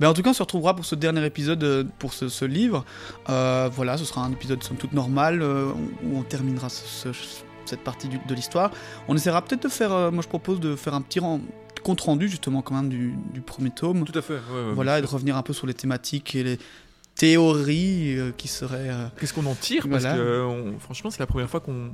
Ben, 0.00 0.08
en 0.08 0.14
tout 0.14 0.22
cas, 0.22 0.30
on 0.30 0.34
se 0.34 0.42
retrouvera 0.42 0.74
pour 0.74 0.84
ce 0.86 0.94
dernier 0.94 1.24
épisode, 1.26 1.62
euh, 1.62 1.84
pour 1.98 2.14
ce, 2.14 2.28
ce 2.28 2.44
livre. 2.46 2.84
Euh, 3.28 3.68
voilà, 3.72 3.96
ce 3.98 4.04
sera 4.04 4.24
un 4.24 4.32
épisode 4.32 4.62
somme 4.62 4.78
toute 4.78 4.92
normal, 4.94 5.42
euh, 5.42 5.70
où 6.04 6.16
on 6.18 6.22
terminera 6.22 6.68
ce- 6.70 7.12
ce- 7.12 7.42
cette 7.66 7.80
partie 7.84 8.08
du- 8.08 8.18
de 8.26 8.34
l'histoire. 8.34 8.70
On 9.08 9.14
essaiera 9.14 9.42
peut-être 9.42 9.62
de 9.64 9.68
faire, 9.68 9.92
euh, 9.92 10.10
moi 10.10 10.22
je 10.22 10.28
propose 10.28 10.58
de 10.58 10.74
faire 10.74 10.94
un 10.94 11.02
petit 11.02 11.20
compte 11.82 12.00
rendu 12.00 12.28
justement 12.28 12.62
quand 12.62 12.74
même 12.74 12.88
du, 12.88 13.14
du 13.32 13.40
premier 13.42 13.70
tome. 13.70 14.04
Tout 14.04 14.18
à 14.18 14.22
fait. 14.22 14.34
ouais, 14.34 14.38
ouais, 14.68 14.72
voilà, 14.74 14.98
et 14.98 15.02
de 15.02 15.06
revenir 15.06 15.36
un 15.36 15.42
peu 15.42 15.52
sur 15.52 15.66
les 15.66 15.74
thématiques 15.74 16.34
et 16.34 16.42
les 16.42 16.58
théories 17.14 18.16
euh, 18.18 18.32
qui 18.36 18.48
seraient... 18.48 18.88
euh, 18.90 19.06
Qu'est-ce 19.18 19.34
qu'on 19.34 19.44
en 19.46 19.54
tire? 19.54 19.86
Parce 19.88 20.02
Voilà. 20.02 20.16
que, 20.16 20.22
euh, 20.22 20.44
on- 20.46 20.78
franchement, 20.78 21.10
c'est 21.10 21.20
la 21.20 21.26
première 21.26 21.50
fois 21.50 21.60
qu'on 21.60 21.90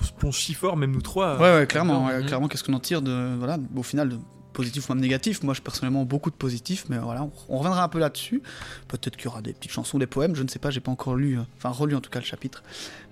on 0.00 0.04
se 0.04 0.12
plonge 0.12 0.38
si 0.38 0.54
fort, 0.54 0.76
même 0.76 0.92
nous 0.92 1.02
trois. 1.02 1.36
Ouais, 1.38 1.54
ouais, 1.58 1.66
clairement, 1.66 2.06
ouais, 2.06 2.20
Mhm. 2.20 2.26
clairement, 2.26 2.48
qu'est-ce 2.48 2.64
qu'on 2.64 2.72
en 2.72 2.80
tire 2.80 3.02
de, 3.02 3.34
voilà, 3.38 3.58
au 3.76 3.82
final, 3.82 4.08
de 4.08 4.18
positif 4.52 4.88
ou 4.88 4.94
même 4.94 5.02
négatif. 5.02 5.42
Moi, 5.42 5.54
je 5.54 5.60
personnellement 5.60 6.04
beaucoup 6.04 6.30
de 6.30 6.36
positifs, 6.36 6.86
mais 6.88 6.98
voilà, 6.98 7.22
on, 7.22 7.32
on 7.48 7.58
reviendra 7.58 7.82
un 7.82 7.88
peu 7.88 7.98
là-dessus. 7.98 8.42
Peut-être 8.88 9.16
qu'il 9.16 9.26
y 9.26 9.28
aura 9.28 9.42
des 9.42 9.52
petites 9.52 9.72
chansons, 9.72 9.98
des 9.98 10.06
poèmes, 10.06 10.34
je 10.34 10.42
ne 10.42 10.48
sais 10.48 10.58
pas, 10.58 10.70
j'ai 10.70 10.80
pas 10.80 10.90
encore 10.90 11.14
lu, 11.14 11.38
euh, 11.38 11.42
enfin 11.56 11.70
relu 11.70 11.94
en 11.94 12.00
tout 12.00 12.10
cas 12.10 12.20
le 12.20 12.24
chapitre. 12.24 12.62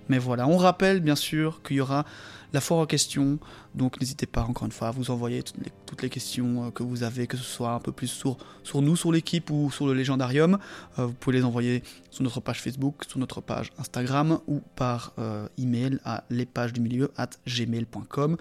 Mais 0.09 0.17
voilà, 0.17 0.47
on 0.47 0.57
rappelle 0.57 0.99
bien 0.99 1.15
sûr 1.15 1.61
qu'il 1.63 1.77
y 1.77 1.81
aura 1.81 2.05
la 2.51 2.61
foire 2.61 2.79
en 2.79 2.85
question, 2.87 3.37
donc 3.75 3.99
n'hésitez 3.99 4.25
pas 4.25 4.41
encore 4.41 4.65
une 4.65 4.71
fois 4.71 4.87
à 4.87 4.91
vous 4.91 5.11
envoyer 5.11 5.43
toutes 5.43 6.01
les, 6.01 6.09
questions 6.09 6.65
euh, 6.65 6.71
que 6.71 6.81
vous 6.81 7.03
avez, 7.03 7.27
que 7.27 7.37
ce 7.37 7.43
soit 7.43 7.73
un 7.73 7.79
peu 7.79 7.91
plus 7.91 8.07
sur, 8.07 8.37
nous, 8.81 8.95
sur 8.95 9.11
l'équipe 9.11 9.51
ou 9.51 9.69
sur 9.69 9.85
le 9.85 9.93
légendarium. 9.93 10.57
Euh, 10.97 11.05
vous 11.05 11.13
pouvez 11.13 11.37
les 11.37 11.45
envoyer 11.45 11.83
sur 12.09 12.23
notre 12.23 12.39
page 12.39 12.61
Facebook, 12.61 13.03
sur 13.07 13.19
notre 13.19 13.41
page 13.41 13.71
Instagram 13.77 14.39
ou 14.47 14.61
par 14.75 15.13
euh, 15.19 15.47
email 15.59 15.99
à 16.05 16.23
lespagesdumilieu 16.31 17.11
at 17.17 17.29
gmail.com. 17.45 18.37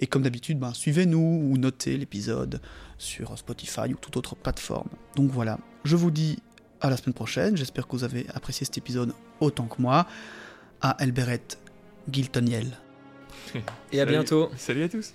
Et 0.00 0.08
comme 0.08 0.22
d'habitude, 0.22 0.58
ben, 0.58 0.74
suivez-nous 0.74 1.48
ou 1.48 1.56
notez 1.56 1.96
l'épisode 1.96 2.60
sur 2.98 3.38
Spotify 3.38 3.92
ou 3.92 3.96
toute 3.96 4.16
autre 4.16 4.34
plateforme. 4.34 4.88
Donc 5.14 5.30
voilà, 5.30 5.58
je 5.84 5.94
vous 5.94 6.10
dis 6.10 6.40
à 6.80 6.90
la 6.90 6.96
semaine 6.96 7.14
prochaine. 7.14 7.56
J'espère 7.56 7.86
que 7.86 7.92
vous 7.92 8.04
avez 8.04 8.26
apprécié 8.34 8.66
cet 8.66 8.76
épisode 8.76 9.14
autant 9.40 9.66
que 9.66 9.80
moi. 9.80 10.06
À 10.82 10.96
Elberet 10.98 11.40
Giltoniel. 12.10 12.66
Et 13.92 14.00
à 14.00 14.04
Salut. 14.04 14.10
bientôt. 14.10 14.50
Salut 14.56 14.82
à 14.84 14.88
tous. 14.88 15.14